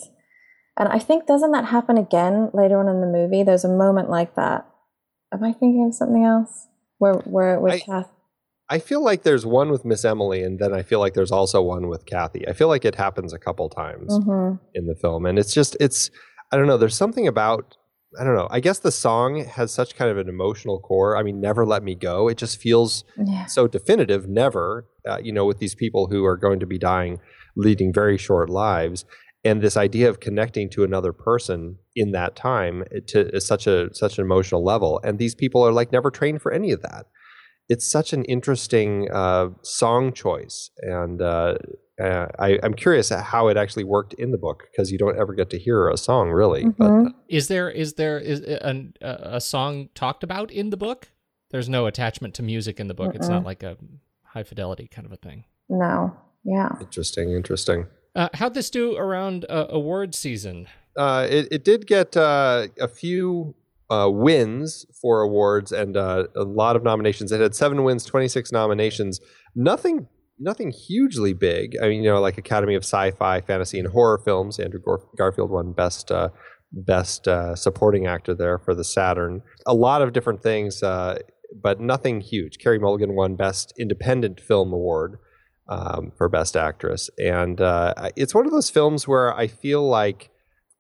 and 0.78 0.90
I 0.90 1.00
think 1.00 1.26
doesn't 1.26 1.52
that 1.52 1.66
happen 1.66 1.98
again 1.98 2.52
later 2.54 2.80
on 2.80 2.88
in 2.88 3.02
the 3.02 3.08
movie? 3.08 3.44
There's 3.44 3.66
a 3.66 3.70
moment 3.70 4.10
like 4.10 4.36
that. 4.36 4.68
Am 5.34 5.44
I 5.44 5.54
thinking 5.54 5.88
of 5.88 5.96
something 5.96 6.24
else? 6.24 6.68
Where 7.00 7.16
where 7.16 7.56
it 7.56 7.62
was 7.62 7.74
I, 7.74 7.80
Kath? 7.80 8.10
I 8.72 8.80
feel 8.80 9.04
like 9.04 9.24
there's 9.24 9.46
one 9.46 9.70
with 9.70 9.84
Miss 9.84 10.06
Emily, 10.06 10.42
and 10.42 10.58
then 10.58 10.74
I 10.74 10.82
feel 10.82 11.00
like 11.02 11.14
there's 11.14 11.32
also 11.32 11.62
one 11.62 11.90
with 11.90 12.06
Kathy. 12.06 12.48
I 12.48 12.54
feel 12.54 12.70
like 12.70 12.86
it 12.86 12.96
happens 12.96 13.34
a 13.34 13.38
couple 13.38 13.68
times 13.68 14.14
mm-hmm. 14.14 14.64
in 14.74 14.88
the 14.88 14.96
film, 14.96 15.26
and 15.26 15.38
it's 15.38 15.54
just 15.54 15.76
it's 15.82 16.10
I 16.54 16.58
don't 16.58 16.68
know. 16.68 16.78
There's 16.78 16.96
something 16.96 17.28
about 17.28 17.76
I 18.18 18.24
don't 18.24 18.36
know. 18.36 18.48
I 18.50 18.62
guess 18.62 18.80
the 18.80 18.92
song 18.92 19.44
has 19.44 19.74
such 19.74 19.96
kind 19.98 20.10
of 20.10 20.18
an 20.18 20.30
emotional 20.30 20.80
core. 20.80 21.18
I 21.18 21.24
mean, 21.24 21.42
"Never 21.42 21.66
Let 21.66 21.84
Me 21.84 21.96
Go." 21.96 22.30
It 22.30 22.38
just 22.38 22.62
feels 22.62 23.04
yeah. 23.18 23.46
so 23.46 23.68
definitive. 23.68 24.30
Never, 24.30 24.88
uh, 25.06 25.20
you 25.22 25.34
know, 25.34 25.46
with 25.46 25.60
these 25.60 25.76
people 25.76 26.08
who 26.08 26.24
are 26.24 26.38
going 26.38 26.62
to 26.62 26.66
be 26.66 26.78
dying, 26.78 27.20
leading 27.58 27.92
very 27.94 28.18
short 28.18 28.50
lives, 28.50 29.04
and 29.44 29.62
this 29.62 29.76
idea 29.76 30.10
of 30.10 30.22
connecting 30.22 30.70
to 30.70 30.86
another 30.86 31.12
person 31.12 31.76
in 31.94 32.14
that 32.14 32.38
time 32.38 32.86
to 33.08 33.42
such 33.42 33.68
a 33.68 33.94
such 33.94 34.18
an 34.18 34.24
emotional 34.24 34.64
level, 34.64 35.02
and 35.04 35.20
these 35.20 35.36
people 35.36 35.62
are 35.62 35.74
like 35.74 35.92
never 35.92 36.10
trained 36.10 36.42
for 36.42 36.54
any 36.54 36.72
of 36.72 36.82
that 36.84 37.08
it's 37.72 37.90
such 37.90 38.12
an 38.12 38.26
interesting 38.26 39.10
uh, 39.12 39.48
song 39.62 40.12
choice, 40.12 40.72
and 40.82 41.22
uh, 41.22 41.56
uh, 42.02 42.28
I, 42.38 42.60
am 42.64 42.74
curious 42.74 43.08
how 43.08 43.48
it 43.48 43.56
actually 43.56 43.86
worked 43.86 44.14
in 44.16 44.32
the 44.32 44.38
book 44.38 44.68
because 44.70 44.92
you 44.92 44.98
don't 44.98 45.18
ever 45.18 45.34
get 45.34 45.50
to 45.52 45.58
hear 45.58 45.88
a 45.88 45.96
song 45.96 46.32
really. 46.32 46.66
Mm-hmm. 46.66 46.72
But 46.78 46.92
uh, 46.92 47.14
is 47.30 47.48
there 47.48 47.70
is 47.70 47.94
there 47.94 48.20
is 48.20 48.42
a, 48.42 48.92
a, 49.02 49.40
song 49.40 49.88
talked 49.96 50.22
about 50.22 50.52
in 50.52 50.70
the 50.70 50.76
book? 50.76 51.12
There's 51.52 51.70
no 51.70 51.86
attachment 51.86 52.34
to 52.36 52.44
music 52.44 52.78
in 52.78 52.90
the 52.90 52.94
book. 52.94 53.14
Mm-mm. 53.14 53.16
It's 53.16 53.30
not 53.30 53.46
like 53.46 53.64
a 53.64 53.78
high 54.24 54.44
fidelity 54.44 54.90
kind 54.90 55.06
of 55.06 55.14
a 55.14 55.18
thing. 55.18 55.46
No. 55.70 56.14
Yeah. 56.44 56.72
Interesting. 56.82 57.32
Interesting. 57.32 57.88
Uh, 58.18 58.28
how'd 58.34 58.54
this 58.54 58.70
do 58.70 58.98
around 58.98 59.46
uh, 59.50 59.68
award 59.70 60.14
season? 60.14 60.68
it, 60.98 61.48
it 61.52 61.64
did 61.64 61.88
get 61.88 62.18
a 62.18 62.90
few 62.94 63.56
uh, 63.92 64.10
wins 64.10 64.86
for 65.02 65.22
awards 65.22 65.74
and 65.74 65.98
uh, 65.98 66.24
a 66.36 66.44
lot 66.44 66.78
of 66.78 66.84
nominations. 66.84 67.32
It 67.32 67.42
had 67.42 67.54
seven 67.54 67.84
wins, 67.84 68.06
26 68.06 68.52
nominations. 68.52 69.20
Nothing, 69.54 70.08
nothing 70.40 70.72
hugely 70.72 71.34
big. 71.34 71.76
I 71.84 71.90
mean, 71.90 72.02
you 72.02 72.10
know, 72.10 72.22
like 72.22 72.38
Academy 72.38 72.76
of 72.76 72.84
Sci-Fi, 72.84 73.42
Fantasy, 73.42 73.80
and 73.80 73.90
Horror 73.90 74.22
films. 74.24 74.60
Andrew 74.60 74.80
Gar- 74.80 75.06
Garfield 75.18 75.52
won 75.52 75.74
Best 75.74 76.10
uh, 76.10 76.30
Best 76.72 77.28
uh, 77.28 77.54
Supporting 77.54 78.08
Actor 78.08 78.36
there 78.36 78.58
for 78.58 78.74
the 78.74 78.86
Saturn. 78.86 79.42
A 79.68 79.74
lot 79.74 80.02
of 80.02 80.14
different 80.14 80.42
things, 80.42 80.82
uh, 80.82 81.20
but 81.62 81.82
nothing 81.82 82.22
huge. 82.22 82.60
Carey 82.60 82.80
Mulligan 82.80 83.14
won 83.14 83.36
Best 83.36 83.74
Independent 83.78 84.40
Film 84.40 84.72
Award 84.72 85.18
um, 85.68 86.14
for 86.18 86.30
Best 86.30 86.56
Actress, 86.56 87.10
and 87.18 87.60
uh, 87.60 87.94
it's 88.16 88.34
one 88.34 88.46
of 88.46 88.54
those 88.54 88.70
films 88.70 89.06
where 89.06 89.36
I 89.36 89.48
feel 89.48 89.86
like 89.86 90.31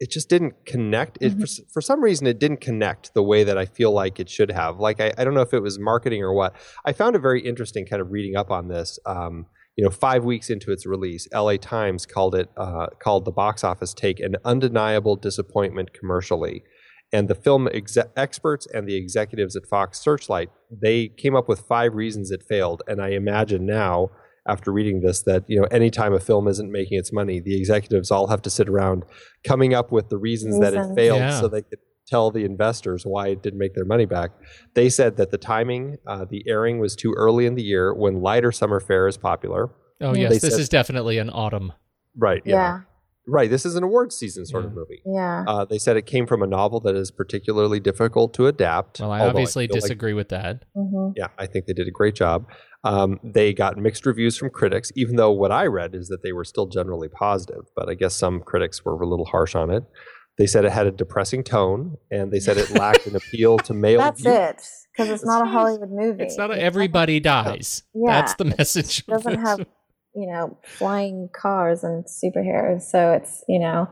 it 0.01 0.09
just 0.09 0.27
didn't 0.29 0.65
connect. 0.65 1.17
It, 1.21 1.33
Mm-hmm. 1.33 1.41
for, 1.41 1.73
for 1.73 1.81
some 1.81 2.03
reason, 2.03 2.25
it 2.27 2.39
didn't 2.39 2.59
connect 2.59 3.13
the 3.13 3.21
way 3.23 3.43
that 3.43 3.57
I 3.57 3.65
feel 3.65 3.91
like 3.91 4.19
it 4.19 4.29
should 4.29 4.51
have. 4.51 4.79
Like 4.79 4.99
I, 4.99 5.13
I 5.17 5.23
don't 5.23 5.35
know 5.35 5.41
if 5.41 5.53
it 5.53 5.61
was 5.61 5.77
marketing 5.79 6.23
or 6.23 6.33
what. 6.33 6.55
I 6.83 6.91
found 6.91 7.15
it 7.15 7.19
very 7.19 7.41
interesting, 7.41 7.85
kind 7.85 8.01
of 8.01 8.11
reading 8.11 8.35
up 8.35 8.49
on 8.51 8.67
this. 8.67 8.99
Um, 9.05 9.45
you 9.77 9.85
know, 9.85 9.91
five 9.91 10.25
weeks 10.25 10.49
into 10.49 10.71
its 10.71 10.85
release, 10.85 11.27
LA 11.33 11.55
Times 11.57 12.05
called 12.05 12.35
it 12.35 12.49
uh, 12.57 12.87
called 13.01 13.23
the 13.25 13.31
box 13.31 13.63
office 13.63 13.93
take 13.93 14.19
an 14.19 14.35
undeniable 14.43 15.15
disappointment 15.15 15.93
commercially. 15.93 16.63
And 17.13 17.27
the 17.27 17.35
film 17.35 17.67
exe- 17.71 17.97
experts 18.17 18.65
and 18.73 18.87
the 18.87 18.95
executives 18.95 19.55
at 19.55 19.65
Fox 19.67 19.99
Searchlight 19.99 20.49
they 20.71 21.09
came 21.09 21.35
up 21.35 21.47
with 21.47 21.61
five 21.61 21.93
reasons 21.93 22.31
it 22.31 22.41
failed. 22.47 22.81
And 22.87 23.01
I 23.01 23.09
imagine 23.09 23.65
now, 23.65 24.09
after 24.47 24.71
reading 24.71 25.01
this, 25.01 25.21
that 25.23 25.43
you 25.47 25.59
know, 25.59 25.67
anytime 25.71 26.13
a 26.13 26.19
film 26.19 26.47
isn't 26.47 26.71
making 26.71 26.97
its 26.97 27.13
money, 27.13 27.39
the 27.39 27.55
executives 27.57 28.09
all 28.11 28.27
have 28.27 28.41
to 28.43 28.49
sit 28.49 28.67
around 28.67 29.03
coming 29.43 29.73
up 29.73 29.91
with 29.91 30.09
the 30.09 30.17
reasons 30.17 30.59
that 30.59 30.73
it 30.73 30.95
failed, 30.95 31.19
Yeah. 31.19 31.39
so 31.39 31.47
they 31.47 31.61
could 31.61 31.79
tell 32.07 32.31
the 32.31 32.43
investors 32.43 33.03
why 33.05 33.27
it 33.27 33.41
didn't 33.43 33.59
make 33.59 33.73
their 33.75 33.85
money 33.85 34.05
back. 34.05 34.31
They 34.73 34.89
said 34.89 35.17
that 35.17 35.31
the 35.31 35.37
timing, 35.37 35.97
uh, 36.07 36.25
the 36.29 36.43
airing 36.47 36.79
was 36.79 36.95
too 36.95 37.13
early 37.15 37.45
in 37.45 37.55
the 37.55 37.63
year 37.63 37.93
when 37.93 38.21
lighter 38.21 38.51
summer 38.51 38.79
fare 38.79 39.07
is 39.07 39.17
popular. 39.17 39.69
Oh 40.01 40.13
yes, 40.15 40.29
They 40.31 40.37
this 40.39 40.53
said- 40.53 40.59
is 40.59 40.69
definitely 40.69 41.19
an 41.19 41.29
autumn. 41.29 41.71
Right. 42.17 42.41
Yeah. 42.45 42.55
Yeah. 42.55 42.79
Right. 43.27 43.49
This 43.49 43.65
is 43.65 43.75
an 43.75 43.83
awards 43.83 44.15
season 44.15 44.45
sort 44.45 44.65
of 44.65 44.73
movie. 44.73 45.01
Yeah. 45.05 45.45
Uh, 45.47 45.63
they 45.65 45.77
said 45.77 45.95
it 45.95 46.05
came 46.07 46.25
from 46.25 46.41
a 46.41 46.47
novel 46.47 46.79
that 46.81 46.95
is 46.95 47.11
particularly 47.11 47.79
difficult 47.79 48.33
to 48.35 48.47
adapt. 48.47 48.99
Well, 48.99 49.11
I 49.11 49.19
although 49.19 49.29
obviously 49.29 49.67
feel 49.67 49.75
like- 49.75 49.81
disagree 49.83 50.13
with 50.13 50.29
that. 50.29 50.65
hmm 50.75 51.09
yeah, 51.15 51.27
I 51.37 51.45
think 51.45 51.65
they 51.65 51.73
did 51.73 51.87
a 51.87 51.91
great 51.91 52.15
job. 52.15 52.47
Um, 52.83 53.19
they 53.23 53.53
got 53.53 53.77
mixed 53.77 54.05
reviews 54.07 54.37
from 54.37 54.49
critics, 54.49 54.91
even 54.95 55.15
though 55.17 55.31
what 55.31 55.51
I 55.51 55.67
read 55.67 55.93
is 55.93 56.07
that 56.07 56.23
they 56.23 56.31
were 56.31 56.43
still 56.43 56.65
generally 56.65 57.09
positive. 57.09 57.65
But 57.75 57.89
I 57.89 57.93
guess 57.93 58.15
some 58.15 58.39
critics 58.41 58.83
were 58.83 58.93
a 58.99 59.07
little 59.07 59.25
harsh 59.25 59.53
on 59.55 59.69
it. 59.69 59.83
They 60.37 60.47
said 60.47 60.65
it 60.65 60.71
had 60.71 60.87
a 60.87 60.91
depressing 60.91 61.43
tone, 61.43 61.97
and 62.09 62.31
they 62.31 62.39
said 62.39 62.57
it 62.57 62.71
lacked 62.79 63.05
an 63.05 63.15
appeal 63.15 63.57
to 63.59 63.73
male. 63.75 63.99
That's 63.99 64.21
viewers. 64.21 64.37
it. 64.49 64.63
Because 64.97 65.09
it's 65.11 65.25
not 65.25 65.45
a 65.45 65.49
Hollywood 65.49 65.91
movie. 65.91 66.23
It's 66.23 66.37
not 66.37 66.49
a, 66.51 66.59
everybody 66.59 67.19
dies. 67.19 67.83
Yeah. 67.93 68.11
That's 68.13 68.33
the 68.35 68.45
message. 68.57 68.99
It 68.99 69.07
doesn't 69.07 69.39
have, 69.39 69.65
you 70.15 70.31
know, 70.31 70.57
flying 70.63 71.29
cars 71.33 71.83
and 71.83 72.05
superheroes. 72.05 72.83
So 72.83 73.13
it's, 73.13 73.43
you 73.47 73.59
know, 73.59 73.87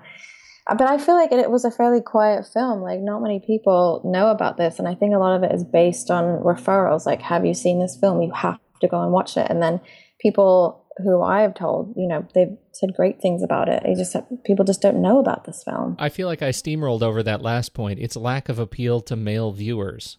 uh, 0.68 0.76
but 0.76 0.88
I 0.88 0.98
feel 0.98 1.16
like 1.16 1.32
it, 1.32 1.40
it 1.40 1.52
was 1.52 1.66
a 1.66 1.72
fairly 1.72 2.02
quiet 2.02 2.46
film. 2.52 2.82
Like, 2.82 3.00
not 3.00 3.22
many 3.22 3.40
people 3.40 4.02
know 4.06 4.30
about 4.30 4.58
this. 4.58 4.80
And 4.80 4.88
I 4.88 4.96
think 4.96 5.14
a 5.14 5.20
lot 5.20 5.36
of 5.36 5.44
it 5.44 5.54
is 5.54 5.64
based 5.64 6.12
on 6.12 6.42
referrals. 6.44 7.06
Like, 7.06 7.22
have 7.22 7.46
you 7.46 7.54
seen 7.54 7.80
this 7.80 7.98
film? 8.00 8.22
You 8.22 8.32
have 8.34 8.60
to 8.82 8.88
go 8.88 9.02
and 9.02 9.12
watch 9.12 9.36
it. 9.36 9.48
And 9.50 9.62
then 9.62 9.82
people 10.22 10.86
who 11.04 11.22
I 11.22 11.42
have 11.42 11.56
told, 11.56 11.94
you 11.96 12.08
know, 12.08 12.26
they've 12.36 12.56
said 12.74 12.94
great 12.96 13.22
things 13.22 13.42
about 13.42 13.70
it. 13.70 13.84
They 13.84 13.96
just 13.96 14.16
people 14.44 14.66
just 14.66 14.82
don't 14.82 15.02
know 15.02 15.20
about 15.20 15.46
this 15.46 15.64
film. 15.64 15.96
I 15.98 16.10
feel 16.10 16.28
like 16.28 16.42
I 16.42 16.50
steamrolled 16.50 17.02
over 17.02 17.24
that 17.24 17.42
last 17.42 17.74
point. 17.74 18.00
Its 18.00 18.16
lack 18.16 18.50
of 18.50 18.60
appeal 18.60 19.02
to 19.02 19.16
male 19.16 19.52
viewers. 19.52 20.18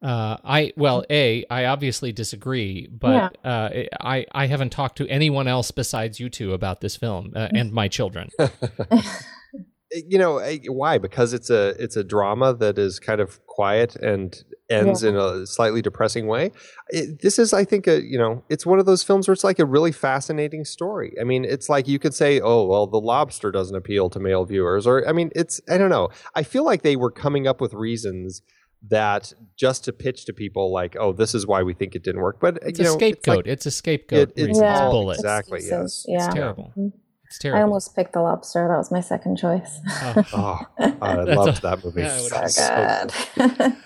Uh, 0.00 0.36
I 0.44 0.72
well, 0.76 1.04
a 1.10 1.44
I 1.50 1.64
obviously 1.64 2.12
disagree, 2.12 2.88
but 2.88 3.36
uh, 3.44 3.70
I 4.00 4.26
I 4.32 4.46
haven't 4.46 4.70
talked 4.70 4.98
to 4.98 5.08
anyone 5.08 5.48
else 5.48 5.70
besides 5.72 6.20
you 6.20 6.28
two 6.30 6.52
about 6.52 6.80
this 6.80 6.96
film 6.96 7.32
uh, 7.34 7.48
and 7.52 7.72
my 7.72 7.88
children. 7.88 8.28
you 9.92 10.18
know 10.18 10.40
why? 10.68 10.98
Because 10.98 11.32
it's 11.32 11.50
a 11.50 11.70
it's 11.82 11.96
a 11.96 12.04
drama 12.04 12.54
that 12.54 12.78
is 12.78 13.00
kind 13.00 13.20
of 13.20 13.44
quiet 13.46 13.96
and 13.96 14.44
ends 14.70 15.02
in 15.02 15.16
a 15.16 15.46
slightly 15.46 15.80
depressing 15.80 16.26
way. 16.26 16.52
It, 16.90 17.22
this 17.22 17.38
is 17.38 17.52
i 17.52 17.64
think 17.64 17.86
a 17.86 18.02
you 18.02 18.18
know 18.18 18.44
it's 18.48 18.66
one 18.66 18.78
of 18.78 18.86
those 18.86 19.02
films 19.02 19.26
where 19.26 19.32
it's 19.32 19.44
like 19.44 19.58
a 19.58 19.64
really 19.64 19.92
fascinating 19.92 20.64
story. 20.64 21.14
I 21.20 21.24
mean 21.24 21.44
it's 21.44 21.68
like 21.68 21.88
you 21.88 21.98
could 21.98 22.14
say 22.14 22.40
oh 22.40 22.66
well 22.66 22.86
the 22.86 23.00
lobster 23.00 23.50
doesn't 23.50 23.74
appeal 23.74 24.10
to 24.10 24.20
male 24.20 24.44
viewers 24.44 24.86
or 24.86 25.08
i 25.08 25.12
mean 25.12 25.30
it's 25.34 25.60
i 25.68 25.78
don't 25.78 25.90
know. 25.90 26.10
I 26.34 26.42
feel 26.42 26.64
like 26.64 26.82
they 26.82 26.96
were 26.96 27.10
coming 27.10 27.48
up 27.48 27.60
with 27.60 27.72
reasons 27.74 28.42
that 28.88 29.32
just 29.56 29.84
to 29.84 29.92
pitch 29.92 30.24
to 30.26 30.32
people 30.32 30.70
like 30.72 30.96
oh 31.00 31.12
this 31.12 31.34
is 31.34 31.46
why 31.46 31.62
we 31.62 31.74
think 31.74 31.94
it 31.96 32.04
didn't 32.04 32.20
work 32.20 32.38
but 32.40 32.58
It's 32.62 32.78
you 32.78 32.84
a 32.84 32.88
know 32.88 32.94
scapegoat. 32.94 33.36
like- 33.38 33.46
It's 33.46 33.66
a 33.66 33.70
scapegoat. 33.72 34.28
It- 34.30 34.32
it's 34.36 34.46
reason. 34.48 34.64
It's 34.64 34.80
all- 34.80 34.92
bullets. 34.92 35.18
exactly, 35.20 35.58
Excuses, 35.58 36.04
yes. 36.08 36.20
Yeah. 36.20 36.26
It's 36.26 36.34
terrible. 36.34 36.72
Mhm. 36.76 36.92
It's 37.26 37.38
terrible. 37.38 37.58
I 37.58 37.62
almost 37.62 37.94
picked 37.96 38.12
the 38.14 38.20
lobster. 38.22 38.66
That 38.68 38.76
was 38.78 38.90
my 38.90 39.00
second 39.00 39.36
choice. 39.36 39.80
Oh. 40.06 40.24
oh 40.32 40.96
i 41.02 41.14
loved 41.24 41.58
a- 41.58 41.62
that 41.62 41.84
movie 41.84 42.00
Yeah, 42.02 42.16
I 42.16 42.22
would- 42.22 42.50
so 42.50 43.06
So 43.36 43.46
good. 43.56 43.76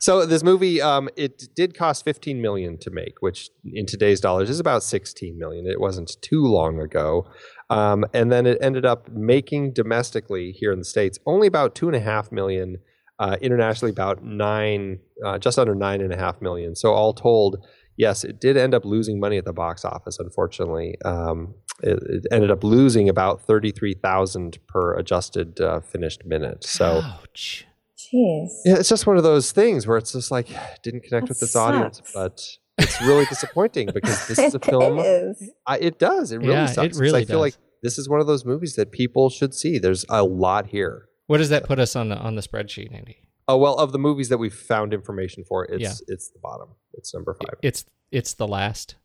So 0.00 0.24
this 0.24 0.44
movie, 0.44 0.80
um, 0.80 1.08
it 1.16 1.42
did 1.56 1.76
cost 1.76 2.04
15 2.04 2.40
million 2.40 2.78
to 2.78 2.90
make, 2.90 3.14
which 3.18 3.50
in 3.64 3.84
today's 3.84 4.20
dollars 4.20 4.48
is 4.48 4.60
about 4.60 4.84
16 4.84 5.36
million. 5.36 5.66
It 5.66 5.80
wasn't 5.80 6.16
too 6.22 6.44
long 6.44 6.78
ago, 6.80 7.26
um, 7.68 8.04
and 8.14 8.30
then 8.30 8.46
it 8.46 8.58
ended 8.60 8.86
up 8.86 9.08
making 9.10 9.72
domestically 9.72 10.52
here 10.52 10.70
in 10.70 10.78
the 10.78 10.84
states 10.84 11.18
only 11.26 11.48
about 11.48 11.74
two 11.74 11.88
and 11.88 11.96
a 11.96 12.00
half 12.00 12.30
million. 12.30 12.76
Uh, 13.18 13.36
internationally, 13.40 13.90
about 13.90 14.22
nine, 14.22 15.00
uh, 15.24 15.38
just 15.38 15.58
under 15.58 15.74
nine 15.74 16.00
and 16.00 16.12
a 16.12 16.16
half 16.16 16.40
million. 16.40 16.76
So 16.76 16.92
all 16.92 17.12
told, 17.12 17.64
yes, 17.96 18.22
it 18.22 18.40
did 18.40 18.56
end 18.56 18.74
up 18.74 18.84
losing 18.84 19.18
money 19.18 19.38
at 19.38 19.44
the 19.44 19.52
box 19.52 19.84
office. 19.84 20.18
Unfortunately, 20.20 20.96
um, 21.04 21.54
it, 21.82 21.98
it 22.08 22.26
ended 22.30 22.50
up 22.50 22.62
losing 22.62 23.08
about 23.08 23.40
33,000 23.42 24.58
per 24.68 24.96
adjusted 24.96 25.60
uh, 25.60 25.80
finished 25.80 26.24
minute. 26.24 26.64
So. 26.64 27.02
Ouch. 27.04 27.66
Jeez. 27.98 28.48
Yeah, 28.64 28.76
it's 28.76 28.88
just 28.88 29.06
one 29.06 29.16
of 29.16 29.22
those 29.24 29.50
things 29.52 29.86
where 29.86 29.98
it's 29.98 30.12
just 30.12 30.30
like 30.30 30.48
didn't 30.82 31.02
connect 31.02 31.26
That 31.26 31.30
with 31.30 31.42
its 31.42 31.56
audience, 31.56 32.00
but 32.14 32.40
it's 32.78 33.00
really 33.02 33.26
disappointing 33.26 33.90
because 33.92 34.28
this 34.28 34.38
is 34.46 34.54
a 34.54 34.60
film. 34.60 35.00
is. 35.00 35.50
I, 35.66 35.78
it 35.78 35.98
does. 35.98 36.30
It 36.32 36.38
really 36.38 36.52
Yeah, 36.52 36.82
it 36.82 36.94
really 36.94 37.22
I 37.22 37.24
feel 37.24 37.42
does. 37.42 37.54
like 37.54 37.54
this 37.82 37.98
is 37.98 38.08
one 38.08 38.20
of 38.20 38.26
those 38.26 38.44
movies 38.44 38.76
that 38.76 38.92
people 38.92 39.28
should 39.28 39.52
see. 39.54 39.78
There's 39.78 40.04
a 40.08 40.22
lot 40.22 40.68
here. 40.68 41.07
What 41.28 41.38
does 41.38 41.50
that 41.50 41.64
put 41.64 41.78
us 41.78 41.94
on 41.94 42.08
the 42.08 42.16
on 42.16 42.34
the 42.34 42.42
spreadsheet, 42.42 42.92
Andy? 42.92 43.18
Oh 43.46 43.56
well, 43.56 43.76
of 43.76 43.92
the 43.92 43.98
movies 43.98 44.28
that 44.30 44.38
we've 44.38 44.52
found 44.52 44.92
information 44.92 45.44
for, 45.44 45.64
it's 45.66 45.80
Yeah. 45.82 45.94
it's 46.14 46.28
the 46.30 46.38
bottom. 46.40 46.70
It's 46.94 47.14
number 47.14 47.34
five. 47.34 47.54
It's 47.62 47.84
it's 48.10 48.34
the 48.34 48.48
last. 48.48 48.96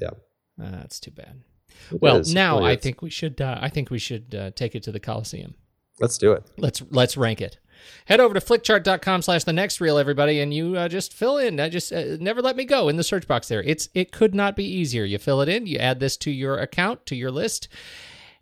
Yeah. 0.00 0.10
Uh, 0.62 0.70
that's 0.72 1.00
too 1.00 1.10
bad. 1.12 1.40
It 1.92 2.02
Well, 2.02 2.16
is. 2.18 2.34
Now 2.34 2.58
really 2.58 2.70
I 2.70 2.74
is. 2.74 2.80
think 2.82 3.00
we 3.02 3.10
should. 3.10 3.40
Uh, 3.40 3.58
I 3.60 3.68
think 3.70 3.90
we 3.90 3.98
should 3.98 4.34
uh, 4.34 4.50
take 4.50 4.74
it 4.74 4.82
to 4.84 4.92
the 4.92 5.00
Coliseum. 5.00 5.54
let's 6.00 6.18
do 6.18 6.32
it. 6.32 6.44
Let's 6.58 6.82
let's 6.90 7.16
rank 7.16 7.40
it. 7.40 7.58
Head 8.06 8.18
over 8.18 8.34
to 8.34 8.40
flickchart.com 8.40 9.22
slash 9.22 9.44
the 9.44 9.52
next 9.52 9.80
reel, 9.80 9.98
everybody, 9.98 10.40
and 10.40 10.52
you 10.52 10.76
uh, 10.76 10.88
just 10.88 11.12
fill 11.14 11.38
in. 11.38 11.60
I 11.60 11.68
just 11.68 11.92
uh, 11.92 12.16
never 12.18 12.42
let 12.42 12.56
me 12.56 12.64
go 12.64 12.88
in 12.88 12.96
the 12.96 13.04
search 13.04 13.28
box 13.28 13.46
there. 13.46 13.62
It's 13.62 13.88
it 13.94 14.10
could 14.10 14.34
not 14.34 14.56
be 14.56 14.64
easier. 14.64 15.04
You 15.04 15.18
fill 15.18 15.40
it 15.42 15.48
in, 15.48 15.66
you 15.68 15.78
add 15.78 16.00
this 16.00 16.16
to 16.18 16.30
your 16.32 16.58
account, 16.58 17.06
to 17.06 17.14
your 17.14 17.30
list, 17.30 17.68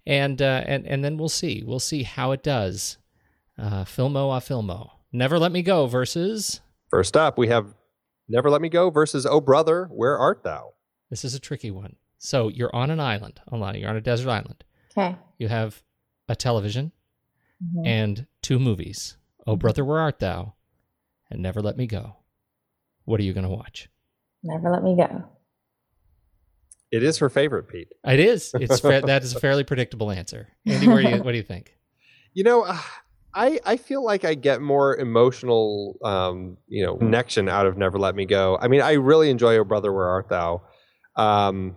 and 0.06 0.40
uh, 0.40 0.64
and 0.66 0.86
and 0.86 1.04
then 1.04 1.18
we'll 1.18 1.28
see. 1.28 1.62
We'll 1.66 1.80
see 1.80 2.02
how 2.04 2.32
it 2.32 2.42
does. 2.42 2.96
Uh, 3.58 3.84
filmo 3.84 4.36
a 4.36 4.40
filmo. 4.40 4.90
Never 5.12 5.38
let 5.38 5.52
me 5.52 5.62
go 5.62 5.86
versus. 5.86 6.60
First 6.90 7.16
up, 7.16 7.38
we 7.38 7.48
have 7.48 7.74
"Never 8.28 8.50
Let 8.50 8.60
Me 8.60 8.68
Go" 8.68 8.90
versus 8.90 9.24
"Oh 9.26 9.40
Brother, 9.40 9.86
Where 9.90 10.18
Art 10.18 10.42
Thou." 10.44 10.74
This 11.10 11.24
is 11.24 11.34
a 11.34 11.40
tricky 11.40 11.70
one. 11.70 11.96
So 12.18 12.48
you're 12.48 12.74
on 12.74 12.90
an 12.90 13.00
island, 13.00 13.40
Alana. 13.50 13.80
You're 13.80 13.90
on 13.90 13.96
a 13.96 14.00
desert 14.00 14.28
island. 14.30 14.64
Okay. 14.96 15.16
You 15.38 15.48
have 15.48 15.82
a 16.28 16.34
television 16.36 16.92
Mhm. 17.62 17.86
and 17.86 18.26
two 18.42 18.58
movies. 18.58 19.16
Oh 19.46 19.56
brother, 19.56 19.84
where 19.84 19.98
art 20.00 20.18
thou? 20.18 20.54
And 21.30 21.42
Never 21.42 21.60
Let 21.62 21.76
Me 21.76 21.86
Go. 21.86 22.16
What 23.04 23.20
are 23.20 23.22
you 23.24 23.32
going 23.32 23.44
to 23.44 23.50
watch? 23.50 23.88
Never 24.42 24.70
let 24.70 24.82
me 24.82 24.96
go. 24.96 25.24
It 26.90 27.02
is 27.02 27.18
her 27.18 27.28
favorite, 27.28 27.68
Pete. 27.68 27.88
It 28.04 28.20
is. 28.20 28.52
It's 28.54 28.80
fa- 28.80 29.02
that 29.04 29.22
is 29.24 29.34
a 29.34 29.40
fairly 29.40 29.64
predictable 29.64 30.10
answer. 30.10 30.48
Andy, 30.64 30.86
where 30.88 31.02
do 31.02 31.08
you, 31.08 31.22
what 31.22 31.32
do 31.32 31.36
you 31.36 31.42
think? 31.44 31.72
You 32.34 32.44
know, 32.44 32.64
uh, 32.64 32.78
I 33.36 33.60
I 33.66 33.76
feel 33.76 34.02
like 34.02 34.24
I 34.24 34.34
get 34.34 34.62
more 34.62 34.96
emotional, 34.96 35.98
um, 36.02 36.56
you 36.66 36.84
know, 36.84 36.96
connection 36.96 37.48
out 37.48 37.66
of 37.66 37.76
Never 37.76 37.98
Let 37.98 38.16
Me 38.16 38.24
Go. 38.24 38.58
I 38.60 38.68
mean, 38.68 38.80
I 38.80 38.92
really 38.92 39.28
enjoy 39.30 39.58
Oh 39.58 39.64
Brother, 39.64 39.92
Where 39.92 40.08
Art 40.08 40.30
Thou. 40.30 40.62
Um, 41.16 41.76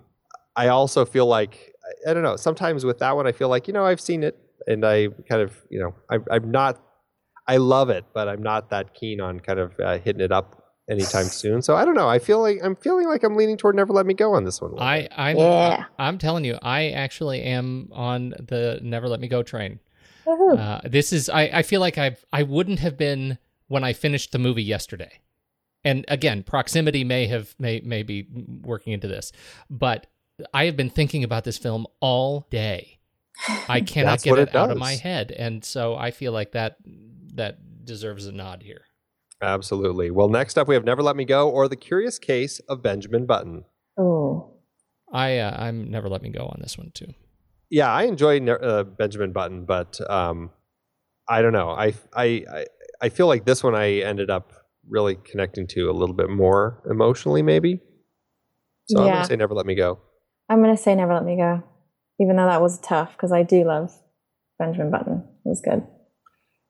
I 0.55 0.69
also 0.69 1.05
feel 1.05 1.25
like 1.25 1.73
I, 2.07 2.11
I 2.11 2.13
don't 2.13 2.23
know. 2.23 2.37
Sometimes 2.37 2.85
with 2.85 2.99
that 2.99 3.15
one, 3.15 3.27
I 3.27 3.33
feel 3.33 3.49
like 3.49 3.67
you 3.67 3.73
know 3.73 3.85
I've 3.85 3.99
seen 3.99 4.23
it, 4.23 4.39
and 4.67 4.85
I 4.85 5.09
kind 5.29 5.41
of 5.41 5.55
you 5.69 5.79
know 5.79 5.93
I, 6.09 6.19
I'm 6.33 6.49
not. 6.49 6.81
I 7.45 7.57
love 7.57 7.89
it, 7.89 8.05
but 8.13 8.29
I'm 8.29 8.41
not 8.41 8.69
that 8.69 8.93
keen 8.93 9.19
on 9.19 9.39
kind 9.39 9.59
of 9.59 9.77
uh, 9.79 9.97
hitting 9.97 10.21
it 10.21 10.31
up 10.31 10.63
anytime 10.89 11.25
soon. 11.41 11.61
So 11.61 11.75
I 11.75 11.83
don't 11.83 11.95
know. 11.95 12.07
I 12.07 12.19
feel 12.19 12.39
like 12.39 12.59
I'm 12.63 12.77
feeling 12.77 13.07
like 13.07 13.23
I'm 13.23 13.35
leaning 13.35 13.57
toward 13.57 13.75
Never 13.75 13.91
Let 13.91 14.05
Me 14.05 14.13
Go 14.13 14.33
on 14.33 14.45
this 14.45 14.61
one. 14.61 14.75
I. 14.79 15.09
I'm 15.11 15.35
Yeah. 15.35 15.85
I'm 15.97 16.17
telling 16.19 16.45
you, 16.45 16.57
I 16.61 16.91
actually 16.91 17.41
am 17.41 17.89
on 17.91 18.29
the 18.39 18.79
Never 18.81 19.09
Let 19.09 19.19
Me 19.19 19.27
Go 19.27 19.43
train. 19.43 19.79
Woohoo. 20.29 20.59
Uh, 20.59 20.81
this 20.87 21.11
is 21.11 21.29
I, 21.29 21.43
I 21.53 21.61
feel 21.63 21.81
like 21.81 21.97
I've 21.97 22.23
I 22.31 22.43
wouldn't 22.43 22.79
have 22.79 22.97
been 22.97 23.37
when 23.67 23.83
I 23.83 23.93
finished 23.93 24.31
the 24.31 24.39
movie 24.39 24.63
yesterday. 24.63 25.21
And 25.83 26.05
again, 26.07 26.43
proximity 26.43 27.03
may 27.03 27.27
have 27.27 27.55
may 27.57 27.79
may 27.79 28.03
be 28.03 28.27
working 28.61 28.93
into 28.93 29.07
this, 29.07 29.31
but 29.69 30.07
I 30.53 30.65
have 30.65 30.77
been 30.77 30.89
thinking 30.89 31.23
about 31.23 31.45
this 31.45 31.57
film 31.57 31.87
all 31.99 32.47
day. 32.49 32.99
I 33.67 33.81
cannot 33.87 34.21
get 34.21 34.37
it, 34.37 34.49
it 34.49 34.55
out 34.55 34.71
of 34.71 34.77
my 34.77 34.93
head, 34.93 35.31
and 35.31 35.63
so 35.63 35.95
I 35.95 36.11
feel 36.11 36.31
like 36.31 36.51
that 36.51 36.77
that 37.35 37.85
deserves 37.85 38.27
a 38.27 38.31
nod 38.31 38.61
here. 38.63 38.83
Absolutely. 39.41 40.11
Well, 40.11 40.27
next 40.27 40.57
up 40.57 40.67
we 40.67 40.75
have 40.75 40.83
Never 40.83 41.01
Let 41.01 41.15
Me 41.15 41.23
Go 41.23 41.49
or 41.49 41.69
The 41.69 41.77
Curious 41.77 42.19
Case 42.19 42.59
of 42.67 42.81
Benjamin 42.81 43.25
Button. 43.25 43.63
Oh, 43.97 44.51
I 45.11 45.37
uh, 45.37 45.55
I'm 45.57 45.89
never 45.89 46.09
let 46.09 46.21
me 46.21 46.29
go 46.29 46.45
on 46.45 46.59
this 46.61 46.77
one 46.77 46.91
too. 46.93 47.13
Yeah, 47.69 47.91
I 47.91 48.03
enjoy 48.03 48.43
uh, 48.45 48.83
Benjamin 48.83 49.31
Button, 49.31 49.65
but 49.65 49.99
um, 50.09 50.49
I 51.27 51.41
don't 51.41 51.53
know. 51.53 51.69
I, 51.69 51.93
I 52.15 52.45
I 52.51 52.65
I 53.01 53.09
feel 53.09 53.27
like 53.27 53.45
this 53.45 53.63
one 53.63 53.75
I 53.75 53.99
ended 53.99 54.29
up 54.29 54.51
really 54.87 55.15
connecting 55.23 55.67
to 55.67 55.89
a 55.89 55.93
little 55.93 56.15
bit 56.15 56.29
more 56.29 56.81
emotionally, 56.89 57.43
maybe. 57.43 57.79
So 58.87 58.99
I'm 59.01 59.07
gonna 59.07 59.25
say 59.25 59.35
Never 59.35 59.53
Let 59.53 59.65
Me 59.67 59.75
Go. 59.75 59.99
I'm 60.49 60.63
going 60.63 60.75
to 60.75 60.81
say 60.81 60.95
Never 60.95 61.13
Let 61.13 61.23
Me 61.25 61.37
Go, 61.37 61.61
even 62.19 62.35
though 62.35 62.47
that 62.47 62.59
was 62.59 62.79
tough 62.79 63.11
because 63.11 63.31
I 63.31 63.43
do 63.43 63.63
love 63.65 63.93
Benjamin 64.57 64.89
Button. 64.89 65.23
It 65.45 65.47
was 65.47 65.61
good. 65.61 65.85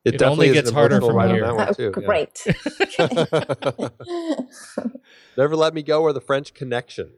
It 0.04 0.20
only 0.22 0.48
is 0.48 0.56
an 0.58 0.64
gets 0.64 0.70
harder 0.70 0.96
emotional 0.98 1.08
from 1.08 1.16
ride 1.16 1.30
on 1.30 1.34
here. 1.34 1.44
that 1.46 1.56
one, 1.56 1.68
Oh, 1.70 1.72
too, 1.72 1.94
yeah. 1.98 2.06
great. 2.06 2.44
Never 5.38 5.56
Let 5.56 5.72
Me 5.72 5.82
Go 5.82 6.02
or 6.02 6.12
The 6.12 6.20
French 6.20 6.52
Connection. 6.52 7.12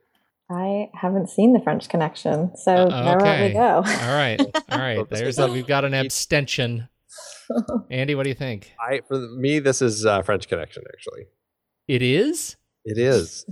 I 0.52 0.90
haven't 0.94 1.28
seen 1.28 1.52
the 1.52 1.60
French 1.60 1.88
Connection, 1.88 2.56
so 2.56 2.72
Uh, 2.72 3.02
never 3.04 3.20
let 3.20 3.40
me 3.40 3.44
okay. 3.46 3.54
go. 3.54 3.74
All 3.76 3.82
right, 4.16 4.40
all 4.70 4.78
right. 4.78 5.08
There's 5.08 5.38
a, 5.38 5.48
we've 5.50 5.66
got 5.66 5.84
an 5.84 5.94
abstention. 5.94 6.88
Andy, 7.90 8.14
what 8.14 8.22
do 8.24 8.28
you 8.28 8.34
think? 8.34 8.72
I 8.80 9.00
for 9.06 9.18
me 9.18 9.58
this 9.58 9.82
is 9.82 10.06
uh, 10.06 10.22
French 10.22 10.48
Connection. 10.48 10.84
Actually, 10.92 11.26
It 11.88 12.02
is. 12.02 12.56
it 12.84 12.98
is. 12.98 13.44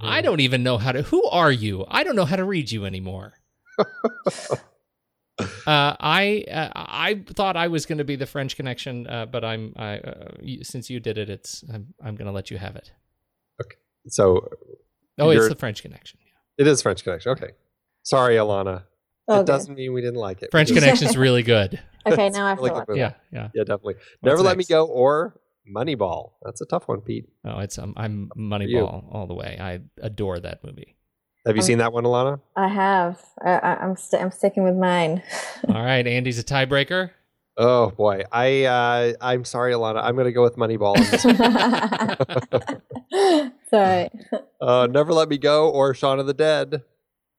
I 0.00 0.20
don't 0.20 0.40
even 0.40 0.62
know 0.62 0.78
how 0.78 0.92
to. 0.92 1.02
Who 1.02 1.24
are 1.24 1.50
you? 1.50 1.84
I 1.88 2.04
don't 2.04 2.14
know 2.14 2.24
how 2.24 2.36
to 2.36 2.44
read 2.44 2.70
you 2.70 2.84
anymore. 2.86 3.34
uh, 3.78 3.86
I 5.66 6.44
uh, 6.50 6.68
I 6.74 7.24
thought 7.26 7.56
I 7.56 7.68
was 7.68 7.86
going 7.86 7.98
to 7.98 8.04
be 8.04 8.16
the 8.16 8.26
French 8.26 8.56
Connection, 8.56 9.06
uh, 9.06 9.26
but 9.26 9.44
I'm 9.44 9.72
I, 9.76 9.98
uh, 9.98 10.28
since 10.62 10.90
you 10.90 11.00
did 11.00 11.18
it, 11.18 11.28
it's 11.30 11.64
I'm 11.72 11.94
I'm 12.04 12.14
going 12.14 12.26
to 12.26 12.32
let 12.32 12.50
you 12.50 12.58
have 12.58 12.76
it. 12.76 12.92
Okay. 13.60 13.76
So 14.08 14.48
Oh, 15.20 15.30
it's 15.30 15.48
the 15.48 15.54
French 15.56 15.82
Connection. 15.82 16.18
it 16.58 16.66
is 16.66 16.82
French 16.82 17.04
Connection. 17.04 17.32
Okay. 17.32 17.50
Sorry, 18.02 18.36
Alana. 18.36 18.84
Oh, 19.28 19.34
it 19.34 19.38
good. 19.40 19.46
doesn't 19.46 19.74
mean 19.74 19.92
we 19.92 20.00
didn't 20.00 20.16
like 20.20 20.42
it. 20.42 20.50
French 20.50 20.68
Connection 20.72 21.06
is 21.08 21.16
really 21.16 21.42
good. 21.42 21.80
Okay, 22.06 22.30
now 22.30 22.46
I 22.46 22.48
have 22.48 22.58
really 22.58 22.70
to 22.70 22.74
watch 22.76 22.88
movie. 22.88 23.00
Yeah, 23.00 23.12
yeah. 23.30 23.48
Yeah, 23.54 23.62
definitely. 23.64 23.94
What's 23.96 24.06
Never 24.22 24.42
Let 24.42 24.56
Me 24.56 24.62
next? 24.62 24.70
Go 24.70 24.86
or 24.86 25.38
Moneyball. 25.70 26.30
That's 26.42 26.62
a 26.62 26.64
tough 26.64 26.88
one, 26.88 27.02
Pete. 27.02 27.28
Oh, 27.44 27.58
it's 27.58 27.78
um, 27.78 27.92
I'm. 27.94 28.30
Moneyball 28.38 29.04
all 29.14 29.26
the 29.26 29.34
way. 29.34 29.58
I 29.60 29.80
adore 30.02 30.40
that 30.40 30.64
movie. 30.64 30.96
Have 31.46 31.56
you 31.56 31.60
Um, 31.60 31.66
seen 31.66 31.76
that 31.76 31.92
one, 31.92 32.04
Alana? 32.04 32.40
I 32.56 32.68
have. 32.68 33.20
I, 33.44 33.50
I, 33.50 33.74
I'm 33.84 33.96
st- 33.96 34.22
I'm 34.22 34.30
sticking 34.30 34.62
with 34.64 34.76
mine. 34.76 35.22
All 35.68 35.74
right, 35.84 36.06
Andy's 36.06 36.38
a 36.38 36.42
tiebreaker. 36.42 37.10
Oh 37.58 37.90
boy, 37.90 38.22
I 38.32 38.64
uh, 38.64 39.12
I'm 39.20 39.44
sorry, 39.44 39.74
Alana. 39.74 40.02
I'm 40.02 40.14
going 40.14 40.24
to 40.24 40.32
go 40.32 40.42
with 40.42 40.56
Moneyball. 40.56 40.96
On 40.96 41.02
this. 43.10 43.49
Sorry. 43.70 44.08
uh, 44.60 44.88
Never 44.90 45.12
Let 45.12 45.28
Me 45.28 45.38
Go 45.38 45.70
or 45.70 45.94
Shaun 45.94 46.18
of 46.20 46.26
the 46.26 46.34
Dead. 46.34 46.82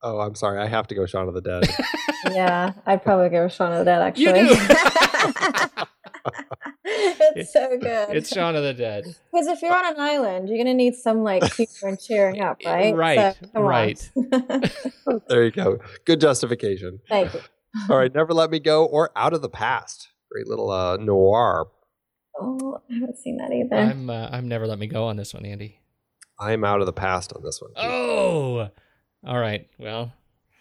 Oh, 0.04 0.20
I'm 0.20 0.34
sorry. 0.36 0.60
I 0.60 0.68
have 0.68 0.88
to 0.88 0.96
go 0.96 1.06
Shaun 1.06 1.28
of 1.28 1.34
the 1.34 1.42
Dead. 1.42 1.68
Yeah, 2.32 2.74
I'd 2.86 3.02
probably 3.04 3.30
go 3.30 3.46
with 3.46 3.54
Shaun 3.54 3.72
of 3.74 3.80
the 3.80 3.86
Dead. 3.86 4.00
Actually, 4.00 4.42
You 4.42 4.56
do. 4.56 4.56
it's 6.86 7.52
so 7.52 7.70
good. 7.80 8.10
It's 8.16 8.30
Shaun 8.32 8.56
of 8.56 8.62
the 8.62 8.76
Dead. 8.76 9.06
Because 9.32 9.48
if 9.48 9.62
you're 9.64 9.76
on 9.76 9.96
an 9.96 10.00
island, 10.00 10.48
you're 10.48 10.60
gonna 10.60 10.76
need 10.76 10.94
some 10.94 11.24
like 11.24 11.44
humor 11.56 11.70
and 11.90 12.00
cheering 12.00 12.42
up, 12.42 12.60
right? 12.64 12.96
Right, 12.96 13.36
So, 13.54 13.62
right. 13.62 14.12
there 15.28 15.44
you 15.46 15.50
go. 15.52 15.80
Good 16.06 16.22
justification. 16.22 17.00
Thank 17.10 17.34
you. 17.34 17.40
All 17.90 17.98
right, 17.98 18.14
Never 18.14 18.34
Let 18.36 18.52
Me 18.52 18.60
Go 18.60 18.86
or 18.86 19.10
Out 19.16 19.34
of 19.34 19.42
the 19.42 19.50
Past. 19.50 20.10
Great 20.32 20.48
little 20.48 20.70
uh, 20.70 20.98
noir. 20.98 21.70
Oh, 22.40 22.80
I 22.90 22.94
haven't 22.94 23.18
seen 23.18 23.38
that 23.38 23.52
either. 23.52 23.76
I'm 23.76 24.10
uh, 24.12 24.30
I'm 24.32 24.48
never 24.48 24.68
let 24.68 24.78
me 24.80 24.86
go 24.88 25.06
on 25.06 25.18
this 25.18 25.34
one, 25.34 25.44
Andy. 25.46 25.81
I'm 26.42 26.64
out 26.64 26.80
of 26.80 26.88
the 26.88 26.94
past 26.94 27.34
on 27.34 27.44
this 27.44 27.62
one. 27.62 27.72
Oh, 27.78 28.70
all 29.24 29.40
right. 29.40 29.68
Well, 29.78 30.12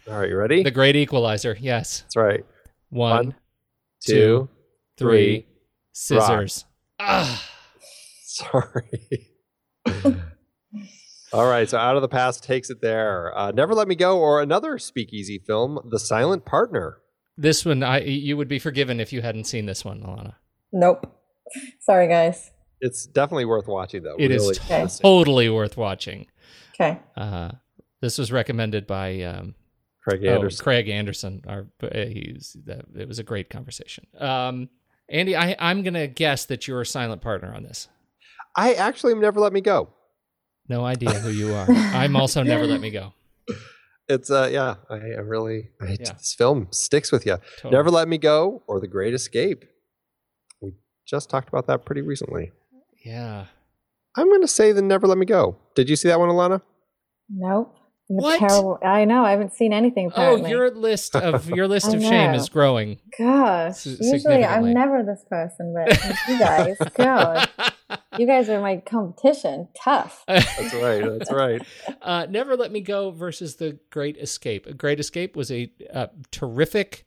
All 0.08 0.18
right, 0.20 0.28
you 0.28 0.36
ready? 0.36 0.62
the 0.62 0.70
Great 0.70 0.94
Equalizer. 0.94 1.56
Yes. 1.58 2.02
That's 2.02 2.16
right. 2.16 2.44
One, 2.90 3.10
One, 3.28 3.34
two, 4.04 4.48
three, 4.98 5.40
three, 5.40 5.46
scissors. 5.92 6.64
Ah. 6.98 7.42
Sorry. 8.24 9.28
All 11.32 11.46
right, 11.48 11.68
so 11.70 11.78
Out 11.78 11.94
of 11.96 12.02
the 12.02 12.08
Past 12.08 12.42
takes 12.42 12.70
it 12.70 12.80
there. 12.80 13.36
Uh, 13.38 13.52
Never 13.52 13.72
Let 13.74 13.86
Me 13.86 13.94
Go 13.94 14.18
or 14.18 14.42
another 14.42 14.78
speakeasy 14.78 15.38
film, 15.38 15.78
The 15.88 15.98
Silent 16.00 16.44
Partner. 16.44 16.98
This 17.38 17.64
one, 17.64 17.82
I 17.84 18.00
you 18.00 18.36
would 18.36 18.48
be 18.48 18.58
forgiven 18.58 18.98
if 19.00 19.12
you 19.12 19.22
hadn't 19.22 19.44
seen 19.44 19.64
this 19.66 19.84
one, 19.84 20.00
Alana. 20.02 20.34
nope. 20.72 21.06
Sorry, 21.80 22.06
guys. 22.08 22.50
It's 22.80 23.06
definitely 23.06 23.44
worth 23.44 23.68
watching, 23.68 24.02
though. 24.02 24.16
It 24.18 24.30
is 24.30 24.42
Really 24.42 24.56
Okay. 24.56 24.74
interesting. 24.76 25.04
Totally 25.04 25.48
worth 25.48 25.76
watching. 25.76 26.26
Okay. 26.74 26.98
Uh, 27.16 27.52
this 28.00 28.16
was 28.18 28.32
recommended 28.32 28.86
by 28.86 29.20
um, 29.22 29.54
Craig 30.02 30.22
oh, 30.24 30.34
Anderson. 30.34 30.62
Craig 30.64 30.88
Anderson. 30.88 31.42
Our, 31.46 31.66
uh, 31.82 31.88
he's 31.92 32.56
that, 32.64 32.86
it 32.96 33.06
was 33.06 33.18
a 33.18 33.22
great 33.22 33.50
conversation. 33.50 34.06
Um, 34.18 34.70
Andy, 35.08 35.36
I, 35.36 35.56
I'm 35.58 35.82
gonna 35.82 36.06
guess 36.06 36.46
that 36.46 36.66
you're 36.68 36.80
a 36.80 36.86
silent 36.86 37.20
partner 37.20 37.52
on 37.54 37.62
this. 37.64 37.88
I 38.56 38.74
actually 38.74 39.14
Never 39.14 39.40
Let 39.40 39.52
Me 39.52 39.60
Go. 39.60 39.90
No 40.68 40.84
idea 40.84 41.10
who 41.10 41.30
you 41.30 41.52
are. 41.52 41.66
I'm 41.70 42.16
also 42.16 42.42
never 42.42 42.66
let 42.66 42.80
me 42.80 42.90
go. 42.90 43.12
It's 44.08 44.30
uh 44.30 44.48
yeah, 44.50 44.76
I, 44.88 44.94
I 44.94 45.20
really 45.20 45.70
I, 45.80 45.96
Yeah. 46.00 46.12
this 46.14 46.34
film 46.34 46.68
sticks 46.70 47.12
with 47.12 47.26
you. 47.26 47.38
Totally. 47.56 47.72
Never 47.76 47.90
Let 47.90 48.08
Me 48.08 48.18
Go 48.18 48.62
or 48.66 48.80
The 48.80 48.88
Great 48.88 49.12
Escape. 49.14 49.64
We 50.60 50.74
just 51.06 51.28
talked 51.28 51.48
about 51.48 51.66
that 51.66 51.84
pretty 51.84 52.02
recently. 52.02 52.52
Yeah. 53.02 53.46
I'm 54.16 54.28
going 54.28 54.40
to 54.42 54.48
say 54.48 54.72
the 54.72 54.82
Never 54.82 55.06
Let 55.06 55.18
Me 55.18 55.26
Go. 55.26 55.56
Did 55.74 55.88
you 55.88 55.96
see 55.96 56.08
that 56.08 56.18
one, 56.18 56.28
Alana? 56.28 56.62
Nope. 57.28 57.76
I'm 58.10 58.16
What? 58.16 58.38
Terrible. 58.40 58.78
I 58.84 59.04
know. 59.04 59.24
I 59.24 59.30
haven't 59.30 59.52
seen 59.54 59.72
anything. 59.72 60.06
Oh, 60.16 60.34
Apparently. 60.34 60.50
your 60.50 60.70
list 60.72 61.14
of 61.14 61.48
your 61.48 61.68
list 61.68 61.94
of 61.94 62.02
shame 62.02 62.34
is 62.34 62.48
growing. 62.48 62.98
Gosh. 63.16 63.86
S- 63.86 63.98
Usually. 64.00 64.44
I'm 64.44 64.72
never 64.74 65.04
this 65.04 65.24
person, 65.30 65.72
but 65.72 65.96
you 66.28 66.36
guys, 66.38 66.76
God, 66.96 67.48
you 68.18 68.26
guys 68.26 68.48
are 68.48 68.60
my 68.60 68.78
competition. 68.78 69.68
Tough. 69.80 70.24
That's 70.28 70.74
right. 70.74 71.04
That's 71.18 71.30
right. 71.32 71.62
uh, 72.02 72.26
Never 72.28 72.56
Let 72.56 72.72
Me 72.72 72.80
Go 72.80 73.12
versus 73.12 73.56
The 73.56 73.78
Great 73.90 74.16
Escape. 74.16 74.66
A 74.66 74.74
Great 74.74 74.98
Escape 74.98 75.36
was 75.36 75.52
a 75.52 75.70
uh, 75.94 76.08
terrific 76.32 77.06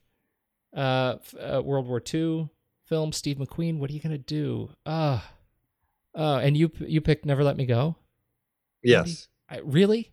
uh, 0.73 1.15
uh, 1.37 1.61
World 1.65 1.85
War 1.87 2.01
II 2.13 2.47
film. 2.87 3.11
Steve 3.11 3.37
McQueen, 3.39 3.77
what 3.79 3.89
are 3.89 3.93
you 3.93 3.99
going 3.99 4.11
to 4.13 4.17
do? 4.17 4.69
Uh, 4.85 5.19
uh, 6.15 6.37
and 6.43 6.55
you 6.57 6.71
you 6.79 7.01
picked 7.01 7.25
Never 7.25 7.43
Let 7.43 7.57
Me 7.57 7.65
Go? 7.65 7.95
Yes. 8.83 9.27
I, 9.49 9.59
really? 9.63 10.11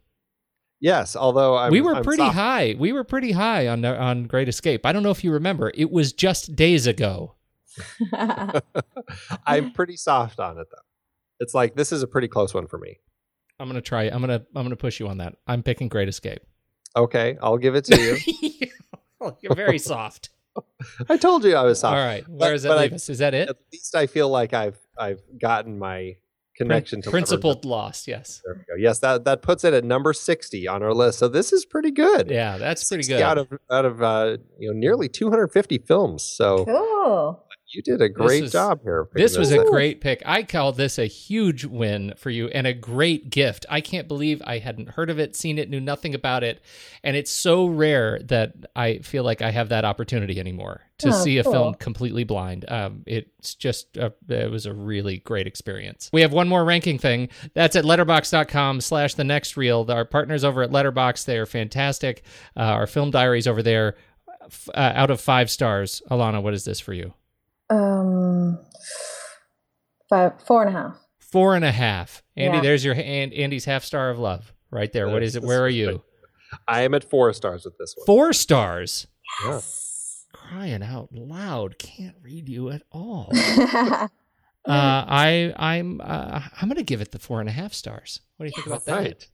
Yes. 0.81 1.17
Although 1.17 1.57
I'm, 1.57 1.73
we 1.73 1.81
were 1.81 1.97
I'm 1.97 2.05
pretty 2.05 2.23
soft- 2.23 2.35
high. 2.37 2.75
We 2.79 2.93
were 2.93 3.05
pretty 3.05 3.33
high 3.33 3.69
on 3.69 3.85
on 3.85 4.25
Great 4.25 4.49
Escape. 4.49 4.87
I 4.87 4.93
don't 4.93 5.03
know 5.03 5.11
if 5.11 5.25
you 5.25 5.33
remember. 5.33 5.71
It 5.75 5.91
was 5.91 6.13
just 6.13 6.55
days 6.57 6.87
ago. 6.87 7.35
I'm 9.47 9.73
pretty 9.73 9.97
soft 9.97 10.41
on 10.41 10.59
it 10.59 10.67
though. 10.71 10.83
It's 11.39 11.55
like 11.55 11.75
this 11.75 11.93
is 11.93 12.03
a 12.03 12.07
pretty 12.07 12.29
close 12.29 12.53
one 12.55 12.67
for 12.67 12.79
me. 12.79 12.99
I'm 13.59 13.69
gonna 13.69 13.81
try. 13.81 14.05
I'm 14.05 14.21
gonna 14.21 14.43
I'm 14.55 14.65
gonna 14.65 14.77
push 14.77 15.01
you 15.01 15.09
on 15.09 15.19
that. 15.19 15.37
I'm 15.47 15.63
picking 15.63 15.89
Great 15.89 16.09
Escape. 16.09 16.41
Okay, 16.97 17.37
I'll 17.43 17.59
give 17.59 17.75
it 17.75 17.85
to 17.87 18.01
you. 18.01 18.69
You're 19.41 19.55
very 19.55 19.79
soft. 19.79 20.31
I 21.09 21.17
told 21.17 21.45
you 21.45 21.55
I 21.57 21.63
was 21.63 21.83
All 21.85 21.93
soft. 21.93 21.97
right, 21.97 22.29
where 22.29 22.53
does 22.53 22.63
that 22.65 22.69
but 22.71 22.79
I- 22.93 22.95
us? 22.95 23.09
Is 23.09 23.19
that 23.19 23.35
it? 23.35 23.49
At 23.49 23.57
least 23.73 23.95
I 23.95 24.07
feel 24.07 24.29
like 24.29 24.53
I've 24.55 24.79
I've 24.99 25.21
gotten 25.41 25.79
my 25.79 26.17
connection 26.57 27.01
to 27.03 27.11
principled 27.11 27.65
lost. 27.65 28.07
Yes. 28.09 28.43
There 28.45 28.55
we 28.55 28.61
go. 28.61 28.75
Yes, 28.79 28.99
that 29.01 29.25
that 29.25 29.43
puts 29.43 29.65
it 29.65 29.73
at 29.75 29.85
number 29.85 30.13
sixty 30.13 30.67
on 30.69 30.83
our 30.83 30.93
list. 30.93 31.19
So 31.19 31.29
this 31.29 31.53
is 31.53 31.65
pretty 31.65 31.91
good. 31.91 32.31
Yeah, 32.31 32.59
that's 32.59 32.87
pretty 32.89 33.07
good. 33.09 33.23
Out 33.23 33.39
of 33.39 33.49
out 33.71 33.85
of 33.85 34.03
uh, 34.03 34.37
you 34.59 34.69
know 34.73 34.79
nearly 34.79 35.09
250 35.09 35.79
films. 35.79 36.23
So 36.23 36.65
cool. 36.65 37.45
You 37.73 37.83
did 37.83 38.03
a 38.03 38.09
great 38.09 38.43
was- 38.43 38.53
job 38.53 38.81
here. 38.83 39.05
picking 39.05 39.23
This 39.23 39.39
was 39.39 39.53
a 39.53 39.65
great 39.65 40.01
pick. 40.01 40.23
I 40.27 40.43
call 40.43 40.73
this 40.73 40.99
a 40.99 41.07
huge 41.07 41.65
win 41.65 42.15
for 42.17 42.31
you 42.31 42.49
and 42.49 42.67
a 42.67 42.73
great 42.75 43.31
gift. 43.31 43.65
I 43.71 43.81
can't 43.81 44.09
believe 44.09 44.43
I 44.45 44.59
hadn't 44.59 44.91
heard 44.91 45.09
of 45.09 45.19
it, 45.21 45.37
seen 45.37 45.57
it, 45.59 45.71
knew 45.71 45.81
nothing 45.81 46.15
about 46.15 46.43
it, 46.43 46.61
and 47.05 47.17
it's 47.17 47.31
so 47.31 47.67
rare 47.67 48.19
that 48.25 48.55
I 48.75 48.99
feel 48.99 49.23
like 49.23 49.41
I 49.41 49.51
have 49.53 49.69
that 49.69 49.85
opportunity 49.85 50.41
anymore 50.41 50.81
to 50.99 51.09
Oh, 51.09 51.13
see 51.13 51.39
a 51.39 51.45
cool. 51.45 51.53
film 51.53 51.75
completely 51.75 52.25
blind. 52.25 52.65
Um, 52.69 53.05
it's 53.07 53.55
just 53.55 53.97
a, 53.97 54.13
it 54.29 54.51
was 54.51 54.67
a 54.67 54.75
really 54.75 55.19
great 55.19 55.47
experience. 55.47 56.11
We 56.13 56.23
have 56.23 56.33
one 56.33 56.49
more 56.49 56.65
ranking 56.65 56.99
thing. 56.99 57.29
That's 57.55 57.77
at 57.77 57.85
letterboxd.com 57.85 58.81
slash 58.81 59.15
the 59.15 59.25
next 59.25 59.57
reel. 59.57 59.87
Our 59.89 60.05
partners 60.05 60.45
over 60.45 60.63
at 60.63 60.71
Letterboxd, 60.71 61.25
they 61.25 61.39
are 61.39 61.47
fantastic. 61.47 62.25
Uh, 62.57 62.61
our 62.61 62.87
film 62.87 63.11
diaries 63.13 63.47
over 63.47 63.63
there, 63.63 63.95
uh, 64.75 64.93
out 64.95 65.11
of 65.11 65.21
five 65.21 65.51
stars. 65.51 66.03
Alana, 66.11 66.43
what 66.43 66.53
is 66.53 66.65
this 66.65 66.81
for 66.81 66.93
you? 66.93 67.15
Um, 67.71 68.59
five, 70.09 70.33
four 70.47 70.67
and 70.67 70.77
a 70.77 70.79
half. 70.79 70.97
Four 71.19 71.55
and 71.55 71.65
a 71.65 71.73
half. 71.73 72.23
Andy, 72.37 72.57
Yeah. 72.59 72.63
there's 72.63 72.85
your 72.85 72.95
and 72.95 73.33
Andy's 73.33 73.65
half 73.65 73.85
star 73.85 74.11
of 74.11 74.19
love 74.19 74.53
right 74.71 74.93
there. 74.93 75.09
What 75.09 75.23
is 75.23 75.37
it? 75.37 75.43
Where 75.43 75.63
are 75.63 75.69
you? 75.69 76.03
I 76.69 76.83
am 76.83 76.95
at 76.95 77.09
four 77.09 77.33
stars 77.33 77.65
with 77.65 77.79
this 77.79 77.95
one. 77.97 78.07
Four 78.07 78.33
stars. 78.33 79.07
Yeah. 79.45 79.61
Crying 80.33 80.83
out 80.83 81.11
loud, 81.13 81.79
can't 81.79 82.17
read 82.23 82.49
you 82.49 82.71
at 82.71 82.83
all. 82.91 83.31
uh, 83.37 84.09
I 84.67 85.55
I'm 85.57 86.01
uh, 86.01 86.41
I'm 86.61 86.69
gonna 86.69 86.83
give 86.83 87.01
it 87.01 87.13
the 87.13 87.21
four 87.21 87.39
and 87.41 87.49
a 87.49 87.53
half 87.53 87.73
stars. 87.73 88.21
What 88.37 88.47
do 88.47 88.49
you 88.49 88.53
think 88.57 88.67
about 88.67 88.85
that? 88.87 88.97
Right. 88.99 89.29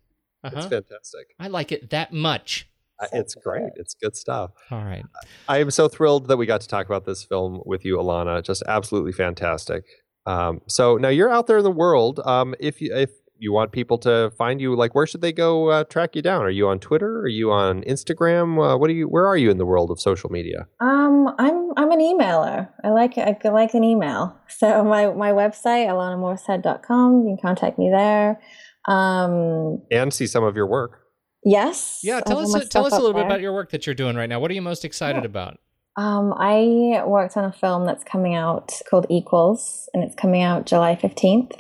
Uh-huh. 0.45 0.57
It's 0.59 0.67
fantastic. 0.67 1.29
I 1.41 1.49
like 1.49 1.73
it 1.73 1.89
that 1.91 2.13
much. 2.13 2.69
It's 3.13 3.35
great. 3.35 3.71
It's 3.77 3.95
good 3.95 4.17
stuff. 4.17 4.51
All 4.71 4.85
right. 4.85 5.05
I 5.49 5.59
am 5.59 5.71
so 5.71 5.89
thrilled 5.89 6.29
that 6.29 6.37
we 6.37 6.47
got 6.47 6.61
to 6.63 6.69
talk 6.69 6.87
about 6.87 7.05
this 7.05 7.25
film 7.25 7.61
with 7.67 7.85
you, 7.85 7.97
Alana. 7.97 8.43
Just 8.43 8.63
absolutely 8.67 9.13
fantastic. 9.13 9.85
Um, 10.25 10.61
so 10.67 10.97
now 10.97 11.09
you're 11.09 11.31
out 11.31 11.47
there 11.47 11.59
in 11.59 11.65
the 11.65 11.71
world. 11.71 12.21
Um, 12.25 12.55
if 12.59 12.81
you 12.81 12.95
if 12.95 13.11
you 13.39 13.53
want 13.53 13.71
people 13.71 13.99
to 13.99 14.33
find 14.39 14.61
you, 14.61 14.75
like 14.75 14.95
where 14.95 15.07
should 15.07 15.21
they 15.21 15.33
go 15.33 15.69
uh, 15.69 15.85
track 15.85 16.17
you 16.17 16.23
down? 16.23 16.43
Are 16.43 16.51
you 16.51 16.69
on 16.69 16.81
Twitter? 16.81 17.21
Are 17.21 17.29
you 17.29 17.53
on 17.53 17.83
Instagram? 17.83 18.57
Uh, 18.59 18.79
what 18.79 18.91
are 18.91 18.95
you? 18.95 19.07
Where 19.07 19.27
are 19.27 19.37
you 19.37 19.51
in 19.51 19.59
the 19.59 19.67
world 19.67 19.91
of 19.91 20.01
social 20.01 20.31
media? 20.31 20.67
Um, 20.81 21.29
I'm 21.39 21.71
I'm 21.77 21.91
an 21.93 22.01
emailer. 22.01 22.71
I 22.83 22.89
like 22.91 23.19
I 23.19 23.37
like 23.45 23.75
an 23.75 23.85
email. 23.85 24.37
So 24.49 24.83
my 24.85 25.09
my 25.13 25.33
website 25.33 25.87
alanamorshead.com. 25.87 27.21
You 27.21 27.37
can 27.37 27.39
contact 27.43 27.79
me 27.79 27.91
there. 27.91 28.41
Um, 28.89 29.83
And 29.91 30.15
see 30.15 30.27
some 30.27 30.45
of 30.45 30.57
your 30.57 30.67
work. 30.67 31.06
Yes. 31.47 32.01
Yeah, 32.03 32.21
tell 32.21 32.41
us 32.41 32.53
my 32.53 32.65
tell 32.65 32.85
us 32.85 32.93
a 32.93 32.97
up 32.97 33.01
little 33.03 33.15
bit 33.15 33.25
about 33.25 33.41
your 33.41 33.55
work 33.55 33.71
that 33.71 33.87
you're 33.87 33.95
doing 33.95 34.17
right 34.17 34.29
now. 34.29 34.39
What 34.41 34.51
are 34.51 34.55
you 34.55 34.61
most 34.63 34.85
excited 34.85 35.23
Yeah. 35.23 35.27
about? 35.31 35.59
Um, 35.97 36.35
I 36.37 37.03
worked 37.07 37.39
on 37.39 37.45
a 37.47 37.53
film 37.53 37.87
that's 37.87 38.05
coming 38.05 38.35
out 38.35 38.71
called 38.91 39.07
Equals, 39.09 39.89
and 39.95 40.05
it's 40.05 40.15
coming 40.15 40.43
out 40.43 40.67
July 40.67 40.95
fifteenth. 40.97 41.53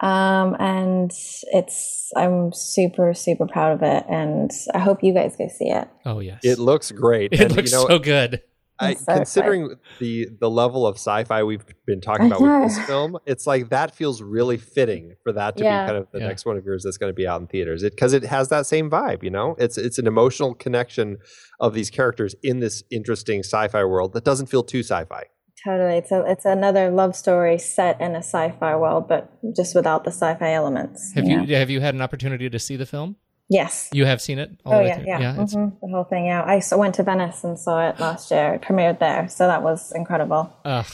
Um, 0.00 0.54
and 0.60 1.10
it's 1.52 2.10
I'm 2.16 2.52
super 2.54 3.12
super 3.14 3.46
proud 3.46 3.72
of 3.72 3.82
it, 3.82 4.04
and 4.08 4.50
I 4.72 4.78
hope 4.78 5.02
you 5.02 5.12
guys 5.12 5.34
go 5.36 5.48
see 5.48 5.68
it. 5.70 5.88
Oh 6.06 6.20
yes, 6.20 6.40
It 6.44 6.58
looks 6.58 6.90
great. 6.92 7.32
It 7.32 7.40
and 7.40 7.56
looks 7.56 7.72
you 7.72 7.76
know, 7.78 7.88
so 7.88 7.98
good. 7.98 8.40
I, 8.80 8.94
so 8.94 9.14
considering 9.14 9.74
the 9.98 10.28
the 10.40 10.48
level 10.48 10.86
of 10.86 10.96
sci-fi 10.96 11.42
we've 11.42 11.64
been 11.86 12.00
talking 12.00 12.26
about 12.26 12.40
with 12.40 12.68
this 12.68 12.78
film, 12.86 13.18
it's 13.26 13.46
like 13.46 13.70
that 13.70 13.94
feels 13.94 14.22
really 14.22 14.56
fitting 14.56 15.14
for 15.22 15.32
that 15.32 15.56
to 15.56 15.64
Yeah. 15.64 15.84
be 15.84 15.88
kind 15.88 15.98
of 16.02 16.08
the 16.12 16.20
Yeah. 16.20 16.28
next 16.28 16.46
one 16.46 16.56
of 16.56 16.64
yours 16.64 16.84
that's 16.84 16.96
going 16.96 17.10
to 17.10 17.14
be 17.14 17.26
out 17.26 17.40
in 17.40 17.46
theaters. 17.48 17.82
It 17.82 17.92
because 17.92 18.12
it 18.12 18.24
has 18.24 18.48
that 18.50 18.66
same 18.66 18.88
vibe, 18.90 19.22
you 19.22 19.30
know. 19.30 19.56
It's 19.58 19.76
it's 19.78 19.98
an 19.98 20.06
emotional 20.06 20.54
connection 20.54 21.18
of 21.60 21.74
these 21.74 21.90
characters 21.90 22.34
in 22.42 22.60
this 22.60 22.82
interesting 22.90 23.40
sci-fi 23.40 23.84
world 23.84 24.12
that 24.12 24.24
doesn't 24.24 24.46
feel 24.46 24.62
too 24.62 24.80
sci-fi. 24.80 25.24
Totally, 25.64 25.96
it's 25.98 26.12
a 26.12 26.24
it's 26.26 26.44
another 26.44 26.90
love 26.90 27.16
story 27.16 27.58
set 27.58 28.00
in 28.00 28.14
a 28.14 28.18
sci-fi 28.22 28.76
world, 28.76 29.08
but 29.08 29.32
just 29.56 29.74
without 29.74 30.04
the 30.04 30.10
sci-fi 30.12 30.52
elements. 30.52 31.12
Have 31.14 31.24
know? 31.24 31.42
you 31.42 31.56
have 31.56 31.68
you 31.68 31.80
had 31.80 31.94
an 31.94 32.00
opportunity 32.00 32.48
to 32.48 32.58
see 32.60 32.76
the 32.76 32.86
film? 32.86 33.16
Yes. 33.48 33.88
You 33.92 34.04
have 34.04 34.20
seen 34.20 34.38
it 34.38 34.50
all 34.64 34.74
Oh 34.74 34.80
yeah, 34.80 35.00
yeah, 35.00 35.42
it's 35.42 35.54
hmm 35.54 35.68
the 35.80 35.88
whole 35.88 36.04
thing. 36.04 36.26
Yeah, 36.26 36.42
I 36.42 36.60
went 36.76 36.96
to 36.96 37.02
Venice 37.02 37.44
and 37.44 37.58
saw 37.58 37.88
it 37.88 37.98
last 37.98 38.30
year. 38.30 38.54
It 38.54 38.62
premiered 38.62 38.98
there, 38.98 39.28
so 39.28 39.46
that 39.46 39.62
was 39.62 39.92
incredible. 39.92 40.52
ugh, 40.64 40.86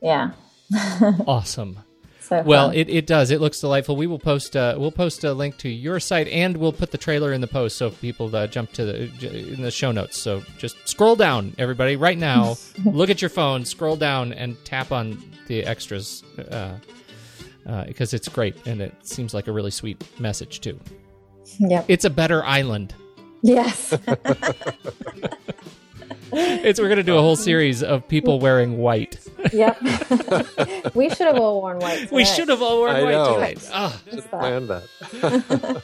Yeah. 0.00 0.30
awesome. 1.26 1.80
So 2.20 2.42
Well, 2.42 2.70
it, 2.70 2.88
it 2.88 3.06
does. 3.06 3.30
It 3.30 3.40
looks 3.40 3.60
delightful. 3.60 3.94
We 3.94 4.08
will 4.08 4.18
post 4.18 4.56
uh, 4.56 4.74
we'll 4.76 4.90
post 4.90 5.22
a 5.22 5.32
link 5.32 5.58
to 5.58 5.68
your 5.68 6.00
site 6.00 6.26
and 6.26 6.56
we'll 6.56 6.72
put 6.72 6.90
the 6.90 6.98
trailer 6.98 7.32
in 7.32 7.40
the 7.40 7.46
post 7.46 7.76
so 7.76 7.90
people 7.90 8.34
uh, 8.34 8.48
jump 8.48 8.72
to 8.72 8.84
the 8.84 9.52
in 9.54 9.62
the 9.62 9.70
show 9.70 9.92
notes. 9.92 10.18
So 10.18 10.42
just 10.58 10.88
scroll 10.88 11.14
down, 11.14 11.54
everybody, 11.56 11.94
right 11.94 12.18
now. 12.18 12.56
look 12.84 13.10
at 13.10 13.22
your 13.22 13.28
phone, 13.30 13.64
scroll 13.64 13.94
down, 13.96 14.32
and 14.32 14.56
tap 14.64 14.90
on 14.90 15.22
the 15.46 15.62
extras 15.64 16.24
uh, 16.50 16.78
uh, 17.64 17.84
because 17.84 18.12
it's 18.12 18.28
great 18.28 18.56
and 18.66 18.80
it 18.80 18.94
seems 19.06 19.32
like 19.32 19.46
a 19.46 19.52
really 19.52 19.70
sweet 19.70 20.02
message 20.18 20.60
too. 20.60 20.80
Yep. 21.58 21.84
It's 21.88 22.04
a 22.04 22.10
better 22.10 22.44
island. 22.44 22.94
Yes. 23.42 23.94
It's 26.32 26.80
we're 26.80 26.88
gonna 26.88 27.02
do 27.04 27.16
a 27.16 27.20
whole 27.20 27.36
series 27.36 27.82
of 27.84 28.06
people 28.08 28.40
wearing 28.40 28.78
white. 28.78 29.16
yep. 29.52 29.80
we 30.94 31.08
should 31.08 31.26
have 31.28 31.38
all 31.38 31.60
worn 31.62 31.78
white. 31.78 32.10
We 32.10 32.24
should 32.24 32.48
have 32.48 32.60
all 32.60 32.78
worn 32.80 32.96
I 32.96 33.02
white 33.04 33.12
know. 33.12 33.34
tonight. 33.34 33.60
Should 33.60 34.12
Just 34.12 34.30
that. 34.32 34.40
plan 34.40 34.66
that. 34.66 35.82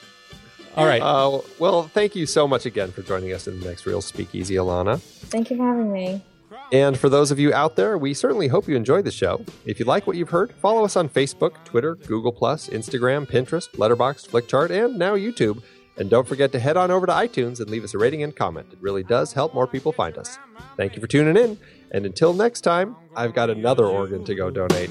all 0.76 0.84
right. 0.84 1.00
Uh, 1.00 1.40
well, 1.58 1.84
thank 1.84 2.16
you 2.16 2.26
so 2.26 2.48
much 2.48 2.66
again 2.66 2.90
for 2.90 3.02
joining 3.02 3.32
us 3.32 3.46
in 3.46 3.60
the 3.60 3.66
next 3.66 3.86
Reel 3.86 4.02
Speakeasy, 4.02 4.56
Alana. 4.56 5.00
Thank 5.00 5.50
you 5.50 5.56
for 5.56 5.62
having 5.64 5.92
me. 5.92 6.22
And 6.72 6.98
for 6.98 7.10
those 7.10 7.30
of 7.30 7.38
you 7.38 7.52
out 7.52 7.76
there, 7.76 7.98
we 7.98 8.14
certainly 8.14 8.48
hope 8.48 8.66
you 8.66 8.76
enjoyed 8.76 9.04
the 9.04 9.10
show. 9.10 9.44
If 9.66 9.78
you 9.78 9.84
like 9.84 10.06
what 10.06 10.16
you've 10.16 10.30
heard, 10.30 10.54
follow 10.54 10.84
us 10.84 10.96
on 10.96 11.10
Facebook, 11.10 11.62
Twitter, 11.64 11.96
Google, 11.96 12.32
Instagram, 12.32 13.28
Pinterest, 13.28 13.70
Letterboxd, 13.72 14.30
Flickchart, 14.30 14.70
and 14.70 14.98
now 14.98 15.14
YouTube. 15.14 15.62
And 15.98 16.08
don't 16.08 16.26
forget 16.26 16.50
to 16.52 16.58
head 16.58 16.78
on 16.78 16.90
over 16.90 17.04
to 17.04 17.12
iTunes 17.12 17.60
and 17.60 17.68
leave 17.68 17.84
us 17.84 17.92
a 17.92 17.98
rating 17.98 18.22
and 18.22 18.34
comment. 18.34 18.68
It 18.72 18.78
really 18.80 19.02
does 19.02 19.34
help 19.34 19.52
more 19.52 19.66
people 19.66 19.92
find 19.92 20.16
us. 20.16 20.38
Thank 20.78 20.96
you 20.96 21.02
for 21.02 21.06
tuning 21.06 21.36
in. 21.36 21.58
And 21.90 22.06
until 22.06 22.32
next 22.32 22.62
time, 22.62 22.96
I've 23.14 23.34
got 23.34 23.50
another 23.50 23.84
organ 23.84 24.24
to 24.24 24.34
go 24.34 24.50
donate. 24.50 24.90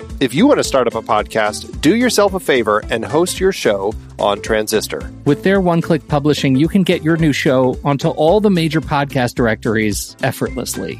If 0.21 0.35
you 0.35 0.45
want 0.45 0.59
to 0.59 0.63
start 0.63 0.85
up 0.85 0.93
a 0.93 1.01
podcast, 1.01 1.81
do 1.81 1.95
yourself 1.95 2.35
a 2.35 2.39
favor 2.39 2.83
and 2.91 3.03
host 3.03 3.39
your 3.39 3.51
show 3.51 3.91
on 4.19 4.39
Transistor. 4.39 5.11
With 5.25 5.41
their 5.41 5.59
one 5.59 5.81
click 5.81 6.07
publishing, 6.07 6.55
you 6.55 6.67
can 6.67 6.83
get 6.83 7.01
your 7.01 7.17
new 7.17 7.33
show 7.33 7.75
onto 7.83 8.09
all 8.09 8.39
the 8.39 8.51
major 8.51 8.81
podcast 8.81 9.33
directories 9.33 10.15
effortlessly. 10.21 10.99